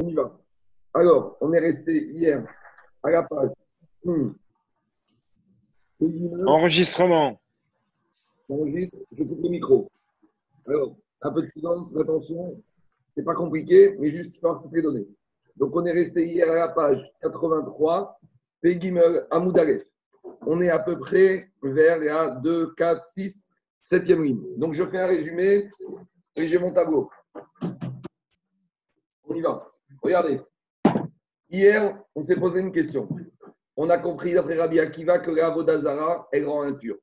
On 0.00 0.08
y 0.08 0.14
va. 0.14 0.38
Alors, 0.94 1.36
on 1.40 1.52
est 1.52 1.60
resté 1.60 2.08
hier 2.10 2.46
à 3.02 3.10
la 3.10 3.22
page. 3.22 3.50
Hmm. 4.04 4.30
Enregistrement. 6.46 7.40
Enregistre, 8.48 8.98
je 9.12 9.22
coupe 9.22 9.42
le 9.42 9.48
micro. 9.50 9.90
Alors, 10.66 10.96
un 11.22 11.32
peu 11.32 11.42
de 11.42 11.48
silence, 11.48 11.94
attention. 11.96 12.62
C'est 13.14 13.24
pas 13.24 13.34
compliqué, 13.34 13.96
mais 13.98 14.10
juste 14.10 14.40
par 14.40 14.62
toutes 14.62 14.72
les 14.72 14.82
données. 14.82 15.06
Donc, 15.56 15.76
on 15.76 15.84
est 15.84 15.92
resté 15.92 16.26
hier 16.26 16.50
à 16.50 16.54
la 16.54 16.68
page 16.68 17.12
83, 17.20 18.18
Pegimel 18.60 19.26
Amoudalef. 19.30 19.82
On 20.46 20.60
est 20.60 20.70
à 20.70 20.78
peu 20.78 20.98
près 20.98 21.50
vers 21.62 21.98
la 21.98 22.36
2, 22.36 22.74
4, 22.74 23.06
6, 23.06 23.46
7e 23.84 24.22
ligne. 24.22 24.42
Donc, 24.56 24.74
je 24.74 24.84
fais 24.86 24.98
un 24.98 25.06
résumé 25.06 25.70
et 26.36 26.48
j'ai 26.48 26.58
mon 26.58 26.72
tableau. 26.72 27.10
On 29.28 29.34
y 29.34 29.40
va. 29.40 29.71
Regardez. 30.02 30.40
Hier, 31.48 32.02
on 32.14 32.22
s'est 32.22 32.36
posé 32.36 32.60
une 32.60 32.72
question. 32.72 33.08
On 33.76 33.88
a 33.88 33.98
compris 33.98 34.34
d'après 34.34 34.58
Rabbi 34.58 34.80
Akiva 34.80 35.20
que 35.20 35.30
la 35.30 35.50
Vodazara 35.50 36.28
est 36.32 36.44
rend 36.44 36.62
impure. 36.62 36.96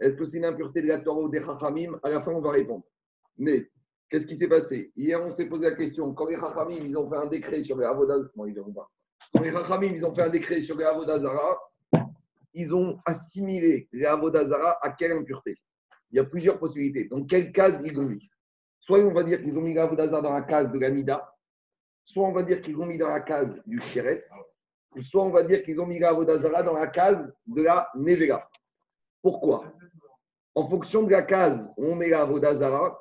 Est-ce 0.00 0.14
que 0.14 0.24
c'est 0.24 0.38
une 0.38 0.46
impureté 0.46 0.80
de 0.80 0.88
la 0.88 1.00
Torah 1.00 1.20
ou 1.20 1.28
des 1.28 1.42
Chachamim? 1.42 1.98
À 2.02 2.08
la 2.08 2.22
fin, 2.22 2.32
on 2.32 2.40
va 2.40 2.52
répondre. 2.52 2.84
Mais 3.36 3.68
qu'est-ce 4.08 4.26
qui 4.26 4.36
s'est 4.36 4.48
passé? 4.48 4.90
Hier, 4.96 5.22
on 5.22 5.30
s'est 5.32 5.46
posé 5.46 5.68
la 5.68 5.76
question. 5.76 6.14
Quand 6.14 6.26
les 6.26 6.38
Chachamim, 6.38 6.78
ils 6.80 6.96
ont 6.96 7.10
fait 7.10 7.16
un 7.16 7.26
décret 7.26 7.62
sur 7.62 7.76
les 7.76 7.84
Avodazara, 7.84 8.30
ils 8.46 8.54
pas. 8.74 8.90
Quand 9.34 9.42
les 9.42 10.04
ont 10.04 10.14
fait 10.14 10.22
un 10.22 10.30
décret 10.30 10.60
sur 10.60 10.78
ils 12.54 12.74
ont 12.74 12.98
assimilé 13.04 13.88
les 13.92 14.04
Avodazara 14.06 14.78
à 14.80 14.90
quelle 14.90 15.12
impureté? 15.12 15.56
Il 16.10 16.16
y 16.16 16.18
a 16.18 16.24
plusieurs 16.24 16.58
possibilités. 16.58 17.04
Dans 17.04 17.22
quelle 17.24 17.52
case 17.52 17.80
ils 17.84 17.92
l'ont 17.92 18.08
mis? 18.08 18.28
Soit 18.78 19.00
on 19.00 19.12
va 19.12 19.22
dire 19.22 19.42
qu'ils 19.42 19.56
ont 19.58 19.60
mis 19.60 19.74
les 19.74 19.80
Avodazara 19.80 20.22
dans 20.22 20.32
la 20.32 20.42
case 20.42 20.72
de 20.72 20.78
la 20.78 20.90
Nida, 20.90 21.30
soit 22.04 22.26
on 22.26 22.32
va 22.32 22.42
dire 22.42 22.60
qu'ils 22.60 22.74
l'ont 22.74 22.86
mis 22.86 22.98
dans 22.98 23.08
la 23.08 23.20
case 23.20 23.60
du 23.66 23.80
Sheretz, 23.80 24.28
soit 25.00 25.22
on 25.22 25.30
va 25.30 25.44
dire 25.44 25.62
qu'ils 25.62 25.80
ont 25.80 25.86
mis 25.86 25.98
la 25.98 26.10
Avodazara 26.10 26.62
dans 26.62 26.74
la 26.74 26.88
case 26.88 27.32
de 27.46 27.62
la 27.62 27.88
Nevela. 27.94 28.48
Pourquoi? 29.22 29.72
En 30.54 30.66
fonction 30.66 31.04
de 31.04 31.10
la 31.10 31.22
case 31.22 31.70
où 31.76 31.84
on 31.86 31.94
met 31.94 32.08
la 32.08 32.22
Avodazara, 32.22 33.00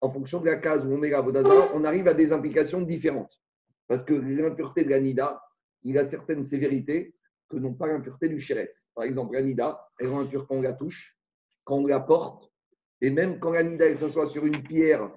en 0.00 0.10
fonction 0.10 0.40
de 0.40 0.46
la 0.46 0.58
case 0.58 0.86
où 0.86 0.92
on 0.92 0.98
met 0.98 1.10
la 1.10 1.18
Avodazara, 1.18 1.68
on 1.74 1.84
arrive 1.84 2.06
à 2.06 2.14
des 2.14 2.32
implications 2.32 2.80
différentes. 2.80 3.32
Parce 3.88 4.04
que 4.04 4.14
l'impureté 4.14 4.84
de 4.84 4.90
la 4.90 5.00
Nida, 5.00 5.42
il 5.82 5.98
a 5.98 6.06
certaines 6.06 6.44
sévérités 6.44 7.14
que 7.48 7.56
n'ont 7.56 7.74
pas 7.74 7.86
l'impureté 7.86 8.28
du 8.28 8.38
Sheretz. 8.38 8.86
Par 8.94 9.04
exemple, 9.04 9.34
la 9.34 9.42
Nida, 9.42 9.88
elle 9.98 10.08
rend 10.08 10.20
impure 10.20 10.46
quand 10.46 10.56
on 10.56 10.62
la 10.62 10.74
touche, 10.74 11.18
quand 11.64 11.76
on 11.76 11.86
la 11.86 12.00
porte, 12.00 12.52
et 13.00 13.10
même 13.10 13.40
quand 13.40 13.50
la 13.50 13.62
Nida 13.62 13.94
s'assoit 13.96 14.26
sur 14.26 14.44
une 14.44 14.62
pierre 14.62 15.10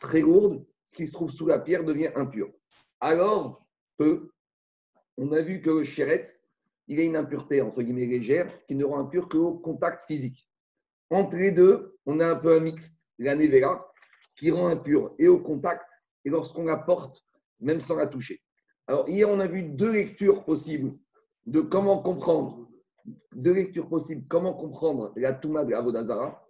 très 0.00 0.20
lourde, 0.20 0.64
ce 0.86 0.94
qui 0.94 1.06
se 1.06 1.12
trouve 1.12 1.30
sous 1.30 1.46
la 1.46 1.58
pierre 1.58 1.84
devient 1.84 2.10
impur 2.14 2.50
alors 3.00 3.66
on 5.18 5.32
a 5.32 5.40
vu 5.42 5.60
que 5.60 5.70
le 5.70 5.84
chéretz, 5.84 6.42
il 6.86 7.00
a 7.00 7.02
une 7.02 7.16
impureté, 7.16 7.60
entre 7.60 7.82
guillemets, 7.82 8.06
légère, 8.06 8.50
qui 8.66 8.74
ne 8.74 8.84
rend 8.84 9.00
impur 9.00 9.28
qu'au 9.28 9.54
contact 9.54 10.04
physique. 10.04 10.48
Entre 11.10 11.36
les 11.36 11.52
deux, 11.52 11.96
on 12.06 12.20
a 12.20 12.26
un 12.26 12.36
peu 12.36 12.54
un 12.54 12.60
mixte, 12.60 13.06
la 13.18 13.34
nevera, 13.34 13.92
qui 14.36 14.50
rend 14.50 14.68
impur 14.68 15.14
et 15.18 15.28
au 15.28 15.40
contact, 15.40 15.86
et 16.24 16.30
lorsqu'on 16.30 16.64
la 16.64 16.76
porte, 16.76 17.22
même 17.60 17.80
sans 17.80 17.96
la 17.96 18.06
toucher. 18.06 18.40
Alors, 18.86 19.08
hier, 19.08 19.28
on 19.28 19.40
a 19.40 19.46
vu 19.46 19.62
deux 19.62 19.90
lectures 19.90 20.44
possibles 20.44 20.96
de 21.46 21.60
comment 21.60 22.00
comprendre, 22.00 22.68
deux 23.34 23.52
lectures 23.52 23.88
possibles, 23.88 24.26
comment 24.28 24.54
comprendre 24.54 25.12
la 25.16 25.32
Touma 25.32 25.64
de 25.64 25.74
Avodazara, 25.74 26.46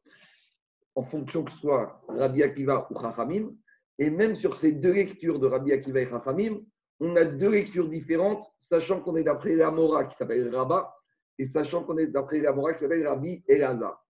en 0.95 1.03
fonction 1.03 1.45
que 1.45 1.51
ce 1.51 1.59
soit 1.59 2.03
Rabbi 2.09 2.43
Akiva 2.43 2.87
ou 2.91 3.01
Chachamim, 3.01 3.55
et 3.99 4.11
même 4.11 4.35
sur 4.35 4.57
ces 4.57 4.73
deux 4.73 4.93
lectures 4.93 5.39
de 5.39 5.47
Rabbi 5.47 5.73
Akiva 5.73 6.01
et 6.01 6.05
Rafamim, 6.05 6.61
on 7.01 7.15
a 7.17 7.25
deux 7.25 7.51
lectures 7.51 7.89
différentes, 7.89 8.45
sachant 8.57 9.01
qu'on 9.01 9.17
est 9.17 9.25
d'après 9.25 9.55
la 9.55 9.71
Mora 9.71 10.05
qui 10.05 10.17
s'appelle 10.17 10.55
Rabat, 10.55 10.95
et 11.39 11.45
sachant 11.45 11.85
qu'on 11.85 11.99
est 11.99 12.09
d'après 12.09 12.41
la 12.41 12.53
Mora 12.53 12.73
qui 12.73 12.81
s'appelle 12.81 13.07
Rabbi 13.07 13.43
Elazar. 13.47 14.05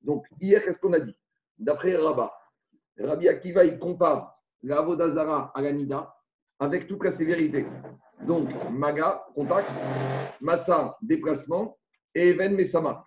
Donc, 0.00 0.26
hier, 0.40 0.64
qu'est-ce 0.64 0.80
qu'on 0.80 0.92
a 0.92 1.00
dit? 1.00 1.16
D'après 1.58 1.96
Rabat, 1.96 2.32
Rabbi 2.98 3.28
Akiva, 3.28 3.64
il 3.64 3.78
compare 3.78 4.36
la 4.62 4.78
Avodazara 4.78 5.52
à 5.54 5.60
la 5.62 5.72
Nida 5.72 6.14
avec 6.58 6.86
toute 6.86 7.04
la 7.04 7.10
sévérité. 7.10 7.66
Donc, 8.26 8.48
Maga, 8.70 9.24
contact, 9.34 9.68
Massa, 10.40 10.96
déplacement, 11.02 11.78
et 12.14 12.30
Even 12.30 12.54
Mesama. 12.54 13.04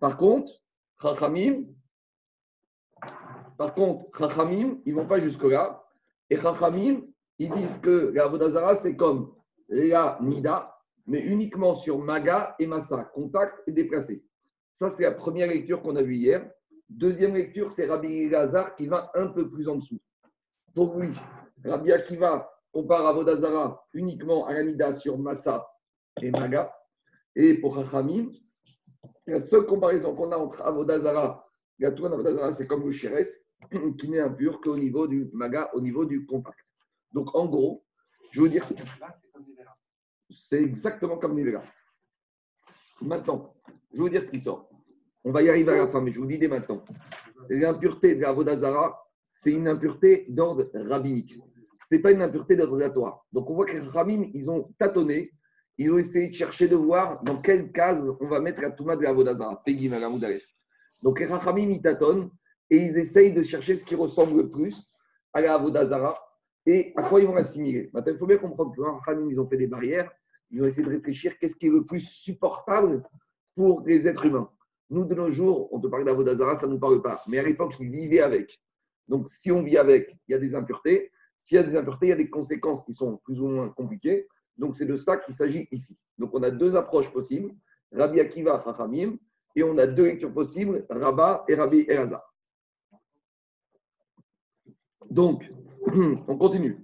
Par 0.00 0.16
contre, 0.16 0.52
Rachamim, 0.98 1.64
par 3.56 3.74
contre, 3.74 4.06
Chachamim, 4.16 4.80
ils 4.84 4.94
ne 4.94 5.00
vont 5.00 5.06
pas 5.06 5.20
jusque-là. 5.20 5.84
Et 6.30 6.36
Chachamim, 6.36 7.02
ils 7.38 7.50
disent 7.50 7.78
que 7.78 8.12
la 8.14 8.26
Vodazara, 8.26 8.74
c'est 8.74 8.96
comme 8.96 9.34
la 9.68 10.18
Nida, 10.20 10.76
mais 11.06 11.20
uniquement 11.20 11.74
sur 11.74 11.98
Maga 11.98 12.54
et 12.58 12.66
Massa, 12.66 13.04
contact 13.04 13.62
et 13.66 13.72
déplacé. 13.72 14.24
Ça, 14.72 14.90
c'est 14.90 15.04
la 15.04 15.12
première 15.12 15.48
lecture 15.48 15.82
qu'on 15.82 15.96
a 15.96 16.02
vue 16.02 16.16
hier. 16.16 16.50
Deuxième 16.88 17.34
lecture, 17.34 17.70
c'est 17.70 17.86
Rabbi 17.86 18.28
Lazar 18.28 18.74
qui 18.74 18.86
va 18.86 19.10
un 19.14 19.28
peu 19.28 19.48
plus 19.48 19.68
en 19.68 19.76
dessous. 19.76 20.00
Donc, 20.74 20.94
oui, 20.96 21.12
Rabbi 21.64 21.92
Akiva 21.92 22.50
compare 22.72 23.06
Avodazara 23.06 23.86
uniquement 23.92 24.46
à 24.46 24.52
la 24.52 24.64
Nida 24.64 24.92
sur 24.92 25.16
Massa 25.18 25.68
et 26.20 26.30
Maga. 26.30 26.74
Et 27.36 27.54
pour 27.54 27.74
Chachamim, 27.76 28.32
la 29.26 29.40
seule 29.40 29.66
comparaison 29.66 30.14
qu'on 30.14 30.32
a 30.32 30.36
entre 30.36 30.62
Avodazara 30.62 31.43
c'est 31.78 32.66
comme 32.66 32.84
le 32.84 32.92
Sheretz, 32.92 33.46
qui 33.98 34.08
n'est 34.08 34.20
impur 34.20 34.60
qu'au 34.60 34.76
niveau 34.76 35.06
du 35.06 35.28
maga, 35.32 35.70
au 35.74 35.80
niveau 35.80 36.04
du 36.04 36.26
contact. 36.26 36.58
Donc, 37.12 37.34
en 37.34 37.46
gros, 37.46 37.84
je 38.32 38.42
veux 38.42 38.48
dire. 38.48 38.64
C'est 40.30 40.62
exactement 40.62 41.18
comme 41.18 41.34
Nivela. 41.34 41.62
Maintenant, 43.00 43.54
je 43.92 44.00
vous 44.00 44.08
dire 44.08 44.22
ce 44.22 44.30
qui 44.30 44.40
sort. 44.40 44.68
On 45.22 45.30
va 45.30 45.42
y 45.42 45.48
arriver 45.48 45.72
à 45.72 45.76
la 45.76 45.88
fin, 45.88 46.00
mais 46.00 46.12
je 46.12 46.18
vous 46.18 46.26
dis 46.26 46.38
dès 46.38 46.48
maintenant. 46.48 46.84
L'impureté 47.48 48.14
de 48.14 48.22
la 48.22 48.32
Vodazara, 48.32 48.98
c'est 49.32 49.52
une 49.52 49.68
impureté 49.68 50.26
d'ordre 50.28 50.70
rabbinique. 50.74 51.34
Ce 51.86 51.94
n'est 51.94 52.00
pas 52.00 52.12
une 52.12 52.22
impureté 52.22 52.56
d'ordre 52.56 52.78
de 52.78 52.88
Donc, 53.32 53.50
on 53.50 53.54
voit 53.54 53.66
que 53.66 53.72
les 53.72 53.80
rabbins, 53.80 54.30
ils 54.32 54.50
ont 54.50 54.72
tâtonné, 54.78 55.32
ils 55.76 55.92
ont 55.92 55.98
essayé 55.98 56.28
de 56.28 56.34
chercher 56.34 56.68
de 56.68 56.76
voir 56.76 57.22
dans 57.22 57.40
quelle 57.40 57.70
case 57.72 58.10
on 58.20 58.28
va 58.28 58.40
mettre 58.40 58.62
la 58.62 58.70
Touma 58.70 58.96
de 58.96 59.02
la 59.02 59.12
Vodazara. 59.12 59.62
Peggy 59.64 59.88
Magamoudalef. 59.88 60.44
Donc 61.04 61.20
les 61.20 61.26
Rachamim, 61.26 61.68
ils 61.68 61.82
tâtonnent 61.82 62.30
et 62.70 62.78
ils 62.78 62.96
essayent 62.96 63.34
de 63.34 63.42
chercher 63.42 63.76
ce 63.76 63.84
qui 63.84 63.94
ressemble 63.94 64.38
le 64.38 64.50
plus 64.50 64.90
à 65.34 65.42
la 65.42 65.54
Avodazara 65.54 66.14
et 66.64 66.94
à 66.96 67.02
quoi 67.02 67.20
ils 67.20 67.26
vont 67.26 67.34
l'assimiler. 67.34 67.90
Maintenant, 67.92 68.14
il 68.14 68.18
faut 68.18 68.26
bien 68.26 68.38
comprendre 68.38 68.74
que 68.74 68.80
les 68.80 68.88
Rachamim, 68.88 69.28
ils 69.30 69.38
ont 69.38 69.46
fait 69.46 69.58
des 69.58 69.66
barrières, 69.66 70.10
ils 70.50 70.62
ont 70.62 70.64
essayé 70.64 70.82
de 70.82 70.90
réfléchir 70.90 71.38
qu'est-ce 71.38 71.56
qui 71.56 71.66
est 71.66 71.70
le 71.70 71.84
plus 71.84 72.00
supportable 72.00 73.02
pour 73.54 73.82
les 73.82 74.08
êtres 74.08 74.24
humains. 74.24 74.50
Nous, 74.88 75.04
de 75.04 75.14
nos 75.14 75.28
jours, 75.28 75.68
on 75.72 75.78
te 75.78 75.88
parle 75.88 76.06
d'Avodazara, 76.06 76.56
ça 76.56 76.66
ne 76.66 76.72
nous 76.72 76.78
parle 76.78 77.02
pas. 77.02 77.22
Mais 77.28 77.38
à 77.38 77.42
l'époque, 77.42 77.74
ils 77.80 77.90
vivaient 77.90 78.20
avec. 78.20 78.58
Donc, 79.06 79.28
si 79.28 79.52
on 79.52 79.62
vit 79.62 79.76
avec, 79.76 80.16
il 80.26 80.32
y 80.32 80.34
a 80.34 80.38
des 80.38 80.54
impuretés. 80.54 81.10
S'il 81.36 81.56
y 81.56 81.58
a 81.58 81.62
des 81.64 81.76
impuretés, 81.76 82.06
il 82.06 82.10
y 82.10 82.12
a 82.12 82.16
des 82.16 82.30
conséquences 82.30 82.82
qui 82.82 82.94
sont 82.94 83.18
plus 83.24 83.42
ou 83.42 83.48
moins 83.48 83.68
compliquées. 83.68 84.26
Donc, 84.56 84.74
c'est 84.74 84.86
de 84.86 84.96
ça 84.96 85.18
qu'il 85.18 85.34
s'agit 85.34 85.68
ici. 85.70 85.98
Donc, 86.16 86.30
on 86.32 86.42
a 86.42 86.50
deux 86.50 86.76
approches 86.76 87.12
possibles. 87.12 87.52
Rabbi 87.92 88.20
Akiva, 88.20 88.56
Rachamim, 88.56 89.18
et 89.56 89.62
on 89.62 89.78
a 89.78 89.86
deux 89.86 90.04
lectures 90.04 90.32
possibles, 90.32 90.84
Rabat 90.88 91.44
et 91.48 91.54
Rabbi 91.54 91.84
Elazar. 91.88 92.22
Donc, 95.10 95.44
on 96.28 96.36
continue. 96.36 96.78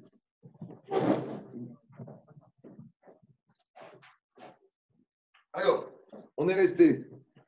Alors, 5.53 5.91
on 6.37 6.49
est 6.49 6.55
resté. 6.55 7.07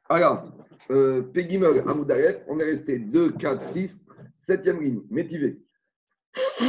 Alors, 0.08 0.44
euh, 0.90 1.22
Pegimel 1.22 1.88
Amoudaref, 1.88 2.42
on 2.48 2.58
est 2.58 2.64
resté 2.64 2.98
2, 2.98 3.32
4, 3.32 3.62
6, 3.62 4.06
7e 4.38 4.80
ligne, 4.80 5.02
métivé. 5.08 5.60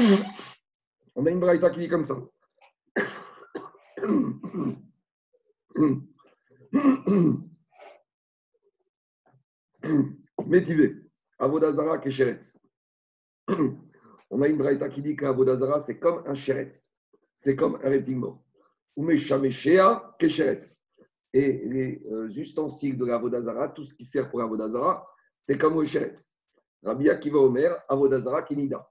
On 1.16 1.28
a 1.28 1.30
une 1.30 1.40
braïta 1.40 1.70
qui 1.70 1.82
dit 1.82 1.88
comme 1.88 2.04
ça. 2.04 2.16
Métivé, 10.48 10.96
Avodazara 11.40 11.98
Kesheretz. 11.98 12.58
On 14.30 14.42
a 14.42 14.48
une 14.48 14.58
braïta 14.58 14.90
qui 14.90 15.02
dit 15.02 15.16
qu'Avodazara, 15.16 15.80
c'est 15.80 16.00
comme 16.00 16.24
un 16.26 16.34
sheretz. 16.34 16.92
C'est 17.36 17.56
comme 17.56 17.76
un 17.84 17.90
reptile 17.90 18.18
mort. 18.18 18.42
Umeshameshea 18.98 20.16
Kesheretz. 20.18 20.78
Et 21.34 21.64
les 21.66 22.04
euh, 22.12 22.30
ustensiles 22.30 22.98
de 22.98 23.06
l'Avodazara, 23.06 23.70
tout 23.70 23.86
ce 23.86 23.94
qui 23.94 24.06
sert 24.06 24.30
pour 24.30 24.40
l'Avodazara, 24.40 25.06
c'est 25.42 25.58
comme 25.58 25.80
le 25.80 25.86
sheretz. 25.86 26.34
Rabbi 26.84 27.10
Akiva 27.10 27.40
Omer, 27.40 27.76
Avodazara 27.90 28.44
Kenida. 28.44 28.88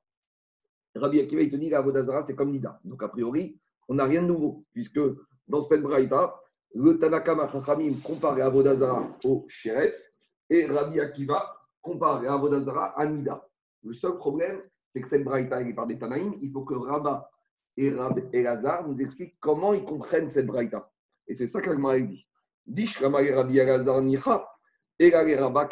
Rabbi 0.95 1.21
Akiva, 1.21 1.43
il 1.43 1.51
te 1.51 1.57
dit 1.57 1.71
l'Avodazara, 1.71 2.23
c'est 2.23 2.35
comme 2.35 2.51
Nida. 2.51 2.79
Donc, 2.85 3.03
a 3.03 3.09
priori, 3.09 3.59
on 3.89 3.95
n'a 3.95 4.05
rien 4.05 4.23
de 4.23 4.27
nouveau, 4.27 4.67
puisque 4.73 5.01
dans 5.49 5.63
cette 5.63 5.83
braïta, 5.83 6.39
le 6.75 6.99
Tanakama 6.99 7.49
Chachamim 7.49 7.95
compare 8.03 8.41
Avodazara 8.41 9.09
au 9.25 9.47
sheretz 9.49 10.13
et 10.53 10.67
Rabbi 10.67 11.01
Akiva 11.01 11.57
compare 11.81 12.31
Avodazara 12.31 12.93
à 12.99 13.07
Nida. 13.07 13.49
Le 13.83 13.95
seul 13.95 14.19
problème, 14.19 14.61
c'est 14.93 15.01
que 15.01 15.09
cette 15.09 15.25
braïta 15.25 15.63
est 15.63 15.73
par 15.73 15.87
des 15.87 15.99
Tanaïm, 15.99 16.35
il 16.43 16.53
faut 16.53 16.63
que 16.63 16.75
Rabat 16.75 17.31
et 17.79 17.91
Rabbi 17.91 18.23
Elazar 18.35 18.87
nous 18.87 19.01
expliquent 19.01 19.35
comment 19.41 19.73
ils 19.73 19.85
comprennent 19.85 20.29
cette 20.29 20.47
braïta. 20.47 20.93
Et 21.27 21.33
c'est 21.33 21.47
ça 21.47 21.63
qu'Agmara 21.63 21.99
dit. 21.99 22.27
Rabbi 23.01 23.59
et 23.59 25.37
Rabba 25.37 25.69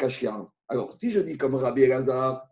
Alors, 0.67 0.93
si 0.93 1.11
je 1.11 1.19
dis 1.19 1.37
comme 1.37 1.55
Rabbi 1.55 1.83
Elazar, 1.83 2.47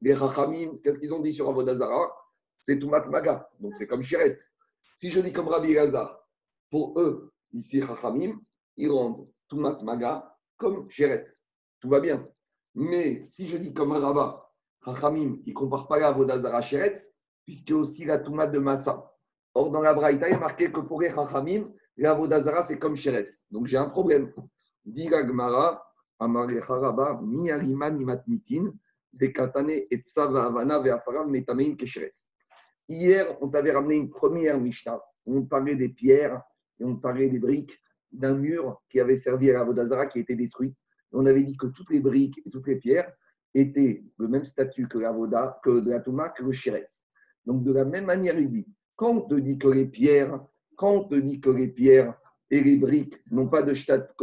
les 0.00 0.14
Chachamim, 0.14 0.78
qu'est-ce 0.84 0.98
qu'ils 0.98 1.12
ont 1.12 1.20
dit 1.20 1.32
sur 1.32 1.48
Avodazara? 1.48 2.14
C'est 2.58 2.78
Toumat 2.78 3.06
Maga, 3.06 3.50
donc 3.58 3.74
c'est 3.74 3.88
comme 3.88 4.02
Shiret. 4.02 4.34
Si 4.94 5.10
je 5.10 5.18
dis 5.18 5.32
comme 5.32 5.48
Rabbi 5.48 5.72
Elazar, 5.72 6.24
pour 6.70 6.98
eux, 7.00 7.32
ici 7.52 7.82
Chachamim, 7.82 8.40
ils 8.76 8.90
rendent 8.90 9.28
Toumat 9.48 9.82
Maga 9.82 10.33
comme 10.56 10.88
Shiret. 10.90 11.24
Tout 11.80 11.88
va 11.88 12.00
bien. 12.00 12.28
Mais 12.74 13.22
si 13.24 13.48
je 13.48 13.56
dis 13.56 13.72
comme 13.72 13.92
Rabba, 13.92 14.50
Chachamim, 14.84 15.38
ils 15.46 15.50
ne 15.50 15.54
comparent 15.54 15.86
pas 15.86 15.98
la 15.98 16.08
Avodazara 16.08 16.60
Shiret, 16.60 16.94
puisque 17.44 17.70
aussi 17.70 18.04
la 18.04 18.18
Toumat 18.18 18.48
de 18.48 18.58
Massa. 18.58 19.10
Or, 19.54 19.70
dans 19.70 19.80
la 19.80 19.94
Braïta, 19.94 20.28
il 20.28 20.34
a 20.34 20.38
marqué 20.38 20.70
que 20.72 20.80
pour 20.80 21.00
les 21.00 21.10
Chachamim, 21.10 21.72
la 21.96 22.10
Avodazara, 22.10 22.62
c'est 22.62 22.78
comme 22.78 22.96
Shiret. 22.96 23.26
Donc 23.50 23.66
j'ai 23.66 23.76
un 23.76 23.88
problème. 23.88 24.32
Dit 24.84 25.08
Miarima 27.22 27.90
Nimatnitin, 27.90 28.72
Dekatane 29.12 29.86
Ve'afaram. 29.90 31.34
Hier, 32.86 33.38
on 33.40 33.48
t'avait 33.48 33.72
ramené 33.72 33.94
une 33.96 34.10
première 34.10 34.60
Mishnah. 34.60 35.00
On 35.26 35.42
parlait 35.44 35.76
des 35.76 35.88
pierres 35.88 36.42
et 36.78 36.84
on 36.84 36.96
parlait 36.96 37.28
des 37.28 37.38
briques 37.38 37.80
d'un 38.14 38.34
mur 38.34 38.82
qui 38.88 39.00
avait 39.00 39.16
servi 39.16 39.50
à 39.50 39.54
la 39.54 39.64
Vodazara 39.64 40.06
qui 40.06 40.20
était 40.20 40.36
détruit. 40.36 40.74
on 41.12 41.26
avait 41.26 41.42
dit 41.42 41.56
que 41.56 41.66
toutes 41.66 41.90
les 41.90 42.00
briques 42.00 42.40
et 42.44 42.50
toutes 42.50 42.66
les 42.66 42.76
pierres 42.76 43.12
étaient 43.54 44.04
le 44.18 44.28
même 44.28 44.44
statut 44.44 44.88
que 44.88 44.98
la 44.98 45.12
Voda, 45.12 45.60
que 45.62 45.80
de 45.80 45.90
la 45.90 46.00
Touma, 46.00 46.30
que 46.30 46.42
le 46.42 46.52
Shiretz. 46.52 47.04
Donc, 47.46 47.62
de 47.62 47.72
la 47.72 47.84
même 47.84 48.06
manière, 48.06 48.38
il 48.38 48.50
dit 48.50 48.66
quand 48.96 49.10
on 49.10 49.20
te 49.22 49.34
dit 49.34 49.58
que 49.58 49.68
les 49.68 49.86
pierres, 49.86 50.40
quand 50.76 51.12
on 51.12 51.18
dit 51.18 51.40
que 51.40 51.50
les 51.50 51.68
pierres 51.68 52.14
et 52.50 52.60
les 52.62 52.76
briques 52.76 53.20
n'ont 53.30 53.48
pas 53.48 53.62
de 53.62 53.72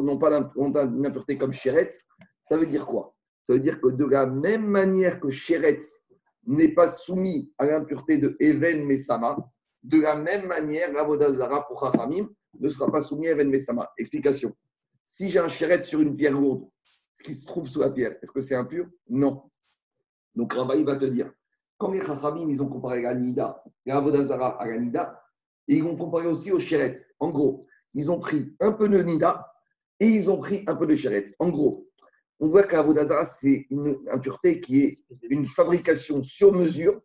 n'ont 0.02 0.18
pas 0.18 0.86
d'impureté 0.86 1.38
comme 1.38 1.52
Shiretz, 1.52 2.06
ça 2.42 2.58
veut 2.58 2.66
dire 2.66 2.86
quoi? 2.86 3.16
Ça 3.44 3.54
veut 3.54 3.60
dire 3.60 3.82
que 3.82 3.90
de 3.90 4.06
la 4.06 4.26
même 4.26 4.66
manière 4.66 5.20
que 5.20 5.30
Shiretz 5.30 6.04
n'est 6.46 6.74
pas 6.74 6.88
soumis 6.88 7.52
à 7.58 7.66
l'impureté 7.66 8.18
de 8.18 8.36
Even 8.40 8.86
Mesama, 8.86 9.38
de 9.84 10.02
la 10.02 10.16
même 10.16 10.48
manière, 10.48 10.92
l'Avodazara 10.92 11.68
pour 11.68 11.80
Chachamim 11.80 12.30
ne 12.60 12.70
sera 12.70 12.92
pas 12.92 13.02
soumis 13.02 13.28
à 13.28 13.32
Even 13.32 13.50
Mesama. 13.50 13.90
Explication. 13.98 14.56
Si 15.06 15.30
j'ai 15.30 15.40
un 15.40 15.50
Shiretz 15.50 15.88
sur 15.88 16.02
une 16.02 16.16
pierre 16.16 16.40
lourde, 16.40 16.68
ce 17.14 17.24
qui 17.24 17.34
se 17.34 17.46
trouve 17.46 17.68
sous 17.68 17.80
la 17.80 17.90
pierre, 17.90 18.16
est-ce 18.22 18.32
que 18.32 18.42
c'est 18.42 18.56
impur? 18.56 18.88
Non. 19.10 19.50
Donc 20.36 20.54
Rabbi 20.54 20.84
va 20.84 20.96
te 20.96 21.06
dire, 21.06 21.32
quand 21.78 21.92
les 21.92 22.02
Chachamim, 22.02 22.50
ils 22.50 22.62
ont 22.62 22.70
comparé 22.70 23.02
la 23.02 23.16
Nida, 23.16 23.64
à 23.88 24.66
la 24.66 24.78
Nida, 24.78 25.24
et 25.68 25.76
ils 25.76 25.84
vont 25.84 25.96
comparer 25.96 26.28
aussi 26.28 26.52
au 26.52 26.60
Shiretz. 26.60 27.12
En 27.20 27.32
gros, 27.32 27.66
ils 27.94 28.12
ont 28.12 28.20
pris 28.20 28.56
un 28.60 28.72
peu 28.72 28.88
de 28.88 29.02
Nida 29.02 29.52
et 30.00 30.06
ils 30.06 30.30
ont 30.30 30.38
pris 30.38 30.64
un 30.68 30.76
peu 30.76 30.86
de 30.86 30.96
Sheretz. 30.96 31.36
En 31.40 31.50
gros, 31.50 31.88
on 32.40 32.50
voit 32.50 32.64
qu'Avodazara, 32.64 33.24
c'est 33.24 33.68
une 33.70 33.98
impureté 34.12 34.60
qui 34.60 34.82
est 34.82 35.04
une 35.30 35.46
fabrication 35.46 36.22
sur 36.22 36.54
mesure 36.54 37.02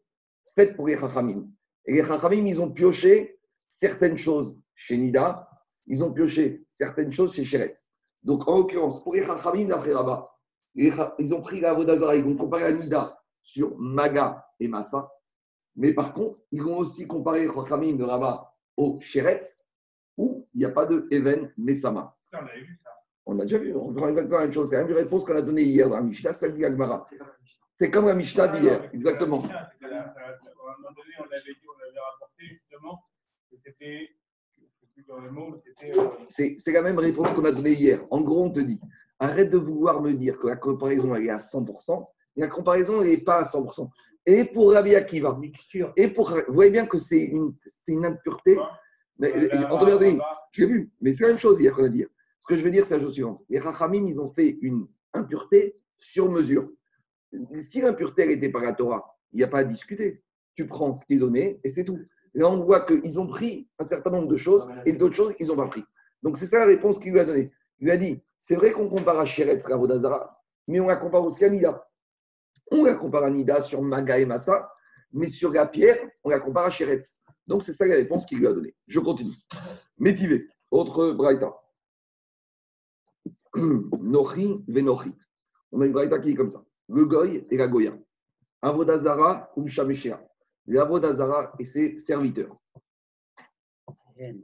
faite 0.54 0.76
pour 0.76 0.86
les 0.86 0.96
Chachamim. 0.96 1.48
Et 1.86 1.92
les 1.92 2.04
Chachamim, 2.04 2.44
ils 2.46 2.60
ont 2.60 2.70
pioché 2.70 3.38
certaines 3.68 4.16
choses 4.16 4.58
chez 4.74 4.96
Nida, 4.96 5.48
ils 5.86 6.02
ont 6.02 6.12
pioché 6.12 6.64
certaines 6.68 7.12
choses 7.12 7.34
chez 7.34 7.44
Sheretz. 7.44 7.90
Donc, 8.22 8.46
en 8.48 8.58
l'occurrence, 8.58 9.02
pour 9.02 9.14
les 9.14 9.22
Chachamim, 9.22 9.68
d'après 9.68 9.92
là-bas, 9.92 10.30
ils 10.74 11.34
ont 11.34 11.40
pris 11.40 11.60
l'Avodazara, 11.60 12.16
ils 12.16 12.24
vont 12.24 12.36
comparer 12.36 12.64
à 12.64 12.72
Nida 12.72 13.18
sur 13.40 13.78
Maga 13.78 14.44
et 14.60 14.68
Massa. 14.68 15.10
Mais 15.76 15.94
par 15.94 16.12
contre, 16.12 16.38
ils 16.52 16.62
vont 16.62 16.78
aussi 16.78 17.06
comparer 17.06 17.46
les 17.46 17.52
Chachamim 17.52 17.96
de 17.96 18.04
Rabat 18.04 18.52
au 18.76 18.98
Sheretz 19.00 19.62
où 20.16 20.46
il 20.54 20.58
n'y 20.58 20.64
a 20.64 20.70
pas 20.70 20.86
de 20.86 21.06
Even 21.10 21.52
Mesama. 21.56 22.16
On 22.32 22.38
a 22.38 22.54
vu 22.54 22.78
ça. 22.82 22.90
On 23.26 23.38
a 23.38 23.42
déjà 23.42 23.58
vu, 23.58 23.74
on 23.74 23.92
prend 23.92 24.08
exactement 24.08 24.38
la 24.38 24.44
même 24.44 24.52
chose. 24.52 24.70
C'est 24.70 24.76
la 24.76 24.84
même 24.84 24.96
réponse 24.96 25.24
qu'on 25.24 25.36
a 25.36 25.42
donnée 25.42 25.62
hier 25.62 25.88
dans 25.88 25.96
la 25.96 26.02
Mishnah, 26.02 26.32
ça 26.32 26.48
dit 26.48 26.64
Agmara. 26.64 27.06
C'est 27.76 27.90
comme 27.90 28.06
la 28.06 28.14
Mishnah 28.14 28.48
d'hier, 28.48 28.88
exactement. 28.92 29.42
Moment 30.86 31.02
donné, 31.02 31.14
on 31.18 31.24
avait 31.24 31.52
dit, 31.52 31.66
on 31.66 31.88
avait 31.88 31.98
rapporté 31.98 32.44
justement 32.46 33.02
que 33.50 33.56
c'était. 33.64 34.10
C'est 36.28 36.72
la 36.72 36.82
même 36.82 36.98
réponse 36.98 37.30
qu'on 37.32 37.44
a 37.44 37.52
donnée 37.52 37.72
hier. 37.72 38.04
En 38.10 38.22
gros, 38.22 38.44
on 38.44 38.50
te 38.50 38.60
dit 38.60 38.80
arrête 39.18 39.50
de 39.50 39.58
vouloir 39.58 40.00
me 40.00 40.12
dire 40.14 40.38
que 40.38 40.46
la 40.46 40.56
comparaison 40.56 41.14
elle 41.14 41.26
est 41.26 41.30
à 41.30 41.38
100%. 41.38 42.06
La 42.36 42.48
comparaison 42.48 43.02
n'est 43.02 43.18
pas 43.18 43.38
à 43.38 43.42
100%. 43.42 43.88
Et 44.26 44.44
pour 44.44 44.72
Rabbi 44.72 44.94
Akiva, 44.94 45.38
et 45.96 46.08
pour, 46.08 46.30
vous 46.30 46.54
voyez 46.54 46.70
bien 46.70 46.86
que 46.86 46.98
c'est 46.98 47.22
une, 47.22 47.54
une 47.88 48.04
impureté. 48.04 48.58
Mais, 49.18 49.32
je 50.52 50.60
l'ai 50.60 50.66
vu, 50.66 50.90
mais 51.00 51.12
c'est 51.12 51.24
la 51.24 51.28
même 51.28 51.38
chose 51.38 51.60
hier 51.60 51.72
qu'on 51.72 51.84
a 51.84 51.88
dit. 51.88 52.04
Ce 52.40 52.46
que 52.46 52.56
je 52.56 52.62
veux 52.62 52.70
dire, 52.70 52.84
c'est 52.84 52.96
la 52.96 53.02
chose 53.02 53.14
suivante. 53.14 53.42
Les 53.48 53.58
Rachamim, 53.58 54.06
ils 54.06 54.20
ont 54.20 54.30
fait 54.30 54.58
une 54.60 54.86
impureté 55.14 55.78
sur 55.98 56.30
mesure. 56.30 56.68
Si 57.58 57.80
l'impureté 57.80 58.26
n'était 58.26 58.50
pas 58.50 58.60
la 58.60 58.74
Torah, 58.74 59.16
il 59.32 59.38
n'y 59.38 59.44
a 59.44 59.48
pas 59.48 59.60
à 59.60 59.64
discuter. 59.64 60.22
Tu 60.56 60.66
prends 60.66 60.92
ce 60.92 61.04
qui 61.04 61.14
est 61.14 61.18
donné 61.18 61.60
et 61.62 61.68
c'est 61.68 61.84
tout. 61.84 62.00
Là, 62.34 62.48
on 62.48 62.64
voit 62.64 62.84
qu'ils 62.84 63.20
ont 63.20 63.26
pris 63.26 63.68
un 63.78 63.84
certain 63.84 64.10
nombre 64.10 64.28
de 64.28 64.36
choses 64.36 64.68
et 64.84 64.92
d'autres 64.92 65.14
choses 65.14 65.34
qu'ils 65.36 65.46
n'ont 65.46 65.56
pas 65.56 65.66
pris. 65.66 65.84
Donc, 66.22 66.38
c'est 66.38 66.46
ça 66.46 66.58
la 66.58 66.66
réponse 66.66 66.98
qu'il 66.98 67.12
lui 67.12 67.20
a 67.20 67.24
donnée. 67.24 67.52
Il 67.78 67.84
lui 67.84 67.90
a 67.92 67.96
dit 67.96 68.20
c'est 68.38 68.56
vrai 68.56 68.72
qu'on 68.72 68.88
compare 68.88 69.18
à 69.18 69.24
Sheretz, 69.24 69.66
Ravodazara, 69.66 70.42
mais 70.68 70.80
on 70.80 70.86
la 70.86 70.96
compare 70.96 71.24
aussi 71.24 71.44
à 71.44 71.50
Nida. 71.50 71.88
On 72.70 72.84
la 72.84 72.94
compare 72.94 73.24
à 73.24 73.30
Nida 73.30 73.60
sur 73.60 73.80
Maga 73.80 74.18
et 74.18 74.26
Massa, 74.26 74.70
mais 75.12 75.28
sur 75.28 75.52
la 75.52 75.66
pierre, 75.66 75.98
on 76.24 76.30
la 76.30 76.40
compare 76.40 76.66
à 76.66 76.70
Sheretz. 76.70 77.20
Donc, 77.46 77.62
c'est 77.62 77.72
ça 77.72 77.86
la 77.86 77.94
réponse 77.94 78.26
qu'il 78.26 78.38
lui 78.38 78.46
a 78.46 78.52
donnée. 78.52 78.74
Je 78.86 78.98
continue. 79.00 79.34
Métivé, 79.98 80.48
autre 80.70 81.12
braïta. 81.12 81.54
Nochi 83.54 84.64
venochit. 84.68 85.16
On 85.72 85.80
a 85.80 85.86
une 85.86 85.92
braïta 85.92 86.18
qui 86.18 86.30
est 86.30 86.34
comme 86.34 86.50
ça. 86.50 86.62
Le 86.88 87.04
goy 87.04 87.46
et 87.50 87.56
la 87.56 87.68
goya. 87.68 87.96
Avodazara 88.62 89.50
ou 89.56 89.66
shameshea. 89.68 90.25
L'avodazara 90.66 91.52
et 91.58 91.64
ses 91.64 91.96
serviteurs. 91.98 92.56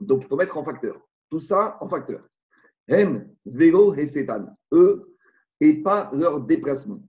Donc, 0.00 0.22
il 0.22 0.28
faut 0.28 0.36
mettre 0.36 0.56
en 0.58 0.64
facteur. 0.64 1.00
Tout 1.30 1.40
ça 1.40 1.78
en 1.80 1.88
facteur. 1.88 2.28
Hem, 2.88 3.28
vélo 3.46 3.94
et 3.94 4.06
setan. 4.06 4.46
Eux 4.72 5.16
et 5.60 5.82
pas 5.82 6.10
leur 6.12 6.40
déplacement. 6.40 7.02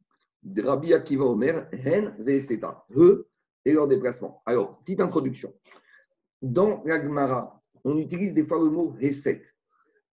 Rabbi 0.58 0.94
Akiva 0.94 1.26
Omer, 1.26 1.68
hen 1.72 2.16
ve 2.20 2.40
Eux 2.96 3.28
et 3.66 3.74
leur 3.74 3.88
déplacement. 3.88 4.42
Alors, 4.46 4.80
petite 4.80 5.02
introduction. 5.02 5.54
Dans 6.42 6.84
l'Agmara, 6.84 7.62
on 7.84 7.98
utilise 7.98 8.34
des 8.34 8.46
fois 8.46 8.60
le 8.60 8.70
mot 8.70 8.96
Eset. 9.00 9.42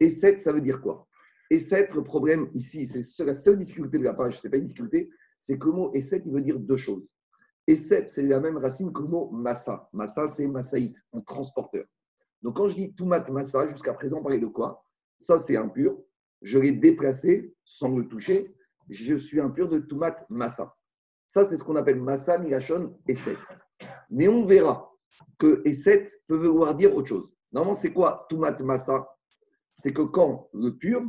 Eset, 0.00 0.38
ça 0.38 0.52
veut 0.52 0.60
dire 0.60 0.80
quoi? 0.80 1.06
Eset, 1.50 1.88
le 1.94 2.02
problème 2.02 2.50
ici, 2.54 2.86
c'est 2.86 3.24
la 3.24 3.34
seule 3.34 3.56
difficulté 3.56 3.98
de 3.98 4.04
la 4.04 4.14
page, 4.14 4.38
ce 4.38 4.46
n'est 4.46 4.50
pas 4.50 4.58
une 4.58 4.66
difficulté, 4.66 5.10
c'est 5.38 5.58
que 5.58 5.66
le 5.66 5.72
mot 5.72 5.92
Eset, 5.94 6.22
il 6.24 6.32
veut 6.32 6.42
dire 6.42 6.58
deux 6.58 6.76
choses. 6.76 7.12
Eset, 7.68 8.08
c'est 8.08 8.22
la 8.22 8.40
même 8.40 8.56
racine 8.56 8.92
que 8.92 9.02
le 9.02 9.08
mot 9.08 9.30
Massa. 9.30 9.90
Massa, 9.92 10.26
c'est 10.26 10.46
Massaït, 10.46 10.96
un 11.12 11.20
transporteur. 11.20 11.84
Donc 12.40 12.56
quand 12.56 12.66
je 12.66 12.74
dis 12.74 12.94
Toumat 12.94 13.24
Massa, 13.30 13.66
jusqu'à 13.66 13.92
présent, 13.92 14.18
on 14.18 14.22
parlait 14.22 14.38
de 14.38 14.46
quoi? 14.46 14.82
Ça, 15.18 15.36
c'est 15.36 15.56
impur. 15.56 15.98
Je 16.40 16.58
l'ai 16.58 16.72
déplacé 16.72 17.54
sans 17.64 17.90
me 17.90 18.02
toucher. 18.02 18.54
Je 18.88 19.14
suis 19.14 19.38
impur 19.38 19.68
de 19.68 19.80
Toumat 19.80 20.16
Massa. 20.30 20.74
Ça, 21.26 21.44
c'est 21.44 21.58
ce 21.58 21.64
qu'on 21.64 21.76
appelle 21.76 22.00
Massa, 22.00 22.38
Milachon, 22.38 22.98
Eset. 23.06 23.36
Mais 24.08 24.28
on 24.28 24.46
verra 24.46 24.90
que 25.38 25.62
et 25.66 26.04
peut 26.26 26.36
vouloir 26.36 26.74
dire 26.74 26.94
autre 26.96 27.08
chose. 27.08 27.30
Normalement, 27.52 27.74
c'est 27.74 27.92
quoi 27.92 28.26
Tumat 28.30 28.56
Massa? 28.62 29.06
C'est 29.74 29.92
que 29.92 30.02
quand 30.02 30.48
le 30.54 30.70
pur 30.70 31.02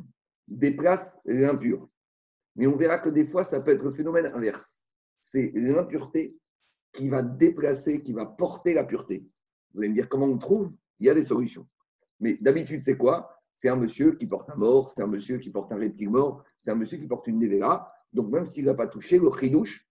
déplace 0.45 1.19
l'impur. 1.23 1.87
Mais 2.57 2.67
on 2.67 2.75
verra 2.75 2.99
que 2.99 3.09
des 3.09 3.25
fois, 3.25 3.45
ça 3.45 3.61
peut 3.61 3.71
être 3.71 3.83
le 3.83 3.91
phénomène 3.91 4.25
inverse. 4.27 4.83
C'est 5.21 5.51
l'impureté 5.55 6.35
qui 6.93 7.09
va 7.09 7.21
déplacer, 7.21 8.01
qui 8.01 8.13
va 8.13 8.25
porter 8.25 8.73
la 8.73 8.83
pureté. 8.83 9.25
Vous 9.73 9.81
allez 9.81 9.89
me 9.89 9.93
dire 9.93 10.09
comment 10.09 10.25
on 10.25 10.37
trouve? 10.37 10.71
Il 10.99 11.07
y 11.07 11.09
a 11.09 11.13
des 11.13 11.23
solutions. 11.23 11.67
Mais 12.19 12.37
d'habitude, 12.41 12.83
c'est 12.83 12.97
quoi? 12.97 13.29
C'est 13.55 13.69
un 13.69 13.75
monsieur 13.75 14.15
qui 14.15 14.25
porte 14.25 14.49
un 14.49 14.55
mort, 14.55 14.89
c'est 14.91 15.01
un 15.01 15.07
monsieur 15.07 15.37
qui 15.37 15.49
porte 15.49 15.71
un 15.71 15.77
reptile 15.77 16.09
mort, 16.09 16.43
c'est 16.57 16.71
un 16.71 16.75
monsieur 16.75 16.97
qui 16.97 17.07
porte 17.07 17.27
une 17.27 17.39
nevera. 17.39 17.91
Donc, 18.13 18.31
même 18.31 18.45
s'il 18.45 18.65
n'a 18.65 18.73
pas 18.73 18.87
touché, 18.87 19.19
le 19.19 19.29
chidouche, 19.31 19.87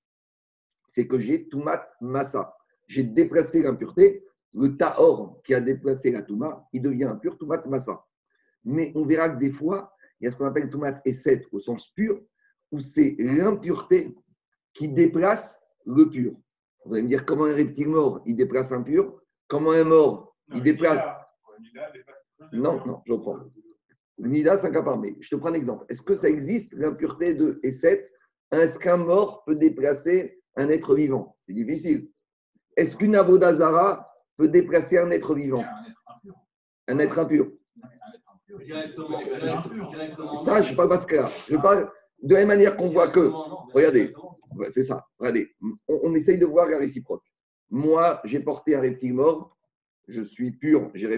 c'est 0.86 1.06
que 1.06 1.18
j'ai 1.20 1.48
tumat 1.48 1.84
massa 2.00 2.54
j'ai 2.88 3.02
déplacé 3.02 3.62
l'impureté, 3.62 4.24
le 4.54 4.76
tahor 4.76 5.40
qui 5.44 5.54
a 5.54 5.60
déplacé 5.60 6.10
la 6.10 6.22
touma, 6.22 6.66
il 6.72 6.82
devient 6.82 7.04
impur, 7.04 7.36
toumat 7.38 7.60
massa. 7.66 8.04
Mais 8.64 8.92
on 8.96 9.04
verra 9.04 9.28
que 9.28 9.38
des 9.38 9.52
fois, 9.52 9.94
il 10.20 10.24
y 10.24 10.26
a 10.26 10.30
ce 10.30 10.36
qu'on 10.36 10.46
appelle 10.46 10.70
toumat 10.70 11.00
eset 11.04 11.46
au 11.52 11.60
sens 11.60 11.88
pur, 11.88 12.20
où 12.72 12.80
c'est 12.80 13.14
l'impureté 13.18 14.16
qui 14.72 14.88
déplace 14.88 15.64
le 15.86 16.08
pur. 16.08 16.34
Vous 16.88 16.94
allez 16.94 17.02
me 17.02 17.08
dire 17.08 17.26
comment 17.26 17.44
un 17.44 17.54
reptile 17.54 17.88
mort, 17.88 18.22
il 18.24 18.34
déplace 18.34 18.72
un 18.72 18.82
pur, 18.82 19.20
comment 19.46 19.72
un 19.72 19.84
mort, 19.84 20.34
il 20.54 20.62
déplace. 20.62 21.04
Non, 22.50 22.82
non, 22.86 23.02
je 23.06 23.12
reprends. 23.12 23.40
Nida, 24.16 24.56
c'est 24.56 24.68
un 24.68 24.72
cas 24.72 24.82
parmi. 24.82 25.14
Je 25.20 25.28
te 25.28 25.36
prends 25.36 25.50
un 25.50 25.54
exemple. 25.54 25.84
Est-ce 25.90 26.00
que 26.00 26.14
ça 26.14 26.30
existe, 26.30 26.72
l'impureté 26.72 27.34
de 27.34 27.60
Esset 27.62 28.10
Est-ce 28.52 28.78
qu'un 28.78 28.96
mort 28.96 29.44
peut 29.44 29.54
déplacer 29.54 30.40
un 30.56 30.70
être 30.70 30.94
vivant 30.94 31.36
C'est 31.40 31.52
difficile. 31.52 32.08
Est-ce 32.74 32.96
qu'une 32.96 33.16
avodazara 33.16 34.10
peut 34.38 34.48
déplacer 34.48 34.96
un 34.96 35.10
être 35.10 35.34
vivant, 35.34 35.64
un 36.86 36.98
être 37.00 37.18
impur. 37.18 37.50
Directement. 38.64 39.18
directement. 39.18 40.34
Ça, 40.34 40.62
je 40.62 40.72
ne 40.72 40.76
parle 40.76 40.88
pas 40.88 40.96
de 40.96 41.02
ce 41.02 41.06
cas-là. 41.06 41.30
Je 41.50 41.56
parle 41.56 41.90
de 42.22 42.32
la 42.32 42.40
même 42.40 42.48
manière 42.48 42.76
qu'on 42.78 42.88
voit 42.88 43.08
que, 43.08 43.30
regardez, 43.74 44.14
Ouais, 44.56 44.70
c'est 44.70 44.82
ça, 44.82 45.06
regardez, 45.18 45.54
on, 45.88 46.14
essaye 46.14 46.38
de 46.38 46.46
voir 46.46 46.68
la 46.68 46.78
réciproque. 46.78 47.24
Moi, 47.70 48.20
j'ai 48.24 48.40
porté 48.40 48.74
un 48.74 48.80
reptile 48.80 49.14
mort, 49.14 49.56
je 50.06 50.22
suis 50.22 50.52
pur, 50.52 50.90
j'ai 50.94 51.08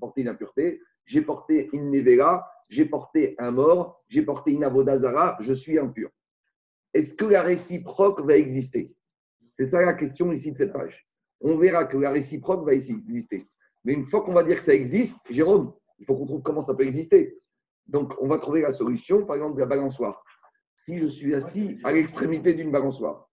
porté 0.00 0.22
une 0.22 0.28
impureté, 0.28 0.80
j'ai 1.06 1.22
porté 1.22 1.70
une 1.72 1.90
nevera, 1.90 2.50
j'ai 2.68 2.86
porté 2.86 3.34
un 3.38 3.52
mort, 3.52 4.02
j'ai 4.08 4.22
porté 4.22 4.52
une 4.52 4.64
avodazara, 4.64 5.36
je 5.40 5.52
suis 5.52 5.78
impur. 5.78 6.10
Est-ce 6.94 7.14
que 7.14 7.24
la 7.24 7.42
réciproque 7.42 8.20
va 8.22 8.36
exister? 8.36 8.94
C'est 9.52 9.66
ça 9.66 9.82
la 9.82 9.94
question 9.94 10.32
ici 10.32 10.52
de 10.52 10.56
cette 10.56 10.72
page. 10.72 11.06
On 11.40 11.56
verra 11.56 11.84
que 11.84 11.96
la 11.96 12.10
réciproque 12.10 12.64
va 12.64 12.74
exister. 12.74 13.46
Mais 13.84 13.92
une 13.92 14.04
fois 14.04 14.22
qu'on 14.22 14.34
va 14.34 14.42
dire 14.42 14.56
que 14.56 14.62
ça 14.62 14.74
existe, 14.74 15.16
Jérôme, 15.30 15.72
il 15.98 16.06
faut 16.06 16.16
qu'on 16.16 16.26
trouve 16.26 16.42
comment 16.42 16.60
ça 16.60 16.74
peut 16.74 16.84
exister. 16.84 17.38
Donc, 17.86 18.14
on 18.20 18.28
va 18.28 18.38
trouver 18.38 18.60
la 18.60 18.70
solution, 18.70 19.24
par 19.24 19.36
exemple, 19.36 19.56
de 19.56 19.60
la 19.60 19.66
balançoire. 19.66 20.22
Si 20.82 20.96
je 20.96 21.08
suis 21.08 21.34
assis 21.34 21.78
à 21.84 21.92
l'extrémité 21.92 22.54
d'une 22.54 22.70
balançoire 22.70 23.28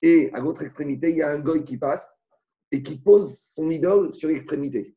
et 0.00 0.30
à 0.32 0.40
l'autre 0.40 0.62
extrémité, 0.62 1.10
il 1.10 1.16
y 1.16 1.22
a 1.22 1.28
un 1.28 1.38
goy 1.38 1.64
qui 1.64 1.76
passe 1.76 2.22
et 2.70 2.82
qui 2.82 2.98
pose 2.98 3.38
son 3.38 3.68
idole 3.68 4.14
sur 4.14 4.30
l'extrémité. 4.30 4.96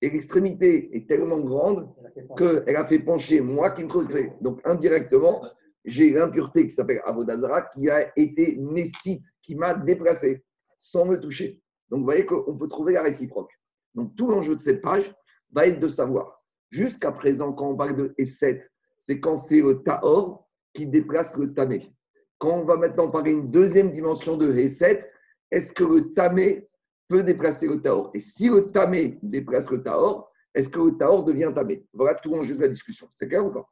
Et 0.00 0.08
l'extrémité 0.08 0.96
est 0.96 1.06
tellement 1.06 1.38
grande 1.40 1.94
qu'elle 2.38 2.74
a 2.74 2.86
fait 2.86 3.00
pencher 3.00 3.42
moi 3.42 3.70
qui 3.72 3.84
me 3.84 3.92
recrée. 3.92 4.32
Donc, 4.40 4.62
indirectement, 4.64 5.44
j'ai 5.84 6.08
l'impureté 6.08 6.66
qui 6.66 6.70
s'appelle 6.70 7.02
Avodazara 7.04 7.68
qui 7.74 7.90
a 7.90 8.10
été 8.18 8.56
nécite, 8.56 9.26
qui 9.42 9.54
m'a 9.54 9.74
déplacé 9.74 10.42
sans 10.78 11.04
me 11.04 11.20
toucher. 11.20 11.60
Donc, 11.90 11.98
vous 11.98 12.06
voyez 12.06 12.24
qu'on 12.24 12.56
peut 12.56 12.68
trouver 12.68 12.94
la 12.94 13.02
réciproque. 13.02 13.52
Donc, 13.94 14.16
tout 14.16 14.26
l'enjeu 14.26 14.56
de 14.56 14.60
cette 14.60 14.80
page 14.80 15.14
va 15.52 15.66
être 15.66 15.80
de 15.80 15.88
savoir. 15.88 16.42
Jusqu'à 16.70 17.12
présent, 17.12 17.52
quand 17.52 17.68
on 17.68 17.76
parle 17.76 17.94
de 17.94 18.14
E7, 18.18 18.66
c'est 18.98 19.20
quand 19.20 19.36
c'est 19.36 19.60
le 19.60 19.82
Tahor 19.82 20.46
qui 20.80 20.86
déplace 20.86 21.36
le 21.36 21.52
Tamé. 21.52 21.92
Quand 22.38 22.60
on 22.60 22.64
va 22.64 22.76
maintenant 22.78 23.10
parler 23.10 23.32
une 23.32 23.50
deuxième 23.50 23.90
dimension 23.90 24.38
de 24.38 24.50
E7, 24.50 25.06
est-ce 25.50 25.74
que 25.74 25.84
le 25.84 26.14
Tamé 26.14 26.70
peut 27.06 27.22
déplacer 27.22 27.68
le 27.68 27.82
Tahor? 27.82 28.10
Et 28.14 28.18
si 28.18 28.48
le 28.48 28.72
Tamé 28.72 29.18
déplace 29.22 29.70
le 29.70 29.82
Tahor, 29.82 30.32
est-ce 30.54 30.70
que 30.70 30.80
le 30.80 30.96
Tahor 30.96 31.24
devient 31.24 31.52
Tamé 31.54 31.84
Voilà 31.92 32.14
tout 32.14 32.30
l'enjeu 32.30 32.56
de 32.56 32.62
la 32.62 32.68
discussion. 32.68 33.10
C'est 33.12 33.28
clair 33.28 33.44
ou 33.44 33.50
pas? 33.50 33.68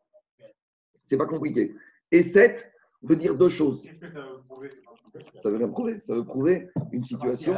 C'est 1.00 1.16
pas 1.16 1.24
compliqué. 1.24 1.74
E7 2.12 2.66
veut 3.00 3.16
dire 3.16 3.34
deux 3.34 3.48
choses. 3.48 3.82
Ça 5.42 5.48
veut 5.48 5.70
prouver 5.70 5.98
Ça 6.00 6.14
veut 6.14 6.24
prouver. 6.24 6.68
Une 6.92 7.04
situation. 7.04 7.54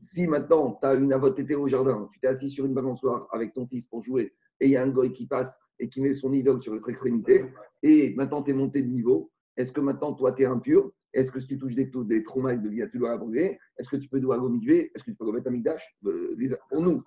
Si 0.00 0.28
maintenant, 0.28 0.78
tu 0.80 0.86
as 0.86 0.94
une 0.94 1.12
avote 1.12 1.40
été 1.40 1.56
au 1.56 1.66
jardin, 1.66 2.08
tu 2.12 2.20
t'es 2.20 2.28
assis 2.28 2.50
sur 2.50 2.66
une 2.66 2.74
balançoire 2.74 3.26
avec 3.32 3.52
ton 3.52 3.66
fils 3.66 3.84
pour 3.86 4.00
jouer, 4.00 4.32
et 4.62 4.66
il 4.66 4.70
y 4.70 4.76
a 4.76 4.82
un 4.82 4.88
goy 4.88 5.12
qui 5.12 5.26
passe 5.26 5.58
et 5.78 5.88
qui 5.88 6.00
met 6.00 6.12
son 6.12 6.32
idole 6.32 6.62
sur 6.62 6.72
l'autre 6.72 6.88
extrémité, 6.88 7.44
et 7.82 8.14
maintenant 8.14 8.42
tu 8.42 8.50
es 8.52 8.54
monté 8.54 8.82
de 8.82 8.88
niveau, 8.88 9.30
est-ce 9.56 9.72
que 9.72 9.80
maintenant 9.80 10.12
toi 10.14 10.32
tu 10.32 10.42
es 10.42 10.46
impur? 10.46 10.92
Est-ce 11.12 11.30
que 11.30 11.40
si 11.40 11.46
tu 11.46 11.58
touches 11.58 11.74
des, 11.74 11.90
taux- 11.90 12.04
des 12.04 12.22
traumas 12.22 12.56
de 12.56 12.68
vie, 12.68 12.82
tu 12.90 12.98
dois 12.98 13.10
la 13.10 13.18
brûler 13.18 13.58
Est-ce 13.76 13.88
que 13.88 13.96
tu 13.96 14.08
peux 14.08 14.20
dois 14.20 14.36
l'omigver 14.38 14.90
Est-ce 14.94 15.04
que 15.04 15.10
tu 15.10 15.16
peux 15.16 15.26
remettre 15.26 15.48
un 15.48 15.50
migdash? 15.50 15.84
Euh, 16.06 16.34
Pour 16.70 16.80
nous. 16.80 17.02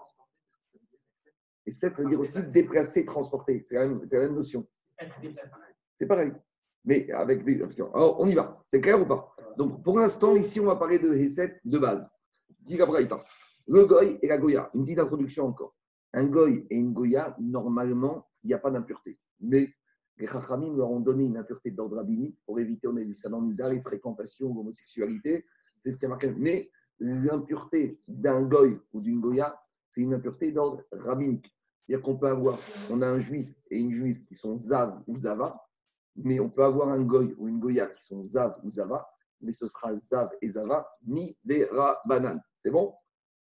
Et 1.66 1.72
7, 1.72 1.96
ça 1.96 2.04
veut 2.04 2.10
dire 2.10 2.20
aussi 2.20 2.40
déplacer, 2.52 3.06
transporter. 3.06 3.62
C'est 3.64 3.76
la 3.76 3.88
même, 3.88 4.36
notion. 4.36 4.68
C'est 6.00 6.06
pareil. 6.06 6.32
Mais 6.84 7.10
avec 7.12 7.44
des. 7.46 7.60
Alors, 7.96 8.20
on 8.20 8.28
y 8.28 8.36
va. 8.36 8.62
C'est 8.68 8.80
clair 8.82 9.02
ou 9.02 9.06
pas? 9.08 9.34
Donc, 9.58 9.84
pour 9.84 9.98
l'instant, 9.98 10.36
ici, 10.36 10.60
on 10.60 10.66
va 10.66 10.76
parler 10.76 11.00
de 11.00 11.12
Hesed 11.16 11.60
de 11.64 11.80
base. 11.80 12.14
Dit. 12.60 12.78
Le 13.68 13.86
goy 13.86 14.20
et 14.22 14.28
la 14.28 14.38
goya. 14.38 14.70
Une 14.76 14.84
petite 14.84 15.00
introduction 15.00 15.48
encore. 15.48 15.76
Un 16.18 16.28
goy 16.28 16.66
et 16.70 16.76
une 16.76 16.94
goya, 16.94 17.36
normalement, 17.42 18.26
il 18.42 18.48
n'y 18.48 18.54
a 18.54 18.58
pas 18.58 18.72
d'impureté. 18.72 19.20
Mais 19.42 19.70
les 20.18 20.28
Chachamim 20.28 20.74
leur 20.78 20.90
ont 20.90 21.02
donné 21.02 21.26
une 21.26 21.36
impureté 21.36 21.72
d'ordre 21.72 21.98
rabbinique 21.98 22.40
pour 22.46 22.58
éviter, 22.58 22.88
on 22.88 22.96
a 22.96 23.02
vu 23.02 23.14
ça 23.16 23.28
dans 23.28 23.42
Nidari, 23.42 23.82
fréquentation, 23.82 24.54
l'homosexualité. 24.54 25.46
C'est 25.78 25.92
ce 25.92 25.98
qui 25.98 26.06
a 26.06 26.08
marqué. 26.08 26.34
Mais 26.38 26.72
l'impureté 27.00 28.00
d'un 28.08 28.44
goy 28.44 28.80
ou 28.94 29.02
d'une 29.02 29.20
goya, 29.20 29.62
c'est 29.90 30.00
une 30.00 30.14
impureté 30.14 30.54
d'ordre 30.54 30.86
rabbinique. 30.94 31.54
C'est-à-dire 31.86 32.06
qu'on 32.06 32.16
peut 32.16 32.30
avoir, 32.30 32.58
on 32.90 33.02
a 33.02 33.08
un 33.08 33.20
juif 33.20 33.54
et 33.70 33.78
une 33.78 33.92
juive 33.92 34.24
qui 34.24 34.36
sont 34.36 34.56
zav 34.56 35.04
ou 35.08 35.18
zava, 35.18 35.62
mais 36.16 36.40
on 36.40 36.50
peut 36.50 36.64
avoir 36.64 36.90
un 36.92 37.04
goy 37.04 37.36
ou 37.38 37.50
une 37.50 37.60
goya 37.60 37.88
qui 37.88 38.06
sont 38.06 38.24
zav 38.24 38.56
ou 38.64 38.70
zava, 38.70 39.06
mais 39.42 39.52
ce 39.52 39.68
sera 39.68 39.94
zav 39.98 40.30
et 40.42 40.48
zava, 40.48 40.88
mi 41.06 41.38
des 41.44 41.66
rabanan. 41.66 42.40
C'est 42.64 42.72
bon? 42.72 42.94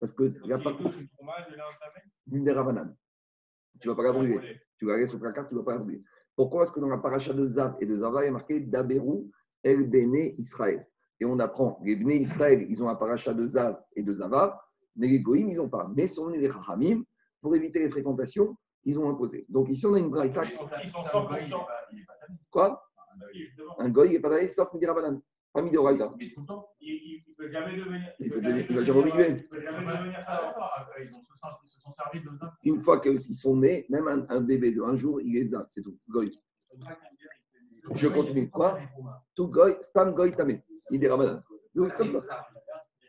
Parce 0.04 0.12
que 0.12 0.24
il 0.24 0.48
n'y 0.48 0.52
a 0.52 0.58
pas 0.58 0.68
S'il 0.68 0.84
touche 0.84 0.96
le 0.98 1.06
fromage, 1.16 1.46
il 1.50 1.58
a 1.58 1.64
entamé? 1.64 2.00
Mi 2.26 2.42
des 2.42 2.52
rabanan. 2.52 2.94
Tu 3.80 3.88
ne 3.88 3.92
vas 3.94 3.96
pas 3.96 4.02
la 4.02 4.12
brûler. 4.12 4.60
Tu 4.76 4.84
vas 4.84 4.96
aller 4.96 5.06
sur 5.06 5.18
la 5.18 5.32
carte, 5.32 5.48
tu 5.48 5.54
ne 5.54 5.60
vas 5.60 5.64
pas 5.64 5.72
la 5.72 5.78
brûler. 5.78 6.02
Pourquoi 6.36 6.64
est-ce 6.64 6.72
que 6.72 6.80
dans 6.80 6.88
la 6.88 6.98
paracha 6.98 7.32
de 7.32 7.46
zav 7.46 7.76
et 7.80 7.86
de 7.86 7.96
zava, 7.96 8.22
il 8.22 8.28
a 8.28 8.32
marqué 8.32 8.60
Daberou 8.60 9.30
el 9.62 9.88
Bene 9.88 10.34
Israël? 10.36 10.86
Et 11.18 11.24
on 11.24 11.38
apprend, 11.38 11.80
les 11.82 11.96
Bene 11.96 12.10
Israël, 12.10 12.66
ils 12.68 12.82
ont 12.82 12.88
un 12.90 12.96
paracha 12.96 13.32
de 13.32 13.46
zav 13.46 13.80
et 13.96 14.02
de 14.02 14.12
zava, 14.12 14.62
mais 14.94 15.06
les 15.06 15.20
goïms, 15.20 15.48
ils 15.48 15.56
n'ont 15.56 15.70
pas. 15.70 15.90
Mais 15.96 16.06
sur 16.06 16.28
les 16.28 16.50
Chachamim, 16.50 17.02
pour 17.40 17.56
éviter 17.56 17.78
les 17.78 17.88
fréquentations, 17.88 18.58
ils 18.84 18.98
ont 18.98 19.08
imposé. 19.08 19.46
Donc 19.48 19.70
ici, 19.70 19.86
on 19.86 19.94
a 19.94 19.98
une 19.98 20.10
braïta. 20.10 20.42
Ils 20.84 20.90
sont 20.90 21.00
100%. 21.00 21.66
Quoi? 22.50 22.84
Un 23.78 23.88
goy 23.88 24.10
n'est 24.10 24.20
pas 24.20 24.28
d'aller 24.28 24.48
sauf 24.48 24.70
Midi 24.74 24.86
Midi 25.62 25.76
Oraïta. 25.76 26.12
Il 26.18 27.24
ne 27.28 27.34
peut 27.36 27.50
jamais 27.50 27.76
devenir. 27.76 28.12
Il 28.20 28.30
peut 28.30 28.40
peut 28.40 28.42
jamais 28.48 28.62
devenir- 28.62 28.66
il 28.70 28.76
va 28.76 28.84
jamais 28.84 28.98
devenir- 29.00 29.14
oublier. 29.14 29.28
Il 29.38 29.48
peut 29.48 29.58
jamais 29.60 29.86
devenir 29.86 30.24
ça. 30.26 30.54
Ils 31.00 31.06
se 31.06 31.10
sont- 31.12 31.48
se 31.64 31.80
sont 31.80 31.92
servis 31.92 32.20
de 32.22 32.30
ça. 32.40 32.54
Une 32.64 32.80
fois 32.80 33.00
qu'ils 33.00 33.20
sont 33.20 33.56
nés, 33.56 33.86
même 33.88 34.08
un, 34.08 34.26
un 34.28 34.40
bébé 34.40 34.72
de 34.72 34.82
un 34.82 34.96
jour, 34.96 35.20
il 35.20 35.32
les 35.34 35.54
a, 35.54 35.64
c'est 35.68 35.82
tout. 35.82 35.96
Goy. 36.08 36.38
Je 37.94 38.08
continue. 38.08 38.48
Quoi? 38.50 38.78
Tout 39.34 39.48
goy, 39.48 39.76
stam 39.80 40.14
goy 40.14 40.32
tamé. 40.32 40.62
Midi 40.90 41.06
Rabanan. 41.06 41.42
Donc 41.74 41.90
c'est 41.90 41.96
comme 41.98 42.10
ça. 42.10 42.46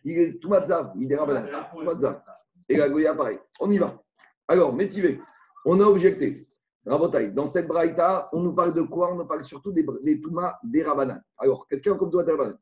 Il 0.03 0.17
est 0.17 0.39
tout 0.39 0.49
matzav, 0.49 0.95
Midi 0.95 1.15
Rabanan. 1.15 1.45
Tout 1.73 1.81
matzav. 1.83 2.21
Et 2.69 2.77
la 2.77 2.89
goya, 2.89 3.13
pareil. 3.15 3.39
On 3.59 3.69
y 3.71 3.77
va. 3.77 4.01
Alors, 4.47 4.73
métivé. 4.73 5.19
On 5.65 5.79
a 5.79 5.83
objecté. 5.83 6.45
Dans 6.85 7.47
cette 7.47 7.67
braïta, 7.67 8.29
on 8.31 8.41
nous 8.41 8.53
parle 8.53 8.73
de 8.73 8.81
quoi? 8.81 9.11
On 9.11 9.17
nous 9.17 9.25
parle 9.25 9.43
surtout 9.43 9.71
des, 9.71 9.83
des 10.03 10.21
des 10.63 10.83
Rabanan. 10.83 11.19
Alors, 11.37 11.67
qu'est-ce 11.67 11.81
qu'il 11.81 11.91
y 11.91 11.95
a 11.95 11.97
comme 11.97 12.11
Touma 12.11 12.23
des 12.23 12.31
Rabanan? 12.31 12.57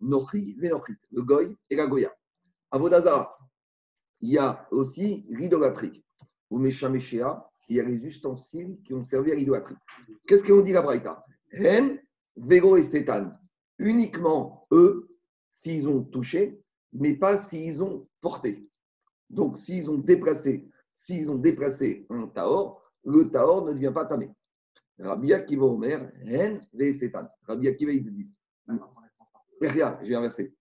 Le 0.00 1.22
Goy 1.22 1.56
et 1.68 1.76
la 1.76 1.86
Goya. 1.86 2.14
Avodazara, 2.70 3.36
il 4.20 4.32
y 4.32 4.38
a 4.38 4.66
aussi 4.70 5.26
l'idolâtrie. 5.28 6.02
Ou 6.50 6.58
Meshameshea, 6.58 7.50
il 7.68 7.76
y 7.76 7.80
a 7.80 7.82
les 7.82 8.06
ustensiles 8.06 8.78
qui 8.84 8.94
ont 8.94 9.02
servi 9.02 9.32
à 9.32 9.34
l'idolâtrie. 9.34 9.76
Qu'est-ce 10.26 10.46
qu'on 10.46 10.62
dit 10.62 10.72
la 10.72 10.82
braïta? 10.82 11.24
Hen, 11.52 12.00
Vélo 12.36 12.76
et 12.76 12.82
Sétan. 12.82 13.32
Uniquement 13.78 14.66
eux, 14.72 15.08
s'ils 15.50 15.86
ont 15.88 16.02
touché, 16.02 16.62
mais 16.92 17.14
pas 17.14 17.36
s'ils 17.36 17.82
ont 17.82 18.08
porté. 18.20 18.68
Donc, 19.28 19.58
s'ils 19.58 19.90
ont 19.90 19.98
déplacé, 19.98 20.68
s'ils 20.92 21.30
ont 21.30 21.36
déplacé 21.36 22.06
un 22.08 22.26
taor, 22.28 22.82
le 23.06 23.30
taor 23.30 23.64
ne 23.64 23.72
devient 23.72 23.92
pas 23.94 24.04
tamé. 24.04 24.30
Rabbi 24.98 25.32
Akiva 25.32 25.64
Omer, 25.64 26.12
Hen 26.24 26.60
Setan. 26.92 27.28
Rabbi 27.46 27.68
Akiva, 27.68 27.92
ils 27.92 28.04
te. 28.04 28.10
Mais 29.60 29.68
regarde, 29.68 29.98
j'ai 30.02 30.14
inversé. 30.14 30.54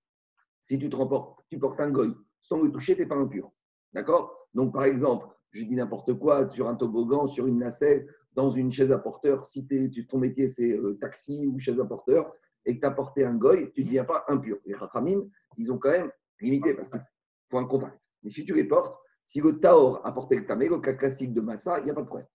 Si 0.62 0.78
tu 0.80 0.90
te 0.90 0.96
remportes, 0.96 1.44
tu 1.50 1.60
portes 1.60 1.80
un 1.80 1.92
goy, 1.92 2.14
sans 2.42 2.62
le 2.62 2.72
toucher, 2.72 2.96
tu 2.96 3.02
n'es 3.02 3.08
pas 3.08 3.16
impur. 3.16 3.52
D'accord? 3.94 4.48
Donc, 4.54 4.74
par 4.74 4.84
exemple, 4.84 5.28
je 5.52 5.64
dis 5.64 5.76
n'importe 5.76 6.14
quoi, 6.14 6.48
sur 6.50 6.68
un 6.68 6.76
toboggan, 6.76 7.28
sur 7.28 7.48
une 7.48 7.60
nacelle, 7.60 8.08
dans 8.34 8.50
une 8.50 8.72
chaise 8.72 8.92
à 8.92 9.00
porteur, 9.00 9.46
si 9.46 9.66
ton 10.10 10.18
métier 10.18 10.48
c'est 10.48 10.78
euh, 10.78 10.98
taxi 11.00 11.48
ou 11.48 11.58
chaise 11.58 11.80
à 11.80 11.86
porteur, 11.86 12.34
et 12.66 12.76
que 12.76 12.82
tu 12.82 12.86
as 12.86 12.92
porté 12.92 13.24
un 13.24 13.36
goy, 13.36 13.72
tu 13.74 13.82
ne 13.82 13.86
deviens 13.86 14.06
pas 14.06 14.26
impur. 14.28 14.58
Les 14.66 14.76
Chachamim, 14.78 15.30
ils 15.58 15.72
ont 15.72 15.78
quand 15.78 15.92
même 15.92 16.12
limité 16.42 16.74
parce 16.74 16.90
qu'il 16.90 17.02
faut 17.50 17.58
un 17.58 17.66
contact. 17.66 17.98
Mais 18.24 18.30
si 18.30 18.44
tu 18.44 18.54
les 18.54 18.66
portes, 18.66 18.98
si 19.24 19.42
le 19.42 19.60
Taor 19.60 20.06
a 20.06 20.12
porté 20.12 20.36
le 20.36 20.46
Tamé, 20.46 20.68
le 20.68 20.80
cas 20.80 20.94
classique 20.94 21.34
de 21.34 21.42
Massa, 21.42 21.80
il 21.80 21.86
n'y 21.86 21.92
a 21.92 21.94
pas 21.94 22.02
de 22.02 22.08
problème. 22.08 22.28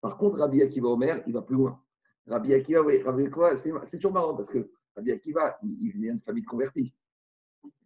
Par 0.00 0.16
contre, 0.16 0.38
Rabbi 0.38 0.62
Akiva 0.62 0.88
Omer, 0.88 1.22
il 1.26 1.32
va 1.32 1.42
plus 1.42 1.56
loin. 1.56 1.80
Rabbi 2.26 2.54
Akiva, 2.54 2.82
oui, 2.82 3.02
Rabbi 3.02 3.26
Akiva, 3.26 3.56
c'est 3.56 3.96
toujours 3.98 4.12
marrant 4.12 4.34
parce 4.34 4.48
que 4.48 4.70
Rabbi 4.96 5.12
Akiva, 5.12 5.58
il, 5.62 5.76
il 5.82 5.92
vient 6.00 6.14
de 6.14 6.22
famille 6.22 6.42
de 6.42 6.48
convertis. 6.48 6.94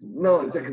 Non, 0.00 0.40
c'est 0.48 0.62
que- 0.62 0.72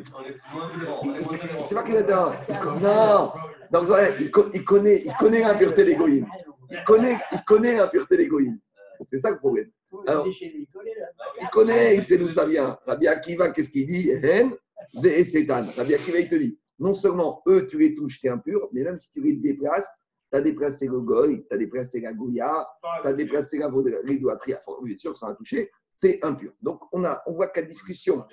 pas 1.74 1.84
qu'il 1.84 1.96
est 1.96 2.12
un- 2.12 2.34
Non, 2.80 3.32
donc 3.72 3.88
il, 4.20 4.32
il 4.54 4.66
connaît, 4.66 5.02
il 5.06 5.14
connaît 5.16 5.40
l'impureté 5.40 5.86
des 5.86 5.96
goïms. 5.96 6.28
Il 6.70 6.84
connaît, 6.84 7.18
il 7.32 7.44
connaît 7.44 7.76
l'impureté 7.78 8.18
des 8.18 8.28
goïms. 8.28 8.60
C'est 9.10 9.18
ça 9.18 9.32
le 9.32 9.38
problème. 9.40 9.72
Alors, 10.08 10.28
il 10.28 11.48
connaît, 11.52 11.96
il 11.96 12.04
sait 12.04 12.18
d'où 12.18 12.28
ça 12.28 12.46
vient. 12.46 12.78
Rabbi 12.86 13.08
Akiva, 13.08 13.50
qu'est-ce 13.52 13.70
qu'il 13.70 13.88
dit? 13.88 14.12
Rabbi 14.14 15.94
Akiva, 15.96 16.20
il 16.20 16.30
te 16.30 16.36
dit 16.36 16.58
non 16.80 16.94
seulement 16.94 17.42
eux, 17.48 17.68
tu 17.68 17.78
les 17.78 17.94
touches, 17.96 18.20
tu 18.20 18.28
es 18.28 18.30
impur, 18.30 18.70
mais 18.74 18.84
même 18.84 18.98
si 18.98 19.12
tu 19.12 19.22
les 19.22 19.34
déplaces, 19.34 19.92
tu 20.32 20.38
as 20.38 20.42
déplacé 20.42 20.88
le 20.88 21.00
goy, 21.00 21.46
tu 21.48 21.54
as 21.54 21.58
déplacé 21.58 22.00
la 22.00 22.14
goya, 22.14 22.68
tu 23.02 23.08
as 23.08 23.14
déplacé 23.14 23.58
la 23.58 23.70
l'idolâtrie. 24.04 24.54
Bien 24.84 24.96
sûr, 24.96 25.16
sans 25.18 25.28
la 25.28 25.36
toucher, 25.36 25.70
tu 26.02 26.10
es 26.10 26.26
impur. 26.26 26.54
Donc, 26.62 26.82
on, 26.92 27.04
a, 27.04 27.22
on 27.26 27.34
voit 27.34 27.48
que 27.48 27.60
la 27.60 27.66
discussion. 27.66 28.26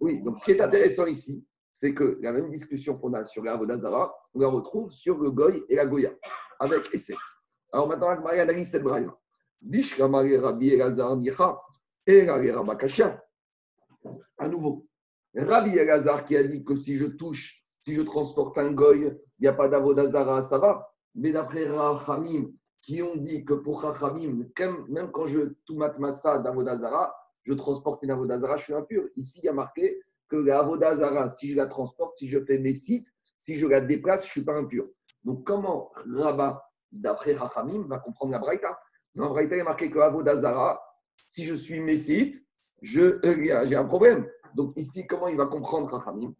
Oui, 0.00 0.22
donc 0.22 0.38
ce 0.38 0.44
qui 0.44 0.52
est 0.52 0.60
intéressant 0.60 1.06
ici, 1.06 1.44
c'est 1.72 1.92
que 1.92 2.18
la 2.22 2.32
même 2.32 2.48
discussion 2.48 2.96
qu'on 2.96 3.12
a 3.12 3.24
sur 3.24 3.42
la 3.44 3.52
Avodazara, 3.52 4.14
on 4.34 4.40
la 4.40 4.48
retrouve 4.48 4.92
sur 4.92 5.18
le 5.18 5.30
Goy 5.30 5.62
et 5.68 5.76
la 5.76 5.86
Goya, 5.86 6.10
avec 6.58 6.92
Essek. 6.94 7.16
Alors 7.72 7.88
maintenant, 7.88 8.08
Agmari 8.08 8.40
analyse 8.40 8.70
cette 8.70 8.82
braille. 8.82 9.08
Bishramari 9.60 10.36
Rabbi 10.38 10.70
Elazar 10.70 11.16
Nicha, 11.16 11.60
et 12.06 12.24
Rabakasha. 12.24 13.22
À 14.38 14.48
nouveau, 14.48 14.86
Rabbi 15.34 15.76
Elazar 15.76 16.24
qui 16.24 16.36
a 16.36 16.42
dit 16.42 16.64
que 16.64 16.74
si 16.74 16.96
je 16.96 17.04
touche, 17.04 17.62
si 17.78 17.94
je 17.94 18.02
transporte 18.02 18.58
un 18.58 18.72
Goy, 18.72 19.00
il 19.00 19.42
n'y 19.42 19.48
a 19.48 19.52
pas 19.52 19.68
d'Avodazara, 19.68 20.42
ça 20.42 20.58
va. 20.58 20.92
Mais 21.14 21.32
d'après 21.32 21.68
Rachamim, 21.68 22.50
qui 22.82 23.02
ont 23.02 23.16
dit 23.16 23.44
que 23.44 23.54
pour 23.54 23.82
Rachamim, 23.82 24.44
même 24.88 25.10
quand 25.10 25.26
je 25.26 25.54
toumat 25.64 25.96
massa 25.98 26.38
d'Avodazara, 26.38 27.14
je 27.44 27.54
transporte 27.54 28.02
une 28.02 28.10
Avodazara, 28.10 28.56
je 28.56 28.64
suis 28.64 28.74
impur. 28.74 29.04
Ici, 29.16 29.40
il 29.42 29.46
y 29.46 29.48
a 29.48 29.52
marqué 29.52 30.00
que 30.28 30.36
la 30.36 30.60
Avodazara, 30.60 31.28
si 31.28 31.50
je 31.50 31.56
la 31.56 31.66
transporte, 31.66 32.16
si 32.18 32.28
je 32.28 32.44
fais 32.44 32.58
mes 32.58 32.74
sites, 32.74 33.08
si 33.38 33.58
je 33.58 33.66
la 33.66 33.80
déplace, 33.80 34.22
je 34.24 34.28
ne 34.28 34.32
suis 34.32 34.44
pas 34.44 34.56
impur. 34.56 34.86
Donc, 35.24 35.46
comment 35.46 35.90
Rabba, 36.14 36.62
d'après 36.92 37.32
Rachamim, 37.32 37.86
va 37.88 37.98
comprendre 37.98 38.32
la 38.32 38.38
Braïta? 38.38 38.78
Dans 39.14 39.24
la 39.24 39.30
Braïta, 39.30 39.54
il 39.54 39.58
y 39.58 39.62
a 39.62 39.64
marqué 39.64 39.90
que 39.90 39.98
Avodazara, 39.98 40.80
si 41.28 41.44
je 41.44 41.54
suis 41.54 41.80
Messit, 41.80 42.34
euh, 42.96 43.18
j'ai 43.64 43.76
un 43.76 43.84
problème. 43.84 44.28
Donc, 44.54 44.76
ici, 44.76 45.06
comment 45.06 45.28
il 45.28 45.36
va 45.36 45.46
comprendre 45.46 45.88
Rachamim? 45.90 46.34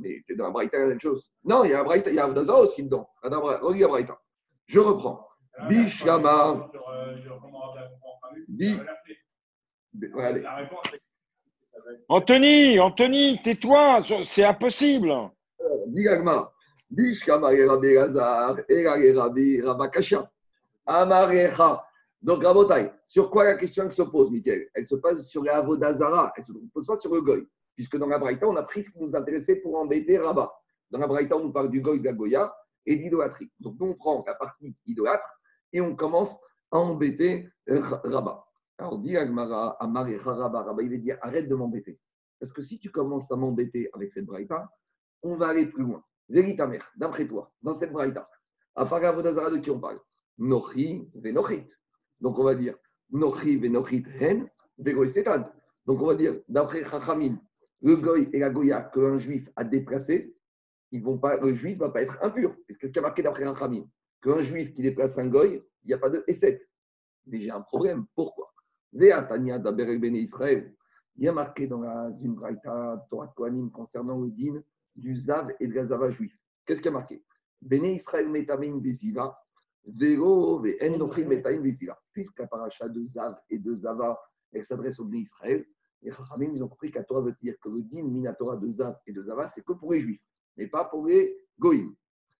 Mais 0.00 0.22
c'est 0.26 0.34
dans 0.34 0.44
la 0.44 0.50
Braïta 0.50 0.78
la 0.78 0.86
même 0.86 1.00
chose. 1.00 1.32
Non, 1.44 1.64
il 1.64 1.70
y 1.70 1.74
a, 1.74 1.84
Braïta, 1.84 2.10
il 2.10 2.16
y 2.16 2.18
a 2.18 2.24
Avodazara 2.24 2.60
aussi 2.60 2.82
dedans. 2.84 3.08
Regarde 3.22 3.78
la 3.78 3.88
Braïta. 3.88 4.18
Je 4.66 4.80
reprends. 4.80 5.26
Bishama. 5.68 6.70
Allez. 10.18 10.44
Anthony, 12.08 12.78
Anthony, 12.78 13.40
tais-toi, 13.42 14.02
c'est 14.24 14.44
impossible. 14.44 15.12
Dis 15.88 16.02
Gagma. 16.02 16.50
Bishkama 16.90 17.48
Rabbi 17.48 17.94
Lazar, 17.94 18.56
Rabbi 18.68 19.60
Rabakasha. 19.60 20.30
Amarecha. 20.86 21.84
Donc, 22.22 22.44
Rabotai, 22.44 22.92
sur 23.06 23.30
quoi 23.30 23.44
la 23.44 23.56
question 23.56 23.90
se 23.90 24.02
pose, 24.02 24.30
Michael? 24.30 24.68
Elle 24.74 24.86
se 24.86 24.94
pose 24.96 25.26
sur 25.26 25.42
la 25.42 25.56
Avodazara, 25.56 26.32
elle 26.36 26.42
ne 26.42 26.44
se 26.44 26.52
pose 26.72 26.86
pas 26.86 26.96
sur 26.96 27.14
le 27.14 27.22
Goy. 27.22 27.46
Puisque 27.74 27.96
dans 27.96 28.06
la 28.06 28.18
Braïta, 28.18 28.46
on 28.46 28.56
a 28.56 28.62
pris 28.62 28.82
ce 28.82 28.90
qui 28.90 29.00
nous 29.00 29.16
intéressait 29.16 29.56
pour 29.56 29.76
embêter 29.76 30.18
Rabat. 30.18 30.52
Dans 30.90 30.98
la 30.98 31.06
Braïta, 31.06 31.36
on 31.36 31.44
nous 31.44 31.52
parle 31.52 31.70
du 31.70 31.80
Goy, 31.80 32.00
de 32.00 32.04
la 32.04 32.12
Goya 32.12 32.54
et 32.84 32.96
d'idolâtrie. 32.96 33.50
Donc, 33.58 33.76
nous, 33.80 33.86
on 33.86 33.94
prend 33.94 34.24
la 34.26 34.34
partie 34.34 34.76
idolâtre 34.86 35.28
et 35.72 35.80
on 35.80 35.94
commence 35.94 36.38
à 36.70 36.78
embêter 36.78 37.48
Rabat. 37.66 38.44
Alors, 38.78 38.98
dit 38.98 39.16
Agmara, 39.16 39.76
Amarecha 39.82 40.34
Rabat, 40.34 40.62
Rabat, 40.62 40.82
il 40.82 40.90
va 40.90 40.96
dire 40.96 41.18
arrête 41.22 41.48
de 41.48 41.54
m'embêter. 41.54 41.98
Parce 42.38 42.52
que 42.52 42.62
si 42.62 42.78
tu 42.78 42.90
commences 42.90 43.30
à 43.30 43.36
m'embêter 43.36 43.90
avec 43.92 44.10
cette 44.10 44.24
Braïta, 44.24 44.68
on 45.22 45.36
va 45.36 45.48
aller 45.48 45.66
plus 45.66 45.84
loin. 45.84 46.02
Vérita 46.28 46.66
mère, 46.66 46.90
d'après 46.96 47.26
toi, 47.26 47.52
dans 47.60 47.74
cette 47.74 47.92
Braïta, 47.92 48.28
à 48.74 48.82
Avodazara 48.82 49.50
de 49.50 49.58
qui 49.58 49.70
on 49.70 49.80
parle? 49.80 50.00
Nochi 50.38 51.10
venochit. 51.14 51.66
Donc 52.20 52.38
on 52.38 52.44
va 52.44 52.54
dire 52.54 52.76
Nochi 53.10 53.56
venochit 53.56 54.04
hen 54.18 54.48
vegoisetan. 54.78 55.44
Donc 55.84 56.00
on 56.00 56.06
va 56.06 56.14
dire, 56.14 56.40
d'après 56.48 56.84
Chachamim, 56.84 57.36
le 57.82 57.96
goy 57.96 58.28
et 58.32 58.38
la 58.38 58.50
goya 58.50 58.82
qu'un 58.82 59.18
juif 59.18 59.48
a 59.56 59.64
déplacé, 59.64 60.36
ils 60.90 61.02
vont 61.02 61.18
pas, 61.18 61.36
le 61.38 61.54
juif 61.54 61.74
ne 61.76 61.80
va 61.80 61.90
pas 61.90 62.02
être 62.02 62.18
impur. 62.22 62.56
Qu'est-ce 62.68 62.92
qui 62.92 62.98
a 62.98 63.02
marqué 63.02 63.22
d'après 63.22 63.44
Chachamim 63.44 63.84
Qu'un 64.22 64.42
juif 64.42 64.72
qui 64.72 64.82
déplace 64.82 65.18
un 65.18 65.28
goy, 65.28 65.62
il 65.82 65.86
n'y 65.86 65.94
a 65.94 65.98
pas 65.98 66.10
de 66.10 66.22
Esset. 66.26 66.60
Mais 67.26 67.40
j'ai 67.40 67.50
un 67.50 67.60
problème. 67.62 68.06
Pourquoi? 68.14 68.52
Israël. 68.92 70.74
Il 71.16 71.24
y 71.24 71.28
a 71.28 71.32
marqué 71.32 71.66
dans 71.66 71.80
la 71.80 72.10
d'une 72.10 72.34
Braïta 72.34 73.06
Torah 73.08 73.32
Kohanim 73.36 73.70
concernant 73.70 74.20
le 74.20 74.30
din 74.30 74.62
du 74.96 75.14
Zav 75.16 75.54
et 75.60 75.66
de 75.66 75.74
la 75.74 75.84
Zava 75.84 76.10
juif. 76.10 76.36
Qu'est-ce 76.64 76.82
qui 76.82 76.88
a 76.88 76.90
marqué? 76.90 77.24
Bene 77.60 77.86
Israël 77.86 78.28
metamin 78.28 78.78
desiva, 78.78 79.38
vero 79.86 80.62
nochim 80.98 81.28
metamin 81.28 81.60
desiva. 81.60 81.98
Puisqu'à 82.12 82.46
paracha 82.46 82.88
de 82.88 83.04
Zav 83.04 83.36
et 83.48 83.58
de 83.58 83.74
Zava, 83.74 84.18
elle 84.52 84.64
s'adresse 84.64 84.98
au 84.98 85.04
Bene 85.04 85.20
Israël, 85.20 85.66
les 86.02 86.10
Chachamim, 86.10 86.52
ils 86.54 86.62
ont 86.62 86.68
compris 86.68 86.90
qu'à 86.90 87.04
veut 87.08 87.34
dire 87.42 87.54
que 87.60 87.68
le 87.68 87.82
din 87.82 88.04
minatora 88.04 88.56
de 88.56 88.70
Zav 88.70 88.96
et 89.06 89.12
de 89.12 89.22
Zava, 89.22 89.46
c'est 89.46 89.62
que 89.62 89.72
pour 89.72 89.92
les 89.92 90.00
juifs, 90.00 90.22
mais 90.56 90.66
pas 90.66 90.84
pour 90.84 91.06
les 91.06 91.36
goïms. 91.58 91.94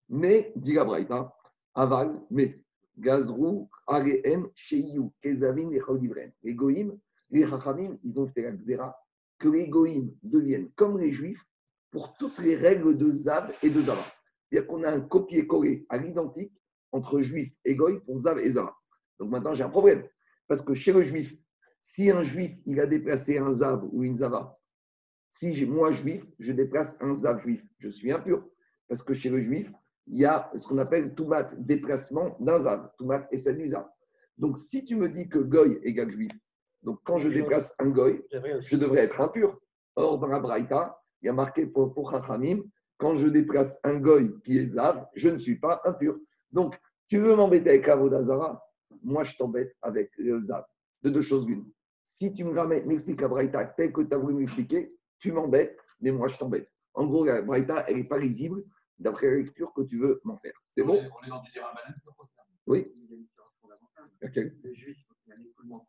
Mais, 0.08 0.52
dit 0.56 0.74
la 0.74 1.32
aval, 1.74 2.20
mais, 2.30 2.62
gazrou, 2.98 3.68
areen, 3.86 4.48
sheiyu, 4.54 5.10
kezavim, 5.22 5.70
et 5.72 5.80
Les 6.42 6.54
goïms, 6.54 6.98
les 7.30 7.46
Chachamim, 7.46 7.98
ils 8.02 8.18
ont 8.18 8.26
fait 8.26 8.42
la 8.42 8.52
xéra 8.52 8.96
que 9.38 9.48
les 9.48 9.68
goïms 9.68 10.12
deviennent 10.22 10.70
comme 10.72 10.98
les 10.98 11.12
juifs 11.12 11.44
pour 11.90 12.14
toutes 12.14 12.38
les 12.38 12.56
règles 12.56 12.96
de 12.96 13.10
Zav 13.10 13.52
et 13.62 13.70
de 13.70 13.80
Zava. 13.80 14.02
C'est-à-dire 14.48 14.68
qu'on 14.68 14.82
a 14.84 14.90
un 14.90 15.00
copier-coller 15.00 15.86
à 15.88 15.98
l'identique 15.98 16.52
entre 16.92 17.20
juif 17.20 17.52
et 17.64 17.74
goy 17.76 18.00
pour 18.00 18.18
Zav 18.18 18.38
et 18.38 18.50
Zava. 18.50 18.74
Donc 19.18 19.30
maintenant, 19.30 19.54
j'ai 19.54 19.62
un 19.62 19.70
problème. 19.70 20.06
Parce 20.48 20.60
que 20.60 20.74
chez 20.74 20.92
le 20.92 21.02
juif, 21.02 21.34
si 21.80 22.10
un 22.10 22.22
juif, 22.22 22.52
il 22.66 22.80
a 22.80 22.86
déplacé 22.86 23.38
un 23.38 23.52
Zav 23.52 23.88
ou 23.92 24.04
une 24.04 24.14
Zava, 24.14 24.60
si 25.30 25.64
moi, 25.66 25.92
juif, 25.92 26.26
je 26.38 26.52
déplace 26.52 26.98
un 27.00 27.14
Zav 27.14 27.40
juif, 27.40 27.64
je 27.78 27.88
suis 27.88 28.10
impur. 28.12 28.44
Parce 28.88 29.02
que 29.02 29.14
chez 29.14 29.30
le 29.30 29.38
juif, 29.38 29.72
il 30.08 30.18
y 30.18 30.24
a 30.24 30.50
ce 30.56 30.66
qu'on 30.66 30.78
appelle 30.78 31.14
Toumat, 31.14 31.46
déplacement 31.56 32.36
d'un 32.40 32.58
Zav. 32.58 32.90
Toumat 32.98 33.28
et 33.30 33.38
celle 33.38 33.56
du 33.56 33.68
Zav. 33.68 33.86
Donc 34.36 34.58
si 34.58 34.84
tu 34.84 34.96
me 34.96 35.08
dis 35.08 35.28
que 35.28 35.38
goy 35.38 35.78
égale 35.84 36.10
juif, 36.10 36.32
donc 36.82 36.98
quand 37.04 37.18
je 37.18 37.28
déplace 37.28 37.74
un 37.78 37.90
goy, 37.90 38.20
je 38.32 38.76
devrais 38.76 39.02
être 39.02 39.20
impur. 39.20 39.60
Or, 39.96 40.18
dans 40.18 40.28
la 40.28 40.40
Braïta, 40.40 41.00
il 41.22 41.26
y 41.26 41.28
a 41.28 41.32
marqué 41.32 41.66
pour, 41.66 41.94
pour 41.94 42.10
Chachamim, 42.10 42.62
quand 42.96 43.14
je 43.14 43.28
déplace 43.28 43.78
un 43.84 43.98
goy 43.98 44.32
qui 44.42 44.58
est 44.58 44.66
Zav, 44.66 45.06
je 45.14 45.28
ne 45.28 45.38
suis 45.38 45.60
pas 45.60 45.80
impur. 45.84 46.18
Donc, 46.50 46.76
tu 47.06 47.18
veux 47.18 47.36
m'embêter 47.36 47.70
avec 47.70 47.88
Avodazara 47.88 48.64
Moi, 49.02 49.24
je 49.24 49.36
t'embête 49.36 49.76
avec 49.82 50.10
le 50.16 50.40
Zav. 50.40 50.64
De 51.02 51.10
deux 51.10 51.22
choses 51.22 51.48
l'une. 51.48 51.70
Si 52.04 52.32
tu 52.32 52.44
me 52.44 52.58
ramènes, 52.58 52.86
m'expliques 52.86 53.20
la 53.20 53.28
Braïta 53.28 53.64
tel 53.64 53.92
que 53.92 54.02
tu 54.02 54.14
as 54.14 54.18
voulu 54.18 54.34
m'expliquer, 54.34 54.94
tu 55.18 55.32
m'embêtes, 55.32 55.78
mais 56.00 56.10
moi, 56.10 56.28
je 56.28 56.36
t'embête. 56.36 56.68
En 56.94 57.06
gros, 57.06 57.24
la 57.24 57.42
Braïta, 57.42 57.84
elle 57.88 57.96
n'est 57.96 58.08
pas 58.08 58.18
lisible 58.18 58.64
d'après 58.98 59.30
la 59.30 59.36
lecture 59.36 59.72
que 59.72 59.82
tu 59.82 59.98
veux 59.98 60.20
m'en 60.24 60.36
faire. 60.38 60.52
C'est 60.68 60.82
bon? 60.82 60.94
On 60.98 61.26
est 61.26 61.30
dans 61.30 61.40
du 61.40 61.50
Oui. 62.66 62.92
Pour 65.56 65.86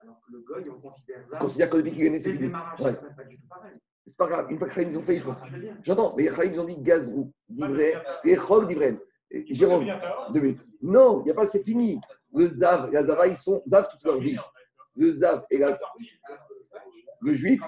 alors 0.00 0.20
que 0.26 0.32
le 0.32 0.40
goy, 0.40 0.70
on 0.70 0.80
considère. 0.80 1.26
On 1.32 1.38
considère 1.38 1.70
que 1.70 1.76
le 1.76 1.82
qu'il 1.82 2.04
est 2.04 2.10
né, 2.10 2.18
c'est 2.18 2.32
pas 2.32 3.24
du 3.24 3.36
tout 3.36 3.48
pareil. 3.48 3.74
C'est 4.06 4.16
pas 4.16 4.26
grave. 4.26 4.46
Une 4.50 4.58
fois 4.58 4.68
que 4.68 4.80
ils 4.80 4.96
ont 4.96 5.02
fait, 5.02 5.16
ils 5.16 5.22
font. 5.22 5.36
J'entends, 5.82 6.14
mais 6.16 6.28
Chaim, 6.28 6.50
ils 6.52 6.60
ont 6.60 6.64
dit 6.64 6.80
gazrou, 6.80 7.32
divré, 7.48 7.94
et 8.24 8.36
chog, 8.36 8.66
divré. 8.66 8.98
Jérôme, 9.30 9.86
deux 10.32 10.40
minutes. 10.40 10.66
Non, 10.80 11.20
il 11.20 11.24
n'y 11.24 11.30
a 11.30 11.34
pas, 11.34 11.46
c'est 11.46 11.62
fini. 11.62 12.00
Le 12.34 12.46
Zav, 12.46 12.90
la 12.92 13.02
Zava, 13.02 13.26
ils 13.26 13.36
sont 13.36 13.62
Zav 13.66 13.88
toute 13.90 14.04
leur 14.04 14.20
vie. 14.20 14.36
Le 14.96 15.10
Zav 15.10 15.44
et 15.50 15.58
la 15.58 15.78
Le 17.20 17.34
juif. 17.34 17.62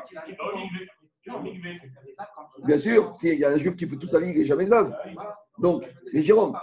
Bien 2.64 2.78
sûr, 2.78 3.14
s'il 3.14 3.38
y 3.38 3.44
a 3.44 3.50
un 3.50 3.56
juif 3.56 3.76
qui 3.76 3.86
peut 3.86 3.96
toute 3.96 4.10
sa 4.10 4.20
vie, 4.20 4.30
il 4.30 4.38
n'est 4.38 4.44
jamais 4.44 4.66
Zav. 4.66 4.94
Donc, 5.58 5.84
mais 6.12 6.22
Jérôme. 6.22 6.56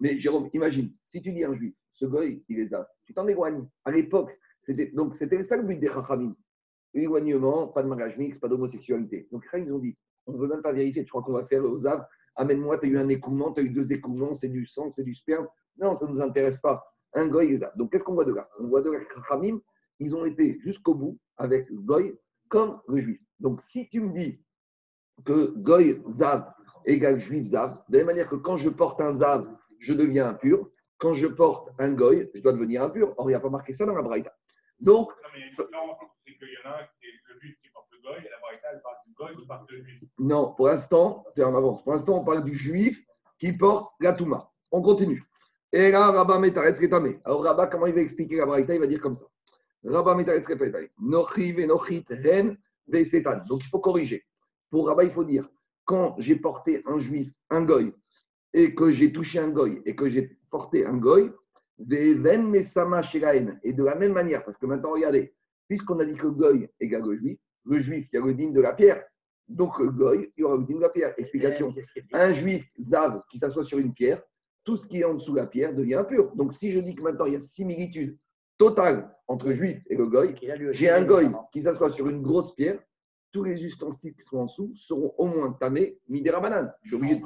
Mais 0.00 0.18
Jérôme, 0.20 0.48
imagine, 0.52 0.94
si 1.04 1.20
tu 1.20 1.32
dis 1.32 1.44
un 1.44 1.54
juif, 1.54 1.74
ce 1.92 2.06
goy, 2.06 2.44
il 2.48 2.60
est 2.60 2.66
Zav, 2.66 2.86
tu 3.04 3.12
t'en 3.12 3.26
éloignes. 3.26 3.68
À 3.84 3.90
l'époque, 3.90 4.38
c'était, 4.60 4.86
donc 4.86 5.14
c'était 5.14 5.42
ça 5.44 5.56
le 5.56 5.64
but 5.64 5.78
des 5.78 5.88
Chachamim 5.88 6.34
l'éloignement, 6.94 7.68
pas 7.68 7.82
de 7.82 7.88
mariage 7.88 8.16
mixte, 8.16 8.40
pas 8.40 8.48
d'homosexualité. 8.48 9.28
Donc, 9.30 9.46
ils 9.54 9.72
ont 9.72 9.78
dit, 9.78 9.96
on 10.26 10.32
ne 10.32 10.38
veut 10.38 10.48
même 10.48 10.62
pas 10.62 10.72
vérifier, 10.72 11.04
tu 11.04 11.10
crois 11.10 11.22
qu'on 11.22 11.32
va 11.32 11.46
faire 11.46 11.62
aux 11.62 11.76
Zav, 11.76 12.06
amène-moi, 12.38 12.78
tu 12.78 12.86
as 12.86 12.88
eu 12.88 12.98
un 12.98 13.08
écoulement, 13.08 13.52
tu 13.52 13.60
as 13.60 13.64
eu 13.64 13.70
deux 13.70 13.92
écoulements, 13.92 14.32
c'est 14.32 14.48
du 14.48 14.64
sang, 14.64 14.90
c'est 14.90 15.04
du 15.04 15.14
sperme. 15.14 15.46
Non, 15.76 15.94
ça 15.94 16.06
ne 16.06 16.12
nous 16.12 16.20
intéresse 16.20 16.60
pas. 16.60 16.82
Un 17.12 17.26
goy 17.26 17.56
Zav. 17.56 17.76
Donc, 17.76 17.92
qu'est-ce 17.92 18.04
qu'on 18.04 18.14
voit 18.14 18.24
de 18.24 18.32
là? 18.32 18.48
On 18.58 18.68
voit 18.68 18.80
de 18.80 18.90
là 18.90 18.98
que 19.00 19.60
ils 20.00 20.14
ont 20.14 20.24
été 20.24 20.58
jusqu'au 20.60 20.94
bout 20.94 21.18
avec 21.36 21.70
goy 21.72 22.16
comme 22.48 22.80
le 22.88 22.98
juif. 23.00 23.20
Donc, 23.40 23.60
si 23.60 23.88
tu 23.88 24.00
me 24.00 24.12
dis 24.12 24.42
que 25.24 25.52
goy, 25.56 26.00
Zav 26.10 26.52
égale 26.86 27.18
juif, 27.18 27.46
Zav, 27.48 27.82
de 27.88 27.94
la 27.94 27.98
même 27.98 28.06
manière 28.06 28.28
que 28.28 28.36
quand 28.36 28.56
je 28.56 28.68
porte 28.68 29.00
un 29.00 29.14
Zav, 29.14 29.46
je 29.78 29.92
deviens 29.92 30.28
impur, 30.28 30.70
quand 30.98 31.12
je 31.12 31.26
porte 31.26 31.70
un 31.78 31.92
goy, 31.92 32.30
je 32.34 32.40
dois 32.40 32.52
devenir 32.52 32.82
impur. 32.82 33.14
Or, 33.16 33.26
il 33.26 33.32
n'y 33.32 33.34
a 33.34 33.40
pas 33.40 33.50
marqué 33.50 33.72
ça 33.72 33.84
dans 33.86 33.94
la 33.94 34.02
Braïta. 34.02 34.32
Donc, 34.80 35.12
qu'il 36.38 36.48
y 36.48 36.66
en 36.66 36.70
a 36.70 36.82
qui 37.00 37.06
le 37.06 37.40
juif 37.40 37.56
qui 37.60 37.67
Non, 40.18 40.54
pour 40.54 40.68
l'instant, 40.68 41.24
c'est 41.34 41.44
en 41.44 41.54
avance. 41.54 41.82
Pour 41.82 41.92
l'instant, 41.92 42.20
on 42.20 42.24
parle 42.24 42.44
du 42.44 42.54
juif 42.54 43.04
qui 43.38 43.52
porte 43.52 43.92
la 44.00 44.12
Touma. 44.12 44.50
On 44.70 44.82
continue. 44.82 45.22
Et 45.72 45.90
là, 45.90 46.10
Rabba 46.10 46.38
Metaretz. 46.38 46.80
Alors, 47.24 47.44
Rabba, 47.44 47.66
comment 47.66 47.86
il 47.86 47.94
va 47.94 48.00
expliquer 48.00 48.36
la 48.36 48.46
Braïta? 48.46 48.74
Il 48.74 48.80
va 48.80 48.86
dire 48.86 49.00
comme 49.00 49.14
ça. 49.14 49.26
Rabba 49.84 50.14
Metaretz 50.14 50.46
Retame. 50.46 50.88
Nochi 50.98 51.52
venochit. 51.52 52.04
Donc, 53.46 53.64
il 53.64 53.68
faut 53.70 53.80
corriger. 53.80 54.24
Pour 54.70 54.88
Rabba, 54.88 55.04
il 55.04 55.10
faut 55.10 55.24
dire 55.24 55.48
quand 55.84 56.14
j'ai 56.18 56.36
porté 56.36 56.82
un 56.86 56.98
juif, 56.98 57.30
un 57.48 57.62
goy, 57.62 57.94
et 58.52 58.74
que 58.74 58.92
j'ai 58.92 59.10
touché 59.10 59.38
un 59.38 59.48
goy, 59.48 59.80
et 59.86 59.96
que 59.96 60.10
j'ai 60.10 60.38
porté 60.50 60.84
un 60.84 60.98
goy, 60.98 61.32
et 61.80 62.14
de 62.14 63.84
la 63.84 63.94
même 63.94 64.12
manière, 64.12 64.44
parce 64.44 64.56
que 64.56 64.66
maintenant, 64.66 64.90
regardez, 64.90 65.32
puisqu'on 65.68 65.98
a 66.00 66.04
dit 66.04 66.16
que 66.16 66.26
Goy 66.26 66.68
égale 66.80 67.04
le 67.04 67.14
juif, 67.14 67.38
le 67.64 67.78
juif, 67.78 68.08
il 68.12 68.16
y 68.16 68.18
a 68.18 68.24
le 68.24 68.34
digne 68.34 68.52
de 68.52 68.60
la 68.60 68.74
pierre. 68.74 69.02
Donc, 69.48 69.78
le 69.78 69.90
Goy, 69.90 70.30
il 70.36 70.40
y 70.40 70.44
aura 70.44 70.56
le 70.56 70.64
digne 70.64 70.76
de 70.76 70.82
la 70.82 70.90
pierre. 70.90 71.14
Explication. 71.16 71.74
Un 72.12 72.32
juif 72.32 72.66
zav 72.78 73.22
qui 73.30 73.38
s'assoit 73.38 73.64
sur 73.64 73.78
une 73.78 73.94
pierre, 73.94 74.22
tout 74.64 74.76
ce 74.76 74.86
qui 74.86 75.00
est 75.00 75.04
en 75.04 75.14
dessous 75.14 75.32
de 75.32 75.38
la 75.38 75.46
pierre 75.46 75.74
devient 75.74 75.94
impur. 75.94 76.34
Donc, 76.36 76.52
si 76.52 76.72
je 76.72 76.80
dis 76.80 76.94
que 76.94 77.02
maintenant 77.02 77.24
il 77.24 77.32
y 77.32 77.36
a 77.36 77.40
similitude 77.40 78.18
totale 78.58 79.14
entre 79.26 79.46
le 79.48 79.54
juif 79.54 79.82
et 79.88 79.96
le 79.96 80.06
Goy, 80.06 80.34
j'ai 80.72 80.90
un 80.90 81.04
Goy 81.04 81.30
qui 81.52 81.62
s'assoit 81.62 81.90
sur 81.90 82.08
une 82.08 82.20
grosse 82.20 82.54
pierre, 82.54 82.78
tous 83.32 83.44
les 83.44 83.64
ustensiles 83.64 84.14
qui 84.14 84.22
sont 84.22 84.38
en 84.38 84.44
dessous 84.46 84.72
seront 84.74 85.12
au 85.18 85.26
moins 85.26 85.52
tamés, 85.52 85.98
midera 86.08 86.40
banane. 86.40 86.72
Je 86.82 86.96
suis. 86.96 87.22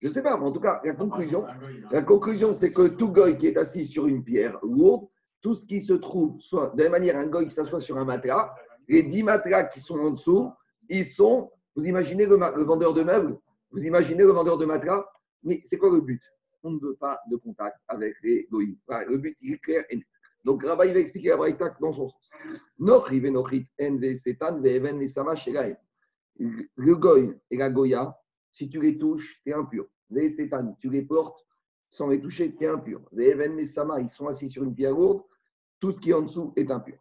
Je 0.00 0.08
sais 0.08 0.22
pas, 0.22 0.36
mais 0.36 0.44
en 0.44 0.52
tout 0.52 0.60
cas, 0.60 0.80
la 0.84 0.92
conclusion, 0.92 1.46
hein. 1.46 1.56
la 1.90 2.02
conclusion, 2.02 2.52
c'est 2.52 2.72
que 2.72 2.86
tout 2.86 3.08
goy 3.08 3.36
qui 3.36 3.46
est 3.46 3.56
assis 3.56 3.84
sur 3.84 4.06
une 4.06 4.22
pierre 4.22 4.58
lourde, 4.62 5.08
tout 5.40 5.54
ce 5.54 5.66
qui 5.66 5.80
se 5.80 5.94
trouve, 5.94 6.38
soit 6.38 6.70
de 6.70 6.78
la 6.78 6.84
même 6.84 6.92
manière, 6.92 7.16
un 7.16 7.28
goy 7.28 7.46
qui 7.46 7.54
s'assoit 7.54 7.80
sur 7.80 7.96
un 7.96 8.04
matelas, 8.04 8.54
les 8.88 9.02
10 9.02 9.22
matelas 9.24 9.64
qui 9.64 9.80
sont 9.80 9.98
en 9.98 10.10
dessous, 10.10 10.50
ils 10.88 11.04
sont. 11.04 11.50
Vous 11.74 11.86
imaginez 11.86 12.26
le, 12.26 12.36
vendeur 12.36 12.94
de 12.94 13.02
meubles 13.02 13.38
Vous 13.70 13.84
imaginez 13.84 14.22
le 14.22 14.30
vendeur 14.30 14.56
de 14.56 14.64
matelas 14.64 15.04
Mais 15.42 15.60
c'est 15.64 15.76
quoi 15.76 15.90
le 15.90 16.00
but? 16.00 16.22
On 16.62 16.70
ne 16.70 16.80
veut 16.80 16.96
pas 16.96 17.20
de 17.30 17.36
contact 17.36 17.76
avec 17.88 18.14
les 18.22 18.46
goïs. 18.50 18.78
Le 18.88 19.18
but, 19.18 19.36
il 19.42 19.52
est 19.54 19.58
clair. 19.58 19.84
Donc, 20.44 20.62
Rabbi 20.64 20.92
va 20.92 20.98
expliquer 21.00 21.28
la 21.30 21.36
braïta 21.36 21.76
dans 21.80 21.92
son 21.92 22.08
sens. 22.08 22.30
Le 26.38 26.94
goy 26.94 27.34
et 27.50 27.56
la 27.56 27.70
goya, 27.70 28.16
si 28.50 28.68
tu 28.68 28.80
les 28.80 28.96
touches, 28.96 29.40
tu 29.44 29.50
es 29.50 29.54
impur. 29.54 29.86
Les 30.10 30.28
sétanes, 30.28 30.76
tu 30.80 30.88
les 30.88 31.02
portes 31.02 31.46
sans 31.90 32.08
les 32.08 32.20
toucher, 32.20 32.54
tu 32.54 32.64
es 32.64 32.68
impur. 32.68 33.00
Even 33.16 33.54
mesama, 33.54 34.00
ils 34.00 34.08
sont 34.08 34.26
assis 34.26 34.48
sur 34.48 34.62
une 34.62 34.74
pierre 34.74 34.92
lourde, 34.92 35.22
tout 35.80 35.92
ce 35.92 36.00
qui 36.00 36.10
est 36.10 36.14
en 36.14 36.22
dessous 36.22 36.52
est 36.56 36.70
impur. 36.70 36.98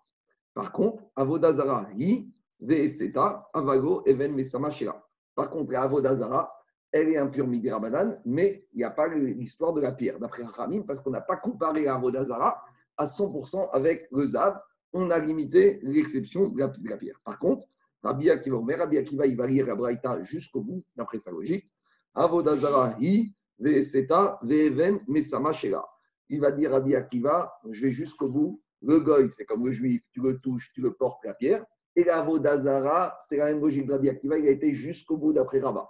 Par 0.56 0.72
contre, 0.72 1.04
avodazara, 1.18 1.90
hi, 1.98 2.32
ve 2.62 2.88
seta, 2.88 3.48
avago, 3.54 4.02
even 4.06 4.34
mesama 4.34 4.72
shela. 4.72 5.06
Par 5.36 5.50
contre, 5.50 5.76
avodazara, 5.76 6.50
elle 6.94 7.10
est 7.10 7.18
impure 7.18 7.46
midera 7.46 7.82
mais 8.24 8.66
il 8.72 8.78
n'y 8.78 8.84
a 8.86 8.90
pas 8.90 9.14
l'histoire 9.14 9.74
de 9.74 9.82
la 9.82 9.92
pierre, 9.92 10.18
d'après 10.18 10.44
Rachamim, 10.44 10.84
parce 10.84 11.02
qu'on 11.02 11.10
n'a 11.10 11.20
pas 11.20 11.36
comparé 11.36 11.90
avodazara 11.90 12.64
à 12.96 13.04
100% 13.04 13.70
avec 13.72 14.08
le 14.12 14.26
zav. 14.26 14.58
On 14.94 15.12
a 15.12 15.20
limité 15.20 15.82
l'exception 15.84 16.48
de 16.48 16.58
la, 16.58 16.98
pierre. 16.98 17.20
Par 17.26 17.38
contre, 17.38 17.68
Rabbi 18.02 18.30
Akiva, 18.30 18.62
mais 18.66 18.76
Rabbi 18.76 18.98
Akiva, 18.98 19.28
il 19.28 19.36
va 19.36 19.48
lire 19.48 19.66
la 19.66 19.76
Braïta 19.76 20.24
jusqu'au 20.24 20.62
bout, 20.62 20.86
d'après 20.96 21.20
sa 21.20 21.32
logique. 21.32 21.70
Avodazara 22.14 22.96
hi, 23.02 23.36
ve'eseta, 23.60 24.40
ve'even, 24.42 25.02
mesama 25.10 25.52
shela. 25.52 25.86
Il 26.30 26.40
va 26.40 26.54
dire 26.54 26.72
Rabbi 26.72 26.96
Akiva, 26.96 27.52
je 27.70 27.88
vais 27.88 27.92
jusqu'au 27.92 28.30
bout. 28.30 28.62
Le 28.86 29.00
goy, 29.00 29.30
c'est 29.32 29.46
comme 29.46 29.66
le 29.66 29.72
juif, 29.72 30.02
tu 30.12 30.22
le 30.22 30.38
touches, 30.40 30.72
tu 30.74 30.82
le 30.82 30.94
portes 30.94 31.24
la 31.26 31.34
pierre. 31.34 31.66
Et 31.96 32.04
l'Avodazara, 32.04 33.18
c'est 33.26 33.38
la 33.38 33.46
même 33.46 33.62
logique 33.62 33.88
de 33.88 33.94
Rabbi 33.94 34.10
Akiva, 34.10 34.38
il 34.38 34.48
a 34.48 34.52
été 34.52 34.74
jusqu'au 34.74 35.18
bout 35.18 35.34
d'après 35.34 35.60
Rabat. 35.60 35.90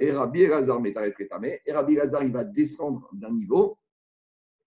Et 0.00 0.12
Rabbi 0.12 0.42
Elazar, 0.42 0.80
et 0.84 1.72
Rabbi 1.72 1.94
Elazar, 1.94 2.22
il 2.22 2.32
va 2.32 2.44
descendre 2.44 3.08
d'un 3.12 3.32
niveau 3.32 3.78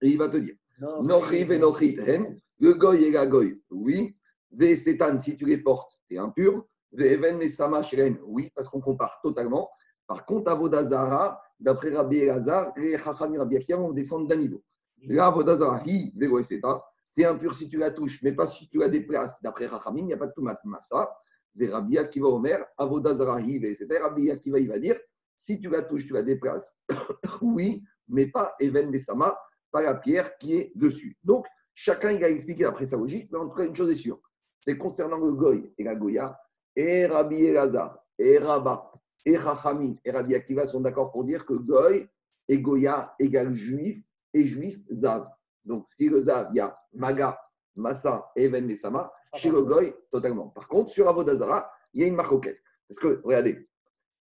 et 0.02 0.10
il 0.10 0.18
va 0.18 0.28
te 0.28 0.38
dire 0.38 0.56
Nochi 0.80 1.44
venochit 1.44 2.00
hen, 2.00 2.36
le 2.60 2.74
goy 2.74 3.04
et 3.04 3.12
la 3.12 3.28
goy, 3.28 3.62
oui. 3.70 4.16
Ve 4.52 4.76
setan, 4.76 5.18
si 5.18 5.38
tu 5.38 5.46
les 5.46 5.60
portes, 5.60 5.92
tu 6.08 6.16
es 6.16 6.18
impur. 6.18 6.66
Ve 6.92 7.04
even 7.04 7.38
mesama 7.38 7.82
sheren, 7.82 8.18
oui, 8.26 8.52
parce 8.54 8.68
qu'on 8.68 8.82
compare 8.82 9.20
totalement. 9.22 9.70
Par 10.08 10.26
contre, 10.26 10.52
Avodazara, 10.52 11.42
d'après 11.60 11.94
Rabbi 11.96 12.18
Elazar, 12.18 12.74
les 12.78 12.98
Chacham 12.98 13.34
et 13.36 13.38
Rabbi 13.38 13.58
Akiva 13.58 13.78
vont 13.78 13.92
descendre 13.92 14.28
d'un 14.28 14.36
niveau. 14.36 14.62
Là, 15.04 15.28
Avodazara, 15.28 15.84
hi, 15.86 16.12
ve 16.16 16.42
seta, 16.42 16.84
tu 17.16 17.26
impur 17.26 17.56
si 17.56 17.70
tu 17.70 17.78
la 17.78 17.92
touches, 17.92 18.22
mais 18.24 18.32
pas 18.32 18.46
si 18.46 18.68
tu 18.70 18.78
la 18.78 18.90
déplaces. 18.90 19.42
D'après 19.42 19.68
Chachamim, 19.68 20.00
il 20.00 20.06
n'y 20.06 20.14
a 20.14 20.18
pas 20.18 20.28
de 20.28 20.34
tumat 20.34 20.60
massa. 20.64 21.12
Des 21.54 21.68
Rabbi 21.68 21.98
Akiva 21.98 22.28
Omer, 22.28 22.66
Avodazara, 22.78 23.42
hi, 23.42 23.60
ve 23.60 23.74
seta. 23.74 24.02
Rabbi 24.02 24.32
Akiva, 24.32 24.60
il 24.60 24.70
va 24.70 24.80
dire, 24.80 24.98
si 25.36 25.60
tu 25.60 25.70
la 25.70 25.84
touches, 25.84 26.08
tu 26.08 26.14
la 26.14 26.24
déplaces. 26.24 26.78
oui, 27.42 27.84
mais 28.08 28.28
pas 28.28 28.56
even 28.60 28.90
mesama, 28.90 29.38
pas 29.72 29.82
la 29.82 29.96
pierre 29.96 30.38
qui 30.38 30.56
est 30.56 30.72
dessus. 30.76 31.18
Donc, 31.24 31.46
chacun 31.74 32.12
il 32.12 32.24
a 32.24 32.30
expliqué 32.30 32.66
après 32.66 32.86
sa 32.86 32.98
logique, 32.98 33.30
mais 33.32 33.40
en 33.40 33.50
tout 33.50 33.56
cas, 33.56 33.66
une 33.66 33.76
chose 33.76 33.90
est 33.90 33.96
sûre 33.96 34.20
c'est 34.62 34.78
concernant 34.78 35.18
le 35.18 35.34
Goy 35.34 35.74
et 35.78 35.84
la 35.84 35.96
Goya, 35.96 36.40
et 36.76 37.06
Rabbi 37.08 37.44
Elazar, 37.44 37.98
et 38.18 38.38
Rabat, 38.38 38.92
et 39.26 39.38
Chachamim, 39.38 39.96
et 40.06 40.12
Rabbi 40.12 40.36
Akiva 40.36 40.66
sont 40.66 40.82
d'accord 40.82 41.12
pour 41.12 41.26
dire 41.26 41.46
que 41.46 41.54
Goy 41.54 42.08
et 42.48 42.60
Goya 42.60 43.14
égale 43.20 43.56
juif, 43.56 44.02
et 44.34 44.46
juif 44.46 44.80
Zav. 44.92 45.28
Donc, 45.66 45.88
si 45.88 46.10
le 46.10 46.24
Zav, 46.24 46.50
il 46.52 46.58
y 46.58 46.60
a 46.60 46.78
Maga, 46.94 47.40
Massa 47.76 48.32
et 48.36 48.46
Even 48.46 48.66
Mesama, 48.66 49.12
chez 49.36 49.50
le 49.50 49.64
Goy, 49.64 49.94
totalement. 50.10 50.50
Par 50.50 50.68
contre, 50.68 50.92
sur 50.92 51.08
Avodazara, 51.08 51.72
il 51.94 52.02
y 52.02 52.04
a 52.04 52.08
une 52.08 52.16
marcoquette. 52.16 52.60
Parce 52.88 53.00
que, 53.00 53.22
regardez, 53.24 53.68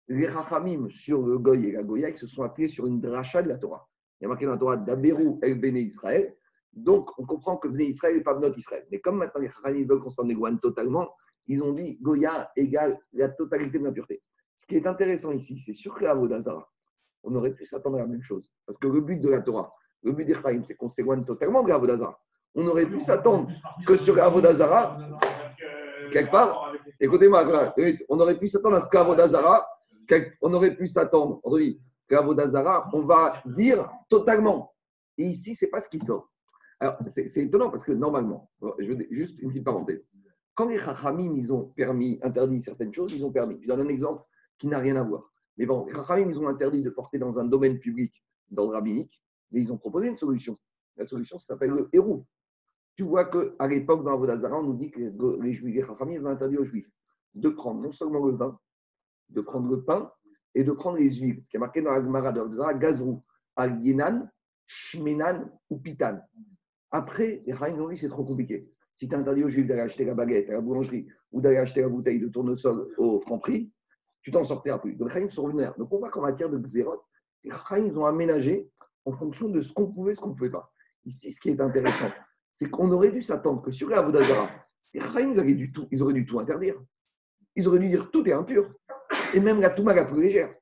les 0.07 0.27
Chachamim 0.27 0.89
sur 0.89 1.21
le 1.25 1.37
Goy 1.37 1.67
et 1.67 1.71
la 1.71 1.83
Goya, 1.83 2.09
ils 2.09 2.17
se 2.17 2.27
sont 2.27 2.43
appuyés 2.43 2.67
sur 2.67 2.85
une 2.87 2.99
dracha 2.99 3.41
de 3.41 3.49
la 3.49 3.57
Torah. 3.57 3.87
Il 4.19 4.23
y 4.23 4.25
a 4.25 4.29
marqué 4.29 4.45
dans 4.45 4.51
la 4.51 4.57
Torah 4.57 4.77
d'Aberou 4.77 5.39
El 5.41 5.59
Bene 5.59 5.77
Israël. 5.77 6.35
Donc, 6.73 7.09
on 7.17 7.25
comprend 7.25 7.57
que 7.57 7.67
Bné 7.67 7.85
Israël 7.85 8.17
n'est 8.17 8.23
pas 8.23 8.37
notre 8.37 8.57
Israël. 8.57 8.85
Mais 8.91 8.99
comme 8.99 9.17
maintenant 9.17 9.41
les 9.41 9.49
Chachamim 9.49 9.85
veulent 9.87 10.01
qu'on 10.01 10.09
s'en 10.09 10.27
éloigne 10.29 10.59
totalement, 10.59 11.09
ils 11.47 11.63
ont 11.63 11.73
dit 11.73 11.97
Goya 12.01 12.51
égale 12.55 12.99
la 13.13 13.29
totalité 13.29 13.79
de 13.79 13.85
l'impureté. 13.85 14.21
Ce 14.55 14.65
qui 14.65 14.75
est 14.75 14.85
intéressant 14.85 15.31
ici, 15.31 15.57
c'est 15.59 15.73
sûr 15.73 15.95
que 15.95 16.05
Avodazara, 16.05 16.69
on 17.23 17.33
aurait 17.35 17.53
pu 17.53 17.65
s'attendre 17.65 17.97
à 17.97 18.01
la 18.01 18.07
même 18.07 18.21
chose. 18.21 18.53
Parce 18.65 18.77
que 18.77 18.87
le 18.87 19.01
but 19.01 19.19
de 19.19 19.29
la 19.29 19.41
Torah, 19.41 19.73
le 20.03 20.11
but 20.11 20.25
des 20.25 20.33
Chachamim, 20.33 20.63
c'est 20.63 20.75
qu'on 20.75 20.87
s'éloigne 20.87 21.23
totalement 21.25 21.63
de 21.63 21.71
Avodazara. 21.71 22.19
On 22.55 22.65
aurait 22.67 22.85
pu 22.85 22.99
s'attendre 23.01 23.49
que 23.85 23.95
sur 23.95 24.21
Avodazara, 24.21 24.97
quelque 26.11 26.31
part, 26.31 26.69
Écoutez-moi, 26.99 27.73
on 28.09 28.19
aurait 28.19 28.37
pu 28.37 28.47
s'attendre 28.47 28.75
à 28.75 28.81
ce 28.81 28.89
qu'Avodazara, 28.89 29.65
on 30.41 30.53
aurait 30.53 30.75
pu 30.75 30.87
s'attendre, 30.87 31.39
on 31.43 31.57
dit 31.57 31.79
qu'Avodazara, 32.09 32.89
on 32.91 33.03
va 33.03 33.41
dire 33.45 33.89
totalement. 34.09 34.73
Et 35.17 35.23
ici, 35.23 35.55
ce 35.55 35.65
n'est 35.65 35.71
pas 35.71 35.79
ce 35.79 35.87
qui 35.87 35.99
sort. 35.99 36.29
Alors, 36.79 36.97
c'est 37.07 37.27
c'est 37.27 37.43
étonnant 37.43 37.69
parce 37.69 37.83
que 37.83 37.93
normalement, 37.93 38.49
je, 38.79 38.93
juste 39.11 39.37
une 39.39 39.49
petite 39.49 39.63
parenthèse, 39.63 40.05
quand 40.55 40.67
les 40.67 40.77
Chachamim, 40.77 41.35
ils 41.35 41.53
ont 41.53 41.65
permis, 41.75 42.19
interdit 42.21 42.61
certaines 42.61 42.93
choses, 42.93 43.13
ils 43.13 43.23
ont 43.23 43.31
permis. 43.31 43.57
Je 43.61 43.67
donne 43.67 43.81
un 43.81 43.87
exemple 43.87 44.23
qui 44.57 44.67
n'a 44.67 44.79
rien 44.79 44.97
à 44.97 45.03
voir. 45.03 45.23
Mais 45.57 45.65
bon, 45.65 45.85
les 45.85 45.93
Chachamim, 45.93 46.29
ils 46.29 46.39
ont 46.39 46.47
interdit 46.47 46.81
de 46.81 46.89
porter 46.89 47.17
dans 47.17 47.39
un 47.39 47.45
domaine 47.45 47.79
public 47.79 48.13
d'ordre 48.49 48.73
rabbinique, 48.73 49.23
mais 49.51 49.61
ils 49.61 49.71
ont 49.71 49.77
proposé 49.77 50.07
une 50.07 50.17
solution. 50.17 50.55
La 50.97 51.05
solution, 51.05 51.37
ça 51.37 51.53
s'appelle 51.53 51.71
le 51.71 51.89
héros. 51.93 52.25
Tu 52.95 53.03
vois 53.03 53.25
qu'à 53.25 53.67
l'époque, 53.67 54.03
dans 54.03 54.11
Avodazara, 54.11 54.59
on 54.59 54.63
nous 54.63 54.75
dit 54.75 54.91
que 54.91 54.99
les 55.41 55.53
Juifs, 55.53 55.73
les 55.73 55.83
Chachamim 55.83 56.17
avaient 56.19 56.35
interdit 56.35 56.57
aux 56.57 56.65
Juifs 56.65 56.91
de 57.33 57.49
prendre 57.49 57.81
non 57.81 57.91
seulement 57.91 58.25
le 58.25 58.35
vin, 58.35 58.59
de 59.29 59.41
prendre 59.41 59.69
le 59.69 59.83
pain 59.83 60.11
et 60.53 60.63
de 60.63 60.71
prendre 60.71 60.97
les 60.97 61.09
huiles. 61.15 61.39
Ce 61.43 61.49
qui 61.49 61.55
est 61.55 61.59
marqué 61.59 61.81
dans 61.81 61.91
la 61.91 62.01
Gemara 62.01 62.33
de 62.33 62.41
Avodazara, 62.41 62.73
Gazrou, 62.73 63.23
al 63.55 63.79
Shmenan 64.67 65.49
ou 65.69 65.77
Pitan. 65.77 66.19
Après, 66.91 67.41
les 67.45 67.53
Chachamim 67.53 67.83
ont 67.83 67.89
dit 67.89 67.97
c'est 67.97 68.09
trop 68.09 68.25
compliqué. 68.25 68.69
Si 68.93 69.07
tu 69.07 69.15
as 69.15 69.19
interdit 69.19 69.43
aux 69.43 69.49
Juifs 69.49 69.67
d'aller 69.67 69.81
acheter 69.81 70.03
la 70.03 70.13
baguette 70.13 70.49
à 70.49 70.53
la 70.53 70.61
boulangerie 70.61 71.07
ou 71.31 71.39
d'aller 71.39 71.57
acheter 71.57 71.81
la 71.81 71.89
bouteille 71.89 72.19
de 72.19 72.27
tournesol 72.27 72.93
au 72.97 73.19
franc 73.21 73.39
prix, 73.39 73.71
tu 74.21 74.31
t'en 74.31 74.43
sortiras 74.43 74.79
plus. 74.79 74.95
Donc 74.95 75.07
les 75.07 75.13
Chachamim 75.13 75.29
sont 75.29 75.43
revenus. 75.43 75.69
Donc 75.77 75.91
on 75.93 75.99
voit 75.99 76.09
qu'en 76.09 76.21
matière 76.21 76.49
de 76.49 76.57
Xérot, 76.57 77.01
les 77.43 77.51
Chachamim 77.51 77.95
ont 77.95 78.05
aménagé 78.05 78.69
en 79.09 79.17
fonction 79.17 79.49
de 79.49 79.59
ce 79.59 79.73
qu'on 79.73 79.87
pouvait 79.87 80.13
ce 80.13 80.21
qu'on 80.21 80.29
ne 80.29 80.35
pouvait 80.35 80.49
pas. 80.49 80.71
Ici, 81.05 81.31
ce 81.31 81.39
qui 81.39 81.49
est 81.49 81.59
intéressant, 81.59 82.09
c'est 82.53 82.69
qu'on 82.69 82.91
aurait 82.91 83.11
dû 83.11 83.21
s'attendre 83.21 83.61
que 83.61 83.71
sur 83.71 83.89
la 83.89 83.99
Avodazara, 83.99 84.49
les 84.93 84.99
Chachamim, 84.99 85.31
ils, 85.31 85.39
auraient 85.39 85.53
dû 85.53 85.71
tout- 85.71 85.87
ils 85.91 86.01
auraient 86.01 86.13
dû 86.13 86.25
tout 86.25 86.39
interdire. 86.39 86.75
Ils 87.55 87.67
auraient 87.67 87.79
dû 87.79 87.89
dire 87.89 88.11
tout 88.11 88.27
est 88.27 88.33
impur. 88.33 88.71
Et 89.33 89.39
même 89.39 89.59
la 89.61 89.69
Touma 89.69 89.93
la 89.93 90.05
plus 90.05 90.21
légère. 90.21 90.53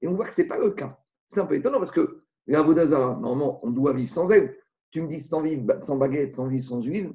Et 0.00 0.08
on 0.08 0.14
voit 0.14 0.26
que 0.26 0.32
ce 0.32 0.42
n'est 0.42 0.48
pas 0.48 0.58
le 0.58 0.70
cas. 0.70 0.98
C'est 1.28 1.40
un 1.40 1.46
peu 1.46 1.54
étonnant 1.56 1.78
parce 1.78 1.90
que 1.90 2.22
la 2.46 2.60
Avodazara, 2.60 3.16
normalement, 3.16 3.60
on 3.64 3.70
doit 3.70 3.92
vivre 3.92 4.10
sans 4.10 4.30
elle. 4.30 4.56
Tu 4.90 5.02
me 5.02 5.08
dis 5.08 5.20
sans 5.20 5.42
vivre 5.42 5.78
sans 5.78 5.96
baguette, 5.96 6.32
sans 6.34 6.46
vivre 6.46 6.64
sans 6.64 6.80
huile, 6.80 7.12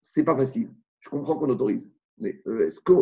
c'est 0.00 0.24
pas 0.24 0.36
facile. 0.36 0.70
Je 1.00 1.08
comprends 1.10 1.36
qu'on 1.36 1.48
autorise. 1.50 1.90
Mais 2.18 2.40
euh, 2.46 2.66
est-ce 2.66 2.80
que 2.80 2.92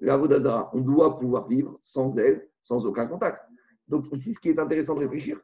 la 0.00 0.14
Avodazara, 0.14 0.70
on 0.72 0.80
doit 0.80 1.18
pouvoir 1.18 1.48
vivre 1.48 1.76
sans 1.80 2.16
elle, 2.18 2.48
sans 2.60 2.86
aucun 2.86 3.06
contact? 3.06 3.40
Donc 3.88 4.06
ici, 4.12 4.32
ce 4.34 4.40
qui 4.40 4.48
est 4.48 4.58
intéressant 4.58 4.94
de 4.94 5.00
réfléchir, 5.00 5.40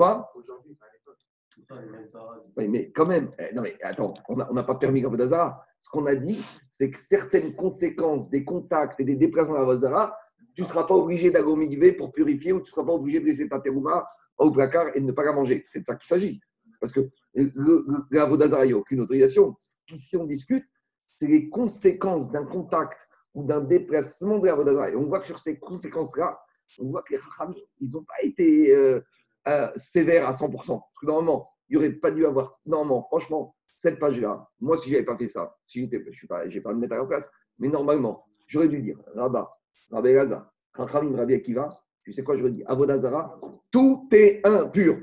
quoi 0.00 0.32
Aujourd'hui, 0.34 0.78
à 0.80 0.86
l'époque. 0.94 2.50
oui, 2.56 2.68
mais 2.68 2.90
quand 2.92 3.04
même, 3.04 3.30
eh, 3.38 3.54
non 3.54 3.60
mais 3.60 3.76
attends, 3.82 4.14
on 4.30 4.36
n'a 4.36 4.50
on 4.50 4.54
n'a 4.54 4.62
pas 4.62 4.76
permis 4.76 5.04
Avodazara. 5.04 5.62
Ce 5.78 5.90
qu'on 5.90 6.06
a 6.06 6.14
dit, 6.14 6.42
c'est 6.70 6.90
que 6.90 6.98
certaines 6.98 7.54
conséquences 7.54 8.30
des 8.30 8.42
contacts 8.42 8.98
et 9.00 9.04
des 9.04 9.16
déplacements 9.16 9.56
à 9.56 9.60
Avodazara, 9.60 10.16
tu 10.54 10.62
ne 10.62 10.66
seras 10.66 10.84
pas 10.84 10.94
obligé 10.94 11.30
mikvé 11.30 11.92
pour 11.92 12.12
purifier 12.12 12.52
ou 12.54 12.60
tu 12.60 12.70
ne 12.70 12.74
seras 12.74 12.84
pas 12.84 12.94
obligé 12.94 13.20
de 13.20 13.26
laisser 13.26 13.46
ta 13.46 13.60
terouma 13.60 14.08
au 14.38 14.50
placard 14.50 14.88
et 14.94 15.00
de 15.00 15.06
ne 15.06 15.12
pas 15.12 15.24
la 15.24 15.32
manger. 15.32 15.64
C'est 15.68 15.80
de 15.80 15.84
ça 15.84 15.96
qu'il 15.96 16.08
s'agit. 16.08 16.40
Parce 16.80 16.92
que 16.92 17.00
le, 17.34 17.84
l'Avodazara, 18.10 18.64
il 18.64 18.68
n'y 18.68 18.74
a 18.74 18.78
aucune 18.78 19.02
autorisation. 19.02 19.54
Ce 19.58 19.74
qu'ici 19.86 20.16
on 20.16 20.24
discute, 20.24 20.64
c'est 21.10 21.28
les 21.28 21.50
conséquences 21.50 22.30
d'un 22.30 22.46
contact 22.46 23.06
ou 23.34 23.44
d'un 23.44 23.60
déplacement 23.60 24.38
de 24.38 24.46
l'Avodazara. 24.46 24.90
Et 24.90 24.96
on 24.96 25.04
voit 25.04 25.20
que 25.20 25.26
sur 25.26 25.38
ces 25.38 25.58
conséquences-là, 25.58 26.40
on 26.78 26.88
voit 26.90 27.02
que 27.02 27.14
les 27.14 27.20
Chachamim, 27.20 27.54
ils 27.80 27.90
n'ont 27.92 28.04
pas 28.04 28.22
été 28.22 28.74
euh, 28.74 29.00
euh, 29.48 29.70
sévères 29.76 30.26
à 30.26 30.32
100%. 30.32 30.50
Parce 30.52 30.82
que 31.00 31.06
normalement, 31.06 31.50
il 31.68 31.78
n'y 31.78 31.84
aurait 31.84 31.94
pas 31.94 32.10
dû 32.10 32.26
avoir. 32.26 32.58
Normalement, 32.66 33.04
franchement, 33.04 33.54
cette 33.76 33.98
page-là, 33.98 34.46
moi, 34.60 34.76
si 34.76 34.90
je 34.90 34.94
n'avais 34.94 35.06
pas 35.06 35.16
fait 35.16 35.28
ça, 35.28 35.56
si 35.66 35.80
je 35.80 35.84
ne 35.86 36.50
vais 36.50 36.60
pas 36.60 36.74
me 36.74 36.80
mettre 36.80 36.94
à 36.94 36.98
la 36.98 37.06
place, 37.06 37.30
mais 37.58 37.68
normalement, 37.68 38.26
j'aurais 38.46 38.68
dû 38.68 38.82
dire 38.82 38.98
Rabat, 39.14 39.50
Rabbi 39.90 40.12
Gaza, 40.12 40.52
Chachamim, 40.76 41.16
Rabbi 41.16 41.34
Akiva, 41.34 41.80
tu 42.02 42.12
sais 42.12 42.24
quoi, 42.24 42.36
j'aurais 42.36 42.52
dit 42.52 42.64
Avodazara, 42.66 43.34
tout 43.70 44.08
est 44.12 44.40
impur. 44.44 44.98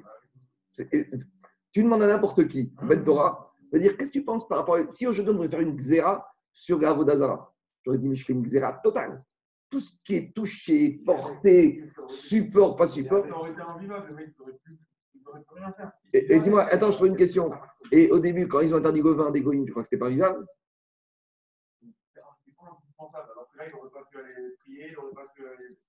Tu 1.71 1.84
demandes 1.84 2.04
à 2.04 2.08
n'importe 2.08 2.47
qui, 2.47 2.73
Ben 2.84 3.04
Torah, 3.04 3.54
va 3.71 3.80
dire 3.80 3.97
qu'est-ce 3.97 4.12
que 4.12 4.19
tu 4.19 4.26
penses 4.26 4.47
par 4.47 4.60
rapport 4.60 4.76
à. 4.76 4.89
Si 4.89 5.08
aujourd'hui 5.08 5.32
on 5.32 5.36
devrait 5.36 5.50
faire 5.50 5.62
une 5.62 5.76
xéra 5.76 6.28
sur 6.54 6.84
Avodazara, 6.86 7.54
j'aurais 7.84 7.97
dit 7.97 8.10
mais 8.10 8.15
je 8.15 8.26
fais 8.26 8.34
une 8.34 8.43
xéra 8.43 8.73
totale. 8.84 9.23
Tout 9.69 9.80
ce 9.80 9.93
qui 10.03 10.15
est 10.15 10.34
touché, 10.34 11.01
porté, 11.06 11.84
support, 12.08 12.77
pas 12.77 12.88
support. 12.88 13.25
Et, 16.13 16.36
et 16.36 16.39
dis-moi, 16.39 16.63
attends, 16.63 16.91
je 16.91 16.99
pose 16.99 17.10
une 17.10 17.17
question. 17.17 17.51
Et 17.91 18.10
au 18.12 18.19
début, 18.19 18.47
quand 18.47 18.62
ils 18.62 18.73
ont 18.73 18.77
interdit 18.77 19.01
le 19.01 19.12
vin 19.12 19.32
des 19.32 19.43
tu 19.43 19.71
crois 19.71 19.84
que 19.84 19.89
c'était 19.89 19.99
pas 19.99 20.10
vivable 20.10 20.45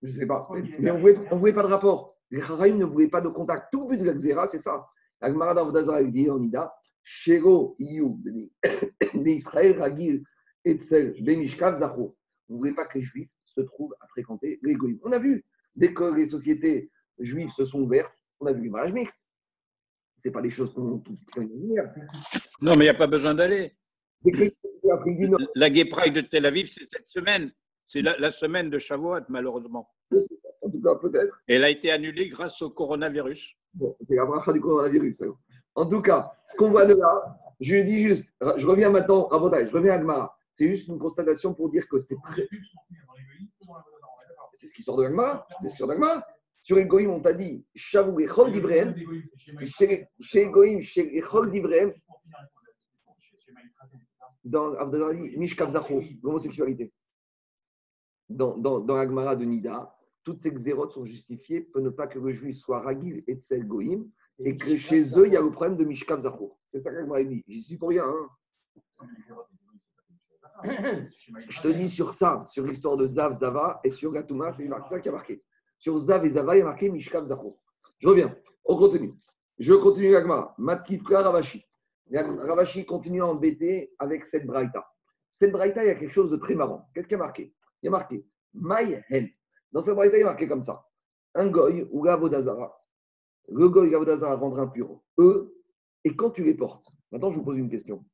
Je 0.03 0.09
ne 0.09 0.13
sais 0.13 0.27
pas. 0.27 0.49
Mais, 0.79 0.91
on 0.91 0.99
ne 0.99 1.35
voulait, 1.37 1.53
pas 1.53 1.63
de 1.63 1.69
rapport. 1.69 2.17
Les 2.31 2.41
Charaïm 2.41 2.79
ne 2.79 2.85
voulaient 2.85 3.09
pas 3.09 3.21
de 3.21 3.29
contact. 3.29 3.69
Tout 3.73 3.83
le 3.83 3.97
but 3.97 4.01
de 4.03 4.07
la 4.07 4.15
Xéra, 4.15 4.47
c'est 4.47 4.59
ça. 4.59 4.87
Agmara 5.21 5.55
d'Avdazara, 5.55 6.03
il 6.03 6.13
dit 6.13 6.31
en 6.31 6.41
Ida, 6.41 6.75
Shego 7.03 7.77
Iyu, 7.79 8.17
Israël, 9.27 9.81
Ragil, 9.81 10.23
Etzel, 10.65 11.15
Bemishkav, 11.23 11.75
Zachor. 11.75 12.15
On 12.49 12.55
ne 12.55 12.59
voulait 12.59 12.75
pas 12.75 12.85
que 12.85 12.99
les 12.99 13.05
Juifs 13.05 13.31
se 13.59 13.67
trouvent 13.67 13.95
à 14.01 14.07
fréquenter 14.09 14.59
les 14.63 14.75
Goïm. 14.75 14.99
On 15.03 15.13
a 15.13 15.19
vu, 15.19 15.45
dès 15.75 15.93
que 15.93 16.05
les 16.15 16.27
sociétés 16.27 16.91
juives 17.19 17.51
se 17.51 17.65
sont 17.65 17.81
ouvertes, 17.81 18.13
on 18.41 18.47
a 18.47 18.53
vu 18.53 18.63
les 18.63 18.71
mariages 18.71 18.93
mixtes. 18.93 19.21
Ce 20.19 20.29
pas 20.31 20.43
des 20.43 20.51
choses 20.51 20.73
qui, 21.05 21.17
sont 21.33 21.43
lumière. 21.43 21.93
Non, 22.61 22.73
mais 22.73 22.79
il 22.79 22.87
n'y 22.87 22.89
a 22.89 22.95
pas 22.95 23.07
besoin 23.07 23.35
d'aller. 23.35 23.73
La 25.55 25.71
Gay 25.71 25.85
Pride 25.85 26.15
de 26.15 26.21
Tel 26.23 26.45
Aviv, 26.47 26.71
c'est 26.73 26.89
cette 26.91 27.07
semaine. 27.07 27.53
C'est 27.87 28.03
la, 28.03 28.31
semaine 28.31 28.69
de 28.69 28.79
Shavuot, 28.79 29.21
malheureusement. 29.29 29.89
En 30.61 30.71
tout 30.71 30.83
cas, 30.83 30.95
peut-être. 30.97 31.41
Elle 31.47 31.65
a 31.65 31.71
été 31.71 31.91
annulée 31.91 32.29
grâce 32.29 32.61
au 32.63 32.71
coronavirus. 32.71 33.55
Bon, 33.75 33.97
c'est 34.01 34.17
la 34.17 34.27
bracha 34.27 34.53
du 34.53 34.61
coronavirus. 34.61 35.23
En 35.75 35.89
tout 35.89 36.03
cas, 36.03 36.33
ce 36.45 36.57
qu'on 36.57 36.71
voit 36.71 36.85
de 36.85 36.95
là, 36.95 37.39
je 37.61 37.77
dis 37.77 38.03
juste, 38.03 38.35
je 38.57 38.67
reviens 38.67 38.91
maintenant 38.91 39.29
à 39.29 39.39
Botaï, 39.39 39.69
je 39.69 39.73
reviens 39.73 39.93
à 39.93 39.99
Gmara. 39.99 40.37
C'est 40.53 40.69
juste 40.69 40.89
une 40.89 40.99
constatation 40.99 41.55
pour 41.55 41.71
dire 41.71 41.89
que 41.89 42.01
c'est 42.01 42.19
très. 42.25 42.49
C'est 44.59 44.67
ce 44.67 44.75
qui 44.75 44.83
sort 44.83 44.97
de 44.97 45.05
l'Agmara. 45.05 45.47
C'est 45.61 45.69
ce 45.69 45.75
qui 45.75 45.79
sort 45.79 45.87
de 45.87 45.93
l'Agmara. 45.93 46.27
Sur 46.63 46.77
les 46.77 46.87
Goïm, 46.87 47.11
on 47.11 47.21
t'a 47.21 47.33
dit 47.33 47.65
Shavu 47.77 48.25
et 48.25 48.27
Chol 48.27 48.51
d'Ivraim. 48.51 48.93
Chez 49.65 50.09
les 50.35 50.51
Goïm, 50.51 50.81
chez 50.81 51.05
les 51.05 51.21
Chol 51.21 51.53
d'Ivraim. 51.53 51.93
Dans 54.43 54.75
Abdelali, 54.75 55.39
Mishkav 55.39 55.71
Zacho, 55.71 56.03
l'homosexualité. 56.25 56.93
Dans, 58.29 58.59
dans, 58.59 58.81
dans 58.81 58.97
l'Agmara 58.97 59.37
de 59.37 59.45
Nida, 59.45 59.95
toutes 60.25 60.41
ces 60.41 60.51
xérotes 60.51 60.93
sont 60.93 61.05
justifiées 61.05 61.61
pour 61.61 61.81
ne 61.81 61.91
pas 61.91 62.09
que 62.09 62.19
le 62.19 62.33
juif 62.33 62.57
soit 62.57 62.81
ragil 62.81 63.23
et 63.29 63.35
tsel 63.37 63.65
goïm, 63.65 64.11
et 64.41 64.57
que 64.57 64.77
chez 64.77 65.03
eux, 65.17 65.27
il 65.27 65.35
y 65.35 65.37
a 65.37 65.41
le 65.41 65.53
problème 65.53 65.77
de 65.77 65.85
Mishkav 65.85 66.19
Zacho. 66.19 66.59
C'est 66.67 66.81
ça 66.81 66.91
qu'Agmara 66.91 67.23
dit. 67.23 67.45
J'y 67.47 67.63
suis 67.63 67.77
pour 67.77 67.91
rien. 67.91 68.05
Hein. 68.05 69.07
Je 70.65 71.63
te 71.63 71.69
dis 71.69 71.89
sur 71.89 72.13
ça, 72.15 72.45
sur 72.47 72.65
l'histoire 72.65 72.97
de 72.97 73.07
Zav, 73.07 73.35
Zava, 73.35 73.81
et 73.85 73.91
sur 73.91 74.13
Gatouma, 74.13 74.53
c'est 74.53 74.69
ça 74.89 75.01
qui 75.01 75.09
a 75.09 75.13
marqué. 75.13 75.43
Sur 75.79 75.99
Zav 75.99 76.25
et 76.25 76.31
Zava, 76.31 76.57
il 76.57 76.61
y 76.61 76.63
a 76.63 76.65
marqué 76.65 76.91
Mishkav 76.91 77.25
Zacho. 77.25 77.59
Je 77.99 78.09
reviens. 78.09 78.37
On 78.65 78.77
continue. 78.77 79.15
Je 79.59 79.75
continue 79.75 80.13
l'Agmara. 80.13 80.55
Matkifka 80.59 81.23
Ravashi. 81.23 81.65
Ravashi 82.11 82.85
continue 82.85 83.23
à 83.23 83.27
embêter 83.27 83.95
avec 83.99 84.27
cette 84.27 84.47
braïta. 84.47 84.87
Cette 85.33 85.53
braïta, 85.53 85.85
il 85.85 85.89
y 85.89 85.91
a 85.91 85.95
quelque 85.95 86.13
chose 86.13 86.31
de 86.31 86.37
très 86.37 86.55
marrant. 86.55 86.89
Qu'est-ce 86.95 87.07
qui 87.07 87.15
a 87.15 87.19
marqué? 87.19 87.55
Il 87.83 87.87
y 87.87 87.89
a 87.89 87.91
marqué 87.91 88.27
My 88.55 89.01
Hen. 89.11 89.29
Dans 89.73 89.81
cette 89.81 89.95
braïta, 89.95 90.17
il 90.17 90.21
y 90.21 90.23
a 90.23 90.27
marqué 90.27 90.49
comme 90.49 90.63
ça 90.63 90.85
un 91.35 91.49
goy 91.49 91.87
ou 91.91 92.03
Gavodazara. 92.03 92.75
Le 93.49 93.69
goy 93.69 93.91
Gavodazara 93.91 94.37
rendre 94.37 94.59
impur 94.59 95.01
eux, 95.19 95.55
et 96.05 96.15
quand 96.15 96.31
tu 96.31 96.45
les 96.45 96.55
portes. 96.55 96.89
Maintenant, 97.13 97.31
je 97.31 97.39
vous 97.39 97.45
pose 97.45 97.59
une 97.59 97.71
question. 97.71 98.05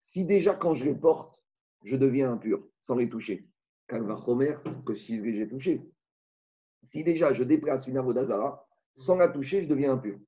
Si 0.00 0.24
déjà, 0.24 0.54
quand 0.54 0.74
je 0.74 0.84
les 0.84 0.94
porte, 0.94 1.39
je 1.84 1.96
deviens 1.96 2.32
impur 2.32 2.66
sans 2.80 2.96
les 2.96 3.08
toucher, 3.08 3.46
Kalvachomer, 3.88 4.56
que 4.86 4.94
si 4.94 5.16
j'ai 5.16 5.48
touché. 5.48 5.82
Si 6.82 7.04
déjà 7.04 7.32
je 7.32 7.42
déplace 7.42 7.86
une 7.86 7.98
Avodazara, 7.98 8.66
sans 8.94 9.16
la 9.16 9.28
toucher, 9.28 9.62
je 9.62 9.68
deviens 9.68 9.92
impur. 9.92 10.18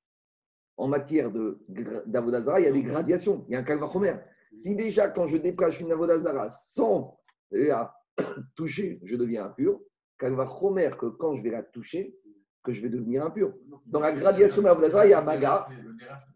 En 0.77 0.89
matière 0.89 1.31
d'Avodazara, 1.31 2.61
il 2.61 2.65
y 2.65 2.69
a 2.69 2.73
des 2.73 2.83
gradations, 2.83 3.45
il 3.49 3.53
y 3.53 3.57
a 3.57 3.61
un 3.61 3.63
Kalvachomer. 3.63 4.17
Si 4.53 4.75
déjà, 4.75 5.09
quand 5.09 5.27
je 5.27 5.37
déplace 5.37 5.81
une 5.81 5.93
Avodazara 5.93 6.49
sans 6.49 7.19
la 7.51 7.95
toucher, 8.57 9.01
je 9.05 9.17
deviens 9.17 9.47
impur, 9.47 9.81
Kalvachomer, 10.19 10.91
que 10.99 11.07
quand 11.07 11.35
je 11.35 11.43
vais 11.43 11.51
la 11.51 11.63
toucher, 11.63 12.17
que 12.63 12.73
je 12.73 12.81
vais 12.81 12.89
devenir 12.89 13.25
impur. 13.25 13.53
Dans 13.87 14.01
la 14.01 14.13
gradation 14.13 14.63
d'Avodazara, 14.63 15.07
il 15.07 15.11
y 15.11 15.15
a 15.15 15.21
Maga, 15.21 15.67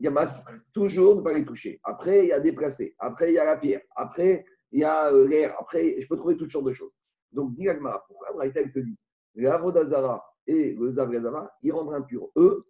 il 0.01 0.05
y 0.05 0.09
a 0.09 0.11
Mas, 0.11 0.45
toujours 0.75 1.17
ne 1.17 1.23
pas 1.23 1.33
les 1.33 1.45
toucher. 1.45 1.81
Après, 1.85 2.25
il 2.25 2.29
y 2.29 2.33
a 2.33 2.41
déplacé. 2.41 2.95
Après, 2.99 3.31
il 3.31 3.35
y 3.35 3.39
a 3.39 3.45
la 3.45 3.57
pierre. 3.57 3.83
Après, 3.95 4.45
il 4.73 4.81
y 4.81 4.85
a 4.85 5.13
euh, 5.13 5.29
l'air. 5.29 5.57
Après, 5.59 6.01
je 6.01 6.09
peux 6.09 6.17
trouver 6.17 6.37
toutes 6.37 6.51
sortes 6.51 6.67
de 6.67 6.73
choses. 6.73 6.93
Donc, 7.33 7.55
dis 7.55 7.67
pourquoi 8.09 8.33
Braïta, 8.35 8.63
te 8.63 8.79
dit 8.79 8.99
l'Avodazara 9.35 10.25
et 10.47 10.75
le 10.75 10.89
Zavrazara, 10.89 11.53
ils 11.63 11.73
rendent 11.73 11.93
impurs 11.95 12.31
eux, 12.37 12.67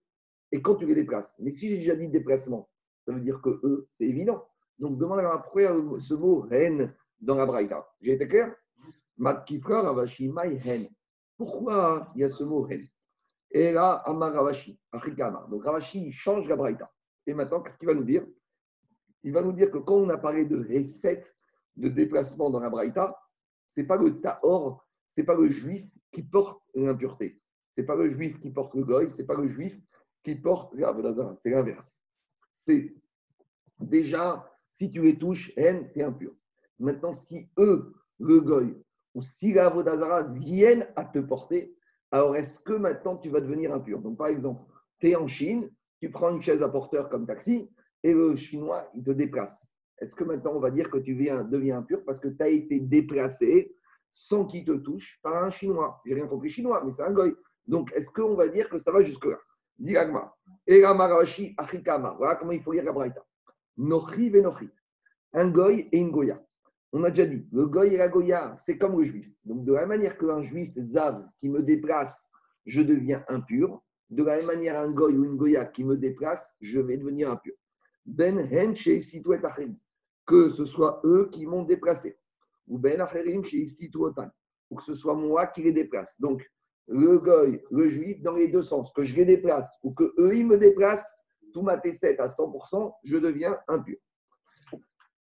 et 0.52 0.60
quand 0.62 0.76
tu 0.76 0.86
les 0.86 0.94
déplaces. 0.94 1.36
Mais 1.38 1.50
si 1.50 1.68
j'ai 1.68 1.78
déjà 1.78 1.96
dit 1.96 2.08
déplacement, 2.08 2.68
ça 3.06 3.12
veut 3.12 3.20
dire 3.20 3.40
que 3.40 3.60
eux, 3.62 3.88
c'est 3.92 4.04
évident. 4.04 4.44
Donc, 4.78 4.98
demande 4.98 5.20
à 5.20 5.38
pourquoi 5.38 6.00
ce 6.00 6.14
mot 6.14 6.40
reine 6.40 6.94
dans 7.20 7.36
la 7.36 7.46
Braïta. 7.46 7.88
J'ai 8.00 8.12
été 8.12 8.28
clair? 8.28 8.54
Pourquoi 11.38 12.12
il 12.14 12.20
y 12.20 12.24
a 12.24 12.28
ce 12.28 12.44
mot 12.44 12.62
reine? 12.62 12.86
Et 13.50 13.72
là, 13.72 14.02
Amar 14.04 14.32
Ravashi, 14.34 14.78
Donc, 15.50 15.64
Ravashi, 15.64 16.10
change 16.12 16.48
la 16.48 16.56
Braïta. 16.56 16.92
Et 17.26 17.34
maintenant, 17.34 17.62
qu'est-ce 17.62 17.78
qu'il 17.78 17.88
va 17.88 17.94
nous 17.94 18.04
dire? 18.04 18.26
Il 19.22 19.32
va 19.32 19.42
nous 19.42 19.52
dire 19.52 19.70
que 19.70 19.78
quand 19.78 19.96
on 19.96 20.08
a 20.10 20.18
parlé 20.18 20.44
de 20.44 20.58
recette 20.58 21.35
de 21.76 21.88
déplacement 21.88 22.50
dans 22.50 22.60
la 22.60 22.70
Braïta, 22.70 23.18
ce 23.66 23.80
n'est 23.80 23.86
pas 23.86 23.96
le 23.96 24.20
Tahor, 24.20 24.86
ce 25.08 25.20
n'est 25.20 25.26
pas 25.26 25.34
le 25.34 25.50
juif 25.50 25.86
qui 26.10 26.22
porte 26.22 26.62
l'impureté. 26.74 27.40
Ce 27.72 27.80
n'est 27.80 27.86
pas 27.86 27.96
le 27.96 28.08
juif 28.08 28.38
qui 28.40 28.50
porte 28.50 28.74
le 28.74 28.84
goy, 28.84 29.10
ce 29.10 29.18
n'est 29.18 29.26
pas 29.26 29.36
le 29.36 29.48
juif 29.48 29.78
qui 30.22 30.34
porte 30.34 30.74
l'Avodazara. 30.74 31.36
C'est 31.36 31.50
l'inverse. 31.50 32.00
C'est 32.54 32.94
déjà, 33.78 34.50
si 34.70 34.90
tu 34.90 35.02
les 35.02 35.18
touches, 35.18 35.52
haine, 35.56 35.90
tu 35.92 36.00
es 36.00 36.02
impur. 36.02 36.32
Maintenant, 36.78 37.12
si 37.12 37.50
eux, 37.58 37.94
le 38.18 38.40
goy, 38.40 38.74
ou 39.14 39.22
si 39.22 39.52
l'Avodazara 39.52 40.22
viennent 40.22 40.88
à 40.96 41.04
te 41.04 41.18
porter, 41.18 41.76
alors 42.10 42.36
est-ce 42.36 42.60
que 42.60 42.72
maintenant 42.72 43.16
tu 43.16 43.28
vas 43.28 43.40
devenir 43.40 43.72
impur? 43.72 44.00
Donc, 44.00 44.16
par 44.16 44.28
exemple, 44.28 44.62
tu 44.98 45.10
es 45.10 45.16
en 45.16 45.26
Chine, 45.26 45.70
tu 46.00 46.10
prends 46.10 46.30
une 46.30 46.42
chaise 46.42 46.62
à 46.62 46.68
porteur 46.68 47.08
comme 47.08 47.26
taxi, 47.26 47.70
et 48.02 48.14
le 48.14 48.36
chinois, 48.36 48.90
il 48.94 49.02
te 49.02 49.10
déplace. 49.10 49.75
Est-ce 49.98 50.14
que 50.14 50.24
maintenant 50.24 50.52
on 50.54 50.60
va 50.60 50.70
dire 50.70 50.90
que 50.90 50.98
tu 50.98 51.14
deviens 51.14 51.78
impur 51.78 52.04
parce 52.04 52.20
que 52.20 52.28
tu 52.28 52.42
as 52.42 52.48
été 52.48 52.80
déplacé 52.80 53.74
sans 54.10 54.44
qu'il 54.44 54.64
te 54.64 54.72
touche 54.72 55.18
par 55.22 55.42
un 55.42 55.50
chinois? 55.50 56.00
J'ai 56.04 56.14
rien 56.14 56.26
compris 56.26 56.50
chinois, 56.50 56.82
mais 56.84 56.92
c'est 56.92 57.02
un 57.02 57.12
goy. 57.12 57.34
Donc, 57.66 57.90
est-ce 57.94 58.10
qu'on 58.10 58.34
va 58.34 58.48
dire 58.48 58.68
que 58.68 58.78
ça 58.78 58.92
va 58.92 59.02
jusque-là? 59.02 59.38
Voilà 59.78 60.12
comment 62.36 62.52
il 62.52 62.62
faut 62.62 62.72
lire 62.72 62.84
la 62.84 62.92
Braïta. 62.92 63.24
Nochi 63.76 64.30
venochi. 64.30 64.70
Un 65.32 65.48
goy 65.48 65.88
et 65.92 65.98
une 65.98 66.10
goya. 66.10 66.42
On 66.92 67.02
a 67.04 67.10
déjà 67.10 67.26
dit, 67.26 67.46
le 67.52 67.66
goy 67.66 67.94
et 67.94 67.96
la 67.96 68.08
goya, 68.08 68.54
c'est 68.56 68.78
comme 68.78 68.98
le 68.98 69.04
juif. 69.04 69.28
Donc, 69.44 69.64
de 69.64 69.72
la 69.72 69.80
même 69.80 69.88
manière 69.88 70.16
qu'un 70.16 70.40
juif 70.40 70.72
zav 70.78 71.22
qui 71.38 71.48
me 71.48 71.62
déplace, 71.62 72.30
je 72.64 72.80
deviens 72.80 73.24
impur. 73.28 73.82
De 74.08 74.22
la 74.22 74.36
même 74.36 74.46
manière, 74.46 74.78
un 74.78 74.90
goy 74.90 75.16
ou 75.16 75.24
une 75.24 75.36
goya 75.36 75.64
qui 75.64 75.84
me 75.84 75.96
déplace, 75.96 76.54
je 76.60 76.78
vais 76.80 76.96
devenir 76.96 77.30
impur. 77.30 77.54
Ben 78.06 78.38
hen 78.38 78.76
chez 78.76 79.00
Que 80.26 80.50
ce 80.50 80.64
soit 80.64 81.00
eux 81.04 81.28
qui 81.32 81.46
m'ont 81.46 81.62
déplacé. 81.62 82.18
Ou 82.68 82.78
ben 82.78 83.00
acherim 83.00 83.44
chez 83.44 83.64
Ou 84.70 84.76
que 84.76 84.82
ce 84.82 84.94
soit 84.94 85.14
moi 85.14 85.46
qui 85.46 85.62
les 85.62 85.72
déplace. 85.72 86.20
Donc, 86.20 86.44
le 86.88 87.18
goy, 87.18 87.62
le 87.70 87.88
juif, 87.88 88.22
dans 88.22 88.34
les 88.34 88.48
deux 88.48 88.62
sens, 88.62 88.92
que 88.92 89.02
je 89.02 89.14
les 89.16 89.24
déplace 89.24 89.78
ou 89.82 89.92
que 89.92 90.14
eux, 90.18 90.36
ils 90.36 90.46
me 90.46 90.56
déplacent, 90.56 91.10
tout 91.52 91.62
ma 91.62 91.76
T7 91.76 92.18
à 92.18 92.26
100%, 92.26 92.92
je 93.04 93.16
deviens 93.16 93.58
impur. 93.68 93.96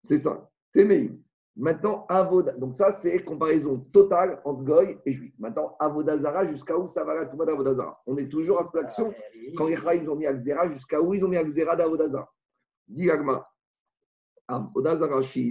C'est 0.03 0.19
ça. 0.19 0.51
Téméim. 0.73 1.19
Maintenant, 1.57 2.05
Avoda. 2.09 2.53
Donc, 2.53 2.75
ça, 2.75 2.91
c'est 2.91 3.25
comparaison 3.25 3.79
totale 3.93 4.41
entre 4.45 4.65
Goy 4.65 4.99
et 5.07 5.13
Juif. 5.13 5.33
Maintenant, 5.39 5.77
Avodazara, 5.79 6.45
jusqu'à 6.47 6.77
où 6.77 6.89
ça 6.89 7.05
va 7.05 7.15
la 7.15 7.27
Touma 7.27 7.47
d'Avodazara? 7.47 8.03
On 8.07 8.17
est 8.17 8.29
toujours 8.29 8.61
à 8.61 8.65
cette 8.65 8.85
action 8.85 9.15
quand 9.57 9.69
les 9.69 9.77
ils 10.01 10.11
ont 10.11 10.17
mis 10.17 10.27
Akzera, 10.27 10.67
jusqu'à 10.67 11.01
où 11.01 11.15
ils 11.15 11.25
ont 11.25 11.29
mis 11.29 11.37
Akzera 11.37 11.77
d'Avodazara? 11.77 12.29
Diagma. 12.89 13.47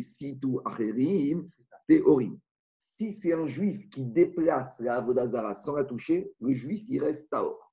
Situ 0.01 0.59
Acherim, 0.65 1.49
Théorim 1.87 2.39
si 2.83 3.13
c'est 3.13 3.31
un 3.31 3.47
juif 3.47 3.89
qui 3.89 4.03
déplace 4.03 4.79
la 4.81 4.97
Avodazara 4.97 5.53
sans 5.53 5.75
la 5.75 5.85
toucher, 5.85 6.33
le 6.41 6.51
juif, 6.51 6.83
il 6.89 7.01
reste 7.01 7.29
Taor. 7.29 7.71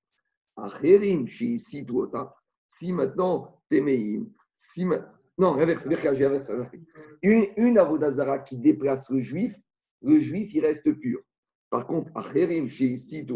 Si 2.68 2.92
maintenant, 2.92 3.60
Temeim, 3.68 4.30
si 4.52 4.86
Non, 5.36 5.54
inverse, 5.54 5.88
j'ai 5.88 6.24
inversé. 6.24 6.52
Une, 7.22 7.44
une 7.56 7.78
avodazara 7.78 8.38
qui 8.38 8.56
déplace 8.56 9.10
le 9.10 9.20
juif, 9.20 9.54
le 10.02 10.20
juif, 10.20 10.54
il 10.54 10.64
reste 10.64 10.92
pur. 10.92 11.20
Par 11.70 11.86
contre, 11.86 12.10
Acherim, 12.14 12.66
ici, 12.66 13.26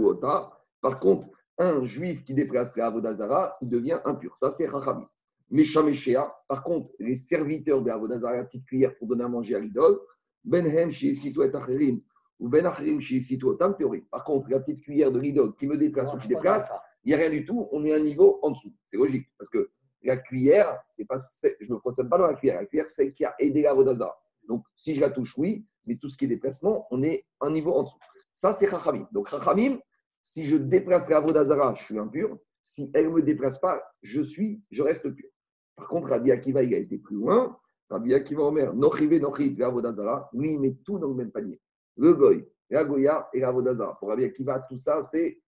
par 0.80 1.00
contre, 1.00 1.28
un 1.58 1.84
juif 1.84 2.22
qui 2.24 2.34
déplace 2.34 2.76
la 2.76 2.86
avodazara, 2.86 3.56
il 3.62 3.68
devient 3.68 3.98
impur. 4.04 4.38
Ça, 4.38 4.52
c'est 4.52 4.66
Rachamim. 4.66 5.08
Mais 5.50 5.64
Shameshea, 5.64 6.34
par 6.48 6.62
contre, 6.64 6.90
les 6.98 7.14
serviteurs 7.14 7.82
de 7.82 7.88
l'avodazara, 7.88 8.36
la 8.36 8.44
petite 8.44 8.64
cuillère 8.64 8.96
pour 8.96 9.08
donner 9.08 9.24
à 9.24 9.28
manger 9.28 9.54
à 9.54 9.60
l'idole, 9.60 9.98
Benhem, 10.44 10.90
et 10.90 11.56
Acherim, 11.56 12.00
ou 12.38 12.48
Ben 12.48 12.66
Acherim, 12.66 13.00
chez 13.00 13.16
ici, 13.16 13.38
tam 13.58 13.76
théorie. 13.76 14.02
Par 14.10 14.24
contre, 14.24 14.50
la 14.50 14.60
petite 14.60 14.80
cuillère 14.80 15.12
de 15.12 15.18
l'idole 15.18 15.54
qui 15.56 15.66
me 15.66 15.76
déplace 15.76 16.12
ou 16.12 16.18
qui 16.18 16.28
déplace, 16.28 16.68
il 17.04 17.08
n'y 17.08 17.14
a 17.14 17.18
rien 17.18 17.30
du 17.30 17.44
tout, 17.44 17.68
on 17.72 17.84
est 17.84 17.94
un 17.94 18.00
niveau 18.00 18.38
en 18.42 18.50
dessous. 18.50 18.74
C'est 18.86 18.96
logique, 18.96 19.28
parce 19.38 19.48
que 19.48 19.70
la 20.02 20.16
cuillère, 20.16 20.78
c'est 20.90 21.04
pas, 21.04 21.16
je 21.42 21.70
ne 21.70 21.74
me 21.74 22.08
pas 22.08 22.18
dans 22.18 22.26
la 22.26 22.34
cuillère. 22.34 22.60
La 22.60 22.66
cuillère, 22.66 22.88
c'est 22.88 23.12
qui 23.12 23.24
a 23.24 23.34
aidé 23.38 23.62
la 23.62 23.74
Vodazara. 23.74 24.14
Donc, 24.48 24.64
si 24.74 24.94
je 24.94 25.00
la 25.00 25.10
touche, 25.10 25.36
oui, 25.38 25.66
mais 25.86 25.96
tout 25.96 26.08
ce 26.08 26.16
qui 26.16 26.26
est 26.26 26.28
déplacement, 26.28 26.86
on 26.90 27.02
est 27.02 27.24
un 27.40 27.50
niveau 27.50 27.72
en 27.72 27.84
dessous. 27.84 27.98
Ça, 28.30 28.52
c'est 28.52 28.68
Chachamim. 28.68 29.08
Donc, 29.12 29.28
Chachamim, 29.28 29.78
si 30.22 30.46
je 30.46 30.56
déplace 30.56 31.08
la 31.08 31.20
Vodazara, 31.20 31.74
je 31.74 31.84
suis 31.84 31.98
impur. 31.98 32.38
Si 32.62 32.90
elle 32.94 33.08
ne 33.08 33.14
me 33.14 33.22
déplace 33.22 33.58
pas, 33.58 33.82
je 34.02 34.22
suis, 34.22 34.62
je 34.70 34.82
reste 34.82 35.08
pur. 35.10 35.28
Par 35.76 35.88
contre, 35.88 36.08
Rabbi 36.10 36.30
Akiva, 36.30 36.62
il 36.62 36.74
a 36.74 36.78
été 36.78 36.98
plus 36.98 37.16
loin. 37.16 37.56
Rabbi 37.90 38.14
Akiva 38.14 38.42
Omer, 38.42 38.74
Nochive, 38.74 39.20
Nochiv, 39.20 39.58
la 39.58 39.68
Vodazara, 39.68 40.30
lui, 40.32 40.52
il 40.52 40.60
met 40.60 40.76
tout 40.84 40.98
dans 40.98 41.08
le 41.08 41.14
même 41.14 41.30
panier. 41.30 41.60
Le 41.96 42.14
Goy, 42.14 42.46
la 42.70 42.84
Goya 42.84 43.28
et 43.32 43.40
la 43.40 43.52
Vodazara. 43.52 43.98
Pour 43.98 44.08
Rabbi 44.08 44.24
Akiva, 44.24 44.60
tout 44.68 44.78
ça, 44.78 45.02
c'est 45.02 45.40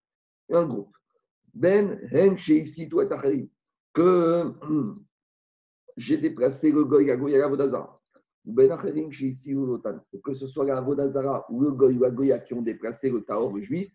un 0.51 0.67
groupe. 0.67 0.95
Ben, 1.55 1.99
Hen, 2.11 2.37
ici, 2.49 2.89
tout 2.89 3.01
est 3.01 3.09
que 3.93 4.53
j'ai 5.97 6.19
déplacé 6.19 6.71
le 6.73 6.85
Goy, 6.85 7.07
Goya, 7.17 7.39
la 7.39 7.49
Vodazara. 7.49 8.01
Ben 8.45 8.69
que 10.23 10.33
ce 10.33 10.47
soit 10.47 10.65
la 10.65 10.81
ou 10.81 11.61
le 11.61 11.73
Goy 11.73 11.97
ou 11.97 12.01
la 12.01 12.11
Goya 12.11 12.39
qui 12.39 12.55
ont 12.55 12.63
déplacé 12.63 13.11
le 13.11 13.25
Taor 13.25 13.59
juif, 13.59 13.91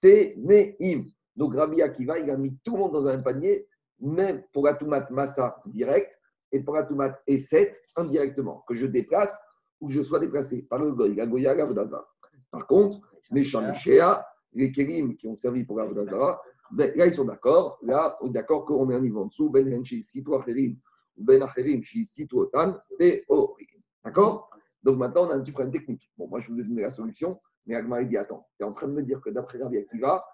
Ténéim. 0.00 1.04
Donc 1.36 1.54
Rabbi 1.54 1.82
Akiva, 1.82 2.18
il 2.18 2.28
a 2.30 2.36
mis 2.36 2.58
tout 2.64 2.72
le 2.72 2.78
monde 2.80 2.92
dans 2.92 3.06
un 3.06 3.18
panier, 3.18 3.68
même 4.02 4.42
pour 4.52 4.66
la 4.66 4.74
Toumat 4.74 5.06
Massa 5.10 5.56
direct 5.66 6.10
et 6.50 6.60
pour 6.60 6.74
la 6.74 6.82
E7 7.28 7.74
indirectement, 7.96 8.64
que 8.68 8.74
je 8.74 8.86
déplace 8.86 9.40
ou 9.80 9.88
que 9.88 9.94
je 9.94 10.02
sois 10.02 10.20
déplacé 10.20 10.62
par 10.62 10.80
le 10.80 10.92
Goy, 10.92 11.14
la 11.14 11.26
Goya, 11.26 11.54
la 11.54 11.64
Vodazara. 11.64 12.06
Par 12.50 12.66
contre, 12.66 13.00
les 13.30 13.44
Shamishea, 13.44 14.26
les 14.52 14.70
Kérim 14.70 15.16
qui 15.16 15.26
ont 15.28 15.34
servi 15.34 15.64
pour 15.64 15.78
la 15.78 15.86
Vodazara, 15.86 16.42
ben, 16.72 16.92
là, 16.96 17.06
ils 17.06 17.12
sont 17.12 17.24
d'accord. 17.24 17.78
Là, 17.82 18.16
on 18.20 18.28
est 18.28 18.32
d'accord 18.32 18.64
qu'on 18.64 18.90
est 18.90 18.94
un 18.94 19.00
niveau 19.00 19.22
en 19.22 19.26
dessous. 19.26 19.50
Ben 19.50 19.72
Henshi, 19.72 20.02
Situ 20.02 20.34
Acherim, 20.34 20.76
Ben 21.16 21.42
Acherim, 21.42 21.82
Situ 21.84 22.34
Otan, 22.34 22.76
Théorim. 22.98 23.66
D'accord? 24.04 24.50
Donc 24.82 24.98
maintenant, 24.98 25.26
on 25.26 25.30
a 25.30 25.34
un 25.34 25.40
petit 25.40 25.52
problème 25.52 25.72
technique. 25.72 26.10
Bon, 26.16 26.28
moi, 26.28 26.40
je 26.40 26.50
vous 26.50 26.60
ai 26.60 26.64
donné 26.64 26.82
la 26.82 26.90
solution, 26.90 27.40
mais 27.66 27.74
Agmar, 27.74 28.04
dit 28.04 28.16
Attends, 28.16 28.48
tu 28.56 28.64
es 28.64 28.66
en 28.66 28.72
train 28.72 28.88
de 28.88 28.92
me 28.92 29.02
dire 29.02 29.20
que 29.20 29.30
d'après 29.30 29.58
Rabbi 29.58 29.78
Akiva, 29.78 30.24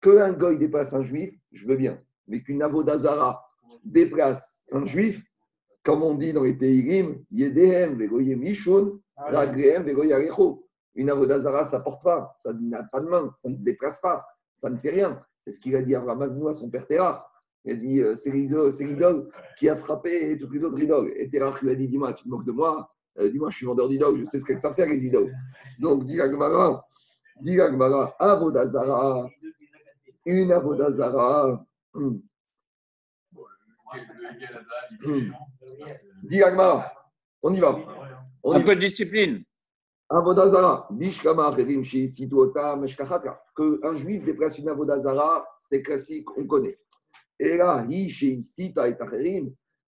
qu'un 0.00 0.32
goy 0.32 0.58
déplace 0.58 0.94
un 0.94 1.02
juif, 1.02 1.34
je 1.52 1.66
veux 1.66 1.76
bien. 1.76 2.00
Mais 2.30 2.42
qu'une 2.42 2.62
avodazara 2.62 3.44
déplace 3.84 4.62
un 4.72 4.84
juif, 4.86 5.22
comme 5.84 6.02
on 6.02 6.14
dit 6.14 6.32
dans 6.32 6.44
les 6.44 6.56
Teirim, 6.56 7.22
Yedehem, 7.30 7.98
Vegoyem 7.98 8.42
Ishun, 8.44 8.92
Ragrehem, 9.16 9.82
Vegoyarecho. 9.82 10.64
Une 10.94 11.10
avodazara, 11.10 11.64
ça 11.64 11.78
ne 11.78 11.84
porte 11.84 12.02
pas, 12.02 12.32
ça 12.36 12.52
n'a 12.52 12.84
pas 12.84 13.00
de 13.00 13.08
main, 13.08 13.32
ça 13.36 13.48
ne 13.48 13.56
se 13.56 13.62
déplace 13.62 14.00
pas, 14.00 14.24
ça 14.54 14.70
ne 14.70 14.76
fait 14.76 14.90
rien. 14.90 15.20
C'est 15.40 15.52
ce 15.52 15.60
qu'il 15.60 15.74
a 15.76 15.82
dit 15.82 15.94
à 15.94 16.00
Abraham 16.00 16.46
à 16.46 16.54
son 16.54 16.70
père 16.70 16.86
Terah. 16.86 17.26
Il 17.64 17.72
a 17.72 17.76
dit 17.76 18.00
euh, 18.00 18.16
c'est 18.16 18.30
l'idole 18.30 19.28
qui 19.58 19.68
a 19.68 19.76
frappé 19.76 20.38
toutes 20.38 20.52
les 20.52 20.64
autres 20.64 20.80
idoles. 20.80 21.12
Et 21.16 21.28
Terah 21.28 21.54
lui 21.60 21.70
a 21.70 21.74
dit 21.74 21.88
Dis-moi, 21.88 22.12
tu 22.14 22.24
te 22.24 22.28
moques 22.28 22.44
de 22.46 22.52
moi? 22.52 22.90
Euh, 23.18 23.28
Dis-moi, 23.28 23.50
je 23.50 23.56
suis 23.56 23.66
vendeur 23.66 23.88
d'idoles, 23.88 24.16
je 24.18 24.24
sais 24.24 24.38
ce 24.38 24.44
qu'elles 24.44 24.60
savent 24.60 24.74
faire 24.74 24.88
les 24.88 25.04
idoles. 25.04 25.32
Donc, 25.78 26.06
dit 26.06 26.20
Agmara, 26.20 26.86
dit 27.40 27.60
Agmara, 27.60 28.14
Avodazara, 28.18 29.28
une 30.26 30.52
Avodazara. 30.52 31.64
Hum. 31.94 32.22
Hum. 35.04 35.32
Dit 36.22 36.42
Agmara, 36.42 36.92
on 37.42 37.52
y 37.52 37.60
va. 37.60 37.78
On 38.42 38.52
Un 38.52 38.60
peu 38.60 38.74
de 38.76 38.80
discipline. 38.80 39.44
Avodazara, 40.08 40.88
que 43.54 43.86
un 43.86 43.94
juif 43.94 44.24
déplace 44.24 44.58
une 44.58 44.68
Avodazara, 44.68 45.46
c'est 45.60 45.82
classique, 45.82 46.26
on 46.36 46.46
connaît. 46.46 46.78
Et 47.38 47.56
là, 47.56 47.86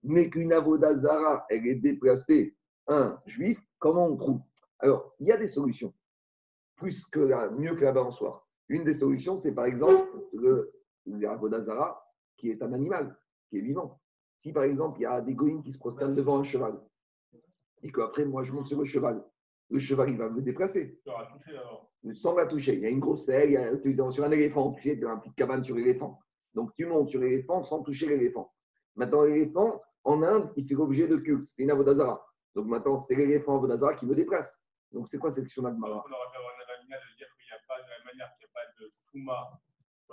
mais 0.04 0.30
qu'une 0.30 0.52
Avodazara, 0.52 1.44
elle 1.50 1.66
est 1.66 1.74
déplacée 1.74 2.56
un 2.86 3.20
juif, 3.26 3.58
comment 3.78 4.06
on 4.06 4.16
trouve? 4.16 4.40
Alors, 4.78 5.14
il 5.18 5.26
y 5.26 5.32
a 5.32 5.36
des 5.36 5.46
solutions, 5.48 5.92
plus 6.76 7.06
que 7.06 7.20
la, 7.20 7.50
mieux 7.50 7.74
que 7.74 7.84
la 7.84 7.92
balançoire. 7.92 8.46
Une 8.68 8.84
des 8.84 8.94
solutions, 8.94 9.38
c'est 9.38 9.54
par 9.54 9.66
exemple 9.66 10.08
le, 10.32 10.72
l'Avodazara, 11.06 12.04
qui 12.36 12.50
est 12.50 12.62
un 12.62 12.72
animal, 12.72 13.16
qui 13.48 13.58
est 13.58 13.62
vivant. 13.62 14.00
Si 14.38 14.52
par 14.52 14.64
exemple, 14.64 15.00
il 15.00 15.02
y 15.02 15.06
a 15.06 15.20
des 15.20 15.34
goïnes 15.34 15.62
qui 15.62 15.72
se 15.72 15.78
prosternent 15.78 16.14
devant 16.14 16.38
un 16.38 16.44
cheval, 16.44 16.80
et 17.82 17.90
qu'après, 17.90 18.24
moi, 18.24 18.44
je 18.44 18.52
monte 18.52 18.68
sur 18.68 18.78
le 18.78 18.84
cheval, 18.84 19.24
le 19.70 19.78
cheval, 19.78 20.10
il 20.10 20.18
va 20.18 20.28
me 20.28 20.42
déplacer. 20.42 21.00
Sans 22.14 22.34
la 22.34 22.46
toucher. 22.46 22.74
Il 22.74 22.80
y 22.80 22.86
a 22.86 22.90
une 22.90 23.00
grosse 23.00 23.26
selle, 23.26 23.80
sur 24.10 24.24
un 24.24 24.30
éléphant, 24.30 24.72
tu 24.72 24.82
sais, 24.82 24.96
dans 24.96 25.14
une 25.14 25.20
petite 25.20 25.36
cabane 25.36 25.64
sur 25.64 25.76
l'éléphant. 25.76 26.20
Donc, 26.54 26.74
tu 26.74 26.84
montes 26.86 27.08
sur 27.08 27.20
l'éléphant 27.20 27.62
sans 27.62 27.82
toucher 27.82 28.06
l'éléphant. 28.06 28.52
Maintenant, 28.96 29.22
l'éléphant, 29.22 29.80
en 30.04 30.22
Inde, 30.22 30.52
il 30.56 30.66
fait 30.66 30.74
l'objet 30.74 31.08
de 31.08 31.16
culte. 31.16 31.48
C'est 31.50 31.62
une 31.62 31.70
avodazara. 31.70 32.24
Donc, 32.54 32.66
maintenant, 32.66 32.98
c'est 32.98 33.14
l'éléphant 33.14 33.56
avodazara 33.56 33.94
qui 33.94 34.06
me 34.06 34.14
déplace. 34.14 34.60
Donc, 34.90 35.08
c'est 35.08 35.18
quoi 35.18 35.30
cette 35.30 35.44
question 35.44 35.62
là 35.62 35.70
de 35.70 35.78
Mara 35.78 35.94
On 35.94 35.98
aurait 35.98 36.06
de 36.06 37.16
dire 37.16 37.26
qu'il 37.36 37.46
n'y 37.46 37.52
a 37.52 37.60
pas 37.66 37.80
de 37.80 38.04
manière 38.04 38.30
qu'il 38.36 38.46
n'y 38.46 38.50
a 38.50 38.54
pas 38.54 38.66
de 38.78 38.92
Touma 39.10 39.60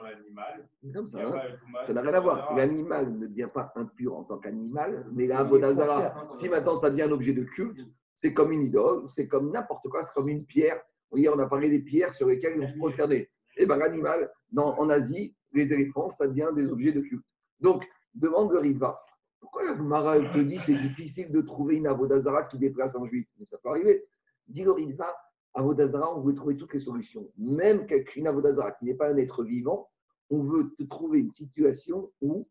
l'animal. 0.03 0.67
Comme 0.93 1.07
ça, 1.07 1.19
hein. 1.21 1.41
ça 1.85 1.93
n'a 1.93 2.01
rien 2.01 2.13
à 2.13 2.19
voir. 2.19 2.55
L'animal 2.55 3.11
ne 3.17 3.27
devient 3.27 3.49
pas 3.53 3.71
impur 3.75 4.17
en 4.17 4.23
tant 4.23 4.37
qu'animal, 4.37 5.05
mais 5.11 5.27
l'avodazara, 5.27 6.29
si 6.31 6.49
maintenant 6.49 6.75
ça 6.75 6.89
devient 6.89 7.03
un 7.03 7.11
objet 7.11 7.33
de 7.33 7.43
culte, 7.43 7.79
c'est 8.13 8.33
comme 8.33 8.51
une 8.51 8.63
idole, 8.63 9.03
c'est 9.07 9.27
comme 9.27 9.51
n'importe 9.51 9.87
quoi, 9.89 10.03
c'est 10.03 10.13
comme 10.13 10.29
une 10.29 10.45
pierre. 10.45 10.75
Vous 10.75 11.17
voyez, 11.17 11.29
on 11.29 11.39
a 11.39 11.47
parlé 11.47 11.69
des 11.69 11.79
pierres 11.79 12.13
sur 12.13 12.27
lesquelles 12.27 12.59
vont 12.59 12.67
se 12.67 12.77
prosterner. 12.77 13.29
Eh 13.57 13.65
bien, 13.65 13.77
l'animal, 13.77 14.31
en 14.55 14.89
Asie, 14.89 15.35
les 15.53 15.73
éléphants, 15.73 16.09
ça 16.09 16.27
devient 16.27 16.49
des 16.55 16.67
objets 16.71 16.91
de 16.91 17.01
culte. 17.01 17.25
Donc, 17.59 17.87
demande 18.13 18.51
le 18.51 18.59
Riva. 18.59 18.99
Pourquoi 19.39 19.63
la 19.63 19.75
Mara 19.75 20.19
te 20.19 20.39
dit 20.39 20.59
c'est 20.59 20.75
difficile 20.75 21.31
de 21.31 21.41
trouver 21.41 21.77
une 21.77 21.87
Avodazara 21.87 22.43
qui 22.43 22.57
déplace 22.57 22.95
un 22.95 23.05
juif? 23.05 23.27
Mais 23.39 23.45
ça 23.45 23.57
peut 23.57 23.69
arriver. 23.69 24.05
Dis 24.47 24.63
le 24.63 24.71
Riva, 24.71 25.15
Avodazara, 25.53 26.15
on 26.15 26.21
veut 26.21 26.33
trouver 26.33 26.55
toutes 26.57 26.73
les 26.73 26.79
solutions. 26.79 27.31
Même 27.37 27.85
une 28.15 28.27
Avodazara 28.27 28.71
qui 28.73 28.85
n'est 28.85 28.93
pas 28.93 29.11
un 29.11 29.17
être 29.17 29.43
vivant, 29.43 29.89
on 30.29 30.43
veut 30.43 30.69
te 30.77 30.83
trouver 30.83 31.19
une 31.19 31.31
situation 31.31 32.11
où 32.21 32.47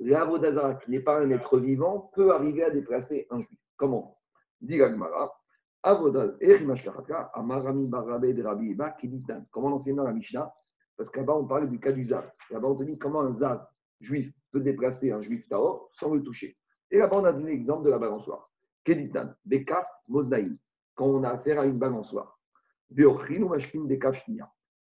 l'Avodazara 0.00 0.74
qui 0.74 0.90
n'est 0.90 1.00
pas 1.00 1.20
un 1.20 1.30
être 1.30 1.58
vivant 1.58 2.10
peut 2.14 2.32
arriver 2.32 2.64
à 2.64 2.70
déplacer 2.70 3.26
un 3.30 3.40
juif. 3.42 3.58
Comment? 3.76 4.18
Dit 4.60 4.78
Gagmara. 4.78 5.32
Comment 9.50 9.70
l'enseigner 9.70 9.96
dans 9.96 10.04
la 10.04 10.12
Mishnah? 10.12 10.52
Parce 10.96 11.10
qu'à-bas, 11.10 11.34
on 11.34 11.46
parle 11.46 11.70
du 11.70 11.78
cas 11.78 11.92
du 11.92 12.06
Zav. 12.06 12.28
Là-bas, 12.50 12.68
on 12.68 12.74
te 12.74 12.82
dit 12.82 12.98
comment 12.98 13.20
un 13.20 13.36
Zav 13.36 13.64
juif 14.00 14.32
peut 14.50 14.60
déplacer 14.60 15.12
un 15.12 15.20
juif 15.20 15.48
Taor 15.48 15.88
sans 15.92 16.12
le 16.12 16.22
toucher. 16.22 16.56
Et 16.90 16.98
là-bas, 16.98 17.18
on 17.18 17.24
a 17.24 17.32
donné 17.32 17.50
l'exemple 17.52 17.84
de 17.84 17.90
la 17.90 17.98
balançoire. 17.98 18.50
Keditan, 18.84 19.34
Bekaf, 19.44 19.86
Moznaïm. 20.08 20.58
Quand 20.96 21.06
on 21.06 21.22
a 21.22 21.28
affaire 21.28 21.60
à 21.60 21.66
une 21.66 21.78
balançoire. 21.78 22.36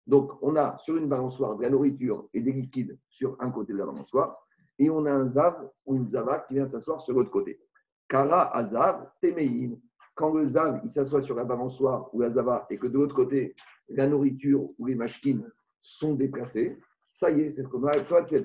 Donc, 0.06 0.32
on 0.42 0.56
a 0.56 0.76
sur 0.78 0.96
une 0.96 1.08
balançoire 1.08 1.56
de 1.56 1.62
la 1.62 1.70
nourriture 1.70 2.28
et 2.34 2.40
des 2.40 2.52
liquides 2.52 2.98
sur 3.08 3.36
un 3.40 3.50
côté 3.50 3.72
de 3.72 3.78
la 3.78 3.86
balançoire. 3.86 4.36
Et 4.78 4.90
on 4.90 5.06
a 5.06 5.12
un 5.12 5.28
Zav 5.28 5.70
ou 5.86 5.96
une 5.96 6.06
Zava 6.06 6.40
qui 6.40 6.54
vient 6.54 6.66
s'asseoir 6.66 7.00
sur 7.00 7.14
l'autre 7.14 7.30
côté. 7.30 7.60
Kara 8.08 8.54
Azav 8.56 9.10
Temein. 9.22 9.76
Quand 10.14 10.34
le 10.34 10.46
Zav 10.46 10.80
il 10.82 10.90
s'assoit 10.90 11.22
sur 11.22 11.36
la 11.36 11.44
balançoire 11.44 12.12
ou 12.12 12.20
la 12.20 12.30
Zava 12.30 12.66
et 12.70 12.78
que 12.78 12.88
de 12.88 12.94
l'autre 12.94 13.14
côté, 13.14 13.54
la 13.88 14.08
nourriture 14.08 14.62
ou 14.78 14.86
les 14.86 14.96
machkines 14.96 15.48
sont 15.80 16.14
déplacées, 16.14 16.78
ça 17.12 17.30
y 17.30 17.42
est, 17.42 17.52
c'est 17.52 17.62
ce 17.62 17.68
qu'on 17.68 17.86
a. 17.86 17.92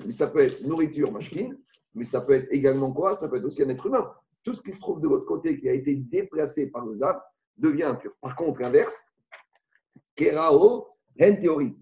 Mais 0.06 0.12
ça 0.12 0.28
peut 0.28 0.40
être 0.40 0.64
nourriture, 0.64 1.10
machkine, 1.10 1.58
mais 1.94 2.04
ça 2.04 2.20
peut 2.20 2.34
être 2.34 2.48
également 2.50 2.92
quoi? 2.92 3.16
Ça 3.16 3.28
peut 3.28 3.36
être 3.36 3.44
aussi 3.44 3.62
un 3.62 3.68
être 3.70 3.86
humain. 3.86 4.08
Tout 4.44 4.54
ce 4.54 4.62
qui 4.62 4.72
se 4.72 4.78
trouve 4.78 5.00
de 5.00 5.08
l'autre 5.08 5.26
côté, 5.26 5.56
qui 5.56 5.68
a 5.68 5.72
été 5.72 5.96
déplacé 5.96 6.68
par 6.70 6.84
le 6.84 6.94
Zav, 6.94 7.18
devient 7.56 7.84
impur. 7.84 8.12
Par 8.20 8.36
contre, 8.36 8.60
l'inverse, 8.60 9.12
Kerao, 10.14 10.86
en 11.20 11.36
théorie. 11.36 11.76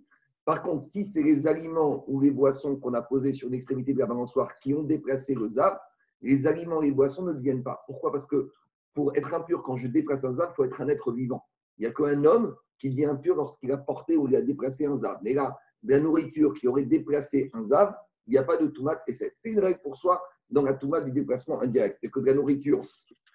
Par 0.45 0.62
contre, 0.62 0.85
si 0.85 1.05
c'est 1.05 1.22
les 1.22 1.47
aliments 1.47 2.05
ou 2.07 2.20
les 2.20 2.31
boissons 2.31 2.77
qu'on 2.79 2.95
a 2.95 3.03
posés 3.03 3.33
sur 3.33 3.49
l'extrémité 3.49 3.95
de 3.95 3.99
la 3.99 4.07
balançoire 4.07 4.59
qui 4.59 4.75
ont 4.75 4.83
déplacé 4.83 5.35
le 5.35 5.49
Zav, 5.49 5.79
les 6.20 6.47
aliments 6.47 6.83
et 6.83 6.87
les 6.87 6.93
boissons 6.93 7.25
ne 7.25 7.33
deviennent 7.33 7.62
pas. 7.62 7.83
Pourquoi? 7.87 8.12
Parce 8.12 8.27
que 8.27 8.51
pour 8.95 9.14
être 9.16 9.35
impur, 9.35 9.62
quand 9.62 9.77
je 9.77 9.89
déplace 9.89 10.25
un 10.25 10.33
zav, 10.33 10.51
il 10.53 10.55
faut 10.55 10.64
être 10.64 10.81
un 10.81 10.89
être 10.89 11.12
vivant. 11.12 11.45
Il 11.79 11.83
n'y 11.83 11.87
a 11.87 11.93
qu'un 11.93 12.25
homme 12.25 12.55
qui 12.79 12.91
devient 12.91 13.07
impur 13.07 13.35
lorsqu'il 13.37 13.72
a 13.72 13.77
porté 13.77 14.16
ou 14.16 14.29
il 14.29 14.37
a 14.37 14.43
déplacé 14.43 14.87
un 14.87 14.97
zav. 14.97 15.18
Mais 15.22 15.35
là, 15.35 15.57
la 15.83 16.01
nourriture 16.01 16.55
qui 16.55 16.68
aurait 16.68 16.85
déplacé 16.85 17.51
un 17.53 17.64
zav, 17.64 17.95
il 18.27 18.33
n'y 18.33 18.39
a 18.39 18.45
pas 18.45 18.57
de 18.57 18.68
tomate 18.68 19.03
et 19.07 19.12
c'est. 19.12 19.35
Une 19.45 19.61
règle 19.61 19.81
pour 19.83 19.97
soi 19.97 20.22
dans 20.49 20.62
la 20.62 20.75
Touma 20.75 21.01
du 21.01 21.11
déplacement 21.11 21.61
indirect. 21.61 21.99
C'est 22.03 22.11
que 22.11 22.20
de 22.20 22.27
la 22.27 22.35
nourriture, 22.35 22.83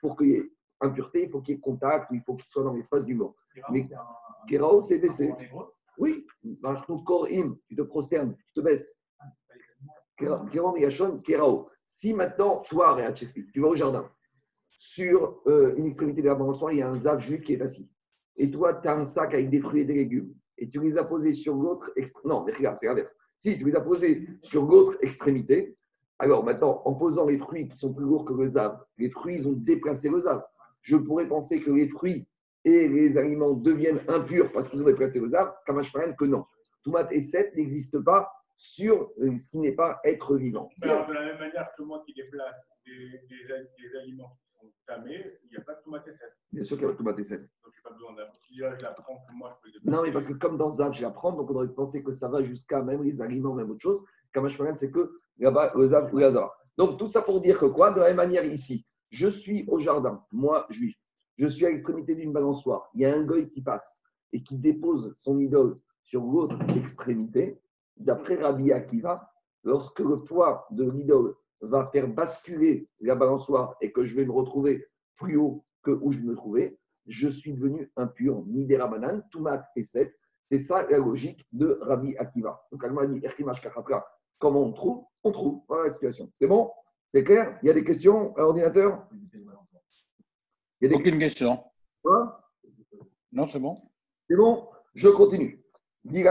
pour 0.01 0.15
qu'il 0.17 0.29
y 0.29 0.33
ait 0.33 0.51
impureté, 0.81 1.23
il 1.23 1.29
faut 1.29 1.41
qu'il 1.41 1.55
y 1.55 1.57
ait 1.57 1.61
contact, 1.61 2.09
il 2.11 2.21
faut 2.21 2.35
qu'il 2.35 2.45
soit 2.45 2.63
dans 2.63 2.73
l'espace 2.73 3.05
du 3.05 3.15
mort. 3.15 3.35
Mais 3.71 3.81
Kerao, 4.47 4.81
c'est 4.81 4.99
baissé. 4.99 5.33
Oui, 5.97 6.25
tu 6.41 7.75
te 7.75 7.81
prosternes, 7.81 8.35
tu 8.47 8.53
te 8.53 8.61
baisses. 8.61 8.87
Kerao, 10.17 10.77
Yachon, 10.77 11.19
Kerao. 11.19 11.69
Si 11.85 12.13
maintenant, 12.13 12.61
toi, 12.61 12.95
tu 13.13 13.61
vas 13.61 13.67
au 13.67 13.75
jardin, 13.75 14.09
sur 14.79 15.41
euh, 15.47 15.75
une 15.75 15.87
extrémité 15.87 16.21
de 16.21 16.27
la 16.27 16.35
balançoire, 16.35 16.71
il 16.71 16.79
y 16.79 16.81
a 16.81 16.89
un 16.89 16.97
zav 16.97 17.19
juif 17.19 17.41
qui 17.41 17.53
est 17.53 17.61
assis. 17.61 17.91
Et 18.37 18.49
toi, 18.49 18.75
tu 18.75 18.87
as 18.87 18.95
un 18.95 19.03
sac 19.03 19.33
avec 19.33 19.49
des 19.49 19.59
fruits 19.59 19.81
et 19.81 19.85
des 19.85 19.95
légumes. 19.95 20.33
Et 20.57 20.69
tu 20.69 20.79
les 20.79 20.97
as 20.97 21.03
posés 21.03 21.33
sur 21.33 21.55
l'autre 21.55 21.91
extrémité. 21.97 22.29
Non, 22.29 22.45
mais 22.45 22.53
regarde, 22.53 22.77
c'est 22.79 22.87
l'inverse. 22.87 23.11
Si 23.37 23.57
tu 23.57 23.65
les 23.65 23.75
as 23.75 23.81
posés 23.81 24.27
sur 24.41 24.65
l'autre 24.65 24.97
extrémité, 25.01 25.77
alors 26.17 26.45
maintenant, 26.45 26.81
en 26.85 26.93
posant 26.93 27.25
les 27.25 27.37
fruits 27.37 27.67
qui 27.67 27.77
sont 27.77 27.93
plus 27.93 28.05
lourds 28.05 28.23
que 28.23 28.33
le 28.33 28.49
zav, 28.49 28.79
les 28.97 29.09
fruits, 29.09 29.39
ils 29.39 29.47
ont 29.47 29.53
déplacé 29.53 30.09
le 30.09 30.19
zav. 30.19 30.43
Je 30.81 30.95
pourrais 30.95 31.27
penser 31.27 31.59
que 31.59 31.71
les 31.71 31.87
fruits 31.87 32.27
et 32.65 32.87
les 32.87 33.17
aliments 33.17 33.53
deviennent 33.53 34.01
impurs 34.07 34.51
parce 34.51 34.69
qu'ils 34.69 34.81
ont 34.81 34.85
déplacé 34.85 35.19
le 35.19 35.29
zav, 35.29 35.53
Kamashparan 35.65 36.13
que 36.13 36.25
non. 36.25 36.45
Tomate 36.83 37.11
et 37.11 37.21
sève 37.21 37.53
n'existent 37.55 38.01
pas 38.01 38.31
sur 38.55 39.11
ce 39.17 39.49
qui 39.49 39.59
n'est 39.59 39.73
pas 39.73 39.99
être 40.03 40.35
vivant. 40.35 40.69
de 40.81 40.87
la 40.87 41.25
même 41.25 41.39
manière 41.39 41.69
que 41.77 41.83
moi 41.83 42.03
qui 42.05 42.13
déplace 42.13 42.55
des, 42.85 43.21
des, 43.29 43.97
aliments 44.01 44.37
qui 44.41 44.59
sont 44.59 44.73
tamés, 44.85 45.39
il 45.45 45.49
n'y 45.51 45.57
a 45.57 45.61
pas 45.61 45.75
de 45.75 45.83
tomate 45.83 46.07
et 46.07 46.13
sève. 46.13 46.31
Bien 46.51 46.63
sûr 46.63 46.77
qu'il 46.77 46.85
n'y 46.85 46.91
a 46.91 46.93
pas 46.93 46.93
de 46.93 46.97
tomate 46.97 47.19
et 47.19 47.23
sève. 47.23 47.41
Donc, 47.63 47.73
je 47.73 47.79
n'ai 47.79 47.83
pas 47.83 47.91
besoin 47.91 48.13
d'un. 48.15 48.31
Si 48.47 48.57
je 48.57 48.63
l'apprends 48.63 49.25
que 49.27 49.33
moi, 49.33 49.49
je 49.49 49.55
peux 49.61 49.71
déplacer. 49.71 49.95
Non, 49.95 50.03
mais 50.03 50.11
parce 50.11 50.25
que 50.25 50.33
comme 50.33 50.57
dans 50.57 50.71
Zav, 50.71 50.93
je 50.93 51.01
l'apprends, 51.01 51.31
donc 51.33 51.49
on 51.51 51.55
aurait 51.55 51.73
pensé 51.73 52.03
que 52.03 52.11
ça 52.11 52.27
va 52.27 52.43
jusqu'à 52.43 52.81
même 52.81 53.03
les 53.03 53.21
aliments, 53.21 53.53
même 53.53 53.71
autre 53.71 53.81
chose. 53.81 54.03
Kamashparan, 54.33 54.75
c'est 54.75 54.91
que 54.91 55.19
là-bas, 55.37 55.73
Zav 55.85 56.13
ou 56.13 56.19
Zav. 56.19 56.49
Donc, 56.77 56.97
tout 56.97 57.07
ça 57.07 57.21
pour 57.21 57.41
dire 57.41 57.57
que 57.57 57.65
quoi? 57.65 57.91
De 57.91 57.99
la 57.99 58.07
même 58.07 58.17
manière 58.17 58.45
ici, 58.45 58.85
je 59.09 59.27
suis 59.27 59.65
au 59.67 59.79
jardin, 59.79 60.23
moi, 60.31 60.65
juif. 60.69 60.95
Je 61.37 61.47
suis 61.47 61.65
à 61.65 61.69
l'extrémité 61.69 62.15
d'une 62.15 62.33
balançoire. 62.33 62.89
Il 62.93 63.01
y 63.01 63.05
a 63.05 63.15
un 63.15 63.23
goy 63.23 63.49
qui 63.49 63.61
passe 63.61 64.01
et 64.33 64.43
qui 64.43 64.57
dépose 64.57 65.13
son 65.15 65.39
idole 65.39 65.79
sur 66.03 66.23
l'autre 66.23 66.57
extrémité. 66.75 67.59
D'après 67.97 68.35
Rabbi 68.35 68.71
Akiva, 68.71 69.31
lorsque 69.63 69.99
le 69.99 70.23
poids 70.23 70.67
de 70.71 70.89
l'idole 70.89 71.35
va 71.61 71.87
faire 71.87 72.07
basculer 72.07 72.87
la 72.99 73.15
balançoire 73.15 73.75
et 73.81 73.91
que 73.91 74.03
je 74.03 74.15
vais 74.15 74.25
me 74.25 74.31
retrouver 74.31 74.85
plus 75.17 75.37
haut 75.37 75.65
que 75.83 75.91
où 75.91 76.11
je 76.11 76.21
me 76.21 76.35
trouvais, 76.35 76.77
je 77.07 77.27
suis 77.27 77.53
devenu 77.53 77.91
impur, 77.95 78.43
ni 78.45 78.65
des 78.65 78.77
Rabanan, 78.77 79.23
Tumat 79.31 79.65
et 79.75 79.83
Set. 79.83 80.13
C'est 80.49 80.59
ça 80.59 80.87
la 80.89 80.97
logique 80.97 81.45
de 81.51 81.77
Rabbi 81.81 82.15
Akiva. 82.17 82.61
Donc, 82.71 82.83
dit, 83.07 83.21
comment 84.39 84.61
on 84.61 84.73
trouve? 84.73 85.05
On 85.23 85.31
trouve. 85.31 85.61
Voilà 85.67 85.85
la 85.85 85.89
situation. 85.91 86.29
C'est 86.33 86.47
bon? 86.47 86.71
C'est 87.09 87.23
clair? 87.23 87.57
Il 87.63 87.67
y 87.67 87.69
a 87.71 87.73
des 87.73 87.83
questions 87.83 88.35
à 88.35 88.41
l'ordinateur? 88.41 89.07
Il 90.81 90.83
y 90.83 90.85
a 90.85 90.89
des... 90.89 90.95
Aucune 90.95 91.17
question. 91.19 91.63
non, 93.31 93.47
c'est 93.47 93.59
bon. 93.59 93.75
C'est 94.29 94.37
bon? 94.37 94.69
Je 94.93 95.09
continue. 95.09 95.63
Dit 96.03 96.23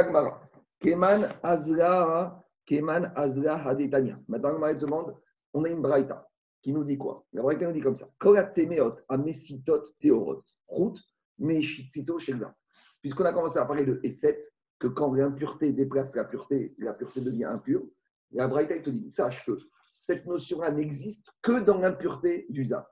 Keman 0.80 1.28
Azra, 1.42 2.44
Keman 2.64 3.12
Azra 3.16 3.68
Hadetania. 3.68 4.20
Maintenant, 4.28 4.54
on 4.54 4.74
demande, 4.74 5.16
on 5.52 5.64
a 5.64 5.68
une 5.68 5.82
braïta 5.82 6.28
qui 6.62 6.72
nous 6.72 6.84
dit 6.84 6.96
quoi? 6.96 7.26
La 7.32 7.42
braïta 7.42 7.66
nous 7.66 7.72
dit 7.72 7.80
comme 7.80 7.96
ça. 7.96 8.08
Koratemeot 8.18 8.98
amesitot 9.08 9.82
teorot. 10.00 10.44
Route, 10.68 11.00
meshitzito 11.38 12.18
shekza. 12.18 12.54
Puisqu'on 13.00 13.24
a 13.24 13.32
commencé 13.32 13.58
à 13.58 13.64
parler 13.64 13.84
de 13.84 14.00
Esset, 14.04 14.38
que 14.78 14.86
quand 14.86 15.12
l'impureté 15.12 15.72
déplace 15.72 16.14
la 16.14 16.24
pureté, 16.24 16.74
la 16.78 16.94
pureté 16.94 17.20
devient 17.20 17.44
impure. 17.44 17.82
La 18.30 18.46
braïta, 18.46 18.78
te 18.78 18.90
dit, 18.90 19.10
sache 19.10 19.44
que 19.44 19.58
cette 19.98 20.26
notion-là 20.26 20.70
n'existe 20.70 21.32
que 21.42 21.60
dans 21.60 21.78
l'impureté 21.78 22.46
du 22.50 22.64
Zav. 22.64 22.84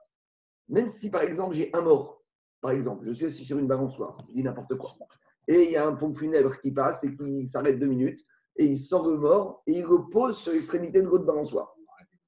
Même 0.67 0.89
si, 0.89 1.09
par 1.09 1.21
exemple, 1.21 1.55
j'ai 1.55 1.69
un 1.73 1.81
mort, 1.81 2.21
par 2.59 2.71
exemple, 2.71 3.05
je 3.05 3.11
suis 3.13 3.25
assis 3.25 3.45
sur 3.45 3.57
une 3.57 3.67
balançoire, 3.67 4.17
je 4.27 4.33
dis 4.33 4.43
n'importe 4.43 4.75
quoi 4.75 4.97
et 5.47 5.63
il 5.63 5.71
y 5.71 5.77
a 5.77 5.87
un 5.87 5.95
pont 5.95 6.13
funèbre 6.13 6.59
qui 6.59 6.71
passe 6.71 7.03
et 7.05 7.15
qui 7.15 7.47
s'arrête 7.47 7.79
deux 7.79 7.87
minutes, 7.87 8.19
et 8.57 8.65
il 8.65 8.77
sort 8.77 9.07
le 9.07 9.17
mort 9.17 9.63
et 9.65 9.79
il 9.79 9.85
le 9.85 10.09
pose 10.11 10.37
sur 10.37 10.51
l'extrémité 10.51 11.01
de 11.01 11.07
l'autre 11.07 11.25
balançoire. 11.25 11.73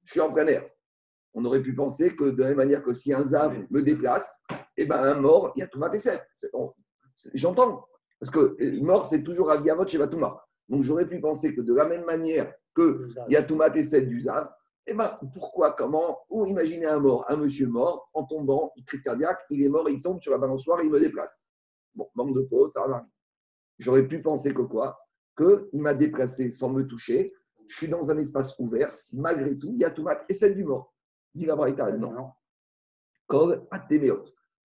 Je 0.02 0.12
suis 0.12 0.20
en 0.20 0.32
plein 0.32 0.46
air. 0.46 0.66
On 1.34 1.44
aurait 1.44 1.62
pu 1.62 1.74
penser 1.74 2.16
que 2.16 2.30
de 2.30 2.42
la 2.42 2.48
même 2.48 2.56
manière 2.56 2.82
que 2.82 2.94
si 2.94 3.12
un 3.12 3.24
zav 3.24 3.54
me 3.70 3.82
déplace, 3.82 4.34
et 4.50 4.84
eh 4.84 4.86
ben 4.86 4.98
un 4.98 5.20
mort, 5.20 5.52
il 5.56 5.60
y 5.60 5.62
a 5.62 5.66
tout 5.66 5.78
ma 5.78 5.90
J'entends. 7.34 7.84
Parce 8.18 8.30
que 8.30 8.56
euh, 8.60 8.80
mort, 8.80 9.04
c'est 9.04 9.22
toujours 9.22 9.50
Aviavot 9.50 9.86
chez 9.86 9.98
Vatouma. 9.98 10.42
Donc 10.68 10.82
j'aurais 10.82 11.06
pu 11.06 11.20
penser 11.20 11.54
que 11.54 11.60
de 11.60 11.74
la 11.74 11.84
même 11.84 12.04
manière 12.04 12.52
que 12.74 13.06
il 13.28 13.34
y 13.34 13.36
a 13.36 13.42
Toumat 13.42 13.74
et 13.74 14.02
du 14.02 14.22
Zav, 14.22 14.48
eh 14.90 14.94
ben 14.96 15.16
pourquoi, 15.32 15.72
comment, 15.72 16.18
ou 16.28 16.46
imaginez 16.46 16.86
un 16.86 16.98
mort, 16.98 17.24
un 17.28 17.36
monsieur 17.36 17.68
mort, 17.68 18.10
en 18.12 18.24
tombant, 18.24 18.72
crise 18.88 19.02
cardiaque, 19.02 19.38
il 19.48 19.62
est 19.62 19.68
mort, 19.68 19.88
il 19.88 20.02
tombe 20.02 20.20
sur 20.20 20.32
la 20.32 20.38
balançoire 20.38 20.82
il 20.82 20.90
me 20.90 20.98
déplace. 20.98 21.46
Bon, 21.94 22.08
manque 22.16 22.34
de 22.34 22.42
peau, 22.42 22.66
ça 22.66 22.86
va. 22.88 23.06
J'aurais 23.78 24.08
pu 24.08 24.20
penser 24.20 24.52
que 24.52 24.62
quoi? 24.62 24.98
Qu'il 25.36 25.80
m'a 25.80 25.94
déplacé 25.94 26.50
sans 26.50 26.70
me 26.70 26.82
toucher. 26.82 27.32
Je 27.68 27.76
suis 27.76 27.88
dans 27.88 28.10
un 28.10 28.18
espace 28.18 28.58
ouvert. 28.58 28.92
Malgré 29.12 29.56
tout, 29.56 29.70
il 29.74 29.80
y 29.80 29.84
a 29.84 29.90
tout 29.90 30.06
et 30.28 30.34
celle 30.34 30.56
du 30.56 30.64
mort. 30.64 30.92
Dit 31.34 31.46
la 31.46 31.54
Braïta, 31.54 31.92
non. 31.92 32.30
Kol 33.28 33.66
atemeot. 33.70 34.24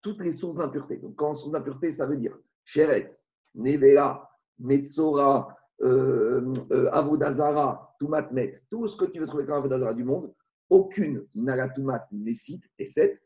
Toutes 0.01 0.21
les 0.21 0.31
sources 0.31 0.57
d'impureté. 0.57 0.97
Donc, 0.97 1.15
quand 1.15 1.35
source 1.35 1.51
d'impureté, 1.51 1.91
ça 1.91 2.07
veut 2.07 2.17
dire 2.17 2.35
Sheretz, 2.65 3.27
Nevela, 3.53 4.27
Metzora, 4.57 5.55
Avodazara, 5.81 7.95
Tumatmet, 7.99 8.53
tout 8.69 8.87
ce 8.87 8.95
que 8.95 9.05
tu 9.05 9.19
veux 9.19 9.27
trouver 9.27 9.45
comme 9.45 9.57
Avodazara 9.57 9.93
du 9.93 10.03
monde, 10.03 10.33
aucune 10.69 11.25
n'a 11.35 11.55
la 11.55 11.69
Tumat, 11.69 12.07
Nessit 12.11 12.61
et 12.77 12.85
cette 12.85 13.21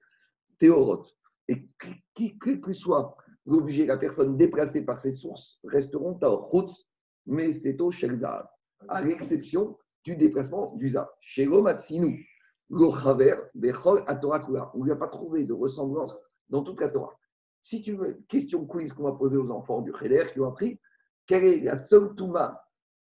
Théorot. 0.59 1.05
Et 1.47 1.67
qui 2.13 2.37
que 2.37 2.73
soit 2.73 3.15
l'objet, 3.45 3.85
la 3.85 3.97
personne 3.97 4.37
déplacée 4.37 4.85
par 4.85 4.99
ces 4.99 5.11
sources 5.11 5.59
resteront 5.63 6.17
route, 6.21 6.71
mais 7.25 7.51
c'est 7.51 7.79
au 7.81 7.91
Shekzav, 7.91 8.47
à 8.87 9.01
l'exception 9.01 9.77
du 10.03 10.15
déplacement 10.15 10.75
du 10.75 10.89
Zav. 10.89 11.07
Chez 11.19 11.45
l'Omatsinu, 11.45 12.27
l'Ochaver, 12.69 13.35
Bechol, 13.53 14.03
Atorakula, 14.07 14.71
on 14.73 14.79
ne 14.79 14.85
lui 14.85 14.91
a 14.91 14.95
pas 14.95 15.07
trouvé 15.07 15.45
de 15.45 15.53
ressemblance 15.53 16.17
dans 16.49 16.63
toute 16.63 16.79
la 16.79 16.89
Torah. 16.89 17.15
Si 17.61 17.81
tu 17.81 17.93
veux, 17.93 18.19
question 18.27 18.65
quiz 18.65 18.93
qu'on 18.93 19.03
va 19.03 19.13
poser 19.13 19.37
aux 19.37 19.51
enfants 19.51 19.81
du 19.81 19.93
Cheder 19.99 20.25
qui 20.33 20.39
ont 20.39 20.47
appris, 20.47 20.79
quelle 21.32 21.45
est 21.45 21.59
la 21.61 21.77
seule 21.77 22.13
Touma 22.15 22.61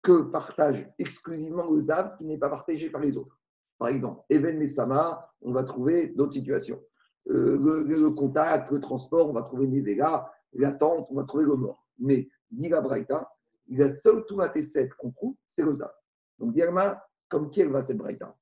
que 0.02 0.22
partage 0.22 0.90
exclusivement 1.00 1.70
le 1.70 1.82
Zav 1.82 2.16
qui 2.16 2.24
n'est 2.24 2.38
pas 2.38 2.50
partagé 2.50 2.90
par 2.90 3.02
les 3.02 3.18
autres? 3.18 3.38
Par 3.78 3.90
exemple, 3.90 4.22
Even 4.30 4.58
Mesama, 4.58 5.30
on 5.42 5.52
va 5.52 5.66
trouver 5.66 6.08
d'autres 6.08 6.32
situations. 6.32 6.82
Euh, 7.28 7.58
le, 7.86 8.10
contact, 8.12 8.72
le 8.72 8.80
transport, 8.80 9.28
on 9.28 9.34
va 9.34 9.42
trouver 9.42 9.68
Nevela, 9.68 10.32
l'attente, 10.54 11.08
on 11.10 11.16
va 11.16 11.26
trouver 11.26 11.44
le 11.44 11.56
mort. 11.56 11.86
Mais, 12.00 12.30
dit 12.52 12.70
la 12.70 12.80
Braïta, 12.80 13.30
la 13.68 13.90
seule 13.90 14.24
Toumat 14.28 14.52
et 14.56 14.62
7 14.62 14.94
qu'on 14.94 15.12
trouve, 15.12 15.36
c'est 15.46 15.64
le 15.64 15.74
Zav. 15.74 15.92
Donc, 16.40 16.54
Dirma, 16.54 17.06
comme 17.28 17.50
qui 17.50 17.60
elle 17.60 17.72
va 17.72 17.82
cette 17.82 17.98
Braïta? 17.98 18.34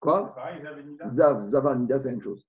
Quoi? 0.00 0.34
Zav, 1.06 1.44
Zava, 1.44 1.76
Nida, 1.76 1.96
c'est 1.96 2.08
la 2.08 2.12
même 2.14 2.22
chose. 2.22 2.44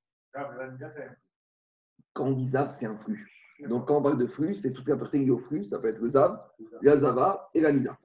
Quand 2.14 2.26
on 2.26 2.32
dit 2.32 2.48
Zav, 2.48 2.72
c'est 2.72 2.88
un 2.88 2.98
flux. 2.98 3.35
Donc, 3.62 3.88
quand 3.88 3.97
on 3.97 4.03
parle 4.03 4.18
de 4.18 4.28
flux, 4.28 4.56
c'est 4.56 4.74
toute 4.74 4.88
la 4.88 4.97
partie 4.97 5.20
liée 5.20 5.32
au 5.32 5.38
flux, 5.38 5.64
ça 5.64 5.80
peut 5.80 5.88
être 5.88 6.01
le 6.01 6.10
Zav, 6.10 6.38
la 6.82 6.97
Zava 6.97 7.49
et 7.53 7.62
la 7.62 7.72
Nida. 7.72 7.97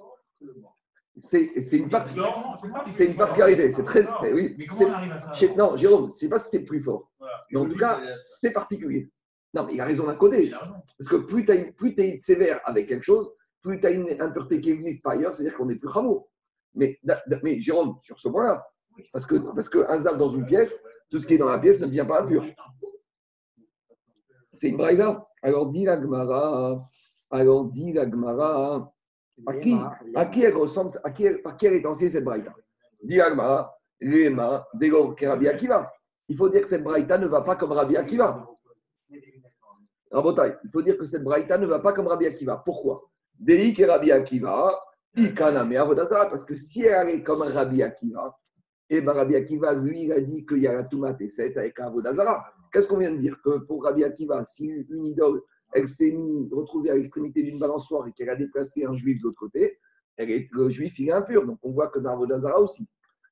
C'est 1.17 1.53
une, 1.73 1.91
partie, 1.91 2.15
c'est 2.87 3.07
une 3.07 3.17
particularité. 3.17 3.71
C'est 3.73 3.83
très. 3.83 4.07
Oui, 4.33 4.55
mais 4.57 4.67
comment 4.67 4.87
on 4.87 4.93
arrive 4.93 5.13
à 5.13 5.19
ça 5.19 5.33
Non, 5.57 5.77
Jérôme, 5.77 6.09
c'est 6.09 6.29
pas 6.29 6.39
si 6.39 6.51
c'est 6.51 6.61
plus 6.65 6.83
fort. 6.83 7.11
Mais 7.51 7.61
en 7.61 7.69
tout 7.69 7.77
cas, 7.77 8.01
c'est 8.21 8.53
particulier. 8.53 9.11
Non, 9.53 9.67
mais 9.67 9.75
il 9.75 9.81
a 9.81 9.85
raison 9.85 10.07
d'un 10.07 10.15
côté. 10.15 10.53
Parce 10.99 11.11
que 11.11 11.17
plus 11.17 11.45
tu 11.45 12.03
es 12.03 12.19
sévère 12.19 12.61
avec 12.65 12.89
quelque 12.89 13.03
chose, 13.03 13.31
plus 13.61 13.81
tu 13.81 13.87
as 13.87 13.91
une 13.91 14.09
impureté 14.21 14.61
qui 14.61 14.71
existe 14.71 15.03
par 15.03 15.13
ailleurs, 15.13 15.35
c'est-à-dire 15.35 15.57
qu'on 15.57 15.69
est 15.69 15.77
plus 15.77 15.89
rameau. 15.89 16.29
Mais, 16.75 16.99
mais 17.43 17.61
Jérôme, 17.61 17.99
sur 18.03 18.19
ce 18.19 18.29
point-là, 18.29 18.65
parce 19.13 19.27
que 19.27 19.37
parce 19.37 19.69
qu'un 19.69 19.99
zap 19.99 20.17
dans 20.17 20.29
une 20.29 20.47
pièce, 20.47 20.83
tout 21.11 21.19
ce 21.19 21.27
qui 21.27 21.35
est 21.35 21.39
dans 21.39 21.49
la 21.49 21.59
pièce 21.59 21.81
ne 21.81 21.87
devient 21.87 22.07
pas 22.07 22.23
impur. 22.23 22.45
C'est 24.53 24.69
une 24.69 24.77
braïda. 24.77 25.27
Alors 25.43 25.71
dit 25.71 25.85
la 25.85 26.01
Gemara, 26.01 26.89
alors 27.31 27.65
dit 27.67 27.93
la 27.93 28.11
Gemara, 28.11 28.93
à 29.47 29.55
qui, 29.55 29.75
à 30.15 30.27
qui 30.27 30.43
elle 30.43 30.57
ressemble, 30.57 30.91
à 31.03 31.11
qui, 31.11 31.29
par 31.43 31.57
qui 31.57 31.67
elle 31.67 31.75
est 31.75 31.87
ancienne 31.87 32.11
cette 32.11 32.25
braïta? 32.25 32.53
Dit 33.03 33.21
Agmara, 33.21 33.75
Léma, 34.01 34.67
Dego, 34.75 35.15
Rabbi 35.21 35.49
Akiva. 35.49 35.91
Il 36.29 36.37
faut 36.37 36.49
dire 36.49 36.61
que 36.61 36.69
cette 36.69 36.85
braïta 36.85 37.19
ne 37.19 37.27
va 37.27 37.41
pas 37.43 37.57
comme 37.57 37.73
Rabbi 37.73 37.97
Akiva. 37.97 38.47
Rabotai, 40.11 40.57
il 40.65 40.71
faut 40.71 40.83
dire 40.83 40.99
que 40.99 41.05
cette 41.05 41.23
braïta 41.23 41.57
ne 41.57 41.67
va 41.67 41.79
pas 41.79 41.93
comme 41.93 42.09
Rabbi 42.09 42.27
Akiva. 42.27 42.63
Pourquoi? 42.65 43.09
Dei 43.39 43.75
et 43.77 43.87
Rabbi 43.87 44.13
Akiva, 44.13 44.79
Ikaname 45.17 45.77
Avodazara. 45.77 46.27
Parce 46.27 46.45
que 46.45 46.55
si 46.55 46.83
elle 46.83 47.09
est 47.09 47.23
comme 47.23 47.43
Rabbi 47.43 47.83
Akiva, 47.83 48.37
et 48.89 48.97
eh 48.97 49.01
bien 49.01 49.13
Rabbi 49.13 49.37
Akiva, 49.37 49.73
lui, 49.73 50.03
il 50.05 50.13
a 50.13 50.21
dit 50.21 50.45
qu'il 50.45 50.59
y 50.59 50.67
a 50.67 50.75
la 50.75 50.83
Toumat 50.85 51.15
et 51.21 51.29
7 51.29 51.57
avec 51.57 51.79
Avodazara. 51.79 52.53
Qu'est-ce 52.73 52.87
qu'on 52.89 52.99
vient 52.99 53.13
de 53.13 53.19
dire 53.19 53.41
Que 53.43 53.59
pour 53.59 53.85
Rabbi 53.85 54.05
Akiva, 54.05 54.45
si 54.45 54.67
une 54.67 55.07
idole 55.07 55.43
elle 55.73 55.89
s'est 55.89 56.11
mise, 56.11 56.53
retrouvée 56.53 56.91
à 56.91 56.95
l'extrémité 56.95 57.43
d'une 57.43 57.59
balançoire 57.59 58.07
et 58.07 58.13
qu'elle 58.13 58.29
a 58.29 58.37
déplacé 58.37 58.85
un 58.85 58.97
juif 58.97 59.19
de 59.19 59.25
l'autre 59.25 59.39
côté, 59.39 59.79
elle 60.17 60.31
est, 60.31 60.49
le 60.53 60.69
juif, 60.69 60.99
il 60.99 61.09
est 61.09 61.13
impur. 61.13 61.47
Donc 61.47 61.59
on 61.63 61.71
voit 61.71 61.89
que 61.89 61.99
dans 61.99 62.17
Vodazara 62.17 62.61
aussi. 62.61 62.89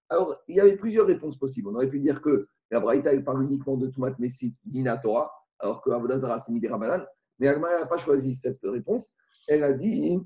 Alors, 0.08 0.36
il 0.48 0.56
y 0.56 0.60
avait 0.60 0.76
plusieurs 0.76 1.06
réponses 1.06 1.38
possibles. 1.38 1.68
On 1.68 1.74
aurait 1.74 1.88
pu 1.88 2.00
dire 2.00 2.22
que 2.22 2.48
la 2.70 2.80
Braïta, 2.80 3.12
elle 3.12 3.24
parle 3.24 3.42
uniquement 3.42 3.76
de 3.76 3.88
Toumat 3.88 4.14
Messi, 4.18 4.56
Nina 4.66 4.96
Torah, 4.98 5.30
alors 5.58 5.82
que 5.82 5.90
Avodazara, 5.90 6.38
c'est 6.38 6.52
Midera 6.52 6.76
Rabanan. 6.76 7.04
Mais 7.38 7.48
Agmara 7.48 7.80
n'a 7.80 7.86
pas 7.86 7.98
choisi 7.98 8.34
cette 8.34 8.60
réponse. 8.62 9.12
Elle 9.46 9.64
a 9.64 9.72
dit 9.72 10.18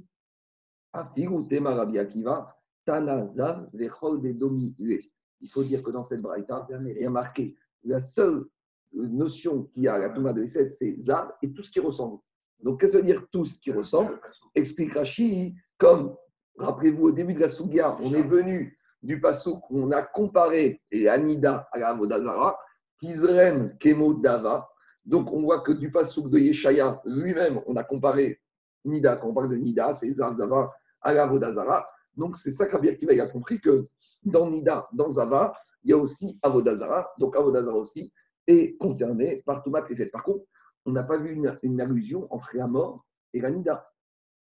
Rabbi 0.93 1.99
Akiva, 1.99 2.57
Tanazav, 2.85 3.69
Vechol 3.73 4.21
de 4.23 4.33
Domi 4.33 4.75
Il 4.79 5.51
faut 5.51 5.65
dire 5.65 5.83
que 5.83 5.91
dans 5.91 6.03
cette 6.03 6.21
Braïta, 6.21 6.67
il 6.71 7.01
y 7.01 7.05
a 7.05 7.11
marqué 7.11 7.57
la 7.85 7.99
seule 7.99 8.47
notion 8.95 9.64
qu'il 9.64 9.84
y 9.84 9.88
a 9.88 9.95
à 9.95 9.99
la 9.99 10.11
Touma 10.11 10.32
de 10.32 10.43
Esset, 10.43 10.70
c'est 10.70 10.99
Zav 11.01 11.32
et 11.43 11.53
tout 11.53 11.62
ce 11.62 11.70
qui 11.70 11.80
ressemble. 11.80 12.18
Donc, 12.62 12.80
qu'est-ce 12.80 12.93
que 12.93 12.99
ça 12.99 13.05
veut 13.05 13.12
dire 13.12 13.26
tout 13.30 13.45
ce 13.45 13.59
qui 13.59 13.72
ressemble 13.72 14.20
Explique 14.55 14.95
Rashi, 14.95 15.55
comme, 15.78 16.14
rappelez-vous, 16.57 17.09
au 17.09 17.12
début 17.12 17.34
de 17.34 17.40
la 17.40 17.49
Sougia, 17.49 17.97
on 18.01 18.14
est 18.14 18.22
venu 18.22 18.78
du 19.03 19.20
Passouk 19.20 19.68
où 19.70 19.80
on 19.80 19.90
a 19.90 20.03
comparé 20.03 20.80
et 20.90 21.09
Anida 21.09 21.68
à 21.72 21.78
la 21.78 21.95
Vodazara, 21.95 22.57
Tizrem 22.97 23.76
Kemo 23.78 24.14
Dava. 24.14 24.68
Donc, 25.05 25.32
on 25.32 25.43
voit 25.43 25.62
que 25.62 25.72
du 25.72 25.90
Passouk 25.90 26.30
de 26.30 26.38
Yeshaya 26.38 27.01
lui-même, 27.05 27.61
on 27.66 27.74
a 27.74 27.82
comparé 27.82 28.40
Nida, 28.84 29.16
quand 29.16 29.28
on 29.28 29.34
parle 29.34 29.49
de 29.49 29.57
Nida, 29.57 29.95
c'est 29.95 30.11
Zav 30.11 30.34
Zava 30.34 30.72
à 31.01 31.12
la 31.12 31.26
Vodazara. 31.26 31.88
Donc, 32.16 32.36
c'est 32.36 32.51
ça 32.51 32.66
qu'Abia 32.66 32.95
Kiva 32.95 33.20
a 33.22 33.26
compris 33.26 33.61
que 33.61 33.88
dans 34.24 34.49
Nida, 34.49 34.88
dans 34.93 35.11
Zava, 35.11 35.53
il 35.82 35.90
y 35.90 35.93
a 35.93 35.97
aussi 35.97 36.38
Avodazara. 36.43 37.11
Donc, 37.18 37.34
Avodazara 37.36 37.76
aussi 37.76 38.12
est 38.47 38.76
concerné 38.78 39.43
par 39.47 39.62
Toumat 39.62 39.84
et 39.88 40.07
Par 40.07 40.22
contre, 40.24 40.45
on 40.84 40.93
n'a 40.93 41.03
pas 41.03 41.16
vu 41.16 41.32
une, 41.62 41.80
allusion 41.80 42.26
entre 42.30 42.51
la 42.55 42.66
mort 42.66 43.05
et 43.32 43.40
la 43.40 43.51
Nida. 43.51 43.88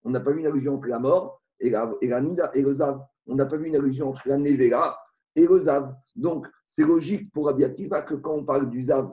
On 0.04 0.10
n'a 0.10 0.20
pas 0.20 0.32
vu 0.32 0.40
une 0.40 0.46
allusion 0.46 0.76
entre 0.76 0.88
la 0.88 0.98
mort 0.98 1.42
et 1.58 1.70
la, 1.70 1.92
et 2.00 2.08
la 2.08 2.20
Nida 2.20 2.50
et 2.54 2.62
le 2.62 2.72
Zav. 2.72 3.00
On 3.26 3.34
n'a 3.34 3.46
pas 3.46 3.56
vu 3.56 3.68
une 3.68 3.76
allusion 3.76 4.08
entre 4.08 4.28
la 4.28 4.38
Nevera 4.38 4.98
et 5.36 5.46
le 5.46 5.58
Zav. 5.58 5.94
Donc, 6.16 6.46
c'est 6.66 6.84
logique 6.84 7.30
pour 7.32 7.46
Rabbi 7.46 7.64
Akiva 7.64 8.02
que 8.02 8.14
quand 8.14 8.34
on 8.34 8.44
parle 8.44 8.70
du 8.70 8.82
Zav 8.82 9.12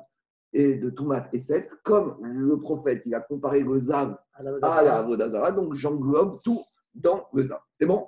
et 0.54 0.76
de 0.76 0.90
Toumat 0.90 1.28
et 1.34 1.38
Seth, 1.38 1.76
comme 1.84 2.18
le 2.22 2.60
prophète, 2.60 3.02
il 3.06 3.14
a 3.14 3.20
comparé 3.20 3.62
le 3.62 3.80
Zav 3.80 4.18
à 4.34 4.44
la 4.84 5.02
Vodazara, 5.04 5.52
donc 5.52 5.74
j'englobe 5.74 6.40
tout 6.44 6.64
dans 6.96 7.28
le 7.34 7.44
Zav. 7.44 7.60
C'est 7.74 7.86
bon? 7.86 8.08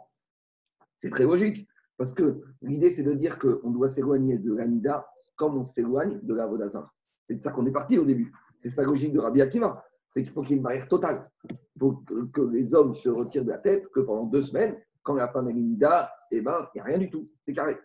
C'est 0.97 1.09
très 1.09 1.23
logique. 1.23 1.67
Parce 1.97 2.13
que 2.13 2.41
l'idée, 2.61 2.89
c'est 2.89 3.03
de 3.03 3.13
dire 3.13 3.37
qu'on 3.39 3.71
doit 3.71 3.89
s'éloigner 3.89 4.37
de 4.37 4.53
la 4.53 4.65
Nida 4.65 5.05
comme 5.39 5.57
on 5.57 5.65
s'éloigne 5.65 6.19
de 6.21 6.33
la 6.35 6.45
Vodazara. 6.45 6.91
C'est 7.27 7.35
de 7.35 7.41
ça 7.41 7.51
qu'on 7.51 7.65
est 7.65 7.71
parti 7.71 7.97
au 7.97 8.05
début. 8.05 8.31
C'est 8.59 8.69
sa 8.69 8.83
logique 8.83 9.13
de 9.13 9.19
Rabbi 9.19 9.41
Akiva. 9.41 9.83
C'est 10.09 10.21
qu'il 10.21 10.31
faut 10.31 10.41
qu'il 10.41 10.51
y 10.51 10.53
ait 10.53 10.57
une 10.57 10.63
barrière 10.63 10.87
totale. 10.87 11.29
Il 11.49 11.79
faut 11.79 12.03
que 12.33 12.41
les 12.41 12.75
hommes 12.75 12.93
se 12.95 13.09
retirent 13.09 13.45
de 13.45 13.51
la 13.51 13.57
tête, 13.59 13.87
que 13.89 14.01
pendant 14.01 14.25
deux 14.25 14.41
semaines, 14.41 14.75
quand 15.03 15.13
la 15.13 15.29
femme 15.29 15.47
est 15.47 15.53
nida, 15.53 16.11
eh 16.31 16.41
ben, 16.41 16.67
il 16.73 16.77
n'y 16.77 16.81
a 16.81 16.83
rien 16.83 16.97
du 16.97 17.09
tout. 17.09 17.29
C'est 17.41 17.53
carré. 17.53 17.77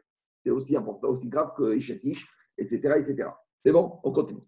C'est 0.42 0.50
aussi 0.50 0.76
important, 0.76 1.09
aussi 1.09 1.28
grave 1.28 1.52
que 1.57 1.76
Ishetish, 1.76 2.26
etc. 2.59 2.94
etc. 2.98 3.28
C'est 3.64 3.72
bon 3.72 3.98
On 4.02 4.11
continue. 4.11 4.42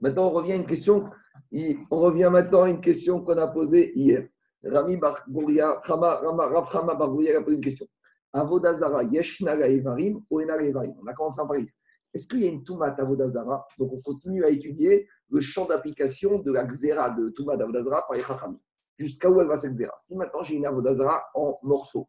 Maintenant, 0.00 0.26
on 0.26 0.30
revient 0.30 0.52
à 0.52 0.56
une 0.56 0.66
question. 0.66 1.10
On 1.90 2.00
revient 2.00 2.28
maintenant 2.30 2.62
à 2.62 2.68
une 2.68 2.80
question 2.80 3.22
qu'on 3.22 3.38
a 3.38 3.46
posée 3.46 3.92
hier. 3.98 4.28
Rami 4.64 4.96
Bargouria, 4.96 5.80
Rav 5.84 6.70
Chama 6.70 6.94
Bargouria 6.94 7.38
a 7.38 7.42
posé 7.42 7.56
une 7.56 7.62
question. 7.62 7.86
Avodazara, 8.32 9.02
Yeshnaga 9.04 9.66
Evarim, 9.66 10.22
Oenara 10.30 10.62
Evarim. 10.62 10.94
On 11.02 11.06
a 11.06 11.14
commencé 11.14 11.40
à 11.40 11.44
parler. 11.44 11.68
Est-ce 12.14 12.28
qu'il 12.28 12.42
y 12.42 12.44
a 12.44 12.48
une 12.48 12.62
Toumat 12.62 12.94
Avodazara 12.98 13.66
Donc, 13.78 13.92
on 13.92 14.00
continue 14.02 14.44
à 14.44 14.50
étudier 14.50 15.08
le 15.30 15.40
champ 15.40 15.66
d'application 15.66 16.38
de 16.40 16.52
la 16.52 16.64
Xéra 16.64 17.10
de 17.10 17.30
Toumat 17.30 17.54
Avodazara 17.54 18.06
par 18.06 18.16
les. 18.16 18.22
Jusqu'à 18.98 19.30
où 19.30 19.40
elle 19.40 19.48
va 19.48 19.56
cette 19.56 19.72
Xéra? 19.72 19.94
Si 19.98 20.14
maintenant 20.14 20.42
j'ai 20.42 20.56
une 20.56 20.66
Avodazara 20.66 21.22
en 21.34 21.58
morceaux, 21.62 22.08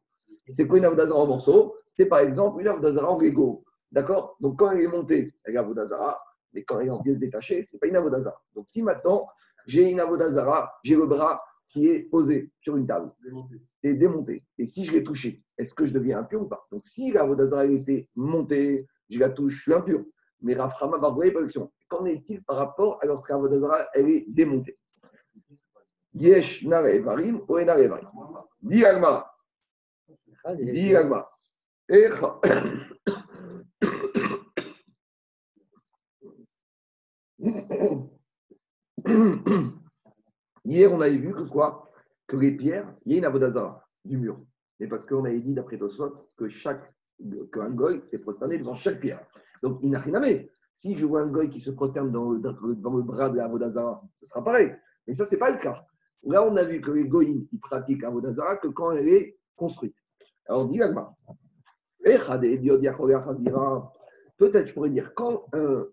c'est 0.49 0.67
quoi 0.67 0.77
une 0.77 0.85
Avodazara 0.85 1.19
en 1.19 1.27
morceaux? 1.27 1.75
C'est 1.95 2.07
par 2.07 2.19
exemple 2.19 2.61
une 2.61 2.67
Avodazara 2.67 3.09
en 3.09 3.19
Lego. 3.19 3.61
D'accord? 3.91 4.35
Donc, 4.41 4.59
quand 4.59 4.71
elle 4.71 4.81
est 4.81 4.87
montée, 4.87 5.33
elle 5.45 5.55
est 5.55 5.57
Avodazara, 5.57 6.19
mais 6.51 6.63
quand 6.63 6.79
elle 6.79 6.87
est 6.87 6.91
en 6.91 7.01
pièces 7.01 7.19
détachées, 7.19 7.63
ce 7.63 7.75
n'est 7.75 7.79
pas 7.79 7.87
une 7.87 7.95
Avodazara. 7.95 8.41
Donc, 8.55 8.67
si 8.67 8.81
maintenant 8.81 9.27
j'ai 9.65 9.89
une 9.89 9.99
Avodazara, 9.99 10.73
j'ai 10.83 10.95
le 10.95 11.05
bras 11.05 11.41
qui 11.73 11.87
est 11.87 12.03
posé 12.03 12.51
sur 12.61 12.77
une 12.77 12.85
table 12.85 13.11
et 13.81 13.95
démonté, 13.95 14.43
et 14.59 14.65
si 14.65 14.85
je 14.85 14.91
l'ai 14.91 15.03
touché, 15.03 15.43
est-ce 15.57 15.73
que 15.73 15.85
je 15.85 15.93
deviens 15.93 16.19
impur 16.19 16.43
ou 16.43 16.45
pas 16.45 16.67
Donc, 16.71 16.85
si 16.85 17.11
l'Avodazara 17.11 17.65
était 17.65 18.07
montée, 18.15 18.85
je 19.09 19.19
la 19.19 19.31
touche, 19.31 19.55
je 19.55 19.61
suis 19.63 19.73
impur. 19.73 20.05
Mais 20.41 20.53
Raframa 20.53 20.99
va 20.99 21.09
voir 21.09 21.31
production. 21.31 21.71
Qu'en 21.89 22.05
est-il 22.05 22.43
par 22.43 22.57
rapport 22.57 22.99
à 23.01 23.07
lorsque 23.07 23.31
Vodazara 23.31 23.87
elle 23.93 24.09
est 24.09 24.25
démontée 24.27 24.77
Yesh 26.13 26.63
nare 26.63 27.01
varim 27.01 27.41
ou 27.47 27.59
nare 27.59 27.87
varim. 27.87 28.09
Dis 28.61 28.85
Agma. 28.85 29.25
Dis 30.59 30.95
Agma. 30.95 31.27
Hier, 40.65 40.91
on 40.91 41.01
avait 41.01 41.17
vu 41.17 41.33
que 41.33 41.43
quoi? 41.43 41.91
Que 42.27 42.37
les 42.37 42.51
pierres, 42.51 42.93
il 43.05 43.13
y 43.13 43.15
a 43.15 43.17
une 43.19 43.25
avodazara 43.25 43.87
du 44.05 44.17
mur. 44.17 44.39
Et 44.79 44.87
parce 44.87 45.05
qu'on 45.05 45.25
avait 45.25 45.39
dit, 45.39 45.53
d'après 45.53 45.77
Tosfot, 45.77 46.29
que 46.37 46.47
chaque 46.47 46.93
qu'un 47.51 47.69
goy 47.69 48.01
s'est 48.05 48.19
prosterné 48.19 48.57
devant 48.57 48.73
chaque 48.73 48.99
pierre. 48.99 49.25
Donc, 49.61 49.77
il 49.81 49.91
n'a 49.91 49.99
rien 49.99 50.15
à 50.15 50.19
mettre. 50.19 50.51
Si 50.73 50.97
je 50.97 51.05
vois 51.05 51.21
un 51.21 51.27
goy 51.27 51.49
qui 51.49 51.61
se 51.61 51.71
prosterne 51.71 52.11
dans 52.11 52.31
le, 52.31 52.39
dans 52.39 52.95
le 52.95 53.03
bras 53.03 53.29
de 53.29 53.37
la 53.37 53.47
Vodazara, 53.47 54.03
ce 54.19 54.25
sera 54.25 54.43
pareil. 54.43 54.75
Mais 55.07 55.13
ça, 55.13 55.25
ce 55.25 55.35
n'est 55.35 55.39
pas 55.39 55.51
le 55.51 55.57
cas. 55.57 55.85
Là, 56.23 56.43
on 56.43 56.55
a 56.55 56.63
vu 56.63 56.81
que 56.81 56.91
les 56.91 57.05
goïms, 57.05 57.47
ils 57.51 57.59
pratiquent 57.59 58.03
Vodazara 58.05 58.57
que 58.57 58.67
quand 58.69 58.91
elle 58.91 59.07
est 59.07 59.37
construite. 59.55 59.95
Alors, 60.47 60.67
dis 60.67 60.79
Peut-être, 64.37 64.67
je 64.67 64.73
pourrais 64.73 64.89
dire, 64.89 65.13
quand 65.15 65.45
un, 65.53 65.85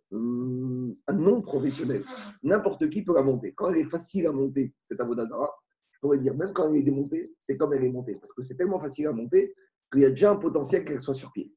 non-professionnel, 1.12 2.05
n'importe 2.43 2.88
qui 2.88 3.03
peut 3.03 3.14
la 3.14 3.22
monter, 3.22 3.53
quand 3.53 3.70
elle 3.70 3.78
est 3.78 3.91
facile 3.91 4.26
à 4.26 4.32
monter, 4.32 4.72
cette 4.82 5.01
Avodazara, 5.01 5.51
je 5.93 6.01
pourrais 6.01 6.18
dire, 6.18 6.34
même 6.34 6.53
quand 6.53 6.70
elle 6.70 6.76
est 6.76 6.82
démontée, 6.82 7.34
c'est 7.41 7.57
comme 7.57 7.74
elle 7.74 7.84
est 7.84 7.91
montée. 7.91 8.14
Parce 8.14 8.32
que 8.32 8.43
c'est 8.43 8.57
tellement 8.57 8.80
facile 8.80 9.07
à 9.07 9.12
monter 9.12 9.55
qu'il 9.93 10.03
y 10.03 10.05
a 10.07 10.11
déjà 10.11 10.32
un 10.32 10.36
potentiel 10.36 10.84
qu'elle 10.84 11.01
soit 11.01 11.14
sur 11.14 11.30
pied. 11.32 11.53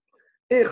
Et 0.49 0.63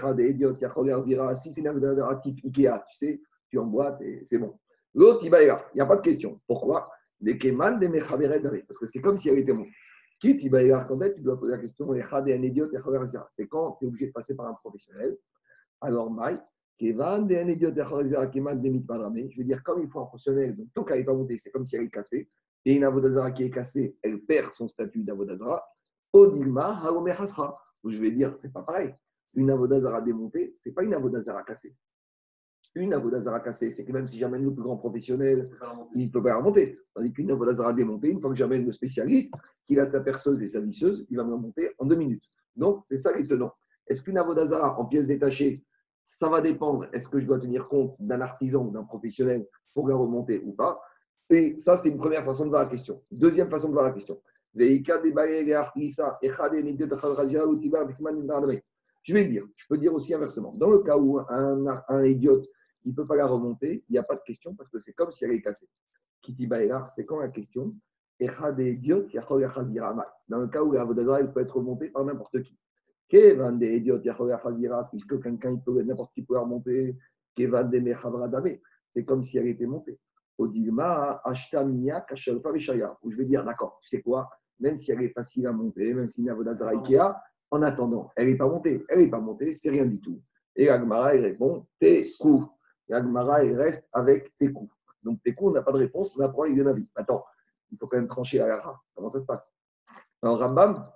si 1.35 1.53
c'est 1.53 1.65
un 1.65 2.15
type 2.17 2.45
Ikea, 2.45 2.83
tu 2.89 2.95
sais, 2.95 3.21
tu 3.49 3.57
emboîtes 3.57 4.01
et 4.01 4.21
c'est 4.25 4.37
bon. 4.37 4.59
L'autre, 4.93 5.21
il 5.23 5.33
il 5.33 5.75
n'y 5.75 5.81
a 5.81 5.85
pas 5.85 5.95
de 5.95 6.01
question. 6.01 6.41
Pourquoi? 6.45 6.91
Les 7.21 7.37
Keman 7.37 7.79
des 7.79 7.89
parce 7.89 8.77
que 8.77 8.85
c'est 8.85 8.99
comme 8.99 9.17
si 9.17 9.29
elle 9.29 9.39
était 9.39 9.53
montée. 9.53 9.71
Qui 10.19 10.37
tu 10.37 10.51
quand 10.51 10.99
tu 11.15 11.21
dois 11.21 11.39
poser 11.39 11.53
la 11.53 11.57
question 11.57 11.87
c'est 11.93 13.47
quand 13.47 13.77
tu 13.79 13.85
es 13.85 13.87
obligé 13.87 14.07
de 14.07 14.11
passer 14.11 14.35
par 14.35 14.47
un 14.47 14.53
professionnel. 14.53 15.17
Alors, 15.81 16.11
Maï, 16.11 16.39
je 16.79 16.93
veux 16.93 17.63
dire, 19.43 19.63
comme 19.63 19.83
il 19.83 19.89
faut 19.89 19.99
un 19.99 20.05
professionnel, 20.05 20.55
donc 20.55 20.67
tant 20.73 20.83
qu'elle 20.83 20.99
n'est 20.99 21.05
pas 21.05 21.13
montée, 21.13 21.37
c'est 21.37 21.51
comme 21.51 21.65
si 21.65 21.75
elle 21.75 21.83
est 21.83 21.89
cassée. 21.89 22.29
Et 22.65 22.75
une 22.75 22.83
avodazara 22.83 23.31
qui 23.31 23.43
est 23.43 23.51
cassée, 23.51 23.95
elle 24.01 24.19
perd 24.21 24.51
son 24.51 24.67
statut 24.67 25.03
d'avodazara. 25.03 25.63
Odilma, 26.13 26.81
je 27.85 28.01
vais 28.01 28.11
dire, 28.11 28.37
c'est 28.37 28.51
pas 28.51 28.63
pareil. 28.63 28.93
Une 29.33 29.49
avodazara 29.49 30.01
démontée, 30.01 30.55
c'est 30.57 30.71
pas 30.71 30.83
une 30.83 30.93
avodazara 30.93 31.43
cassée. 31.43 31.75
Une 32.75 32.93
avodazara 32.93 33.39
cassée, 33.41 33.71
c'est 33.71 33.85
que 33.85 33.91
même 33.91 34.07
si 34.07 34.17
j'amène 34.17 34.43
le 34.43 34.53
plus 34.53 34.63
grand 34.63 34.77
professionnel, 34.77 35.49
il 35.93 36.07
ne 36.07 36.11
peut 36.11 36.23
pas 36.23 36.37
remonter. 36.37 36.79
Tandis 36.93 37.11
qu'une 37.11 37.31
avodazara 37.31 37.73
démontée, 37.73 38.09
une 38.09 38.21
fois 38.21 38.29
que 38.29 38.35
j'amène 38.35 38.65
le 38.65 38.71
spécialiste, 38.71 39.33
qu'il 39.65 39.79
a 39.79 39.85
sa 39.85 40.01
perceuse 40.01 40.41
et 40.41 40.47
sa 40.47 40.61
visseuse, 40.61 41.05
il 41.09 41.17
va 41.17 41.23
me 41.23 41.33
remonter 41.33 41.71
en 41.79 41.85
deux 41.85 41.95
minutes. 41.95 42.23
Donc, 42.55 42.83
c'est 42.85 42.97
ça 42.97 43.15
les 43.15 43.27
tenants. 43.27 43.53
Est-ce 43.87 44.03
qu'une 44.03 44.17
avodazara 44.17 44.79
en 44.79 44.85
pièces 44.85 45.07
détachées, 45.07 45.65
ça 46.03 46.29
va 46.29 46.41
dépendre, 46.41 46.85
est-ce 46.93 47.07
que 47.07 47.19
je 47.19 47.25
dois 47.25 47.39
tenir 47.39 47.67
compte 47.67 47.99
d'un 48.01 48.21
artisan 48.21 48.65
ou 48.65 48.71
d'un 48.71 48.83
professionnel 48.83 49.47
pour 49.73 49.87
la 49.87 49.95
remonter 49.95 50.41
ou 50.43 50.53
pas 50.53 50.81
Et 51.29 51.57
ça, 51.57 51.77
c'est 51.77 51.89
une 51.89 51.97
première 51.97 52.25
façon 52.25 52.45
de 52.45 52.49
voir 52.49 52.63
la 52.63 52.69
question. 52.69 53.01
Deuxième 53.11 53.49
façon 53.49 53.69
de 53.69 53.73
voir 53.73 53.85
la 53.85 53.91
question. 53.91 54.21
Je 54.53 54.59
vais 59.13 59.25
dire, 59.25 59.45
je 59.55 59.65
peux 59.69 59.77
dire 59.77 59.93
aussi 59.93 60.13
inversement. 60.13 60.53
Dans 60.57 60.69
le 60.69 60.79
cas 60.79 60.97
où 60.97 61.19
un, 61.19 61.83
un 61.87 62.05
idiote 62.05 62.45
ne 62.85 62.91
peut 62.91 63.07
pas 63.07 63.15
la 63.15 63.27
remonter, 63.27 63.85
il 63.87 63.93
n'y 63.93 63.97
a 63.97 64.03
pas 64.03 64.15
de 64.15 64.21
question 64.25 64.53
parce 64.55 64.69
que 64.69 64.79
c'est 64.79 64.91
comme 64.93 65.11
si 65.11 65.23
elle 65.23 65.31
est 65.31 65.41
cassée. 65.41 65.69
Kiti 66.21 66.49
c'est 66.93 67.05
quand 67.05 67.19
la 67.19 67.29
question? 67.29 67.73
Dans 68.19 68.27
le 70.37 70.47
cas 70.47 70.61
où 70.61 70.73
la 70.73 70.83
Vodazara 70.83 71.23
peut 71.23 71.41
être 71.41 71.55
remontée 71.55 71.89
par 71.89 72.05
n'importe 72.05 72.43
qui. 72.43 72.55
Puisque 74.89 75.21
quelqu'un 75.21 75.57
peut 75.57 75.81
n'importe 75.81 76.13
qui 76.13 76.21
peut 76.21 76.35
la 76.35 76.39
remonter. 76.41 76.97
C'est 78.93 79.05
comme 79.05 79.23
si 79.23 79.37
elle 79.37 79.47
était 79.47 79.65
montée. 79.65 79.99
Odilma, 80.37 81.21
Ashtamia, 81.23 82.01
Kachelpa, 82.01 82.51
Où 83.03 83.11
je 83.11 83.17
vais 83.17 83.25
dire, 83.25 83.43
d'accord, 83.43 83.79
tu 83.81 83.89
sais 83.89 84.01
quoi? 84.01 84.29
Même 84.59 84.77
si 84.77 84.91
elle 84.91 85.01
est 85.01 85.13
facile 85.13 85.47
à 85.47 85.51
monter, 85.51 85.93
même 85.93 86.09
si 86.09 86.23
Navodazara 86.23 86.71
Ikea, 86.71 87.21
en 87.51 87.61
attendant, 87.63 88.09
elle 88.15 88.29
n'est 88.29 88.37
pas 88.37 88.47
montée. 88.47 88.83
Elle 88.87 88.99
n'est 88.99 89.09
pas 89.09 89.19
montée, 89.19 89.53
c'est 89.53 89.69
rien 89.69 89.85
du 89.85 89.99
tout. 89.99 90.21
Et 90.55 90.69
Agmara, 90.69 91.15
il 91.15 91.21
répond 91.21 91.67
tes 91.79 92.13
coups. 92.19 92.47
Et 92.89 92.93
Agmara, 92.93 93.43
il 93.43 93.55
reste 93.55 93.87
avec 93.91 94.35
tes 94.37 94.51
coups. 94.51 94.73
Donc 95.03 95.21
tes 95.23 95.33
coups, 95.33 95.51
on 95.51 95.53
n'a 95.53 95.63
pas 95.63 95.71
de 95.71 95.77
réponse, 95.77 96.17
on 96.17 96.21
apprend 96.21 96.43
avec 96.43 96.55
de 96.55 96.71
vie. 96.71 96.87
Attends, 96.95 97.25
il 97.71 97.77
faut 97.77 97.87
quand 97.87 97.97
même 97.97 98.07
trancher 98.07 98.39
à 98.39 98.47
la 98.47 98.79
Comment 98.95 99.09
ça 99.09 99.19
se 99.19 99.25
passe? 99.25 99.51
Alors 100.21 100.39
Rambam, 100.39 100.89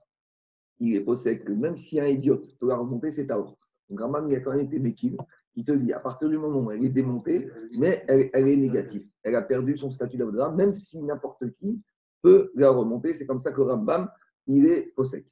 il 0.80 0.96
est 0.96 1.04
possible 1.04 1.44
que 1.44 1.52
même 1.52 1.78
si 1.78 2.00
un 2.00 2.08
idiot 2.08 2.42
peut 2.60 2.68
la 2.68 2.78
remonter, 2.78 3.12
c'est 3.12 3.28
Taor. 3.28 3.56
Donc 3.90 4.00
Rambam, 4.00 4.28
il 4.28 4.36
a 4.36 4.40
quand 4.40 4.52
même 4.52 4.66
été 4.66 4.80
Mekil, 4.80 5.18
qui 5.54 5.64
te 5.64 5.72
dit, 5.72 5.94
à 5.94 6.00
partir 6.00 6.28
du 6.30 6.38
moment 6.38 6.60
où 6.60 6.72
elle 6.72 6.84
est 6.84 6.90
démontée, 6.90 7.50
mais 7.78 8.04
elle, 8.08 8.30
elle 8.34 8.48
est 8.48 8.58
négative. 8.58 9.08
Elle 9.24 9.36
a 9.36 9.42
perdu 9.42 9.78
son 9.78 9.90
statut 9.92 10.18
d'Avodazara, 10.18 10.52
même 10.52 10.74
si 10.74 11.02
n'importe 11.04 11.50
qui 11.52 11.82
peut 12.22 12.52
la 12.56 12.70
remonter. 12.72 13.14
C'est 13.14 13.26
comme 13.26 13.40
ça 13.40 13.52
que 13.52 13.62
Rambam, 13.62 14.10
il 14.48 14.66
est 14.66 14.94
possède. 14.96 15.26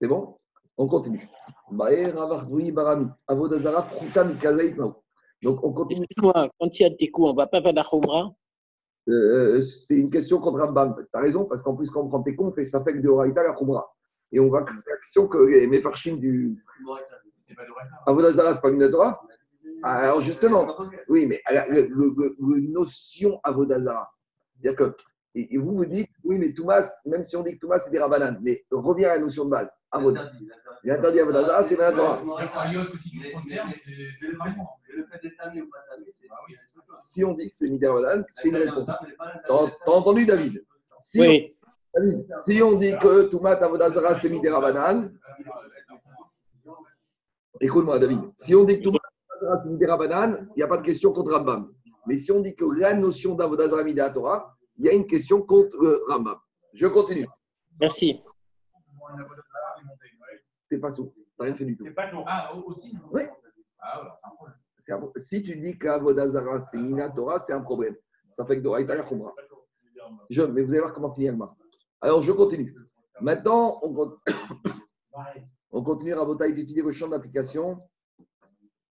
C'est 0.00 0.06
bon? 0.06 0.36
On 0.76 0.86
continue. 0.86 1.28
Donc, 5.42 5.64
on 5.64 5.72
continue. 5.72 6.02
Excuse-moi, 6.02 6.48
quand 6.58 6.78
il 6.78 6.82
y 6.82 6.86
a 6.86 6.90
des 6.90 7.10
coups, 7.10 7.28
on 7.28 7.32
ne 7.32 7.36
va 7.36 7.46
pas 7.46 7.62
faire 7.62 7.72
la 7.72 7.84
Khumra 7.84 8.32
Euh, 9.08 9.60
c'est 9.60 9.96
une 9.96 10.10
question 10.10 10.40
contre 10.40 10.60
Rambam. 10.60 10.94
Tu 10.96 11.04
as 11.12 11.20
raison, 11.20 11.44
parce 11.44 11.62
qu'en 11.62 11.74
plus, 11.74 11.90
quand 11.90 12.02
on 12.02 12.08
prend 12.08 12.22
tes 12.22 12.34
comptes, 12.34 12.60
ça 12.64 12.82
fait 12.82 12.92
que 12.92 12.98
de 12.98 13.08
Oraïta 13.08 13.42
la 13.42 13.52
Khumra. 13.54 13.93
Et 14.34 14.40
on 14.40 14.50
va 14.50 14.64
c'est 14.66 14.90
la 14.90 14.96
question 14.96 15.28
que 15.28 15.38
les 15.38 15.66
Mefarchim 15.68 16.16
du 16.16 16.58
C'est 17.46 17.54
pas 17.54 17.64
de 17.64 17.70
Reka. 17.70 18.02
Avodazara, 18.06 18.52
c'est 18.52 18.60
pas 18.60 18.70
une 18.70 18.90
Torah 18.90 19.22
Alors 19.84 20.20
justement, 20.20 20.76
oui, 21.08 21.26
mais 21.26 21.40
la, 21.48 21.68
le, 21.68 21.82
le- 21.88 22.36
le 22.40 22.60
notion 22.72 23.38
Avodazara. 23.44 24.10
C'est-à-dire 24.58 24.76
que, 24.76 24.96
et, 25.36 25.54
et 25.54 25.58
vous 25.58 25.76
vous 25.76 25.84
dites, 25.84 26.10
oui, 26.24 26.38
mais 26.38 26.52
Thomas, 26.52 26.84
même 27.06 27.22
si 27.22 27.36
on 27.36 27.42
dit 27.44 27.54
que 27.54 27.60
Thomas, 27.60 27.78
c'est 27.78 27.90
des 27.92 27.98
Rabbanan, 28.00 28.40
mais 28.42 28.64
reviens 28.72 29.10
à 29.10 29.14
la 29.16 29.20
notion 29.20 29.44
de 29.44 29.50
base. 29.50 29.70
Avod. 29.92 30.18
Il 30.82 30.90
est 30.90 30.94
interdit 30.94 31.20
Avodazara, 31.20 31.62
c'est 31.62 31.76
bien 31.76 31.90
la 31.90 31.96
Torah. 31.96 32.20
Ah. 32.20 33.70
Si 36.96 37.24
on 37.24 37.34
dit 37.34 37.48
que 37.48 37.54
c'est 37.54 37.68
Midé 37.68 37.86
Rabbanan, 37.86 38.24
c'est 38.28 38.48
une 38.48 38.56
réponse. 38.56 38.88
La 38.88 39.42
T'as 39.46 39.92
entendu, 39.92 40.26
David? 40.26 40.64
Si 40.98 41.20
Oui. 41.20 41.48
Si 42.44 42.62
on 42.62 42.76
dit 42.76 42.96
que 42.98 43.28
Toumat 43.28 43.62
Avodazara, 43.62 44.14
c'est 44.14 44.28
Midé 44.28 44.48
Rabbanan, 44.50 45.12
Écoute-moi, 47.60 47.98
David. 47.98 48.20
Si 48.36 48.54
on 48.54 48.64
dit 48.64 48.78
que 48.78 48.84
tout 48.84 48.90
Avodazara, 48.90 49.62
c'est 49.62 49.70
Midé 49.70 49.86
Rabbanan, 49.86 50.48
il 50.50 50.58
n'y 50.58 50.62
a 50.62 50.66
pas 50.66 50.76
de 50.76 50.82
question 50.82 51.12
contre 51.12 51.32
Rambam. 51.32 51.72
Mais 52.06 52.16
si 52.16 52.32
on 52.32 52.40
dit 52.40 52.54
que 52.54 52.64
la 52.78 52.94
notion 52.94 53.34
d'Avodazara 53.34 53.84
Midé 53.84 54.06
Torah, 54.12 54.56
il 54.76 54.84
y 54.84 54.88
a 54.88 54.92
une 54.92 55.06
question 55.06 55.42
contre 55.42 55.76
euh, 55.76 56.02
Rambam. 56.08 56.36
Je 56.72 56.86
continue. 56.86 57.26
Merci. 57.80 58.22
T'es 60.68 60.78
pas 60.78 60.90
sourd. 60.90 61.12
T'as 61.38 61.44
rien 61.44 61.54
fait 61.54 61.64
du 61.64 61.76
tout. 61.76 61.84
Pas. 61.94 62.10
Ah, 62.26 62.54
aussi 62.66 62.94
non? 62.94 63.00
Oui. 63.12 63.22
Ah, 63.78 64.00
alors, 64.00 64.16
c'est 64.18 64.92
un 64.92 64.98
problème. 64.98 65.12
Si 65.16 65.42
tu 65.42 65.56
dis 65.56 65.78
qu'Avodazara, 65.78 66.60
c'est 66.60 66.76
Mina 66.76 67.10
Torah, 67.10 67.38
c'est 67.38 67.52
un 67.52 67.60
problème. 67.60 67.96
Ça 68.30 68.44
fait 68.44 68.56
que 68.56 68.62
Doraïta 68.62 68.98
Khumra. 69.04 69.32
Je, 70.28 70.42
mais 70.42 70.62
vous 70.62 70.70
allez 70.70 70.80
voir 70.80 70.92
comment 70.92 71.12
finir 71.12 71.32
Agma. 71.32 71.54
Alors, 72.04 72.20
je 72.20 72.32
continue. 72.32 72.76
Maintenant, 73.22 73.80
on, 73.82 73.94
con- 73.94 74.18
on 75.70 75.82
continue 75.82 76.12
à 76.12 76.22
voter 76.22 76.52
d'étudier 76.52 76.82
le 76.82 76.92
champ 76.92 77.08
d'application. 77.08 77.80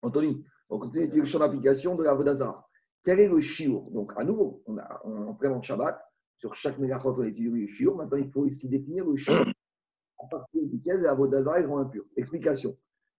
Anthony, 0.02 0.44
on 0.68 0.80
continue 0.80 1.02
d'étudier 1.04 1.22
le 1.22 1.28
champ 1.28 1.38
d'application 1.38 1.94
de 1.96 2.04
la 2.04 2.16
Vodazara. 2.16 2.68
Quel 3.04 3.20
est 3.20 3.30
le 3.30 3.40
shiur? 3.40 3.84
Donc, 3.92 4.14
à 4.16 4.24
nouveau, 4.24 4.64
on, 4.66 4.80
a, 4.80 5.00
on 5.04 5.30
implémente 5.30 5.64
Shabbat. 5.64 6.02
Sur 6.38 6.56
chaque 6.56 6.80
mégachot, 6.80 7.14
on 7.16 7.22
étudie 7.22 7.52
le 7.52 7.68
shiur. 7.68 7.96
Maintenant, 7.96 8.18
il 8.18 8.32
faut 8.32 8.42
aussi 8.42 8.68
définir 8.68 9.06
le 9.06 9.16
shiur 9.16 9.46
à 10.20 10.26
partir 10.26 10.64
duquel 10.64 11.02
la 11.02 11.14
Vodazara 11.14 11.60
est 11.60 11.72
impure. 11.72 12.06
Explication. 12.18 12.76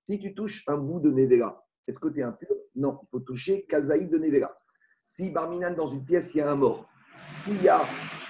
Si 0.09 0.19
tu 0.19 0.35
touches 0.35 0.65
un 0.67 0.77
bout 0.79 0.99
de 0.99 1.13
Nevela, 1.13 1.63
est-ce 1.87 2.01
que 2.01 2.09
tu 2.09 2.19
es 2.19 2.25
impur? 2.25 2.49
Non, 2.75 2.99
il 3.01 3.07
faut 3.13 3.21
toucher 3.21 3.65
Kazaï 3.67 4.09
de 4.09 4.19
Nevela. 4.19 4.59
Si 5.01 5.31
Barminan, 5.31 5.77
dans 5.77 5.87
une 5.87 6.05
pièce, 6.05 6.35
il 6.35 6.39
y 6.39 6.41
a 6.41 6.51
un 6.51 6.57
mort, 6.57 6.85
s'il 7.29 7.63
y 7.63 7.69
a 7.69 7.83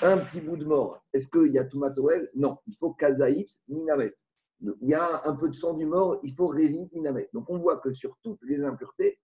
un 0.03 0.19
petit 0.19 0.41
bout 0.41 0.57
de 0.57 0.65
mort, 0.65 1.03
est-ce 1.13 1.29
qu'il 1.29 1.53
y 1.53 1.59
a 1.59 1.65
Toumatoel 1.65 2.29
Non, 2.35 2.59
il 2.67 2.77
faut 2.77 2.93
Kazaït 2.95 3.49
Minamet. 3.69 4.15
Il 4.61 4.89
y 4.89 4.95
a 4.95 5.23
un 5.29 5.35
peu 5.37 5.49
de 5.49 5.55
sang 5.55 5.75
du 5.75 5.87
mort, 5.87 6.19
il 6.23 6.35
faut 6.35 6.49
Révi 6.49 6.89
Minamet. 6.93 7.29
Donc 7.33 7.49
on 7.49 7.59
voit 7.59 7.79
que 7.79 7.93
sur 7.93 8.17
toutes 8.23 8.41
les 8.43 8.63
impuretés, 8.63 9.19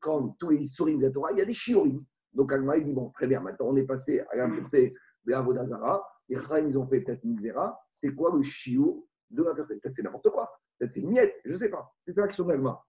quand 0.00 0.36
tous 0.38 0.50
les 0.50 0.64
souris 0.64 0.96
de 0.96 1.06
la 1.06 1.10
Torah, 1.10 1.32
il 1.32 1.38
y 1.38 1.40
a 1.40 1.44
des 1.44 1.52
chiorim. 1.52 2.04
Donc 2.32 2.52
Agma, 2.52 2.76
il 2.76 2.84
dit 2.84 2.92
bon, 2.92 3.10
très 3.10 3.26
bien, 3.26 3.40
maintenant 3.40 3.66
on 3.68 3.76
est 3.76 3.86
passé 3.86 4.20
à 4.30 4.36
l'impureté 4.36 4.94
de 5.24 5.32
Avodazara. 5.32 6.04
Les 6.28 6.36
Chaim, 6.36 6.66
ils 6.68 6.76
ont 6.76 6.86
fait 6.86 7.00
peut-être 7.00 7.24
Misera. 7.24 7.78
C'est 7.90 8.14
quoi 8.14 8.32
le 8.34 8.42
chiot 8.42 9.06
de 9.30 9.42
l'impureté? 9.42 9.76
Peut-être 9.76 9.94
c'est 9.94 10.02
n'importe 10.02 10.28
quoi. 10.30 10.50
Peut-être 10.78 10.92
c'est 10.92 11.00
une 11.00 11.10
miette, 11.10 11.34
je 11.44 11.52
ne 11.52 11.56
sais 11.56 11.70
pas. 11.70 11.92
C'est 12.04 12.12
ça 12.12 12.22
la 12.22 12.26
question 12.28 12.44
d'Agma. 12.44 12.80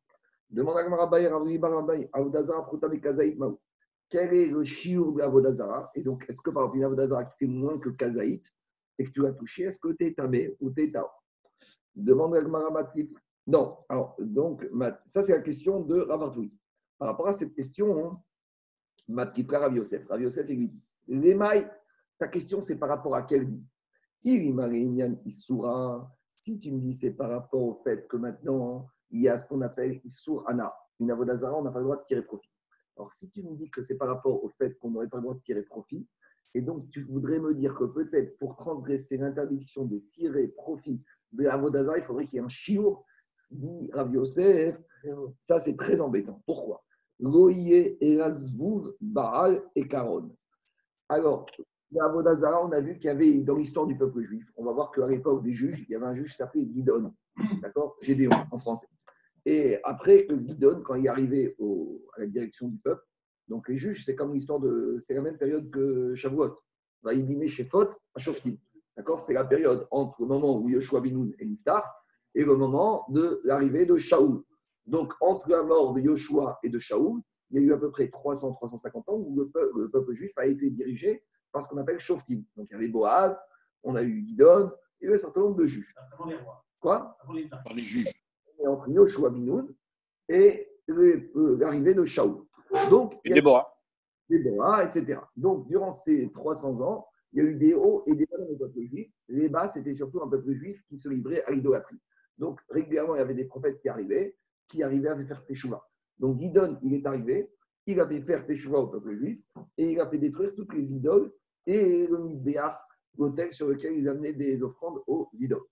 Demande 0.49 0.77
Agma 0.77 0.97
Rabbaï, 0.97 1.27
Ravri 1.27 1.57
Barabaï, 1.57 2.09
Avodazara, 2.13 2.65
Pruta, 2.65 2.89
Kazaït, 2.97 3.37
Maou 3.37 3.59
quel 4.09 4.33
est 4.33 4.47
le 4.47 4.63
shiur 4.63 5.13
de 5.13 5.21
Avodazara 5.21 5.91
Et 5.95 6.01
donc, 6.01 6.25
est-ce 6.29 6.41
que 6.41 6.49
par 6.49 6.63
exemple, 6.63 6.77
une 6.77 6.83
Avodazara 6.85 7.25
qui 7.25 7.37
fait 7.39 7.51
moins 7.51 7.77
que 7.79 7.89
Kazaït 7.89 8.43
et 8.99 9.05
que 9.05 9.11
tu 9.11 9.25
as 9.25 9.33
touché, 9.33 9.63
est-ce 9.63 9.79
que 9.79 9.89
tu 9.93 10.05
es 10.05 10.13
tamé 10.13 10.55
ou 10.59 10.71
tu 10.71 10.83
es 10.83 10.91
tao? 10.91 11.07
Demande 11.95 12.43
Gmaramatif. 12.43 13.09
Non. 13.47 13.77
Alors, 13.89 14.15
donc, 14.19 14.67
ça, 15.07 15.21
c'est 15.21 15.31
la 15.31 15.41
question 15.41 15.81
de 15.81 15.99
Ravartoui. 16.01 16.53
Par 16.97 17.09
rapport 17.09 17.27
à 17.27 17.33
cette 17.33 17.53
question, 17.53 18.05
hein, 18.05 18.21
Matkipra 19.07 19.59
Rav 19.59 19.75
Yosef. 19.75 20.05
Rav 20.07 20.21
Yosef, 20.21 20.45
il 20.49 20.57
lui 20.57 20.67
dit 20.69 20.83
L'émail, 21.07 21.69
ta 22.19 22.27
question, 22.27 22.61
c'est 22.61 22.77
par 22.77 22.89
rapport 22.89 23.15
à 23.15 23.23
quel 23.23 23.47
dit 23.47 23.63
Il 24.23 24.53
Issoura. 25.25 26.11
Si 26.33 26.59
tu 26.59 26.71
me 26.71 26.79
dis 26.79 26.93
c'est 26.93 27.11
par 27.11 27.29
rapport 27.29 27.61
au 27.61 27.81
fait 27.83 28.07
que 28.07 28.17
maintenant, 28.17 28.87
il 29.09 29.21
y 29.21 29.29
a 29.29 29.37
ce 29.37 29.45
qu'on 29.45 29.61
appelle 29.61 30.01
Issour 30.03 30.47
Ana. 30.47 30.73
Une 30.99 31.11
Avodazara, 31.11 31.57
on 31.57 31.63
n'a 31.63 31.71
pas 31.71 31.79
le 31.79 31.85
droit 31.85 31.97
de 31.97 32.05
tirer 32.05 32.23
profit. 32.23 32.49
Alors, 32.97 33.13
si 33.13 33.29
tu 33.29 33.43
me 33.43 33.55
dis 33.55 33.69
que 33.69 33.83
c'est 33.83 33.95
par 33.95 34.07
rapport 34.07 34.43
au 34.43 34.49
fait 34.49 34.77
qu'on 34.79 34.89
n'aurait 34.89 35.07
pas 35.07 35.17
le 35.17 35.23
droit 35.23 35.35
de 35.35 35.41
tirer 35.41 35.61
profit, 35.61 36.07
et 36.53 36.61
donc 36.61 36.89
tu 36.89 37.01
voudrais 37.01 37.39
me 37.39 37.53
dire 37.53 37.75
que 37.75 37.83
peut-être 37.83 38.37
pour 38.39 38.55
transgresser 38.55 39.17
l'interdiction 39.17 39.85
de 39.85 39.99
tirer 39.99 40.47
profit 40.47 41.01
de 41.31 41.45
Avodazara, 41.45 41.99
il 41.99 42.03
faudrait 42.03 42.25
qu'il 42.25 42.37
y 42.37 42.39
ait 42.39 42.45
un 42.45 42.49
chiour, 42.49 43.05
dit 43.51 43.89
Rav 43.93 44.11
Yosef. 44.11 44.75
Ça, 45.39 45.59
c'est 45.59 45.77
très 45.77 46.01
embêtant. 46.01 46.41
Pourquoi? 46.45 46.83
Baal 48.99 49.63
et 49.75 49.87
Karon. 49.87 50.35
Alors, 51.09 51.45
l'Avodazara, 51.91 52.65
on 52.65 52.71
a 52.71 52.81
vu 52.81 52.95
qu'il 52.95 53.05
y 53.05 53.09
avait 53.09 53.39
dans 53.41 53.55
l'histoire 53.55 53.85
du 53.85 53.95
peuple 53.95 54.21
juif, 54.23 54.51
on 54.55 54.65
va 54.65 54.71
voir 54.73 54.91
qu'à 54.91 55.07
l'époque 55.07 55.43
des 55.43 55.53
juges, 55.53 55.85
il 55.87 55.91
y 55.91 55.95
avait 55.95 56.07
un 56.07 56.15
juge 56.15 56.31
qui 56.31 56.37
s'appelait 56.37 56.65
Guidon. 56.65 57.13
D'accord? 57.61 57.95
Gédéon 58.01 58.31
en 58.51 58.57
français. 58.57 58.87
Et 59.47 59.79
après 59.85 60.25
que 60.25 60.33
Guidon, 60.33 60.81
quand 60.83 60.95
il 60.95 61.05
est 61.05 61.09
arrivé 61.09 61.55
au- 61.57 62.05
à 62.17 62.19
la 62.19 62.27
direction 62.27 62.67
du 62.67 62.77
peuple, 62.79 63.01
donc 63.47 63.69
les 63.69 63.77
juges, 63.77 64.03
c'est 64.03 64.13
comme 64.13 64.33
l'histoire 64.33 64.59
de. 64.59 64.97
C'est 64.99 65.13
la 65.13 65.21
même 65.21 65.37
période 65.37 65.69
que 65.71 66.13
Shavuot. 66.15 66.53
Va 67.01 67.13
y 67.13 67.47
chez 67.47 67.63
Fot 67.63 67.89
à 68.13 68.19
Shoftim. 68.19 68.57
D'accord? 68.97 69.21
C'est 69.21 69.33
la 69.33 69.45
période 69.45 69.87
entre 69.89 70.21
le 70.21 70.27
moment 70.27 70.59
où 70.59 70.67
Yoshua 70.67 70.99
Binoun 70.99 71.33
est 71.39 71.45
Niftar 71.45 71.81
et 72.35 72.43
le 72.43 72.55
moment 72.57 73.05
de 73.07 73.39
l'arrivée 73.45 73.85
de 73.85 73.95
Shaoul. 73.95 74.43
Donc, 74.85 75.13
entre 75.21 75.49
la 75.49 75.63
mort 75.63 75.93
de 75.93 76.01
Yoshua 76.01 76.59
et 76.61 76.67
de 76.67 76.77
Shaoul, 76.77 77.21
il 77.51 77.55
y 77.55 77.59
a 77.59 77.67
eu 77.67 77.73
à 77.73 77.77
peu 77.77 77.89
près 77.89 78.07
300-350 78.07 79.09
ans 79.09 79.15
où 79.15 79.33
le 79.39 79.47
peuple, 79.47 79.79
le 79.79 79.89
peuple 79.89 80.11
juif 80.11 80.33
a 80.35 80.45
été 80.45 80.69
dirigé 80.71 81.23
par 81.53 81.63
ce 81.63 81.69
qu'on 81.69 81.77
appelle 81.77 81.99
Shoftim. 81.99 82.43
Donc, 82.57 82.67
il 82.69 82.73
y 82.73 82.75
avait 82.75 82.89
Boaz, 82.89 83.33
on 83.83 83.95
a 83.95 84.03
eu 84.03 84.23
Guidon, 84.23 84.71
il 84.99 85.05
y 85.05 85.07
avait 85.07 85.15
un 85.15 85.21
certain 85.21 85.39
nombre 85.39 85.55
de 85.55 85.65
juges. 85.65 85.95
Avant 86.11 86.25
les 86.25 86.35
rois. 86.35 86.65
Quoi? 86.81 87.17
Avant 87.21 87.33
les 87.33 87.47
Par 87.47 87.73
les 87.73 87.83
juges. 87.83 88.11
Entre 88.65 88.89
Yoshua 88.89 89.29
Binoun 89.29 89.73
et 90.29 90.67
euh, 90.89 91.57
l'arrivée 91.59 91.93
de 91.93 92.05
Shaoul. 92.05 92.43
Donc, 92.89 93.15
Et 93.23 93.33
Déborah. 93.33 93.73
Déborah, 94.29 94.85
etc. 94.85 95.19
Donc, 95.35 95.67
durant 95.67 95.91
ces 95.91 96.29
300 96.31 96.81
ans, 96.81 97.07
il 97.33 97.43
y 97.43 97.45
a 97.45 97.49
eu 97.49 97.55
des 97.55 97.73
hauts 97.73 98.03
et 98.07 98.15
des 98.15 98.25
bas 98.25 98.37
dans 98.37 98.49
le 98.49 98.57
peuple 98.57 98.81
juif. 98.81 99.11
Les 99.27 99.49
bas, 99.49 99.67
c'était 99.67 99.95
surtout 99.95 100.21
un 100.21 100.27
peuple 100.27 100.53
juif 100.53 100.81
qui 100.87 100.97
se 100.97 101.09
livrait 101.09 101.43
à 101.43 101.51
l'idolâtrie. 101.51 101.97
Donc, 102.37 102.59
régulièrement, 102.69 103.15
il 103.15 103.19
y 103.19 103.21
avait 103.21 103.33
des 103.33 103.45
prophètes 103.45 103.79
qui 103.79 103.89
arrivaient, 103.89 104.35
qui 104.67 104.83
arrivaient 104.83 105.09
à 105.09 105.25
faire 105.25 105.45
Teshuvah. 105.45 105.85
Donc, 106.19 106.37
Gidon, 106.37 106.77
il 106.83 106.93
est 106.93 107.05
arrivé, 107.05 107.51
il 107.85 107.99
a 107.99 108.07
fait 108.07 108.21
faire 108.21 108.45
Teshuvah 108.45 108.79
au 108.79 108.87
peuple 108.87 109.15
juif, 109.15 109.39
et 109.77 109.91
il 109.91 109.99
a 109.99 110.09
fait 110.09 110.17
détruire 110.17 110.53
toutes 110.55 110.73
les 110.73 110.93
idoles 110.93 111.31
et 111.65 112.07
le 112.07 112.19
Misbéach, 112.19 112.75
l'autel 113.17 113.51
sur 113.51 113.67
lequel 113.67 113.93
ils 113.93 114.07
amenaient 114.07 114.33
des 114.33 114.61
offrandes 114.61 115.01
aux 115.07 115.29
idoles. 115.33 115.65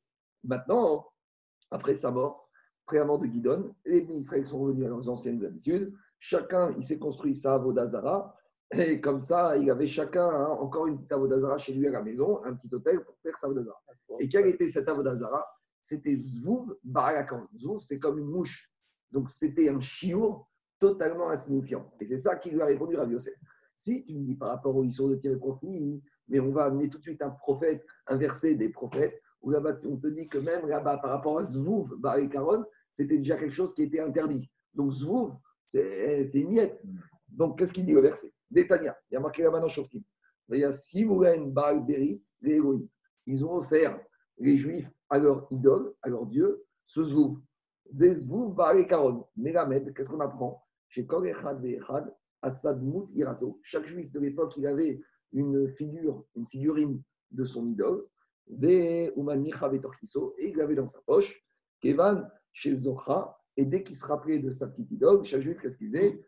Maintenant, 0.44 1.08
après 1.72 1.96
sa 1.96 2.12
mort, 2.12 2.45
après 2.86 3.00
la 3.00 3.06
mort 3.06 3.20
de 3.20 3.26
Gidon, 3.26 3.74
les 3.84 4.06
Israël 4.12 4.46
sont 4.46 4.60
revenus 4.60 4.86
à 4.86 4.90
leurs 4.90 5.10
anciennes 5.10 5.44
habitudes. 5.44 5.92
Chacun, 6.20 6.72
il 6.78 6.84
s'est 6.84 7.00
construit 7.00 7.34
sa 7.34 7.56
Avodazara. 7.56 8.38
Et 8.72 9.02
comme 9.02 9.20
ça, 9.20 9.58
il 9.58 9.72
avait 9.72 9.88
chacun 9.88 10.28
hein, 10.28 10.50
encore 10.60 10.86
une 10.86 10.98
petite 10.98 11.12
Avodazara 11.12 11.58
chez 11.58 11.74
lui 11.74 11.88
à 11.88 11.92
la 11.92 12.04
maison, 12.04 12.44
un 12.46 12.54
petit 12.54 12.70
hôtel 12.72 13.04
pour 13.04 13.18
faire 13.24 13.36
sa 13.40 13.48
Avodazara. 13.48 13.82
Et 14.20 14.30
quelle 14.30 14.46
était 14.46 14.68
cette 14.68 14.88
Avodazara? 14.88 15.44
C'était 15.82 16.16
Zvouv 16.16 16.76
Barakan. 16.84 17.48
Zvouv, 17.58 17.82
c'est 17.82 17.98
comme 17.98 18.20
une 18.20 18.28
mouche. 18.28 18.72
Donc, 19.12 19.30
c'était 19.30 19.68
un 19.68 19.80
chiour 19.80 20.48
totalement 20.78 21.30
insignifiant. 21.30 21.92
Et 22.00 22.06
c'est 22.06 22.20
ça 22.20 22.36
qui 22.36 22.52
lui 22.52 22.62
a 22.62 22.66
répondu 22.66 22.96
Rav 22.96 23.12
Yosef. 23.12 23.34
Si 23.76 24.06
tu 24.06 24.14
me 24.14 24.26
dis 24.26 24.36
par 24.36 24.50
rapport 24.50 24.76
aux 24.76 24.84
histoires 24.84 25.10
de 25.10 25.16
tirer 25.16 25.40
profit, 25.40 26.04
mais 26.28 26.40
on 26.40 26.52
va 26.52 26.66
amener 26.66 26.88
tout 26.88 27.00
de 27.00 27.04
suite 27.04 27.24
un 27.24 27.32
prophète, 27.32 27.84
un 28.06 28.18
verset 28.18 28.54
des 28.56 28.70
prophètes, 28.70 29.20
où 29.42 29.50
là-bas, 29.50 29.78
on 29.86 29.98
te 29.98 30.08
dit 30.08 30.28
que 30.28 30.38
même 30.38 30.68
là-bas, 30.68 30.98
par 30.98 31.12
rapport 31.12 31.40
à 31.40 31.44
Zvouv 31.44 31.96
Barikaron, 31.98 32.64
c'était 32.96 33.18
déjà 33.18 33.36
quelque 33.36 33.54
chose 33.54 33.74
qui 33.74 33.84
était 33.84 34.00
interdit. 34.00 34.50
Donc, 34.74 34.92
Zvouv, 34.92 35.36
c'est 35.74 36.24
c'est 36.26 36.40
une 36.40 36.52
miette. 36.52 36.82
Donc, 37.28 37.58
qu'est-ce 37.58 37.74
qu'il 37.74 37.86
dit 37.86 37.94
le 37.94 38.00
verset? 38.00 38.32
Détania, 38.50 38.98
il 39.12 39.16
y 39.16 39.18
a 39.18 39.20
marqué 39.20 39.44
là-bas 39.44 39.60
dans 39.60 39.68
Shoftim. 39.68 40.02
Il 40.50 40.60
y 40.60 40.64
a 40.64 40.72
Simouren 40.72 41.52
Baal 41.52 41.86
Berit, 41.86 42.24
les 42.42 42.56
Elohim. 42.56 42.88
Ils 43.26 43.44
ont 43.44 43.56
offert 43.56 44.00
les 44.38 44.56
Juifs 44.56 44.90
à 45.10 45.18
leur 45.18 45.46
idole, 45.52 45.94
à 46.04 46.08
leur 46.08 46.26
Dieu, 46.26 46.64
ce 46.86 47.04
zouv. 47.04 47.40
Zezvouv 47.92 48.56
Baale 48.56 48.88
Karon. 48.88 49.26
Melamed, 49.36 49.94
qu'est-ce 49.94 50.08
qu'on 50.08 50.22
apprend? 50.22 50.64
Chez 50.88 51.06
Kol 51.06 51.28
Echad 51.28 51.62
Ve'echad, 51.62 52.16
Asad 52.42 52.82
Mout 52.82 53.08
Irato. 53.14 53.60
Chaque 53.62 53.88
Juif 53.88 54.10
de 54.12 54.20
l'époque, 54.22 54.56
il 54.56 54.66
avait 54.68 55.02
une 55.34 55.68
figure, 55.68 56.24
une 56.36 56.46
figurine 56.46 57.02
de 57.32 57.44
son 57.44 57.68
idole, 57.68 58.06
Ve 58.48 59.12
Umanicha 59.18 59.68
Vetorkiso, 59.68 60.34
et 60.38 60.50
il 60.50 60.56
l'avait 60.56 60.76
dans 60.76 60.88
sa 60.88 61.02
poche. 61.02 61.44
Kevan 61.82 62.30
chez 62.56 62.74
Zocha, 62.74 63.38
et 63.58 63.66
dès 63.66 63.84
qu'il 63.84 63.96
se 63.96 64.06
rappelait 64.06 64.40
de 64.40 64.50
sa 64.50 64.68
petite 64.68 64.90
idole, 64.92 65.24
chaque 65.26 65.42
juif, 65.42 65.60
qu'est-ce 65.62 65.78
qu'il 65.78 65.92
faisait. 65.92 66.20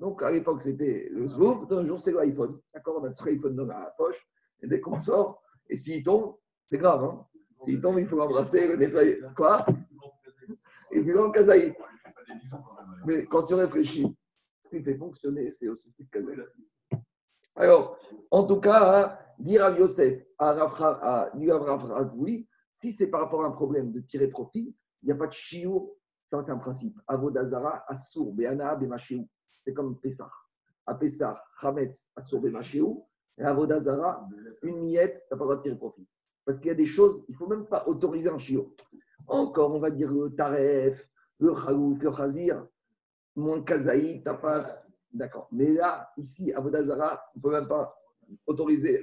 Donc 0.00 0.22
à 0.22 0.30
l'époque, 0.30 0.62
c'était 0.62 1.08
le 1.12 1.28
Zouf, 1.28 1.70
un 1.70 1.84
jour, 1.84 1.98
c'est 1.98 2.12
l'iPhone. 2.12 2.60
D'accord 2.74 3.00
On 3.00 3.04
a 3.04 3.10
tout 3.10 3.24
l'iPhone 3.24 3.54
dans 3.54 3.66
la 3.66 3.94
poche, 3.96 4.28
et 4.62 4.66
dès 4.66 4.80
qu'on 4.80 4.98
sort, 5.00 5.42
et 5.68 5.76
s'il 5.76 6.02
tombe, 6.02 6.36
c'est 6.66 6.78
grave, 6.78 7.04
hein 7.04 7.24
S'il 7.60 7.80
tombe, 7.80 7.98
il 7.98 8.06
faut 8.06 8.16
l'embrasser, 8.16 8.66
le 8.66 8.76
nettoyer. 8.76 9.20
Quoi 9.36 9.64
Et 10.90 11.00
puis 11.00 11.12
dans 11.12 11.26
le 11.26 11.30
kazaï. 11.30 11.74
Mais 13.06 13.26
quand 13.26 13.44
tu 13.44 13.54
réfléchis, 13.54 14.06
ce 14.60 14.68
qui 14.68 14.82
fait 14.82 14.96
fonctionner, 14.96 15.50
c'est 15.52 15.68
aussi 15.68 15.92
petit 15.92 16.08
kazaï. 16.08 16.36
Alors, 17.54 17.96
en 18.30 18.44
tout 18.44 18.60
cas, 18.60 19.02
hein, 19.02 19.18
dire 19.38 19.64
à 19.64 19.78
Yosef, 19.78 20.24
à 20.38 20.52
Rafra, 20.54 20.98
à 21.02 21.30
Rav 21.32 22.12
oui, 22.16 22.47
si 22.78 22.92
c'est 22.92 23.08
par 23.08 23.22
rapport 23.22 23.42
à 23.42 23.48
un 23.48 23.50
problème 23.50 23.90
de 23.90 24.00
tirer 24.00 24.28
profit, 24.28 24.72
il 25.02 25.06
n'y 25.06 25.12
a 25.12 25.16
pas 25.16 25.26
de 25.26 25.32
chiot. 25.32 25.98
Ça, 26.28 26.40
c'est 26.42 26.52
un 26.52 26.58
principe. 26.58 26.96
Avodazara, 27.08 27.84
Assour, 27.88 28.32
Beana, 28.32 28.76
Bemachéou. 28.76 29.28
C'est 29.62 29.74
comme 29.74 29.98
Pessah. 29.98 30.30
À 30.86 30.94
Pessah, 30.94 31.42
Chametz, 31.60 32.12
Assour, 32.14 32.40
Bemachéou. 32.40 33.04
Et 33.36 33.42
Avodazara, 33.42 34.28
une 34.62 34.78
miette, 34.78 35.24
tu 35.26 35.34
n'as 35.34 35.38
pas 35.38 35.44
le 35.44 35.48
droit 35.50 35.56
de 35.56 35.62
tirer 35.62 35.76
profit. 35.76 36.06
Parce 36.44 36.56
qu'il 36.58 36.68
y 36.68 36.70
a 36.70 36.74
des 36.74 36.86
choses, 36.86 37.24
il 37.28 37.32
ne 37.32 37.36
faut 37.36 37.48
même 37.48 37.66
pas 37.66 37.84
autoriser 37.88 38.28
un 38.28 38.38
chiot. 38.38 38.76
Encore, 39.26 39.74
on 39.74 39.80
va 39.80 39.90
dire 39.90 40.12
le 40.12 40.28
taref, 40.36 41.10
le 41.40 41.52
khalouf, 41.52 42.00
le 42.00 42.12
khazir, 42.12 42.64
moins 43.34 43.62
kazaï, 43.62 44.22
tu 44.22 44.24
n'as 44.24 44.34
pas. 44.34 44.84
D'accord. 45.12 45.48
Mais 45.50 45.70
là, 45.70 46.12
ici, 46.16 46.52
à 46.52 46.60
Vodazara, 46.60 47.20
on 47.34 47.38
ne 47.38 47.42
peut 47.42 47.50
même 47.50 47.66
pas 47.66 47.92
autoriser. 48.46 49.02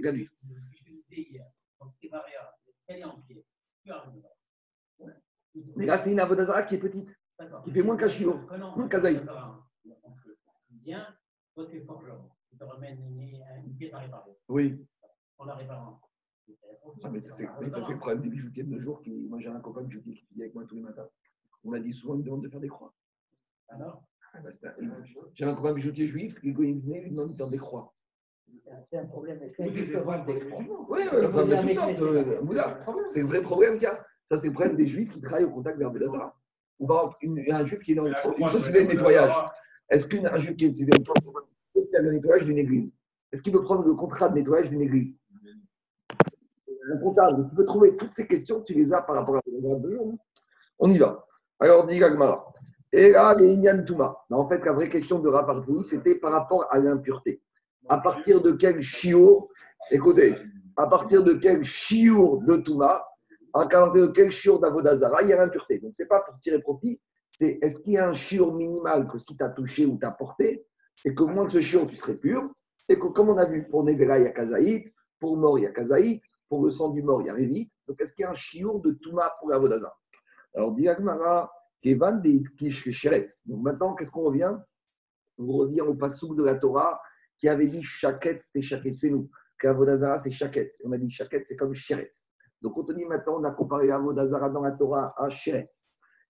Mais 5.76 5.86
là, 5.86 5.98
c'est 5.98 6.12
une 6.12 6.20
Avodazara 6.20 6.64
qui 6.64 6.76
est 6.76 6.80
petite, 6.80 7.16
qui 7.64 7.72
fait 7.72 7.82
moins 7.82 7.98
qu'un 7.98 8.08
chiot, 8.10 8.40
moins 8.76 8.88
kazaï. 8.88 9.26
Bien, 10.70 11.08
toi 11.54 11.66
tu 11.68 11.78
es 11.78 11.82
forgeron, 11.82 12.30
tu 12.50 12.58
te 12.58 12.64
ramènes 12.64 13.00
une, 13.00 13.42
une 13.66 13.76
pièce 13.78 13.94
à 13.94 14.00
réparer. 14.00 14.32
Oui. 14.48 14.86
En 15.38 15.46
la 15.46 15.56
réparant. 15.56 16.00
Ah, 17.04 17.10
mais 17.10 17.22
ça, 17.22 17.34
c'est 17.34 17.46
le 17.94 17.98
problème 17.98 18.22
des 18.22 18.30
bijoutiers 18.30 18.64
de 18.64 18.70
nos 18.70 18.80
jours. 18.80 19.02
Qui, 19.02 19.12
moi, 19.12 19.40
j'ai 19.40 19.50
un 19.50 19.60
copain 19.60 19.84
bijoutier 19.84 20.14
qui 20.14 20.28
vit 20.36 20.44
avec 20.44 20.54
moi 20.54 20.66
tous 20.66 20.76
les 20.76 20.82
matins. 20.82 21.08
On 21.64 21.72
m'a 21.72 21.80
dit 21.80 21.92
souvent, 21.92 22.14
il 22.16 22.20
me 22.20 22.24
demande 22.24 22.44
de 22.44 22.50
faire 22.50 22.60
des 22.60 22.68
croix. 22.68 22.94
Alors? 23.70 24.04
Ah, 24.34 24.40
bah, 24.42 24.52
J'ai 25.34 25.46
un 25.46 25.56
copain 25.56 25.74
bijoutier 25.74 26.06
juif 26.06 26.40
qui, 26.40 26.52
venait, 26.52 27.04
il 27.06 27.12
me 27.14 27.16
demande 27.16 27.32
de 27.32 27.38
faire 27.38 27.50
des 27.50 27.58
croix. 27.58 27.95
C'est 28.90 28.98
un 28.98 29.06
problème. 29.06 29.42
Est-ce 29.42 29.62
juif 29.64 29.92
peut 29.94 30.00
vendre 30.00 30.26
des 30.26 30.40
croix 30.40 30.64
Oui, 30.90 31.02
C'est 31.10 31.26
enfin, 31.26 31.32
poser 31.32 31.64
de 31.64 31.74
sortes, 31.74 32.02
euh. 32.02 33.04
C'est 33.08 33.22
le 33.22 33.28
vrai 33.28 33.42
problème 33.42 33.74
qu'il 33.74 33.84
y 33.84 33.88
a. 33.88 34.06
Ça, 34.26 34.38
c'est 34.38 34.48
le 34.48 34.54
problème 34.54 34.76
des 34.76 34.88
juifs 34.88 35.12
qui 35.12 35.22
travaillent 35.22 35.46
au 35.46 35.52
contact 35.52 35.78
d'Arbelazara. 35.80 36.36
Ou 36.80 36.88
par 36.88 37.16
exemple, 37.22 37.52
un 37.52 37.66
juif 37.66 37.80
qui 37.80 37.92
est 37.92 37.96
dans 37.96 38.06
une, 38.08 38.16
une 38.38 38.50
société 38.50 38.84
de 38.84 38.92
nettoyage. 38.94 39.34
Est-ce 39.90 40.08
qu'un 40.08 40.40
juif 40.40 40.58
qui 40.58 40.66
est 40.66 40.70
dans 40.70 40.98
une 40.98 41.06
société 41.06 42.02
de 42.04 42.12
nettoyage 42.12 42.46
d'une 42.46 42.58
église, 42.58 42.94
est-ce 43.32 43.42
qu'il 43.42 43.54
peut 43.54 43.62
prendre 43.62 43.86
le 43.86 43.94
contrat 43.94 44.30
de 44.30 44.36
nettoyage 44.36 44.70
d'une 44.70 44.82
église? 44.82 45.18
Un 46.92 46.98
comptable, 47.00 47.48
tu 47.50 47.56
peux 47.56 47.66
trouver 47.66 47.96
toutes 47.98 48.12
ces 48.12 48.28
questions, 48.28 48.62
tu 48.62 48.74
les 48.74 48.94
as 48.94 49.02
par 49.02 49.16
rapport 49.16 49.38
à 49.38 49.42
jour. 49.48 49.82
On 50.78 50.92
y 50.92 50.98
va. 50.98 51.26
Alors, 51.60 51.86
dit 51.86 51.98
Gagmara. 51.98 52.54
Et 52.92 53.12
là, 53.12 53.34
les 53.36 53.54
Inyan 53.54 53.84
Touma. 53.84 54.18
Non, 54.30 54.40
En 54.40 54.48
fait, 54.48 54.64
la 54.64 54.72
vraie 54.74 54.88
question 54.88 55.20
de 55.20 55.28
Rapartoui, 55.28 55.84
c'était 55.84 56.16
par 56.16 56.32
rapport 56.32 56.68
à 56.72 56.80
l'impureté. 56.80 57.42
À 57.88 58.00
partir 58.00 58.42
de 58.42 58.52
quel 58.52 58.82
chiot, 58.82 59.50
écoutez, 59.92 60.36
à 60.76 60.88
partir 60.88 61.24
de 61.24 61.34
quel 61.34 61.64
chiour 61.64 62.42
de 62.42 62.58
Touma, 62.58 63.06
à 63.54 63.68
partir 63.68 64.08
de 64.08 64.12
quel 64.12 64.32
chiour 64.32 64.60
d'Avodazara, 64.60 65.22
il 65.22 65.30
y 65.30 65.34
a 65.34 65.38
l'impureté. 65.38 65.78
Donc, 65.80 65.94
ce 65.94 66.02
n'est 66.02 66.08
pas 66.08 66.22
pour 66.22 66.40
tirer 66.40 66.60
profit, 66.60 67.00
c'est 67.38 67.60
est-ce 67.62 67.80
qu'il 67.80 67.94
y 67.94 67.98
a 67.98 68.10
un 68.10 68.14
chiour 68.14 68.54
minimal 68.54 69.08
que 69.08 69.20
si 69.20 69.38
tu 69.38 69.44
as 69.44 69.50
touché 69.50 69.86
ou 69.86 70.00
tu 70.00 70.06
as 70.06 70.12
porté, 70.12 70.66
et 71.06 71.14
que 71.14 71.24
moins 71.24 71.46
de 71.46 71.52
ce 71.52 71.62
chiour, 71.62 71.86
tu 71.88 71.96
serais 71.96 72.16
pur, 72.16 72.50
et 72.90 72.98
que 72.98 73.08
comme 73.08 73.30
on 73.30 73.38
a 73.38 73.46
vu, 73.46 73.68
pour 73.68 73.84
Negra, 73.84 74.18
il 74.18 74.24
y 74.24 74.28
a 74.28 74.32
Kazaït, 74.32 74.92
pour 75.20 75.38
mort, 75.38 75.60
il 75.60 75.64
y 75.64 75.68
a 75.68 75.72
Kazaït, 75.72 76.24
pour 76.50 76.64
le 76.64 76.72
sang 76.72 76.90
du 76.90 77.04
mort, 77.04 77.22
il 77.22 77.28
y 77.28 77.30
a 77.30 77.34
Révit. 77.34 77.72
Donc, 77.88 78.02
est-ce 78.02 78.14
qu'il 78.14 78.24
y 78.24 78.26
a 78.26 78.32
un 78.32 78.36
chiour 78.36 78.82
de 78.82 78.92
Touma 78.94 79.32
pour 79.40 79.54
Avodazara? 79.54 79.96
Alors, 80.56 80.72
Diagmara, 80.72 81.52
Kevan 81.82 82.20
de 82.22 82.42
Kish. 82.58 83.08
Donc, 83.46 83.62
maintenant, 83.62 83.94
qu'est-ce 83.94 84.12
qu'on 84.12 84.24
revient? 84.24 84.56
On 85.38 85.46
revient 85.52 85.82
au 85.82 85.94
passouk 85.94 86.36
de 86.36 86.44
la 86.44 86.56
Torah 86.56 87.00
qui 87.38 87.50
avait 87.50 87.68
dit 87.68 87.84
Shaket, 87.84 88.42
c'était 88.42 88.62
Shaket, 88.62 88.98
c'est 88.98 89.10
nous. 89.10 89.30
Qu'Avodazara, 89.58 90.18
c'est 90.20 90.32
Shaket. 90.32 90.72
On 90.84 90.92
a 90.92 90.98
dit 90.98 91.10
Shaket, 91.10 91.46
c'est 91.46 91.56
comme 91.56 91.74
Sheretz. 91.74 92.28
Donc, 92.62 92.78
on 92.78 92.84
te 92.84 92.94
dit 92.94 93.06
maintenant, 93.06 93.40
on 93.40 93.44
a 93.44 93.52
comparé 93.52 93.92
Avodazara 93.92 94.50
dans 94.50 94.62
la 94.62 94.72
Torah 94.72 95.14
à 95.18 95.30
Sheretz. 95.30 95.88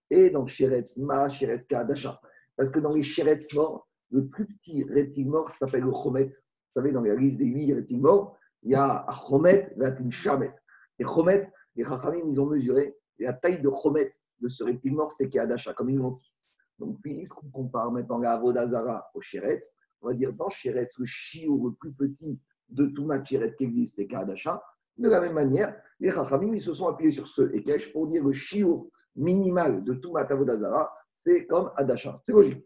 Et 0.10 0.30
dans 0.30 0.46
Sheretz, 0.46 0.98
Ma, 0.98 1.30
Sheretz, 1.30 1.66
Kadasha. 1.66 2.20
Parce 2.56 2.70
que 2.70 2.80
dans 2.80 2.94
les 2.94 3.04
Sheretz 3.04 3.54
morts, 3.54 3.88
le 4.12 4.28
plus 4.28 4.46
petit 4.46 4.84
reptile 4.84 5.28
mort 5.28 5.50
s'appelle 5.50 5.84
le 5.84 5.92
Chomet. 5.92 6.26
Vous 6.28 6.82
savez, 6.82 6.92
dans 6.92 7.02
la 7.02 7.16
liste 7.16 7.40
des 7.40 7.46
huit 7.46 7.74
reptiles 7.74 8.02
morts, 8.02 8.38
il 8.64 8.72
y 8.72 8.76
a 8.76 9.06
Chomet, 9.28 9.72
il 9.76 9.82
y 9.82 9.86
a 9.86 9.96
une 10.00 10.12
Shamet. 10.12 10.54
Et 11.00 11.04
Chomet, 11.04 11.52
les 11.76 11.84
Chachamim, 11.84 12.24
ils 12.28 12.40
ont 12.40 12.46
mesuré 12.46 12.96
la 13.20 13.34
taille 13.34 13.62
de 13.62 13.70
Chomet 13.82 14.12
de 14.42 14.48
ce 14.48 14.64
reptile 14.64 14.94
mort, 14.94 15.12
c'est 15.12 15.30
Kadasha, 15.30 15.74
comme 15.74 15.90
ils 15.90 15.98
l'ont 15.98 16.12
dit. 16.12 16.34
Donc, 16.78 17.02
puisqu'on 17.02 17.50
compare 17.50 17.92
maintenant 17.92 18.18
la 18.18 18.34
Avodazara 18.34 19.10
au 19.14 19.22
Sheretz, 19.22 19.74
on 20.06 20.10
va 20.10 20.14
dire 20.14 20.32
dans 20.34 20.50
Sheretz, 20.50 21.00
le 21.00 21.06
chiour 21.06 21.68
le 21.68 21.74
plus 21.74 21.92
petit 21.92 22.40
de 22.70 22.86
tout 22.86 23.10
Sheretz 23.24 23.56
qui 23.56 23.64
existe, 23.64 23.96
c'est 23.96 24.06
Kadasha. 24.06 24.62
De 24.98 25.10
la 25.10 25.20
même 25.20 25.34
manière, 25.34 25.76
les 26.00 26.12
Chachamim, 26.12 26.54
ils 26.54 26.62
se 26.62 26.74
sont 26.74 26.88
appuyés 26.88 27.12
sur 27.12 27.28
ce 27.28 27.42
Ekech 27.54 27.92
pour 27.92 28.08
dire 28.08 28.24
le 28.24 28.32
chiour 28.32 28.88
minimal 29.16 29.84
de 29.84 29.94
tout 29.96 30.16
Avodazara, 30.16 30.94
c'est 31.16 31.48
comme 31.48 31.72
Adasha. 31.76 32.22
C'est 32.24 32.34
logique. 32.34 32.64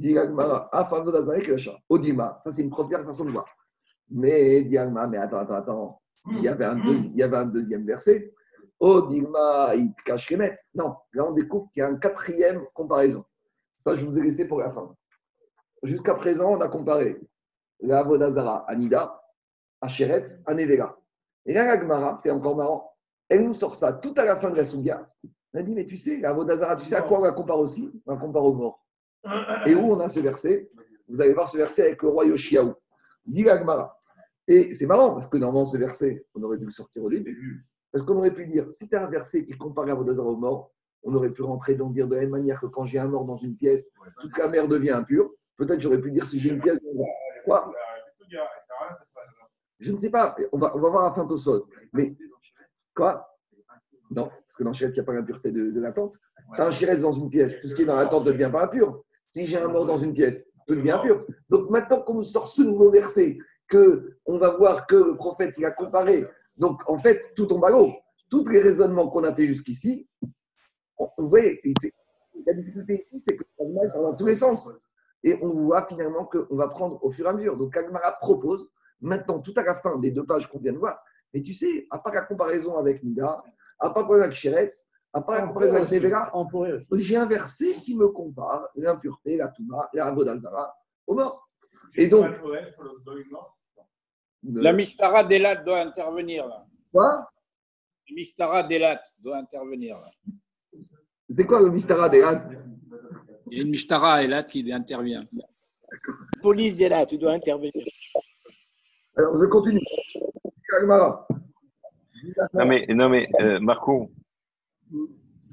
Kadasha. 0.00 1.76
Odima, 1.88 2.38
ça 2.40 2.52
c'est 2.52 2.62
une 2.62 2.70
première 2.70 3.04
façon 3.04 3.24
de 3.24 3.30
voir. 3.30 3.46
Mais 4.10 4.62
Diagma, 4.62 5.08
mais 5.08 5.18
attends, 5.18 5.38
attends, 5.38 5.54
attends. 5.54 6.02
Il 6.30 6.42
y 6.42 6.48
avait 6.48 6.64
un, 6.64 7.46
deuxième 7.46 7.84
verset. 7.84 8.32
Odilma, 8.78 9.74
il 9.74 9.92
cache. 10.04 10.32
Non, 10.74 10.94
là 11.12 11.26
on 11.26 11.32
découvre 11.32 11.68
qu'il 11.72 11.80
y 11.80 11.84
a 11.84 11.88
un 11.88 11.96
quatrième 11.96 12.64
comparaison. 12.72 13.24
Ça, 13.76 13.96
je 13.96 14.04
vous 14.04 14.18
ai 14.18 14.22
laissé 14.22 14.46
pour 14.46 14.60
la 14.60 14.70
fin. 14.70 14.94
Jusqu'à 15.82 16.14
présent, 16.14 16.52
on 16.52 16.60
a 16.60 16.68
comparé 16.68 17.20
la 17.80 18.02
Vodazara 18.02 18.64
à 18.68 18.74
Nida, 18.74 19.22
à 19.80 19.88
Sheretz, 19.88 20.42
à 20.46 20.54
Nevela. 20.54 20.96
Et 21.46 21.54
là, 21.54 21.64
la 21.64 21.80
Gemara, 21.80 22.16
c'est 22.16 22.30
encore 22.30 22.56
marrant, 22.56 22.92
elle 23.28 23.44
nous 23.44 23.54
sort 23.54 23.74
ça 23.74 23.92
tout 23.92 24.14
à 24.16 24.24
la 24.24 24.36
fin 24.36 24.50
de 24.50 24.56
la 24.56 24.64
Souga. 24.64 25.08
Elle 25.54 25.64
dit, 25.64 25.74
mais 25.74 25.86
tu 25.86 25.96
sais, 25.96 26.18
la 26.18 26.32
Vodazara, 26.32 26.76
tu 26.76 26.84
sais 26.84 26.96
à 26.96 27.02
quoi 27.02 27.20
on 27.20 27.24
la 27.24 27.32
compare 27.32 27.58
aussi? 27.58 27.90
On 28.06 28.12
la 28.12 28.18
compare 28.18 28.44
aux 28.44 28.54
morts. 28.54 28.84
Et 29.66 29.74
où 29.74 29.92
on 29.92 30.00
a 30.00 30.08
ce 30.08 30.20
verset? 30.20 30.70
Vous 31.08 31.20
allez 31.20 31.32
voir 31.32 31.48
ce 31.48 31.56
verset 31.56 31.82
avec 31.82 32.02
le 32.02 32.08
roi 32.08 32.26
Yoshiaou. 32.26 32.74
Dit 33.24 33.44
la 33.44 33.58
Gemara. 33.58 33.98
Et 34.46 34.72
c'est 34.74 34.86
marrant, 34.86 35.12
parce 35.12 35.26
que 35.26 35.36
normalement, 35.36 35.64
ce 35.64 35.76
verset, 35.76 36.26
on 36.34 36.42
aurait 36.42 36.58
dû 36.58 36.66
le 36.66 36.70
sortir 36.70 37.02
au 37.02 37.10
début. 37.10 37.66
Parce 37.92 38.04
qu'on 38.04 38.16
aurait 38.16 38.34
pu 38.34 38.46
dire, 38.46 38.70
si 38.70 38.88
tu 38.88 38.96
as 38.96 39.04
un 39.04 39.10
verset 39.10 39.44
qui 39.44 39.52
compare 39.52 39.86
la 39.86 39.94
Vodazara 39.94 40.28
aux 40.28 40.36
morts, 40.36 40.70
on 41.02 41.14
aurait 41.14 41.30
pu 41.30 41.42
rentrer 41.42 41.74
dans 41.74 41.90
dire 41.90 42.08
de 42.08 42.14
la 42.14 42.22
même 42.22 42.30
manière 42.30 42.60
que 42.60 42.66
quand 42.66 42.84
j'ai 42.84 42.98
un 42.98 43.08
mort 43.08 43.24
dans 43.24 43.36
une 43.36 43.56
pièce, 43.56 43.90
toute 44.20 44.36
la 44.36 44.48
mer 44.48 44.68
devient 44.68 44.90
impure. 44.90 45.30
Peut-être 45.58 45.80
j'aurais 45.80 46.00
pu 46.00 46.10
dire 46.10 46.24
si 46.24 46.40
j'ai 46.40 46.50
une 46.50 46.60
pièce. 46.60 46.78
Quoi 47.44 47.72
Je 49.80 49.92
ne 49.92 49.98
sais 49.98 50.10
pas. 50.10 50.34
On 50.52 50.58
va, 50.58 50.74
on 50.74 50.80
va 50.80 50.88
voir 50.88 51.04
à 51.06 51.12
fin. 51.12 51.26
Mais 51.92 52.16
quoi? 52.94 53.28
Non, 54.10 54.28
parce 54.28 54.56
que 54.56 54.64
dans 54.64 54.72
Shiretz, 54.72 54.96
il 54.96 55.00
n'y 55.00 55.02
a 55.02 55.06
pas 55.06 55.12
l'impureté 55.12 55.50
de, 55.50 55.70
de 55.70 55.80
la 55.80 55.92
tente. 55.92 56.18
Un 56.56 56.70
Shiretz 56.70 57.02
dans 57.02 57.12
une 57.12 57.28
pièce, 57.28 57.60
tout 57.60 57.68
ce 57.68 57.74
qui 57.74 57.82
est 57.82 57.86
dans 57.86 57.96
la 57.96 58.06
tente 58.06 58.24
ne 58.24 58.32
devient 58.32 58.48
pas 58.50 58.64
impur. 58.64 59.04
Si 59.28 59.46
j'ai 59.46 59.58
un 59.58 59.68
mort 59.68 59.84
dans 59.84 59.98
une 59.98 60.14
pièce, 60.14 60.48
tout 60.66 60.74
devient 60.74 60.92
impur. 60.92 61.26
Donc 61.50 61.68
maintenant 61.68 62.00
qu'on 62.00 62.14
nous 62.14 62.22
sort 62.22 62.48
ce 62.48 62.62
nouveau 62.62 62.90
verset, 62.90 63.36
que 63.66 64.16
on 64.24 64.38
va 64.38 64.56
voir 64.56 64.86
que 64.86 64.96
le 64.96 65.16
prophète 65.16 65.54
il 65.58 65.64
a 65.66 65.72
comparé, 65.72 66.26
donc 66.56 66.88
en 66.88 66.98
fait 66.98 67.34
tout 67.34 67.44
tombe 67.44 67.64
à 67.64 67.70
l'eau. 67.70 67.92
Tous 68.30 68.46
les 68.48 68.60
raisonnements 68.60 69.08
qu'on 69.08 69.24
a 69.24 69.34
fait 69.34 69.46
jusqu'ici, 69.46 70.08
vous 71.18 71.28
voyez, 71.28 71.60
la 72.46 72.54
difficulté 72.54 72.98
ici, 72.98 73.18
c'est 73.20 73.36
que 73.36 73.44
il 73.60 73.90
parle 73.92 74.02
dans 74.04 74.14
tous 74.14 74.26
les 74.26 74.34
sens. 74.34 74.72
Et 75.24 75.36
on 75.42 75.48
voit 75.50 75.86
finalement 75.86 76.24
qu'on 76.26 76.54
va 76.56 76.68
prendre 76.68 77.02
au 77.04 77.10
fur 77.10 77.26
et 77.26 77.28
à 77.28 77.32
mesure. 77.32 77.56
Donc 77.56 77.76
Agmara 77.76 78.12
propose, 78.12 78.68
maintenant, 79.00 79.40
tout 79.40 79.52
à 79.56 79.62
la 79.62 79.74
fin 79.76 79.96
des 79.98 80.10
deux 80.10 80.24
pages 80.24 80.48
qu'on 80.48 80.58
vient 80.60 80.72
de 80.72 80.78
voir, 80.78 80.98
mais 81.34 81.42
tu 81.42 81.52
sais, 81.52 81.86
à 81.90 81.98
part 81.98 82.12
la 82.14 82.22
comparaison 82.22 82.76
avec 82.76 83.02
Nida, 83.02 83.42
à 83.80 83.90
part 83.90 83.98
la 83.98 84.02
comparaison 84.02 84.24
avec 84.26 84.36
Sheretz, 84.36 84.86
à 85.12 85.20
part 85.20 85.36
la 85.36 85.46
comparaison 85.48 85.76
avec 85.76 85.88
aussi. 85.88 87.02
j'ai 87.02 87.16
un 87.16 87.26
verset 87.26 87.74
qui 87.82 87.96
me 87.96 88.08
compare 88.08 88.68
l'impureté, 88.76 89.36
la 89.36 89.48
Touma, 89.48 89.88
la 89.92 90.06
Avodazara 90.06 90.74
au 91.06 91.14
mort. 91.14 91.48
Et 91.96 92.06
donc- 92.06 92.26
de- 94.42 94.60
La 94.60 94.72
Mishtara 94.72 95.24
d'Elat 95.24 95.56
doit 95.56 95.80
intervenir 95.80 96.46
là. 96.46 96.64
Quoi? 96.92 97.28
La 98.08 98.14
Mishtara 98.14 98.62
d'Elat 98.62 99.02
doit 99.18 99.38
intervenir 99.38 99.96
là. 99.96 100.80
C'est 101.30 101.44
quoi 101.44 101.60
le 101.60 101.70
Mistara 101.70 102.08
des 102.08 102.22
Had 102.22 102.56
Il 103.50 103.58
y 103.58 103.60
a 103.60 103.64
une 103.64 103.70
Mishtara 103.70 104.22
Elat 104.24 104.44
qui 104.44 104.70
intervient. 104.72 105.24
Police 106.42 106.80
est 106.80 106.88
là, 106.88 107.06
tu 107.06 107.16
dois 107.16 107.32
intervenir. 107.32 107.72
Alors, 109.16 109.38
je 109.38 109.46
continue. 109.46 109.80
Non 112.54 112.66
mais, 112.66 112.86
non 112.90 113.08
mais 113.08 113.28
euh, 113.40 113.58
Marco, 113.60 114.10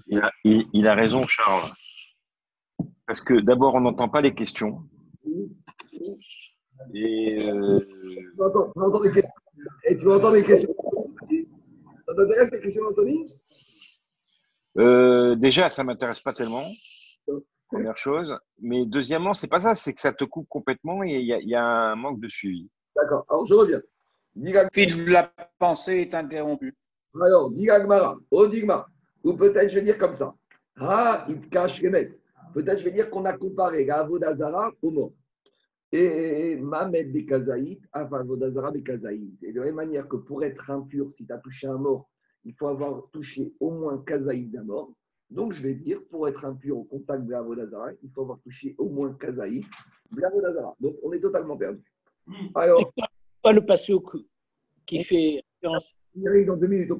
il 0.07 0.19
a, 0.19 0.31
il- 0.43 0.67
il 0.73 0.87
a 0.87 0.93
raison 0.95 1.25
Charles. 1.27 1.69
Parce 3.07 3.21
que 3.21 3.39
d'abord, 3.39 3.75
on 3.75 3.81
n'entend 3.81 4.09
pas 4.09 4.21
les 4.21 4.33
questions. 4.33 4.83
Et 6.93 7.37
euh, 7.47 7.79
Tu 7.79 8.43
entends, 8.43 8.71
tu 8.73 8.81
entends 8.81 9.01
les 9.01 9.11
questions. 9.11 9.31
Et 9.87 9.97
tu 9.97 10.11
entends 10.11 10.31
les 10.31 10.43
questions. 10.43 10.75
Ça 12.07 12.13
t'intéresse 12.15 12.51
les 12.51 12.59
questions 12.61 12.83
d'Anthony? 12.83 13.23
euh, 14.77 15.35
déjà, 15.35 15.69
ça 15.69 15.83
m'intéresse 15.83 16.19
pas 16.19 16.33
tellement. 16.33 16.63
Première 17.76 17.97
chose. 17.97 18.38
Mais 18.59 18.86
deuxièmement, 18.86 19.34
c'est 19.34 19.47
pas 19.47 19.59
ça, 19.59 19.76
c'est 19.76 19.93
que 19.93 19.99
ça 20.01 20.13
te 20.13 20.23
coupe 20.26 20.47
complètement 20.49 21.03
et 21.03 21.15
il 21.19 21.26
y 21.26 21.34
a, 21.34 21.39
il 21.39 21.49
y 21.49 21.55
a 21.55 21.63
un 21.63 21.95
manque 21.95 22.19
de 22.19 22.28
suivi. 22.28 22.69
D'accord. 22.95 23.26
Alors, 23.30 23.45
je 23.45 23.53
reviens. 23.53 23.82
Diga- 24.36 24.63
Le 24.63 24.69
fil 24.73 25.05
de 25.05 25.11
la 25.11 25.32
pensée 25.59 25.97
est 26.01 26.13
interrompu. 26.13 26.73
Alors, 27.21 27.49
Digagmara, 27.51 28.17
oh 28.32 28.47
Digma, 28.47 28.86
ou 29.23 29.34
peut-être 29.34 29.69
je 29.69 29.76
vais 29.76 29.82
dire 29.86 29.97
comme 29.97 30.13
ça. 30.13 30.34
Ah, 30.78 31.26
il 31.30 31.39
te 31.39 31.47
cache 31.47 31.82
les. 31.82 32.11
Peut-être 32.53 32.80
je 32.80 32.84
vais 32.86 32.91
dire 32.91 33.09
qu'on 33.09 33.23
a 33.26 33.34
comparé 33.38 33.86
la 33.86 33.99
Avodazara 33.99 34.71
au 34.82 34.91
mort. 34.91 35.11
Et 35.91 36.57
Mamed 36.57 37.11
Bekazaït, 37.13 37.80
avant 37.93 38.17
Avodazara 38.17 38.71
Bekazaït. 38.71 39.32
Et 39.43 39.53
de 39.53 39.59
la 39.59 39.65
même 39.67 39.76
manière 39.76 40.07
que 40.07 40.17
pour 40.17 40.43
être 40.43 40.69
impur, 40.69 41.09
si 41.11 41.26
tu 41.26 41.32
as 41.32 41.38
touché 41.38 41.67
un 41.67 41.78
mort, 41.78 42.09
il 42.43 42.53
faut 42.53 42.67
avoir 42.67 43.03
touché 43.13 43.53
au 43.61 43.71
moins 43.71 43.97
Kazaït 44.05 44.51
d'un 44.51 44.63
mort. 44.63 44.91
Donc 45.30 45.53
je 45.53 45.63
vais 45.63 45.73
dire, 45.73 46.01
pour 46.09 46.28
être 46.28 46.45
impur 46.45 46.78
au 46.78 46.84
contact 46.84 47.26
de 47.26 47.32
la 47.32 47.39
Avodazara, 47.39 47.91
il 48.03 48.09
faut 48.11 48.21
avoir 48.21 48.39
touché 48.39 48.76
au 48.78 48.89
moins 48.89 49.13
Kazaït 49.13 49.65
de 50.11 50.21
la 50.21 50.28
Avodazara. 50.28 50.76
Donc 50.80 50.95
on 51.03 51.11
est 51.13 51.19
totalement 51.19 51.57
perdu. 51.57 51.82
Alors, 52.53 52.78
C'est 52.78 52.86
quoi, 52.95 53.07
quoi 53.41 53.53
le 53.53 53.65
passouk 53.65 54.17
qui 54.86 55.03
fait 55.03 55.43
référence 55.61 55.95
Il 56.15 56.28
arrive 56.28 56.47
dans 56.47 56.57
deux 56.57 56.67
minutes 56.67 56.91
au 56.91 56.97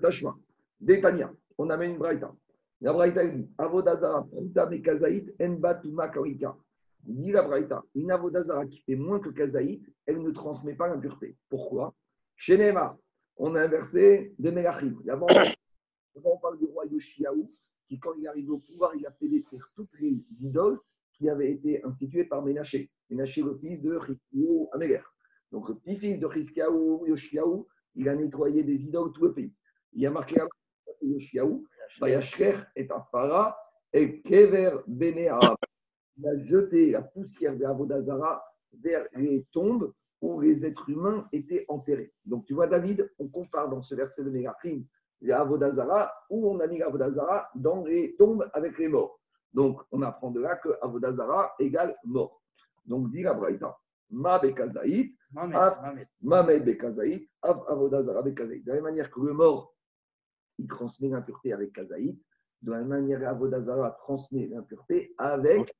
Tashma, 0.00 0.36
Détania. 0.80 1.32
On 1.56 1.70
amène 1.70 1.92
une 1.92 1.98
braïta. 1.98 2.34
La 2.80 2.92
braïta 2.92 3.26
dit 3.26 3.48
Avodazara, 3.56 4.26
Pruta 4.26 4.66
Mekazaït, 4.66 5.34
Enba 5.40 5.76
Tuma 5.76 6.08
Karika. 6.08 6.56
Dit 7.00 7.32
la 7.32 7.42
braïta 7.42 7.82
une 7.94 8.10
Avodazara 8.10 8.66
qui 8.66 8.80
fait 8.80 8.96
moins 8.96 9.20
que 9.20 9.30
Kazaït, 9.30 9.82
elle 10.06 10.20
ne 10.22 10.30
transmet 10.30 10.74
pas 10.74 10.88
l'impureté. 10.88 11.36
Pourquoi? 11.48 11.94
Chez 12.36 12.58
Neymar, 12.58 12.96
on 13.36 13.54
a 13.54 13.62
inversé 13.62 14.34
de 14.38 14.50
Melachim. 14.50 14.96
D'abord, 15.04 15.28
on 16.24 16.38
parle 16.38 16.58
du 16.58 16.66
roi 16.66 16.86
Yoshiaou, 16.86 17.50
qui, 17.88 17.98
quand 17.98 18.14
il 18.18 18.26
arrive 18.26 18.50
au 18.50 18.58
pouvoir, 18.58 18.94
il 18.94 19.06
a 19.06 19.12
fait 19.12 19.28
détruire 19.28 19.68
toutes 19.74 19.92
les 20.00 20.24
idoles 20.40 20.78
qui 21.12 21.28
avaient 21.28 21.50
été 21.50 21.84
instituées 21.84 22.24
par 22.24 22.42
Ménaché. 22.42 22.90
Ménaché, 23.10 23.42
le 23.42 23.56
fils 23.56 23.80
de 23.82 23.98
Chizkiyahu 23.98 24.66
Améler. 24.72 25.00
Donc, 25.52 25.68
le 25.68 25.76
petit-fils 25.76 26.18
de 26.18 26.28
Chizkiyahu 26.28 27.08
Yoshiaou, 27.08 27.66
il 27.94 28.08
a 28.08 28.14
nettoyé 28.14 28.62
des 28.64 28.84
idoles 28.84 29.12
tout 29.12 29.22
le 29.22 29.34
pays. 29.34 29.52
Il 29.92 30.06
a 30.06 30.10
marqué 30.10 30.40
Yoshiaou, 31.02 31.66
et 32.04 32.90
Afara, 32.90 33.56
et 33.92 34.20
Kever. 34.22 34.78
Il 34.88 36.28
a 36.28 36.44
jeté 36.44 36.90
la 36.90 37.02
poussière 37.02 37.56
de 37.56 37.64
Avodazara 37.64 38.44
vers 38.82 39.06
les 39.14 39.46
tombes 39.52 39.92
où 40.24 40.40
les 40.40 40.64
êtres 40.64 40.88
humains 40.88 41.28
étaient 41.32 41.66
enterrés. 41.68 42.10
Donc, 42.24 42.46
tu 42.46 42.54
vois, 42.54 42.66
David, 42.66 43.12
on 43.18 43.28
compare 43.28 43.68
dans 43.68 43.82
ce 43.82 43.94
verset 43.94 44.24
de 44.24 44.30
Mégachim 44.30 44.82
les 45.20 45.32
Avodazara, 45.32 46.10
où 46.30 46.48
on 46.50 46.60
a 46.60 46.66
mis 46.66 46.78
l'Avodazara 46.78 47.50
dans 47.54 47.84
les 47.84 48.16
tombes 48.16 48.48
avec 48.54 48.78
les 48.78 48.88
morts. 48.88 49.20
Donc, 49.52 49.82
on 49.92 50.00
apprend 50.00 50.30
de 50.30 50.40
là 50.40 50.56
que 50.56 50.70
Avodazara 50.80 51.54
égale 51.58 51.94
mort. 52.04 52.40
Donc, 52.86 53.10
dit 53.10 53.22
la 53.22 53.34
Braïta, 53.34 53.76
Ma 54.10 54.38
Bekazaït. 54.38 55.14
Mamed 56.22 56.64
Bekazaït, 56.64 57.28
Av 57.42 57.62
Avodazara 57.68 58.22
Bekazaït. 58.22 58.64
De 58.64 58.68
la 58.68 58.74
même 58.76 58.84
manière 58.84 59.10
que 59.10 59.20
le 59.20 59.34
mort, 59.34 59.74
il 60.58 60.66
transmet 60.66 61.08
l'impureté 61.08 61.52
avec 61.52 61.74
Kazaït, 61.74 62.18
de 62.62 62.70
la 62.70 62.78
même 62.78 62.88
manière 62.88 63.28
Avodazara 63.28 63.90
transmet 63.90 64.46
l'impureté 64.46 65.14
avec 65.18 65.76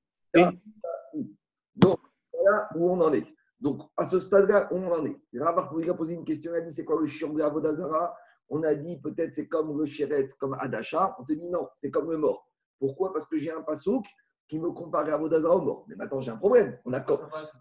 Donc, 1.76 1.98
voilà 2.32 2.68
où 2.76 2.90
on 2.90 3.00
en 3.00 3.12
est. 3.14 3.26
Donc, 3.60 3.82
à 3.96 4.04
ce 4.04 4.20
stade-là, 4.20 4.68
on 4.72 4.84
en 4.90 5.04
est. 5.06 5.16
Rav 5.38 5.58
a 5.58 5.94
posé 5.94 6.14
une 6.14 6.24
question, 6.24 6.52
il 6.52 6.56
a 6.56 6.60
dit 6.60 6.72
c'est 6.72 6.84
quoi 6.84 7.00
le 7.00 7.06
shiur 7.06 7.32
de 7.32 7.42
Avodazara? 7.42 8.14
On 8.48 8.62
a 8.62 8.74
dit 8.74 9.00
peut-être 9.00 9.32
c'est 9.32 9.48
comme 9.48 9.78
le 9.78 9.86
Sheretz, 9.86 10.34
comme 10.34 10.54
Adasha. 10.60 11.16
On 11.18 11.24
te 11.24 11.32
dit 11.32 11.48
non, 11.48 11.68
c'est 11.74 11.90
comme 11.90 12.10
le 12.10 12.18
mort. 12.18 12.48
Pourquoi? 12.78 13.12
Parce 13.12 13.26
que 13.26 13.38
j'ai 13.38 13.50
un 13.50 13.62
pasouk 13.62 14.04
qui 14.48 14.58
me 14.58 14.70
compare 14.70 15.08
à 15.08 15.14
Avodazara 15.14 15.56
au 15.56 15.62
mort. 15.62 15.86
Mais 15.88 15.96
maintenant, 15.96 16.20
j'ai 16.20 16.30
un 16.30 16.36
problème. 16.36 16.78
On 16.84 16.92
a, 16.92 17.04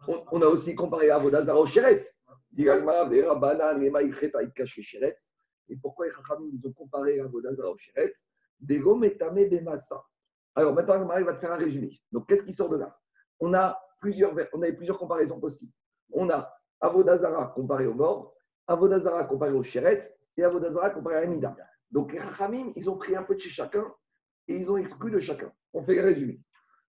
on, 0.07 0.41
a 0.41 0.47
aussi 0.47 0.75
comparé 0.75 1.09
Avodazara 1.09 1.57
au 1.59 1.65
Sheretz. 1.65 2.21
Et 2.57 2.65
pourquoi 5.81 6.07
ils 6.07 6.67
ont 6.67 6.73
comparé 6.73 7.19
Avodazara 7.21 7.69
au 7.71 7.77
Bemassa. 9.49 10.03
Alors 10.55 10.73
maintenant, 10.73 10.93
Agmara, 10.93 11.19
il 11.19 11.25
va 11.25 11.33
te 11.33 11.39
faire 11.39 11.51
un 11.51 11.57
résumé. 11.57 11.99
Donc, 12.11 12.27
qu'est-ce 12.27 12.43
qui 12.43 12.53
sort 12.53 12.69
de 12.69 12.77
là? 12.77 12.95
On 13.39 13.53
a 13.53 13.79
plusieurs, 13.99 14.33
on 14.53 14.61
avait 14.61 14.73
plusieurs 14.73 14.97
comparaisons 14.97 15.39
possibles. 15.39 15.73
On 16.14 16.30
a 16.30 16.53
Avodazara 16.80 17.47
comparé 17.55 17.88
au 17.88 17.93
mort, 17.93 18.36
Avodazara 18.68 19.24
comparé 19.26 19.51
au 19.51 19.64
Sheretz 19.64 20.18
et 20.38 20.43
Avodazara 20.43 20.89
comparé 20.91 21.18
à 21.18 21.26
Nida. 21.26 21.55
Donc 21.91 22.14
les 22.14 22.20
Rachamim, 22.20 22.72
ils 22.76 22.89
ont 22.89 22.97
pris 22.97 23.16
un 23.16 23.24
peu 23.24 23.36
de 23.36 23.39
chez 23.39 23.49
chacun 23.49 23.86
et 24.47 24.55
ils 24.55 24.72
ont 24.72 24.78
exclu 24.78 25.11
de 25.11 25.20
chacun. 25.20 25.51
On 25.74 25.84
fait 25.84 25.95
le 25.95 26.03
résumé. 26.03 26.41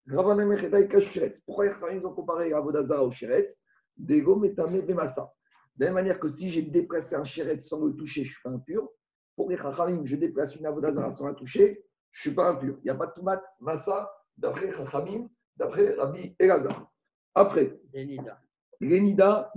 Et. 0.07 1.31
Pourquoi 1.45 1.65
les 1.65 1.71
Rachamim 1.71 2.05
ont 2.05 2.13
comparé 2.13 2.53
Avodazara 2.53 3.03
au 3.03 3.11
Sheretz? 3.11 3.57
Dego 3.95 4.35
Metame 4.35 4.81
Bemassa. 4.81 5.31
De 5.75 5.85
la 5.85 5.91
même 5.91 5.95
manière 5.95 6.19
que 6.19 6.27
si 6.27 6.51
j'ai 6.51 6.61
déplacé 6.61 7.15
un 7.15 7.23
Sheretz 7.23 7.67
sans 7.67 7.83
le 7.85 7.95
toucher, 7.95 8.23
je 8.23 8.29
ne 8.29 8.33
suis 8.33 8.43
pas 8.43 8.49
impur. 8.49 8.89
Pour 9.35 9.49
les 9.49 9.55
Rachamim, 9.55 10.05
je 10.05 10.15
déplace 10.15 10.55
une 10.55 10.65
Avodazara 10.65 11.11
sans 11.11 11.27
la 11.27 11.33
toucher, 11.33 11.85
je 12.11 12.19
ne 12.19 12.21
suis 12.21 12.35
pas 12.35 12.49
impur. 12.49 12.77
Il 12.79 12.83
n'y 12.83 12.89
a 12.91 12.95
pas 12.95 13.07
de 13.07 13.13
Toumat, 13.13 13.41
Massa, 13.59 14.11
d'après 14.37 14.69
Rachamim, 14.69 15.29
d'après 15.57 15.93
Rabbi 15.95 16.35
Elazar. 16.39 16.91
Après, 17.33 17.79
Denida. 17.91 18.39
Renida. 18.83 19.51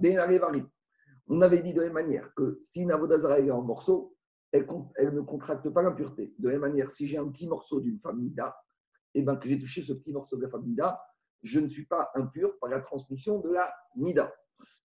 On 1.28 1.40
avait 1.42 1.62
dit 1.62 1.72
de 1.72 1.80
la 1.80 1.86
même 1.86 1.94
manière 1.94 2.32
que 2.34 2.58
si 2.60 2.82
une 2.82 2.92
avodazara 2.92 3.40
est 3.40 3.50
en 3.50 3.62
morceaux, 3.62 4.14
elle, 4.52 4.66
ne 5.12 5.20
contracte 5.20 5.68
pas 5.70 5.82
l'impureté. 5.82 6.34
De 6.38 6.48
la 6.48 6.54
même 6.54 6.62
manière, 6.62 6.90
si 6.90 7.06
j'ai 7.06 7.18
un 7.18 7.28
petit 7.28 7.46
morceau 7.46 7.80
d'une 7.80 7.98
femme 7.98 8.20
Nida, 8.20 8.56
et 9.14 9.22
ben 9.22 9.36
que 9.36 9.48
j'ai 9.48 9.58
touché 9.58 9.82
ce 9.82 9.92
petit 9.92 10.12
morceau 10.12 10.36
de 10.36 10.42
la 10.42 10.48
femme 10.48 10.64
Nida, 10.64 11.00
je 11.42 11.60
ne 11.60 11.68
suis 11.68 11.86
pas 11.86 12.10
impur 12.14 12.58
par 12.60 12.70
la 12.70 12.80
transmission 12.80 13.40
de 13.40 13.52
la 13.52 13.72
Nida. 13.96 14.32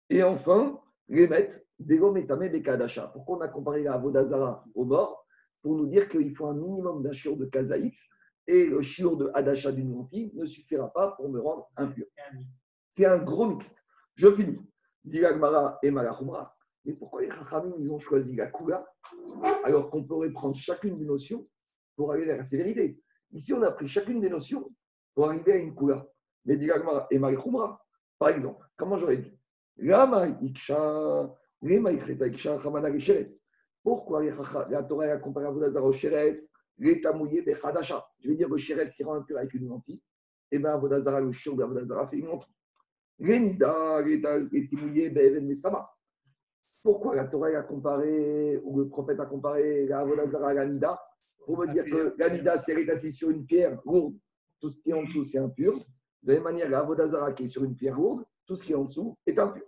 Et 0.09 0.23
enfin, 0.23 0.79
Remet, 1.09 1.49
Degometame 1.79 2.49
Bekadasha. 2.49 3.07
Pourquoi 3.07 3.38
on 3.38 3.41
a 3.41 3.47
comparé 3.47 3.83
la 3.83 3.93
avodazara 3.93 4.63
au 4.75 4.85
mort 4.85 5.25
Pour 5.61 5.75
nous 5.75 5.88
dire 5.88 6.07
qu'il 6.07 6.35
faut 6.35 6.47
un 6.47 6.55
minimum 6.55 7.03
d'un 7.03 7.11
shiur 7.11 7.38
de 7.38 7.45
kazaïf 7.45 7.97
et 8.47 8.65
le 8.65 8.81
shiur 8.81 9.17
de 9.17 9.29
Hadasha 9.33 9.71
d'une 9.71 9.93
lentille 9.93 10.31
ne 10.33 10.45
suffira 10.45 10.91
pas 10.93 11.11
pour 11.11 11.29
me 11.29 11.39
rendre 11.39 11.69
impur. 11.75 12.05
C'est 12.89 13.05
un 13.05 13.17
gros 13.17 13.45
mixte. 13.45 13.77
Je 14.18 14.32
finis. 14.32 14.59
Dilagmara 15.03 15.80
et 15.84 15.91
Malachumra. 15.91 16.53
Mais 16.84 16.93
pourquoi 16.93 17.22
les 17.22 17.30
Chachamim, 17.30 17.74
ils 17.78 17.91
ont 17.91 17.99
choisi 17.99 18.36
la 18.36 18.47
Kula 18.47 18.86
alors 19.63 19.89
qu'on 19.89 20.03
pourrait 20.03 20.32
prendre 20.32 20.55
chacune 20.55 20.97
des 20.97 21.05
notions 21.05 21.47
pour 21.95 22.11
aller 22.11 22.26
vers 22.26 22.38
la 22.38 22.45
sévérité? 22.45 22.99
Ici, 23.32 23.53
on 23.53 23.61
a 23.61 23.72
pris 23.72 23.88
chacune 23.88 24.20
des 24.20 24.30
notions 24.30 24.70
pour 25.13 25.28
arriver 25.28 25.53
à 25.53 25.55
une 25.57 25.76
Kula. 25.76 26.05
Mais 26.45 26.57
Dilagmara 26.57 27.07
et 27.11 27.20
Malachumra, 27.20 27.80
par 28.18 28.30
exemple, 28.30 28.65
comment 28.76 28.97
j'aurais 28.97 29.18
dit? 29.18 29.38
Pourquoi 33.84 34.24
les 34.24 34.34
la 34.70 34.84
Torah 34.84 35.05
a 35.05 35.18
comparé 35.18 35.45
à 35.45 35.51
Vodazar 35.51 35.86
au 35.86 35.93
Sheretz, 35.93 36.49
les 36.80 36.99
Tamouye 36.99 37.41
Bechadasha 37.41 38.03
Je 38.20 38.30
veux 38.30 38.36
dire 38.36 38.49
que 38.49 38.57
Sheretz 38.57 38.95
qui 38.95 39.03
rend 39.03 39.15
impur 39.15 39.38
avec 39.38 39.53
une 39.53 39.68
lentille, 39.68 40.01
et 40.51 40.57
bien 40.57 40.76
Vodazara, 40.78 41.22
le 41.22 41.32
Shur 41.32 41.55
Vodazara, 41.55 42.05
c'est 42.05 42.18
une 42.18 42.26
lentille. 42.26 42.53
Renida, 43.20 44.01
Be'even 44.03 45.45
Mesama. 45.45 45.89
Pourquoi 46.84 47.15
la 47.15 47.26
Torah 47.26 47.49
a 47.49 47.63
comparé, 47.63 48.61
ou 48.63 48.80
le 48.80 48.88
prophète 48.88 49.20
a 49.20 49.26
comparé 49.26 49.86
la 49.88 49.99
Avodazara 49.99 50.49
à 50.49 50.53
la 50.53 50.65
Nida? 50.65 50.97
Pour 51.45 51.57
me 51.57 51.68
dire 51.68 51.84
que 51.84 52.15
la 52.18 52.30
Nida, 52.30 52.57
si 52.57 52.72
elle 52.72 52.80
est 52.80 52.89
assise 52.89 53.15
sur 53.15 53.30
une 53.30 53.45
pierre 53.45 53.80
lourde, 53.86 54.15
tout 54.59 54.70
ce 54.70 54.80
qui 54.80 54.91
est 54.91 54.93
en 54.93 55.03
dessous, 55.03 55.24
c'est 55.24 55.38
impur. 55.38 55.74
De 56.24 56.30
la 56.30 56.36
même 56.36 56.43
manière, 56.43 56.70
la 56.70 56.80
Avodazara 56.80 57.34
qui 57.34 57.43
est 57.45 57.47
sur 57.47 57.63
une 57.63 57.76
pierre 57.76 57.95
lourde, 57.95 58.24
tout 58.45 58.55
ce 58.55 58.63
qui 58.63 58.72
est 58.72 58.76
en 58.76 58.86
dessous 58.86 59.18
est 59.26 59.38
impur. 59.38 59.63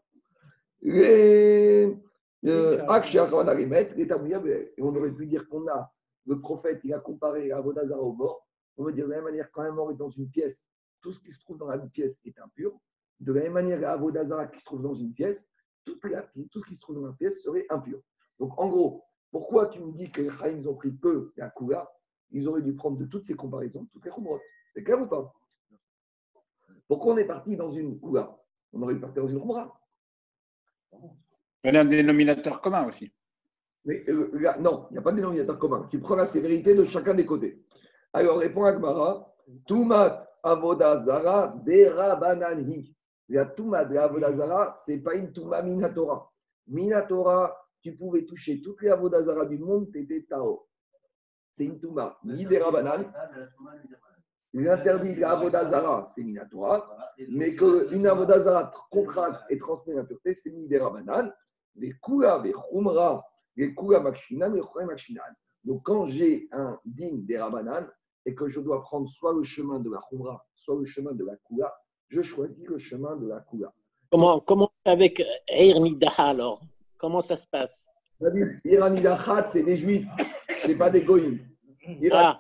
Euh, 0.86 1.94
les 2.42 2.78
et 3.98 4.82
on 4.82 4.96
aurait 4.96 5.12
pu 5.12 5.26
dire 5.28 5.48
qu'on 5.50 5.68
a, 5.68 5.92
le 6.26 6.40
prophète, 6.40 6.80
il 6.84 6.94
a 6.94 7.00
comparé 7.00 7.48
la 7.48 7.58
Avodazara 7.58 8.00
au 8.00 8.14
mort. 8.14 8.48
On 8.78 8.86
veut 8.86 8.94
dire 8.94 9.06
de 9.06 9.10
la 9.10 9.18
même 9.18 9.26
manière, 9.26 9.52
quand 9.52 9.64
un 9.64 9.72
mort 9.72 9.92
est 9.92 9.96
dans 9.96 10.10
une 10.10 10.30
pièce, 10.30 10.66
tout 11.02 11.12
ce 11.12 11.20
qui 11.20 11.34
se 11.34 11.40
trouve 11.42 11.58
dans 11.58 11.68
la 11.68 11.78
pièce 11.80 12.18
est 12.24 12.40
impur. 12.40 12.80
De 13.20 13.34
la 13.34 13.42
même 13.44 13.54
manière, 13.54 13.80
la 13.80 13.92
Avodazara 13.94 14.48
qui 14.48 14.60
se 14.60 14.66
trouve 14.66 14.82
dans 14.82 14.94
une 14.94 15.14
pièce, 15.14 15.50
toute 15.86 16.04
la- 16.06 16.22
tout 16.52 16.60
ce 16.62 16.68
qui 16.68 16.76
se 16.76 16.80
trouve 16.80 16.96
dans 16.96 17.08
la 17.08 17.14
pièce 17.14 17.42
serait 17.44 17.66
impur. 17.70 18.00
Donc, 18.40 18.58
en 18.60 18.70
gros, 18.70 19.04
pourquoi 19.32 19.68
tu 19.68 19.80
me 19.80 19.92
dis 19.92 20.10
que 20.12 20.22
les 20.22 20.30
Chaim 20.30 20.64
ont 20.66 20.76
pris 20.76 20.92
peu 20.92 21.32
la 21.38 21.50
Kula 21.50 21.90
Ils 22.32 22.48
auraient 22.48 22.62
dû 22.62 22.76
prendre 22.76 22.98
de 22.98 23.06
toutes 23.06 23.26
ces 23.26 23.34
comparaisons, 23.36 23.88
toutes 23.92 24.06
les 24.06 24.12
Khumrot. 24.12 24.40
C'est 24.74 24.84
clair 24.84 25.02
ou 25.02 25.08
pas? 25.08 25.34
Pourquoi 26.88 27.14
on 27.14 27.18
est 27.18 27.26
parti 27.26 27.56
dans 27.58 27.72
une 27.72 28.00
Kula 28.00 28.38
On 28.74 28.82
aurait 28.84 28.94
dû 28.96 29.02
partir 29.02 29.24
dans 29.24 29.30
une 29.30 29.40
Khumra. 29.40 29.80
Il 31.64 31.74
y 31.74 31.78
a 31.78 31.82
un 31.82 31.86
dénominateur 31.86 32.62
commun 32.62 32.88
aussi. 32.88 33.12
Mais 33.86 34.04
euh, 34.10 34.30
là, 34.40 34.58
non, 34.60 34.88
il 34.90 34.94
n'y 34.94 34.98
a 35.00 35.02
pas 35.02 35.12
de 35.12 35.18
dénominateur 35.18 35.58
commun. 35.60 35.88
Tu 35.90 36.00
prends 36.00 36.16
la 36.16 36.26
sévérité 36.26 36.76
de 36.76 36.86
chacun 36.86 37.14
des 37.16 37.26
côtés. 37.26 37.64
Alors, 38.14 38.38
répond 38.40 38.64
Agmara, 38.64 39.36
Tumat 39.66 40.28
Avodazara. 40.44 41.56
La 43.30 43.46
Tumat 43.46 43.86
de 43.86 43.96
Avodazara, 43.96 44.76
ce 44.86 44.92
n'est 44.92 45.00
pas 45.00 45.14
une 45.14 45.32
Tuma 45.32 45.62
Minatora. 45.62 46.32
Minatora, 46.68 47.56
tu 47.82 47.96
pouvais 47.96 48.26
toucher 48.26 48.62
toutes 48.62 48.82
les 48.82 48.90
Avodazara 48.90 49.46
du 49.46 49.58
monde, 49.60 49.92
tu 49.92 50.02
étais 50.02 50.26
Tao. 50.28 50.68
C'est 51.56 51.66
une 51.66 51.80
Tuma, 51.80 52.18
ni 52.24 52.46
Derabanan. 52.46 53.12
L'interdit 54.54 55.14
de 55.14 55.22
la 55.22 55.32
Avodazara, 55.32 56.06
c'est 56.06 56.24
Minatora. 56.24 56.90
Mais 57.30 57.56
qu'une 57.56 58.08
Avodazara 58.08 58.72
contracte 58.90 59.44
et 59.52 59.58
transmet 59.58 59.94
l'impureté, 59.94 60.34
c'est 60.34 60.52
ni 60.52 60.68
Derabanan. 60.68 61.32
Les 61.76 61.94
Kula, 62.04 62.42
les 62.44 62.54
Khumra, 62.54 63.24
les 63.56 63.76
Kula 63.76 64.00
Makshinan, 64.00 64.54
les 64.54 64.62
Khumra 64.62 64.86
Makshinan. 64.86 65.22
Donc, 65.64 65.84
quand 65.84 66.08
j'ai 66.08 66.48
un 66.52 66.80
digne 66.86 67.26
des 67.26 67.38
Rabanan 67.38 67.88
et 68.26 68.34
que 68.34 68.48
je 68.48 68.60
dois 68.60 68.82
prendre 68.82 69.08
soit 69.10 69.34
le 69.34 69.44
chemin 69.44 69.80
de 69.80 69.92
la 69.92 70.02
Khumra, 70.10 70.44
soit 70.56 70.76
le 70.76 70.86
chemin 70.86 71.14
de 71.14 71.26
la 71.26 71.36
Kula, 71.48 71.74
je 72.10 72.22
choisis 72.22 72.68
le 72.68 72.78
chemin 72.78 73.16
de 73.16 73.28
la 73.28 73.40
Kula. 73.50 73.74
Comment, 74.12 74.40
comment 74.40 74.72
avec 74.84 75.24
Eir 75.48 75.80
Nidaha 75.80 76.30
alors? 76.30 76.62
Comment 76.98 77.22
ça 77.22 77.38
se 77.38 77.48
passe? 77.48 77.88
Iranidachat, 78.66 79.48
c'est 79.48 79.64
des 79.64 79.78
juifs, 79.78 80.06
ce 80.62 80.68
n'est 80.68 80.76
pas 80.76 80.90
des 80.90 81.04
goïms. 81.04 81.40
Ah, 82.12 82.40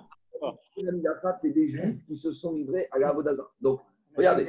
Iranidachat, 0.76 1.38
c'est 1.40 1.52
des 1.52 1.68
juifs 1.68 2.06
qui 2.06 2.16
se 2.16 2.32
sont 2.32 2.54
livrés 2.54 2.88
à 2.92 3.00
la 3.00 3.10
Avodaza. 3.10 3.48
Donc, 3.62 3.80
regardez. 4.16 4.46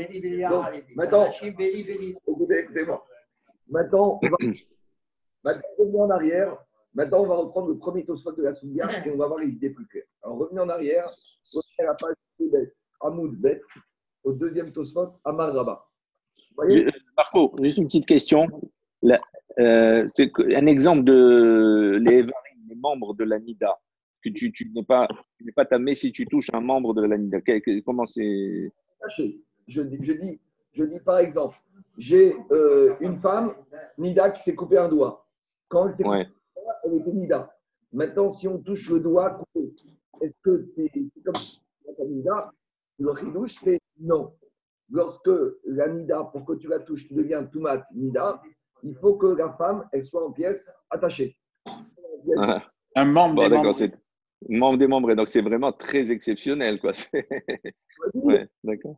Donc, 0.50 0.66
maintenant, 0.96 1.30
écoutez, 1.42 2.58
écoutez-moi. 2.58 3.06
Maintenant, 3.68 4.18
on 4.20 4.28
va, 4.28 4.36
maintenant, 5.44 5.68
revenez 5.78 6.00
en 6.00 6.10
arrière. 6.10 6.56
Maintenant, 6.92 7.20
on 7.20 7.28
va 7.28 7.36
reprendre 7.36 7.68
le 7.68 7.78
premier 7.78 8.04
Tosfot 8.04 8.32
de 8.32 8.42
la 8.42 8.52
Soudia 8.52 9.06
et 9.06 9.10
on 9.12 9.16
va 9.16 9.28
voir 9.28 9.38
les 9.38 9.50
idées 9.52 9.70
plus 9.70 9.86
claires. 9.86 10.02
Alors, 10.24 10.38
revenez 10.38 10.60
en 10.60 10.68
arrière. 10.68 11.04
Revenez 11.54 11.88
à 11.88 11.92
la 11.92 11.94
page 11.94 12.14
Bet, 12.40 12.72
Hamoud 13.00 13.36
Bet, 13.36 13.60
au 14.24 14.32
deuxième 14.32 14.70
Tosfot, 14.72 15.12
Amar 15.24 15.52
Rabba. 15.54 15.86
Marco, 17.16 17.54
juste 17.62 17.78
une 17.78 17.86
petite 17.86 18.06
question. 18.06 18.46
Euh, 19.58 20.04
c'est 20.06 20.30
un 20.38 20.66
exemple 20.66 21.04
de 21.04 21.98
les 22.02 22.24
membres 22.76 23.14
de 23.14 23.24
la 23.24 23.38
NIDA, 23.38 23.78
que 24.22 24.28
tu, 24.30 24.52
tu 24.52 24.70
n'es 24.74 24.84
pas, 24.84 25.08
tu 25.38 25.44
n'es 25.44 25.52
pas 25.52 25.64
tamé 25.64 25.94
si 25.94 26.12
tu 26.12 26.26
touches 26.26 26.48
un 26.52 26.60
membre 26.60 26.94
de 26.94 27.02
la 27.04 27.16
NIDA. 27.18 27.40
Quel- 27.40 27.62
quel- 27.62 27.82
comment 27.82 28.06
c'est? 28.06 28.70
Je 29.66 29.82
dis, 29.82 29.98
je 30.02 30.12
dis, 30.12 30.40
je 30.72 30.84
dis 30.84 31.00
par 31.00 31.18
exemple, 31.18 31.56
j'ai 31.98 32.34
euh, 32.50 32.94
une 33.00 33.18
femme, 33.18 33.54
Nida, 33.98 34.30
qui 34.30 34.42
s'est 34.42 34.54
coupé 34.54 34.78
un 34.78 34.88
doigt. 34.88 35.26
Quand 35.68 35.86
elle 35.86 35.92
s'est 35.92 36.02
coupé 36.02 36.16
Ouais. 36.18 36.28
un 36.56 36.60
doigt, 36.62 36.74
elle 36.84 36.94
était 37.00 37.12
Nida. 37.12 37.56
Maintenant, 37.92 38.30
si 38.30 38.46
on 38.48 38.58
touche 38.58 38.88
le 38.90 39.00
doigt 39.00 39.30
coupé, 39.30 39.72
est-ce 40.20 40.32
que 40.42 40.66
c'est 40.76 40.90
comme 41.24 42.08
Nida 42.10 42.52
Le 43.00 43.10
ridouche, 43.12 43.56
c'est 43.62 43.80
non. 43.98 44.34
Lorsque 44.90 45.30
la 45.64 45.88
Nida, 45.88 46.24
pour 46.24 46.44
que 46.44 46.52
tu 46.54 46.68
la 46.68 46.80
touches, 46.80 47.08
tu 47.08 47.14
deviens 47.14 47.44
Toumat 47.44 47.86
Nida, 47.94 48.40
il 48.82 48.94
faut 48.94 49.14
que 49.16 49.26
la 49.26 49.52
femme, 49.54 49.88
elle 49.92 50.04
soit 50.04 50.24
en 50.26 50.32
pièces 50.32 50.72
attachée. 50.90 51.36
Ah, 52.36 52.62
Un 52.96 53.04
membre 53.06 53.36
Bon, 53.36 53.48
des 53.48 53.56
membres. 53.56 53.72
c'est 53.74 53.92
membre 54.48 54.78
des 54.78 54.86
membres. 54.86 55.14
Donc 55.14 55.28
c'est 55.28 55.42
vraiment 55.42 55.72
très 55.72 56.10
exceptionnel, 56.10 56.80
quoi. 56.80 56.92
Ouais, 58.14 58.48
d'accord. 58.64 58.96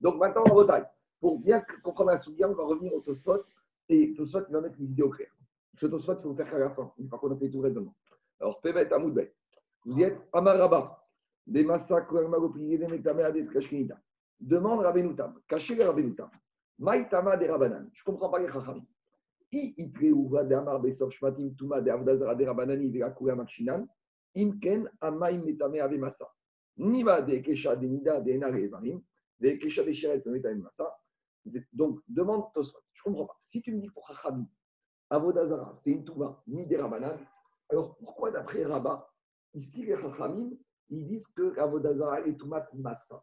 Donc 0.00 0.16
maintenant, 0.18 0.44
on 0.50 0.54
retaille. 0.54 0.84
Pour 1.20 1.38
bien 1.40 1.62
comprendre 1.82 2.10
la 2.10 2.18
souillure, 2.18 2.50
on 2.50 2.54
va 2.54 2.64
revenir 2.64 2.92
au 2.94 3.00
Tosfot 3.00 3.42
et 3.88 4.14
Tosfot 4.14 4.40
il 4.48 4.52
va 4.52 4.60
mettre 4.60 4.76
les 4.78 4.90
idées 4.92 5.02
au 5.02 5.10
clair. 5.10 5.28
Ce 5.78 5.86
Tosfot, 5.86 6.14
il 6.14 6.22
faut 6.22 6.28
le 6.30 6.36
faire 6.36 6.50
qu'à 6.50 6.58
la 6.58 6.70
fin, 6.70 6.92
une 6.98 7.08
fois 7.08 7.18
qu'on 7.18 7.32
a 7.34 7.36
fait 7.36 7.50
tout 7.50 7.60
le 7.62 7.68
raisonnement. 7.68 7.94
Alors, 8.40 8.60
Pevet 8.60 8.92
Amoudbet, 8.92 9.34
vous 9.84 9.98
y 9.98 10.02
êtes 10.04 10.18
Amaraba, 10.32 11.05
des 11.46 11.64
massacres, 11.64 12.14
des 12.54 12.88
métamés, 12.88 13.32
des 13.32 13.46
Kashkinida. 13.46 13.98
Demande 14.40 14.80
Rabbenoutam, 14.80 15.40
cachez 15.48 15.74
les 15.74 15.84
Rabbenoutam. 15.84 16.30
Maïtama 16.78 17.36
des 17.36 17.48
Rabanan. 17.48 17.88
Je 17.92 18.02
ne 18.02 18.04
comprends 18.04 18.28
pas 18.28 18.38
les 18.38 18.48
Chachamim. 18.48 18.86
I 19.52 19.74
itre 19.78 20.02
uva 20.02 20.44
de 20.44 20.54
amar 20.54 20.80
besor 20.80 21.10
shmatim 21.10 21.54
tuma 21.56 21.80
de 21.80 21.90
avdazara 21.90 22.34
de 22.34 22.44
rabanani 22.44 22.90
de 22.90 22.98
la 22.98 23.10
kula 23.10 23.34
makshinan. 23.34 23.86
Imken 24.34 24.90
amaim 25.00 25.42
metame 25.44 25.80
ave 25.80 25.96
masa. 25.98 26.26
Nima 26.76 27.22
de 27.22 27.40
kesha 27.40 27.76
de 27.76 27.86
nida 27.86 28.20
de 28.20 28.32
enare 28.32 28.64
evarim. 28.64 29.02
De 29.40 29.56
kesha 29.56 29.84
de 29.84 29.92
sheret 29.92 30.22
de 30.24 30.30
metame 30.30 30.60
masa. 30.60 30.92
Donc, 31.72 32.00
demande 32.08 32.52
Tosfot. 32.52 32.80
Je 32.92 33.02
ne 33.08 33.14
comprends 33.14 33.26
pas. 33.26 33.38
Si 33.40 33.62
tu 33.62 33.72
me 33.74 33.80
dis 33.80 33.88
pour 33.88 34.06
Chachamim, 34.08 34.46
Avodazara, 35.08 35.72
c'est 35.76 35.92
une 35.92 36.04
Touma, 36.04 36.42
ni 36.48 36.66
des 36.66 36.76
Rabanan, 36.76 37.16
alors 37.70 37.96
pourquoi 37.96 38.32
d'après 38.32 38.64
Rabat, 38.64 39.08
ici 39.54 39.86
les 39.86 39.96
Chachamim, 39.96 40.50
ils 40.90 41.06
disent 41.06 41.26
que 41.28 41.58
Avodazara 41.58 42.20
est 42.22 42.36
Toumat 42.36 42.66
Massa 42.74 43.22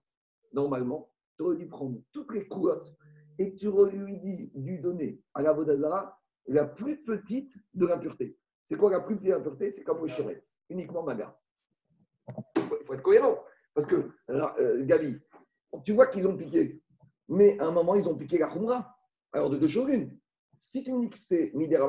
Normalement, 0.54 1.10
tu 1.38 1.44
aurais 1.44 1.58
dû 1.58 1.68
prendre 1.68 2.00
toutes 2.12 2.34
les 2.34 2.48
coulottes 2.48 2.94
et 3.40 3.56
tu 3.56 3.68
aurais 3.68 3.92
lui 3.92 4.20
dit, 4.20 4.52
dû 4.54 4.80
donner 4.80 5.22
à 5.34 5.42
l'Avodazara 5.42 6.20
la 6.48 6.66
plus 6.66 7.04
petite 7.04 7.56
de 7.74 7.88
l'impureté. 7.88 8.38
C'est 8.64 8.78
quoi 8.78 8.92
la 8.92 9.00
plus 9.00 9.16
petite 9.16 9.30
de 9.30 9.34
l'impureté? 9.34 9.72
C'est 9.72 9.84
comme 9.84 10.02
le 10.02 10.08
Sheretz, 10.08 10.54
uniquement 10.70 11.04
Maga. 11.04 11.38
Il 12.56 12.62
faut, 12.64 12.78
il 12.80 12.86
faut 12.86 12.94
être 12.94 13.02
cohérent. 13.02 13.40
Parce 13.74 13.88
que, 13.88 14.12
euh, 14.30 14.86
Gabi, 14.86 15.18
tu 15.84 15.94
vois 15.94 16.08
qu'ils 16.08 16.28
ont 16.28 16.38
piqué, 16.38 16.82
mais 17.28 17.60
à 17.60 17.68
un 17.68 17.72
moment, 17.72 17.96
ils 17.96 18.08
ont 18.08 18.16
piqué 18.16 18.38
la 18.38 18.48
Khumra. 18.48 18.96
Alors, 19.32 19.50
de 19.50 19.58
deux 19.58 19.68
choses 19.68 19.88
l'une. 19.88 20.16
Si 20.58 20.84
tu 20.84 20.94
me 20.94 21.02
dis 21.02 21.10
que 21.10 21.18
c'est 21.18 21.52
Midera 21.56 21.88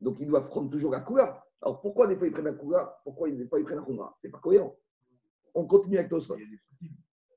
donc 0.00 0.18
ils 0.18 0.26
doivent 0.26 0.48
prendre 0.48 0.68
toujours 0.68 0.90
la 0.90 1.00
Kula. 1.00 1.44
Alors, 1.62 1.80
pourquoi 1.80 2.08
des 2.08 2.16
fois 2.16 2.26
ils 2.26 2.32
prennent 2.32 2.46
la 2.46 2.54
Kula 2.54 3.00
Pourquoi 3.04 3.30
des 3.30 3.46
fois 3.46 3.60
ils 3.60 3.64
prennent 3.64 3.78
la 3.78 3.84
Khumra? 3.84 4.14
C'est 4.18 4.30
pas 4.30 4.38
cohérent. 4.38 4.76
On 5.54 5.66
continue 5.66 5.98
avec 5.98 6.08
Tosfot. 6.10 6.36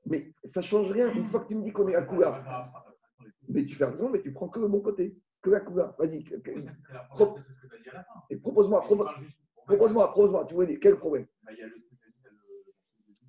Mais 0.06 0.32
ça 0.44 0.62
ne 0.62 0.66
change 0.66 0.92
rien. 0.92 1.12
Une 1.12 1.26
fois 1.30 1.42
que 1.42 1.48
tu 1.48 1.56
me 1.56 1.64
dis 1.64 1.72
qu'on 1.72 1.88
est 1.88 1.96
à 1.96 2.04
Kula, 2.04 2.44
mais 3.50 3.66
tu 3.66 3.76
fais 3.76 3.86
raison, 3.86 4.10
mais 4.10 4.22
tu 4.22 4.32
prends 4.32 4.50
que 4.50 4.60
le 4.60 4.68
bon 4.68 4.82
côté, 4.82 5.18
que 5.42 5.50
la 5.50 5.60
Kula. 5.62 5.96
Vas-y. 5.98 6.24
Et 8.30 8.38
propose-moi, 8.38 8.82
propose-moi, 8.82 10.12
propose-moi. 10.12 10.46
Tu 10.48 10.54
vois, 10.56 10.66
quel 10.80 10.98
problème? 10.98 11.26
Bah, 11.44 11.52
le 11.58 11.68
le- 11.68 11.74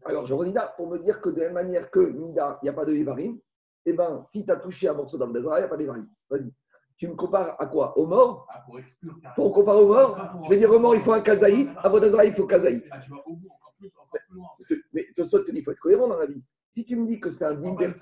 Alors, 0.04 0.26
je 0.26 0.34
redis 0.34 0.52
là, 0.52 0.72
pour 0.76 0.88
me 0.88 0.98
dire 0.98 1.20
que 1.20 1.30
de 1.30 1.40
la 1.40 1.46
même 1.46 1.54
manière 1.54 1.90
que 1.90 2.00
Nida, 2.00 2.58
il 2.62 2.66
n'y 2.66 2.68
a 2.68 2.72
pas 2.72 2.84
de 2.84 2.92
Evarim, 2.94 3.38
eh 3.86 3.92
bien, 3.92 4.20
si 4.22 4.44
tu 4.44 4.52
as 4.52 4.56
touché 4.56 4.88
un 4.88 4.94
morceau 4.94 5.18
d'Abdazara, 5.18 5.58
il 5.58 5.62
n'y 5.62 5.66
a 5.66 5.68
pas 5.68 5.76
d'Evarim. 5.76 6.08
Vas-y. 6.30 6.52
Tu 6.98 7.08
me 7.08 7.14
compares 7.14 7.60
à 7.60 7.66
quoi? 7.66 7.96
Au 7.98 8.06
mort? 8.06 8.46
Ah, 8.50 8.62
pour 8.64 8.78
exclure 8.78 9.14
carrément. 9.20 9.34
Pour 9.34 9.52
comparer 9.52 9.78
au 9.80 9.88
mort 9.88 10.44
Je 10.44 10.50
vais 10.50 10.56
dire 10.58 10.70
au 10.72 10.78
mort, 10.78 10.94
il 10.94 11.00
faut 11.00 11.12
un 11.12 11.20
Kazaït. 11.20 11.68
À 11.78 11.86
Abdazara, 11.88 12.24
il 12.24 12.32
faut 12.34 12.46
Kazaït. 12.46 12.84
Ah, 12.90 12.98
tu 13.00 13.12
au 13.12 13.34
bout, 13.34 13.48
plus, 13.78 13.88
encore 13.96 14.20
plus 14.28 14.36
loin. 14.36 14.48
C'est- 14.60 14.80
Mais 14.92 15.06
Tosot 15.16 15.44
te 15.44 15.50
dit, 15.50 15.58
il 15.58 15.64
faut 15.64 15.72
être 15.72 15.78
cohérent 15.80 16.08
dans 16.08 16.18
la 16.18 16.26
vie. 16.26 16.42
Si 16.72 16.84
tu 16.84 16.96
me 16.96 17.06
dis 17.06 17.18
que 17.20 17.30
c'est 17.30 17.44
un 17.46 17.62
euh, 17.62 17.92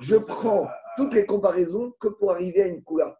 je 0.00 0.16
prends 0.16 0.68
toutes 0.96 1.14
les 1.14 1.26
comparaisons 1.26 1.92
que 1.98 2.08
pour 2.08 2.30
arriver 2.30 2.62
à 2.62 2.66
une 2.68 2.82
couleur. 2.82 3.16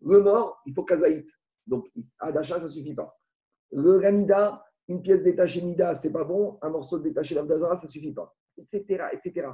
Le 0.00 0.22
mort, 0.22 0.62
il 0.64 0.74
faut 0.74 0.84
Kazaït. 0.84 1.28
Donc, 1.66 1.86
à 2.18 2.32
d'achat, 2.32 2.58
ça 2.58 2.64
ne 2.64 2.70
suffit 2.70 2.94
pas. 2.94 3.18
Le 3.72 3.98
Ramida, 3.98 4.64
une 4.88 5.02
pièce 5.02 5.22
détachée 5.22 5.60
Nida, 5.60 5.94
c'est 5.94 6.12
pas 6.12 6.24
bon. 6.24 6.58
Un 6.62 6.70
morceau 6.70 6.98
détaché 6.98 7.34
d'Abdazara, 7.34 7.76
ça 7.76 7.86
ne 7.86 7.90
suffit 7.90 8.12
pas. 8.12 8.34
Etc. 8.56 9.04
etc. 9.12 9.48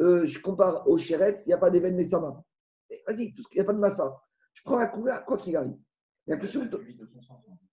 Euh, 0.00 0.24
je 0.24 0.40
compare 0.40 0.88
au 0.88 0.96
Sheretz, 0.96 1.44
il 1.46 1.48
n'y 1.48 1.54
a 1.54 1.58
pas 1.58 1.70
d'événement 1.70 2.04
Sama. 2.04 2.40
Mais 2.88 3.02
Vas-y, 3.06 3.34
il 3.34 3.34
n'y 3.54 3.60
a 3.60 3.64
pas 3.64 3.72
de 3.72 3.78
Massa. 3.78 4.22
Je 4.54 4.62
prends 4.62 4.78
la 4.78 4.86
couleur, 4.86 5.24
quoi 5.24 5.36
qu'il 5.36 5.56
arrive. 5.56 5.76
La 6.28 6.36
question 6.36 6.64
de... 6.64 6.80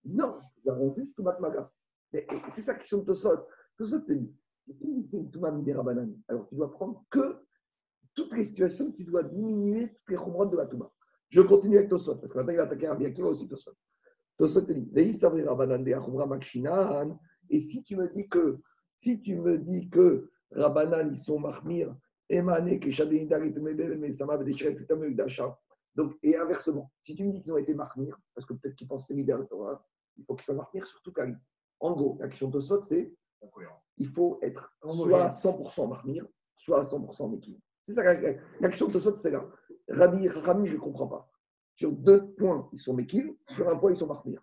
Non, 0.04 0.40
nous 0.64 0.72
avons 0.72 0.92
juste 0.92 1.14
Toumat 1.14 1.38
Maga. 1.38 1.70
Mais 1.70 1.70
et 1.70 1.85
c'est 2.12 2.62
ça 2.62 2.74
qui 2.74 2.86
sont 2.88 3.04
Tosot. 3.04 3.46
Tosot 3.76 4.00
te 4.00 4.12
dit, 4.12 4.32
c'est 5.04 5.18
une 5.18 5.50
Midera 5.56 5.82
Banane, 5.82 6.16
alors 6.28 6.48
tu 6.48 6.54
dois 6.54 6.72
prendre 6.72 7.04
que 7.10 7.36
toutes 8.14 8.34
les 8.36 8.44
situations, 8.44 8.90
tu 8.92 9.04
dois 9.04 9.22
diminuer 9.22 9.88
toutes 9.88 10.10
les 10.10 10.16
chumrot 10.16 10.46
de 10.46 10.56
la 10.56 10.66
Touma. 10.66 10.90
Je 11.28 11.40
continue 11.42 11.78
avec 11.78 11.90
Tosot, 11.90 12.16
parce 12.16 12.32
que 12.32 12.38
maintenant 12.38 12.52
il 12.52 12.56
va 12.56 12.64
attaquer 12.64 12.88
Rabbi 12.88 13.06
Akiva 13.06 13.28
aussi 13.28 13.46
Tosot. 13.48 13.72
Tosot 14.38 14.62
te 14.62 14.72
dit. 14.72 14.90
Et 17.48 17.58
si 17.58 17.82
tu 17.82 17.96
me 17.96 18.08
dis 18.08 18.28
que, 18.28 18.58
si 18.94 19.20
tu 19.20 19.36
me 19.36 19.58
dis 19.58 19.88
que 19.88 20.30
Rabbanan, 20.52 21.10
ils 21.12 21.18
sont 21.18 21.38
Mahmir, 21.38 21.94
Emane, 22.28 22.78
Keshadinidar, 22.80 23.44
Itmebel, 23.44 23.98
Mesama, 23.98 24.36
Vedeshret, 24.36 24.74
c'est 24.76 24.90
un 24.90 25.10
d'achat. 25.10 25.58
Donc, 25.94 26.16
et 26.22 26.36
inversement, 26.36 26.90
si 27.00 27.14
tu 27.14 27.24
me 27.24 27.32
dis 27.32 27.42
qu'ils 27.42 27.52
ont 27.52 27.56
été 27.56 27.74
Mahmir, 27.74 28.18
parce 28.34 28.46
que 28.46 28.54
peut-être 28.54 28.74
qu'ils 28.74 28.88
pensaient 28.88 29.14
libérer 29.14 29.40
le 29.40 29.46
Torah, 29.46 29.84
il 30.16 30.24
faut 30.24 30.34
qu'ils 30.34 30.44
soient 30.44 30.54
Mahmir 30.54 30.86
sur 30.86 31.00
toute 31.02 31.16
la 31.18 31.26
ligne. 31.26 31.38
En 31.80 31.92
gros, 31.92 32.16
la 32.20 32.28
question 32.28 32.48
de 32.48 32.52
Tosot, 32.52 32.82
c'est 32.84 33.12
il 33.98 34.08
faut 34.08 34.38
être 34.42 34.74
soit 35.06 35.24
à 35.24 35.28
100% 35.30 35.88
Mahmir, 35.88 36.26
soit 36.54 36.80
à 36.80 36.82
100% 36.82 37.30
Mekil. 37.30 37.58
C'est 37.84 37.92
ça 37.92 38.02
la, 38.02 38.14
la- 38.20 38.34
la 38.60 38.68
question 38.68 38.88
de 38.88 38.92
Tosot, 38.92 39.14
c'est 39.16 39.30
là. 39.30 39.44
Rabbi 39.88 40.28
Rami, 40.28 40.66
je 40.66 40.74
ne 40.74 40.78
comprends 40.80 41.06
pas. 41.06 41.30
Sur 41.76 41.92
deux 41.92 42.26
points, 42.32 42.68
ils 42.72 42.78
sont 42.78 42.94
Mekil, 42.94 43.36
sur 43.50 43.68
un 43.68 43.76
point, 43.76 43.90
ils 43.92 43.96
sont 43.96 44.06
Mahmir. 44.06 44.42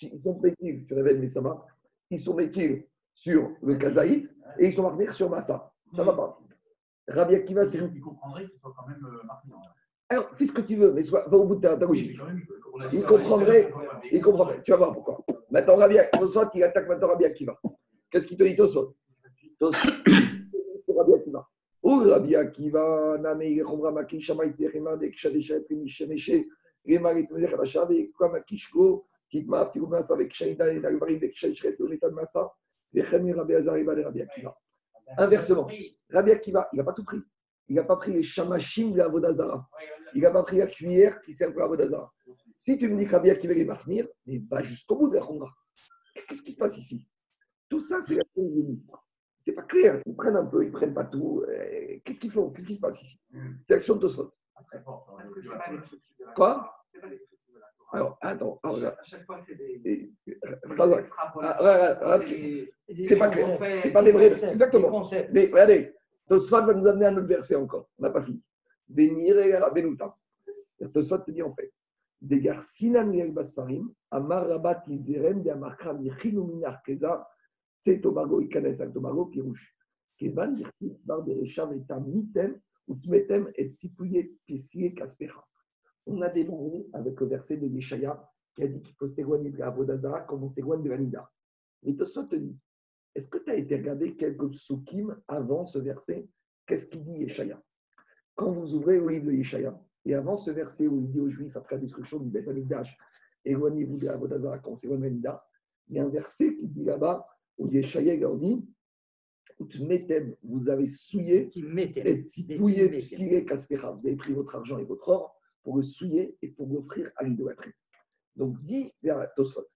Ils 0.00 0.20
sont 0.22 0.40
Mekil 0.40 0.86
sur 0.86 0.98
Even 0.98 1.20
Mesama, 1.20 1.66
ils 2.10 2.18
sont 2.20 2.34
Mekil 2.34 2.86
sur 3.14 3.50
le 3.62 3.74
Kazaït, 3.76 4.30
et 4.58 4.66
ils 4.68 4.72
sont 4.72 4.84
Mahmir 4.84 5.12
sur 5.12 5.28
Massa. 5.28 5.72
Ça 5.92 6.02
ne 6.02 6.06
va 6.06 6.14
pas. 6.14 6.38
Rabbi 7.08 7.34
Akiva, 7.34 7.66
c'est. 7.66 7.78
Il 7.92 8.00
comprendrait 8.00 8.48
qu'il 8.48 8.58
soit 8.60 8.72
quand 8.76 8.86
même 8.86 9.04
euh, 9.04 9.22
marqué. 9.26 9.48
Alors, 10.08 10.30
fais 10.36 10.46
ce 10.46 10.52
que 10.52 10.60
tu 10.60 10.76
veux, 10.76 10.92
mais 10.92 11.02
sois, 11.02 11.26
va 11.28 11.36
au 11.36 11.44
bout 11.44 11.56
de 11.56 11.60
ta, 11.62 11.76
ta 11.76 11.84
logique. 11.86 12.16
Il 12.92 13.04
comprendrait, 13.04 13.72
il 14.12 14.22
comprendrait. 14.22 14.62
Tu 14.62 14.70
vas 14.70 14.76
voir 14.78 14.92
pourquoi. 14.92 15.24
Maintenant, 15.52 15.76
Rabbi 15.76 15.96
Tosot, 16.14 16.48
il 16.54 16.62
attaque 16.62 16.88
maintenant 16.88 17.08
Rabbi 17.08 17.26
Akiva. 17.26 17.60
Qu'est-ce 18.10 18.26
qu'il 18.26 18.38
te 18.38 18.42
dit, 18.42 18.56
Tosot 18.56 18.96
Tosot, 19.60 19.76
Rabbi 20.88 21.12
Akiva. 21.12 21.46
Ou 21.82 21.98
Rabbi 22.08 22.34
Akiva, 22.34 23.18
Name, 23.20 23.42
Yechomra, 23.42 23.90
Maki, 23.90 24.18
Shamaï, 24.18 24.54
Tzerema, 24.54 24.96
Deksha, 24.96 25.30
Desha, 25.30 25.56
Etrimi, 25.56 25.90
Shemeshe, 25.90 26.46
Rema, 26.88 27.12
Ritmele, 27.12 27.50
Khadasha, 27.50 27.84
Vekwa, 27.84 28.30
Makishko, 28.30 29.04
Tikma, 29.30 29.66
Firumas, 29.66 30.10
avec 30.10 30.32
Shaïda, 30.32 30.72
Nagvari, 30.80 31.18
Deksha, 31.18 31.48
Ishret, 31.48 31.76
Letan, 31.80 32.12
Massa, 32.12 32.50
Vechemi, 32.94 33.34
Rabbi 33.34 33.54
Azar, 33.54 33.76
et 33.76 33.84
Rabbi 33.84 34.22
Akiva. 34.22 34.56
Inversement, 35.18 35.68
Rabbi 36.08 36.30
Akiva, 36.30 36.70
il 36.72 36.78
n'a 36.78 36.84
pas 36.84 36.94
tout 36.94 37.04
pris. 37.04 37.20
Il 37.68 37.74
n'a 37.74 37.84
pas 37.84 37.96
pris 37.96 38.14
les 38.14 38.22
chamachim 38.22 38.92
de 38.92 39.00
Avodazara. 39.00 39.68
Il 40.14 40.22
n'a 40.22 40.30
pas 40.30 40.44
pris 40.44 40.56
la 40.56 40.66
cuillère 40.66 41.20
qui 41.20 41.34
sert 41.34 41.52
pour 41.52 41.62
Avodazara. 41.62 42.10
Si 42.64 42.78
tu 42.78 42.88
me 42.88 42.96
dis 42.96 43.06
que 43.06 43.10
Rabbi 43.10 43.28
Akiva 43.28 43.54
est 43.54 43.64
Mahmir, 43.64 44.06
mais 44.24 44.40
va 44.48 44.62
jusqu'au 44.62 44.94
bout 44.94 45.08
de 45.08 45.16
la. 45.16 45.26
Qu'est-ce 46.28 46.42
qui 46.42 46.52
se 46.52 46.58
passe 46.58 46.78
ici? 46.78 47.08
Tout 47.68 47.80
ça, 47.80 48.00
c'est 48.00 48.14
la 48.14 48.22
C'est 49.40 49.52
pas 49.52 49.62
clair. 49.62 50.00
Ils 50.06 50.14
prennent 50.14 50.36
un 50.36 50.46
peu, 50.46 50.64
ils 50.64 50.70
prennent 50.70 50.94
pas 50.94 51.04
tout. 51.04 51.42
Euh, 51.48 51.98
Qu'est-ce 52.04 52.20
qu'ils 52.20 52.30
font? 52.30 52.50
Qu'est-ce 52.50 52.68
qui 52.68 52.76
se 52.76 52.80
passe 52.80 53.02
ici? 53.02 53.20
C'est 53.64 53.74
l'action 53.74 53.96
de 53.96 54.00
Tosfot. 54.02 54.32
Quoi? 56.36 56.72
Alors, 57.94 58.16
attends, 58.20 58.60
alors, 58.62 58.76
regarde. 58.76 58.96
À 58.96 59.04
chaque 59.06 59.26
fois, 59.26 59.40
c'est 59.40 59.56
des. 59.56 60.12
Ah, 60.44 62.20
C'est- 62.88 63.16
pas 63.16 63.28
clair. 63.28 63.58
C'est 63.82 63.90
pas 63.90 64.04
des 64.04 64.12
vrais. 64.12 64.50
Exactement. 64.50 65.10
Mais 65.32 65.46
regardez, 65.46 65.96
Tosfot 66.28 66.64
va 66.64 66.74
nous 66.74 66.86
amener 66.86 67.06
à 67.06 67.08
un 67.08 67.16
autre 67.16 67.26
verset 67.26 67.56
encore. 67.56 67.90
On 67.98 68.04
n'a 68.04 68.10
pas 68.10 68.22
fini. 68.22 68.40
Bénir 68.86 69.36
et 69.40 69.58
Benuta. 69.74 70.16
Tosfot 70.94 71.18
te 71.18 71.32
dit 71.32 71.42
en 71.42 71.52
fait 71.52 71.72
Degar 72.22 72.62
sinan 72.62 73.10
basfarim, 73.34 73.92
amar 74.10 74.48
rabat 74.48 74.86
izerem 74.88 75.42
de 75.42 75.50
amakram 75.50 76.00
yichinu 76.02 76.46
minar 76.46 76.80
keza, 76.86 77.26
c'est 77.80 78.00
Tobago 78.00 78.40
ikanes 78.40 78.80
al 78.80 78.92
Tobago 78.92 79.26
pirouche. 79.26 79.74
Kevan 80.16 80.54
dirti 80.54 80.96
bar 81.04 81.22
bereshav 81.22 81.72
et 81.72 81.84
mitem, 82.06 82.60
ou 82.86 82.94
tmetem 82.94 83.50
et 83.56 83.72
sipouye 83.72 84.38
pissier 84.46 84.94
kaspecha. 84.94 85.42
On 86.06 86.20
a 86.22 86.28
démarré 86.28 86.86
avec 86.92 87.20
le 87.20 87.26
verset 87.26 87.56
de 87.56 87.66
Yeshaya 87.66 88.22
qui 88.54 88.64
a 88.64 88.68
dit 88.68 88.80
qu'il 88.82 88.94
faut 88.94 89.06
s'éloigner 89.06 89.50
de 89.50 89.58
la 89.58 89.68
Avodazara 89.68 90.20
comme 90.22 90.44
on 90.44 90.48
s'éloigne 90.48 90.82
de 90.82 90.90
la 90.90 90.98
Nida. 90.98 91.30
Mais 91.82 91.94
Tosfot 91.94 92.24
te 92.24 92.36
dit 92.36 92.56
est-ce 93.14 93.28
que 93.28 93.38
tu 93.38 93.50
as 93.50 93.56
été 93.56 93.76
regarder 93.76 94.14
quelques 94.16 94.50
psukim 94.52 95.16
avant 95.28 95.64
ce 95.64 95.78
verset? 95.78 96.26
Qu'est-ce 96.66 96.86
qu'il 96.86 97.04
dit 97.04 97.18
Yeshaya? 97.18 97.62
Quand 98.34 98.52
vous 98.52 98.74
ouvrez 98.74 98.98
le 98.98 99.08
livre 99.08 99.26
de 99.26 99.32
Yeshaya, 99.32 99.78
et 100.04 100.14
avant 100.14 100.36
ce 100.36 100.50
verset 100.50 100.86
où 100.86 101.00
il 101.00 101.10
dit 101.10 101.20
aux 101.20 101.28
Juifs, 101.28 101.56
après 101.56 101.76
la 101.76 101.80
destruction 101.80 102.18
du 102.18 102.28
Beth 102.28 102.48
Amikdash, 102.48 102.96
éloignez-vous 103.44 103.98
de 103.98 104.06
la 104.06 104.16
Vodazara 104.16 104.58
quand 104.58 104.82
Nida, 104.84 105.46
il 105.88 105.96
y 105.96 105.98
a 105.98 106.04
un 106.04 106.08
verset 106.08 106.56
qui 106.56 106.68
dit 106.68 106.84
là-bas 106.84 107.26
où 107.58 107.68
Yeshaya 107.68 108.16
leur 108.16 108.36
dit 108.36 108.66
vous 110.42 110.68
avez 110.68 110.86
souillé 110.86 111.48
et. 111.54 112.58
Vous 112.58 114.06
avez 114.06 114.16
pris 114.16 114.32
votre 114.32 114.56
argent 114.56 114.78
et 114.78 114.84
votre 114.84 115.08
or 115.08 115.36
pour 115.62 115.76
le 115.76 115.82
souiller 115.82 116.36
et 116.42 116.48
pour 116.48 116.66
l'offrir 116.68 117.12
à 117.16 117.24
l'idolâtrie. 117.24 117.70
Donc, 118.34 118.60
dit 118.64 118.92
vers 119.02 119.32
Tosfot, 119.36 119.66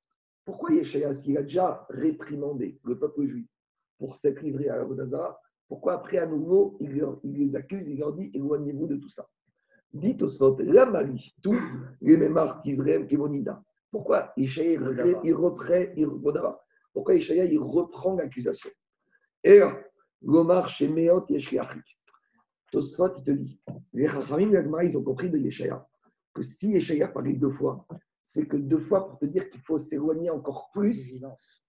pourquoi 0.45 0.73
Yeshaya, 0.73 1.15
s'il 1.15 1.39
a 1.39 1.43
déjà 1.43 1.87
réprimandé 1.91 2.81
le 2.85 2.99
peuple 2.99 3.27
juif 3.27 3.47
pour 3.99 4.17
s'être 4.17 4.43
livré 4.43 4.69
à 4.69 4.81
Avodazara, 4.81 5.39
pourquoi 5.69 5.95
après 5.95 6.19
à 6.19 6.27
nouveau 6.27 6.77
il 6.81 6.93
les 7.23 7.57
accuse, 7.57 7.89
il 7.89 7.99
leur 7.99 8.15
dit 8.15 8.31
éloignez-vous 8.35 8.87
de 8.87 8.97
tout 8.97 9.09
ça 9.09 9.29
Dit 9.93 10.17
Tosfot, 10.17 10.59
la 10.61 10.87
Mali, 10.87 11.35
tout 11.43 11.59
les 12.01 12.17
mémars 12.17 12.63
d'Israël 12.63 13.07
Kémonida. 13.07 13.63
Pourquoi 13.91 14.33
Yeshaya 14.37 14.73
il 14.73 14.83
reprend, 14.83 15.23
il 15.23 15.35
reprend, 15.35 15.93
il, 15.97 16.07
Bodava. 16.07 16.63
pourquoi 16.93 17.15
Yeshaya 17.15 17.45
il 17.45 17.59
reprend 17.59 18.15
l'accusation? 18.15 18.71
Et 19.43 19.59
là, 19.59 19.79
Gomar 20.23 20.69
chez 20.69 20.89
Meot 20.89 21.25
Yeshliachik. 21.31 21.99
Tosfot, 22.73 23.15
il 23.19 23.25
te 23.25 23.31
dit, 23.31 23.61
les 23.93 24.09
Chachamim, 24.09 24.55
Agmara, 24.55 24.85
ils 24.85 24.97
ont 24.97 25.03
compris 25.03 25.31
de 25.31 25.39
Yeshaya 25.39 25.87
que 26.37 26.43
si 26.43 26.73
Yeshaya 26.73 27.09
parlait 27.09 27.33
deux 27.33 27.51
fois, 27.51 27.87
c'est 28.23 28.47
que 28.47 28.57
deux 28.59 28.79
fois 28.79 29.09
pour 29.09 29.19
te 29.19 29.25
dire 29.25 29.49
qu'il 29.49 29.63
faut 29.63 29.79
s'éloigner 29.79 30.29
encore 30.29 30.71
plus, 30.73 31.19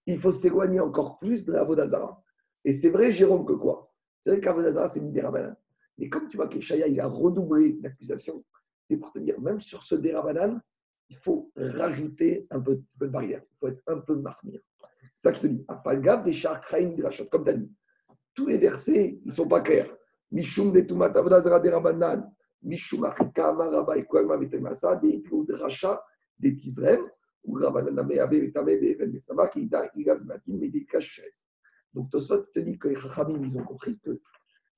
il 0.06 0.20
faut 0.20 0.32
s'éloigner 0.32 0.80
encore 0.80 1.18
plus 1.18 1.46
de 1.46 1.52
la 1.52 1.64
Vodazara. 1.64 2.22
Et 2.64 2.72
c'est 2.72 2.90
vrai, 2.90 3.10
Jérôme, 3.10 3.46
que 3.46 3.54
quoi? 3.54 3.90
C'est 4.20 4.30
vrai 4.30 4.40
qu'Avodazara, 4.40 4.88
c'est 4.88 5.00
une 5.00 5.12
dérabanan. 5.12 5.56
Mais 5.98 6.08
comme 6.08 6.28
tu 6.28 6.36
vois 6.36 6.48
qu'Yeshaya, 6.48 6.86
il 6.86 7.00
a 7.00 7.06
redoublé 7.06 7.78
l'accusation, 7.82 8.44
c'est 8.88 8.96
pour 8.96 9.12
te 9.12 9.18
dire, 9.18 9.40
même 9.40 9.60
sur 9.60 9.82
ce 9.82 9.96
dérabanan, 9.96 10.60
il 11.10 11.16
faut 11.16 11.50
rajouter 11.56 12.46
un 12.50 12.60
peu, 12.60 12.72
un 12.72 12.98
peu 12.98 13.06
de 13.06 13.12
barrière, 13.12 13.42
il 13.42 13.56
faut 13.58 13.68
être 13.68 13.82
un 13.86 13.98
peu 13.98 14.14
marmire. 14.16 14.60
C'est 15.14 15.28
ça 15.28 15.32
que 15.32 15.38
je 15.38 15.42
te 15.42 15.46
dis. 15.48 15.64
Afalgav 15.66 16.24
des 16.24 16.32
Charkraïm 16.32 16.94
Drachot, 16.94 17.26
comme 17.26 17.44
tu 17.44 17.50
as 17.50 17.54
dit. 17.54 17.72
Tous 18.34 18.46
les 18.46 18.58
versets, 18.58 19.18
ils 19.20 19.26
ne 19.26 19.32
sont 19.32 19.48
pas 19.48 19.60
clairs. 19.60 19.92
Mishum 20.30 20.72
de 20.72 20.80
Tumat 20.82 21.06
Avodazara 21.06 21.58
de 21.58 21.70
Rabanan, 21.70 22.30
Mishum 22.62 23.04
Achika 23.04 23.52
Maraba 23.52 23.96
et 23.96 24.04
Kwalma 24.04 24.36
Vetemasa, 24.36 24.96
des 24.96 25.18
de 25.18 25.54
Racha, 25.54 26.00
des 26.38 26.54
Tizrem, 26.54 27.00
ou 27.42 27.54
Rabanan 27.54 27.98
Abe 27.98 28.34
Vetame, 28.34 28.78
des 28.78 28.90
Even 28.90 29.10
Mesama, 29.10 29.48
qui 29.48 29.66
da 29.66 29.90
Ilav 29.96 30.24
Matin, 30.24 30.52
mais 30.58 30.68
des 30.68 30.84
Kachet. 30.84 31.32
Donc 31.92 32.10
Tosfot 32.10 32.44
te 32.54 32.60
dit 32.60 32.78
que 32.78 32.88
les 32.88 32.96
Chachamim, 32.96 33.42
ils 33.42 33.58
ont 33.58 33.64
compris 33.64 33.98
que 33.98 34.20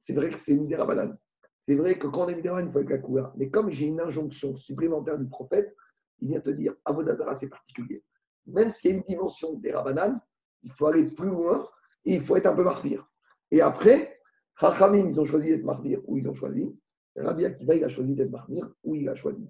c'est 0.01 0.15
vrai 0.15 0.31
que 0.31 0.39
c'est 0.39 0.53
une 0.53 0.67
des 0.67 0.77
Rabanan. 0.77 1.15
C'est 1.63 1.75
vrai 1.75 1.99
que 1.99 2.07
quand 2.07 2.25
on 2.25 2.29
est 2.31 2.35
Midiraban, 2.35 2.67
il 2.67 2.73
faut 2.73 2.81
être 2.81 2.89
la 2.89 2.99
couleur. 2.99 3.35
Mais 3.37 3.51
comme 3.51 3.69
j'ai 3.69 3.85
une 3.85 4.01
injonction 4.01 4.57
supplémentaire 4.57 5.19
du 5.19 5.29
prophète, 5.29 5.77
il 6.21 6.29
vient 6.29 6.41
te 6.41 6.49
dire 6.49 6.75
Avodazara, 6.87 7.37
c'est 7.37 7.51
particulier. 7.51 8.03
Même 8.47 8.71
s'il 8.71 8.91
y 8.91 8.95
a 8.95 8.97
une 8.97 9.03
dimension 9.03 9.53
des 9.53 9.73
Rabanan, 9.73 10.19
il 10.63 10.73
faut 10.73 10.87
aller 10.87 11.05
plus 11.05 11.29
loin 11.29 11.69
et 12.07 12.15
il 12.15 12.23
faut 12.23 12.35
être 12.37 12.47
un 12.47 12.55
peu 12.55 12.65
martyr. 12.65 13.07
Et 13.51 13.61
après, 13.61 14.19
Chachamim, 14.59 15.07
ils 15.07 15.21
ont 15.21 15.27
choisi 15.27 15.51
d'être 15.51 15.65
martyrs 15.65 16.01
où 16.07 16.17
ils 16.17 16.27
ont 16.31 16.35
choisi. 16.35 16.75
Rabbi 17.15 17.45
Akiva, 17.45 17.75
il 17.75 17.85
a 17.85 17.89
choisi 17.89 18.15
d'être 18.15 18.31
martyr 18.31 18.73
où 18.83 18.95
il 18.95 19.07
a 19.07 19.15
choisi. 19.15 19.47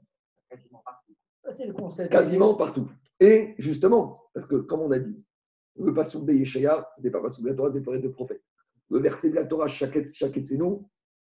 Quasiment 0.48 0.82
partout. 0.84 1.14
C'est 1.56 1.66
le 1.66 1.72
concept. 1.74 2.10
Quasiment 2.10 2.54
partout. 2.56 2.90
Et 3.20 3.54
justement, 3.58 4.24
parce 4.34 4.46
que 4.46 4.56
comme 4.56 4.80
on 4.80 4.90
a 4.90 4.98
dit, 4.98 5.24
le 5.76 5.94
passage 5.94 6.22
de 6.22 6.32
Yeshaya, 6.32 6.90
ce 6.96 7.02
n'est 7.02 7.10
pas 7.10 7.22
passage 7.22 7.40
de 7.40 7.48
la 7.48 7.54
Torah, 7.54 7.70
c'est 7.72 8.00
de 8.00 8.08
prophète. 8.08 8.42
Le 8.90 8.98
verset 8.98 9.30
de 9.30 9.36
la 9.36 9.44
Torah, 9.46 9.68
Shaket 9.68 10.06
nous, 10.52 10.88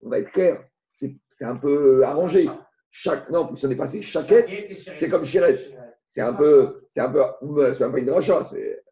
on 0.02 0.08
va 0.08 0.18
être 0.18 0.32
clair, 0.32 0.64
c'est 0.90 1.16
c'est 1.28 1.44
un 1.44 1.56
peu 1.56 2.04
arrangé. 2.04 2.48
Chaque, 2.90 3.30
non, 3.30 3.54
ce 3.56 3.66
n'est 3.66 3.76
pas 3.76 3.86
c'est 3.86 4.02
Shaket, 4.02 4.48
c'est 4.96 5.08
comme 5.08 5.24
Shiret. 5.24 5.58
C'est 6.06 6.20
un 6.20 6.34
peu, 6.34 6.84
c'est 6.88 7.00
un 7.00 7.10
peu, 7.10 7.74
c'est 7.74 7.84
un 7.84 7.90
peu 7.90 7.98
une 7.98 8.06
dracha, 8.06 8.44
c'est 8.44 8.82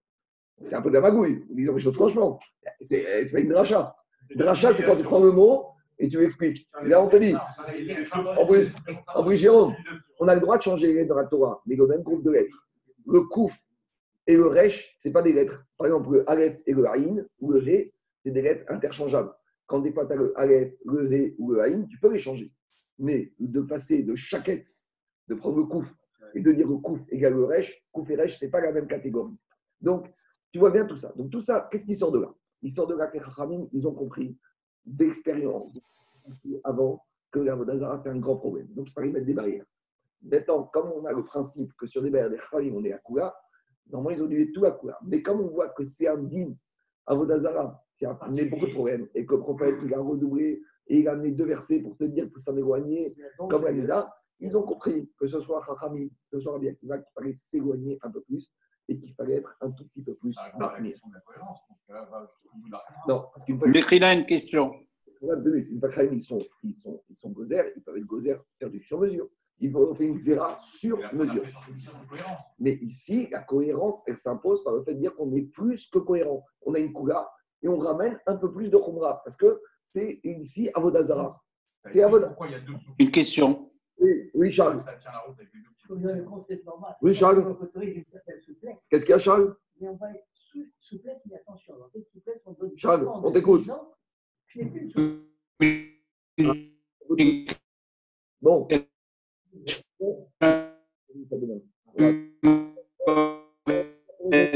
c'est 0.61 0.75
un 0.75 0.83
peu 0.83 0.91
de 0.91 0.95
la 0.95 1.01
magouille. 1.01 1.45
Disons 1.51 1.75
les 1.75 1.81
choses 1.81 1.95
franchement. 1.95 2.39
C'est 2.81 3.25
c'est 3.25 3.33
pas 3.33 3.41
une 3.41 3.49
dracha. 3.49 3.97
Dracha, 4.35 4.73
c'est 4.75 4.85
quand 4.85 4.97
tu 4.97 5.03
prends 5.03 5.23
le 5.23 5.33
mot 5.33 5.67
et 5.99 6.09
tu 6.09 6.19
l'expliques. 6.19 6.69
Là, 6.85 7.03
on 7.03 7.09
te 7.09 7.17
dit, 7.17 7.35
en 8.15 8.47
plus, 8.47 8.75
en 9.15 9.25
plus, 9.25 9.37
Jérôme, 9.37 9.75
on 10.19 10.29
a 10.29 10.35
le 10.35 10.41
droit 10.41 10.57
de 10.57 10.63
changer 10.63 10.89
les 10.89 10.95
lettres 10.95 11.11
dans 11.11 11.21
la 11.21 11.27
Torah, 11.27 11.63
mais 11.67 11.77
le 11.77 11.87
même 11.87 12.03
groupe 12.03 12.25
de 12.25 12.31
lettres. 12.31 12.67
Le 13.07 13.23
Kouf 13.23 13.57
et 14.27 14.37
le 14.37 14.47
Resh, 14.47 14.97
ce 14.99 15.09
n'est 15.09 15.13
pas 15.13 15.23
des 15.23 15.33
lettres. 15.33 15.65
Par 15.77 15.87
exemple, 15.87 16.13
le 16.13 16.31
Aleph 16.31 16.61
et 16.67 16.73
le 16.73 16.87
Aïn, 16.87 17.25
ou 17.41 17.53
le 17.53 17.59
Ré, 17.59 17.92
c'est 18.23 18.31
des 18.31 18.43
lettres 18.43 18.65
interchangeables. 18.73 19.33
Quand 19.67 19.81
des 19.81 19.93
fois 19.93 20.07
tu 20.07 20.13
as 20.13 20.17
le 20.17 20.39
Aleph, 20.39 20.75
le 20.85 21.09
Ré 21.09 21.35
ou 21.39 21.53
le 21.53 21.61
Aïn, 21.61 21.87
tu 21.87 21.99
peux 21.99 22.13
les 22.13 22.19
changer. 22.19 22.53
Mais 22.99 23.33
de 23.39 23.61
passer 23.63 24.03
de 24.03 24.15
chaquette, 24.15 24.69
de 25.29 25.35
prendre 25.35 25.57
le 25.57 25.65
Kouf 25.65 25.87
et 26.35 26.41
de 26.41 26.53
dire 26.53 26.69
le 26.69 26.77
Kouf 26.77 27.01
égale 27.09 27.35
le 27.35 27.45
Resh, 27.45 27.83
Kouf 27.91 28.09
et 28.11 28.17
Resh, 28.17 28.39
ce 28.39 28.45
n'est 28.45 28.51
pas 28.51 28.61
la 28.61 28.73
même 28.73 28.87
catégorie. 28.87 29.37
Donc, 29.81 30.13
tu 30.53 30.59
vois 30.59 30.71
bien 30.71 30.87
tout 30.87 30.97
ça. 30.97 31.13
Donc, 31.17 31.31
tout 31.31 31.41
ça, 31.41 31.69
qu'est-ce 31.71 31.87
qui 31.87 31.97
sort 31.97 32.13
de 32.13 32.21
là? 32.21 32.35
Il 32.63 32.71
sort 32.71 32.87
de 32.87 32.95
là 32.95 33.09
que 33.09 33.19
les 33.19 33.69
ils 33.73 33.87
ont 33.87 33.95
compris 33.95 34.39
d'expérience 34.85 35.79
avant 36.65 37.05
que 37.31 37.41
la 37.41 37.55
Vodazara, 37.55 37.99
c'est 37.99 38.11
un 38.11 38.19
grand 38.19 38.37
problème. 38.37 38.69
Donc, 38.69 38.89
il 38.89 38.93
fallait 38.93 39.11
mettre 39.11 39.27
des 39.27 39.35
barrières. 39.35 39.65
Maintenant, 40.23 40.65
comme 40.65 40.93
on 40.93 41.05
a 41.07 41.13
le 41.13 41.25
principe 41.25 41.73
que 41.77 41.87
sur 41.87 42.03
des 42.03 42.11
barrières 42.11 42.31
des 42.31 42.39
Chachamim, 42.39 42.75
on 42.77 42.85
est 42.85 42.93
à 42.93 42.99
Kula, 42.99 43.35
normalement, 43.91 44.17
ils 44.17 44.23
ont 44.23 44.27
dû 44.27 44.41
être 44.43 44.53
tout 44.53 44.65
à 44.65 44.73
Kula. 44.73 44.99
Mais 45.03 45.23
comme 45.23 45.41
on 45.41 45.49
voit 45.49 45.71
que 45.71 45.83
c'est 45.83 46.07
un 46.07 46.19
din 46.19 46.55
à 47.07 47.15
Vodazara 47.15 47.83
qui 48.03 48.07
a 48.07 48.19
amené 48.21 48.47
beaucoup 48.47 48.67
de 48.67 48.73
problèmes 48.73 49.09
et 49.15 49.25
que 49.25 49.35
le 49.37 49.41
prophète, 49.41 49.77
il 49.85 49.95
a 49.95 50.01
redoublé 50.01 50.61
et 50.89 50.99
il 50.99 51.07
a 51.07 51.13
amené 51.13 51.31
deux 51.31 51.45
versets 51.45 51.81
pour 51.81 51.97
te 51.97 52.03
dire 52.03 52.25
qu'il 52.25 52.33
faut 52.33 52.41
s'en 52.41 52.57
éloigner, 52.57 53.15
comme 53.49 53.63
la 53.63 53.73
Nida, 53.73 54.13
ils 54.41 54.57
ont 54.57 54.65
compris 54.65 55.09
que 55.17 55.29
ce 55.29 55.39
soit 55.41 55.63
Chachamim, 55.65 56.09
que 56.09 56.15
ce 56.37 56.41
soit 56.41 56.55
Rabbi 56.55 56.69
Akiva, 56.71 56.99
qu'il 56.99 57.13
fallait 57.15 57.33
s'éloigner 57.33 58.01
un 58.03 58.11
peu 58.11 58.21
plus 58.23 58.53
et 58.89 58.99
qu'il 58.99 59.15
fallait 59.15 59.37
être 59.37 59.57
un 59.61 59.71
tout 59.71 59.87
petit 59.87 60.03
peu 60.03 60.15
plus 60.17 60.35
Ah, 60.37 60.51
euh, 60.53 60.83
la- 61.89 62.85
Non, 63.07 63.27
parce 63.33 63.45
qu'une 63.45 63.57
fois 63.61 63.69
L'écrit 63.69 64.01
là 64.01 64.13
une 64.15 64.27
question. 64.27 64.75
Regarde, 65.21 65.45
deux 65.45 65.53
minutes. 65.53 65.69
Une 65.71 65.79
fois 65.79 65.89
que 65.91 66.13
ils 66.13 66.21
sont, 66.21 66.39
ils 66.65 66.75
sont, 66.77 67.01
ils 67.09 67.17
sont 67.17 67.31
gozer, 67.31 67.73
ils 67.77 67.83
peuvent 67.85 67.97
être 67.99 68.05
gozer 68.05 68.37
faire 68.59 68.69
du 68.69 68.81
sur-mesure. 68.83 69.29
Il 69.61 69.71
faut 69.71 69.95
faire 69.95 70.09
une 70.09 70.19
zéra 70.19 70.59
sur 70.61 70.99
mesure. 71.15 71.45
Mais 72.59 72.73
ici, 72.83 73.29
la 73.31 73.43
cohérence, 73.45 74.03
elle 74.09 74.19
s'impose 74.19 74.65
par 74.65 74.75
le 74.75 74.83
fait 74.83 74.95
de 74.95 74.99
dire 74.99 75.15
qu'on 75.15 75.33
est 75.37 75.43
plus 75.53 75.89
que 75.89 76.01
cohérent. 76.01 76.45
On 76.63 76.75
a 76.75 76.81
une 76.81 76.93
kula 76.93 77.31
et 77.63 77.69
on 77.69 77.79
ramène 77.79 78.19
un 78.27 78.37
peu 78.37 78.53
plus 78.53 78.71
de 78.71 78.77
khumra 78.77 79.23
parce 79.25 79.37
que 79.37 79.61
c'est 79.85 80.21
ici 80.25 80.71
Avodazara. 80.75 81.41
C'est 81.85 82.03
Avodazara. 82.03 82.31
Pourquoi 82.31 82.49
il 82.49 82.53
y 82.53 82.57
a 82.57 82.61
deux 82.61 82.75
Une 82.99 83.11
question. 83.11 83.71
Oui, 83.99 84.31
oui, 84.35 84.51
Charles. 84.51 84.83
Ça 84.83 84.95
tient 84.95 85.13
la 85.13 85.19
route 85.21 85.37
avec 85.39 85.53
les 85.53 85.61
deux 85.61 85.69
petits. 85.71 85.87
Vous 85.89 86.09
avez 86.09 86.21
le 86.21 86.25
concept 86.25 86.65
normal. 86.65 86.97
Oui, 87.03 87.15
Charles. 87.15 87.57
Qu'est-ce 88.91 89.05
qu'il 89.05 89.11
y 89.11 89.13
a, 89.13 89.19
Charles? 89.19 89.55
Mais 89.81 89.89
on 89.89 89.97
va 89.97 90.11
être 90.11 90.27
sous 90.35 90.67
souplesse, 90.81 91.21
mais 91.27 91.37
attention. 91.37 91.79
Dans 91.79 91.89
cette 91.91 92.09
souplesse, 92.09 92.41
on 92.47 92.53
donne 92.53 92.77
Charles, 92.77 93.07
on 93.07 93.31
t'écoute. 93.31 93.67
Bon. 98.41 98.69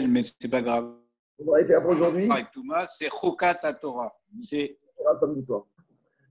Mais 0.08 0.22
c'est 0.22 0.48
pas 0.48 0.62
grave. 0.62 1.05
On 1.38 1.44
va 1.44 1.52
arrêter 1.54 1.74
après 1.74 1.94
aujourd'hui. 1.94 2.30
Avec 2.30 2.50
Thomas, 2.52 2.86
c'est 2.86 3.10
Chokat 3.10 3.58
à 3.62 3.74
Torah. 3.74 4.14
C'est 4.42 4.78
samedi 5.20 5.42
soir. 5.42 5.64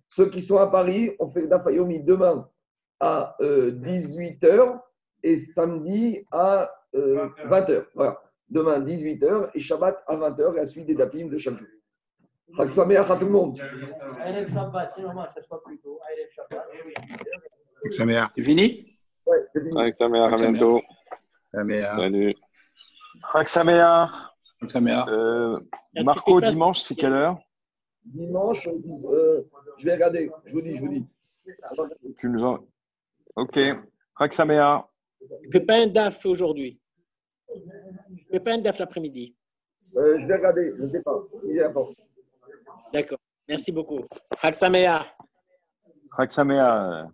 Ceux 0.09 0.29
qui 0.29 0.41
sont 0.41 0.57
à 0.57 0.67
Paris, 0.67 1.15
on 1.19 1.29
fait 1.29 1.47
Dafayomi 1.47 2.03
demain 2.03 2.49
à 2.99 3.35
18h 3.39 4.79
et 5.23 5.37
samedi 5.37 6.25
à 6.31 6.71
20h. 6.93 7.85
Voilà. 7.93 8.21
Demain 8.49 8.79
18h 8.79 9.49
et 9.55 9.59
Shabbat 9.59 10.03
à 10.07 10.15
20h 10.15 10.53
et 10.53 10.57
la 10.57 10.65
suite 10.65 10.85
des 10.85 10.93
Dapim 10.95 11.27
de 11.27 11.37
chaque 11.37 11.57
jour. 11.57 11.67
À 12.59 12.65
tout 12.67 13.25
le 13.25 13.31
monde. 13.31 13.59
Aïlem 14.21 14.47
Shabbat, 14.49 14.91
c'est 14.95 15.01
normal, 15.01 15.29
ça 15.33 15.41
se 15.41 15.47
passe 15.47 15.61
plus 15.65 15.79
tôt. 15.79 15.99
Shabbat, 16.35 16.67
oui. 16.85 16.93
c'est 18.35 18.43
fini? 18.43 18.97
Ouais, 19.25 19.39
c'est 19.51 19.63
fini. 19.63 19.77
À 19.77 20.35
bientôt. 20.35 20.81
Salut. 21.53 22.35
Euh, 24.75 25.59
tu 25.95 26.03
Marco, 26.03 26.41
dimanche, 26.41 26.79
c'est 26.81 26.95
quelle 26.95 27.13
heure? 27.13 27.37
Dimanche, 28.03 28.67
euh, 28.67 29.43
je 29.77 29.85
vais 29.85 29.93
regarder. 29.93 30.31
Je 30.45 30.53
vous 30.53 30.61
dis, 30.61 30.75
je 30.75 30.81
vous 30.81 30.89
dis. 30.89 31.05
Tu 32.17 32.29
nous 32.29 32.43
en... 32.43 32.59
Ok. 33.35 33.55
Chag 34.17 34.31
Sameach. 34.31 34.85
Je 35.21 35.47
ne 35.47 35.51
fais 35.51 35.59
pas 35.59 35.75
un 35.81 35.87
DAF 35.87 36.25
aujourd'hui. 36.25 36.79
Je 37.49 37.53
ne 37.53 38.31
fais 38.31 38.39
pas 38.39 38.53
un 38.53 38.59
DAF 38.59 38.79
l'après-midi. 38.79 39.35
Euh, 39.95 40.19
je 40.19 40.27
vais 40.27 40.35
regarder, 40.35 40.73
je 40.77 40.81
ne 40.81 40.87
sais 40.87 41.01
pas. 41.01 41.23
Si. 41.41 41.57
D'accord. 42.93 43.19
Merci 43.47 43.71
beaucoup. 43.71 44.01
Haksamea. 44.41 45.05
Chag 46.17 46.31
Sameach. 46.31 47.07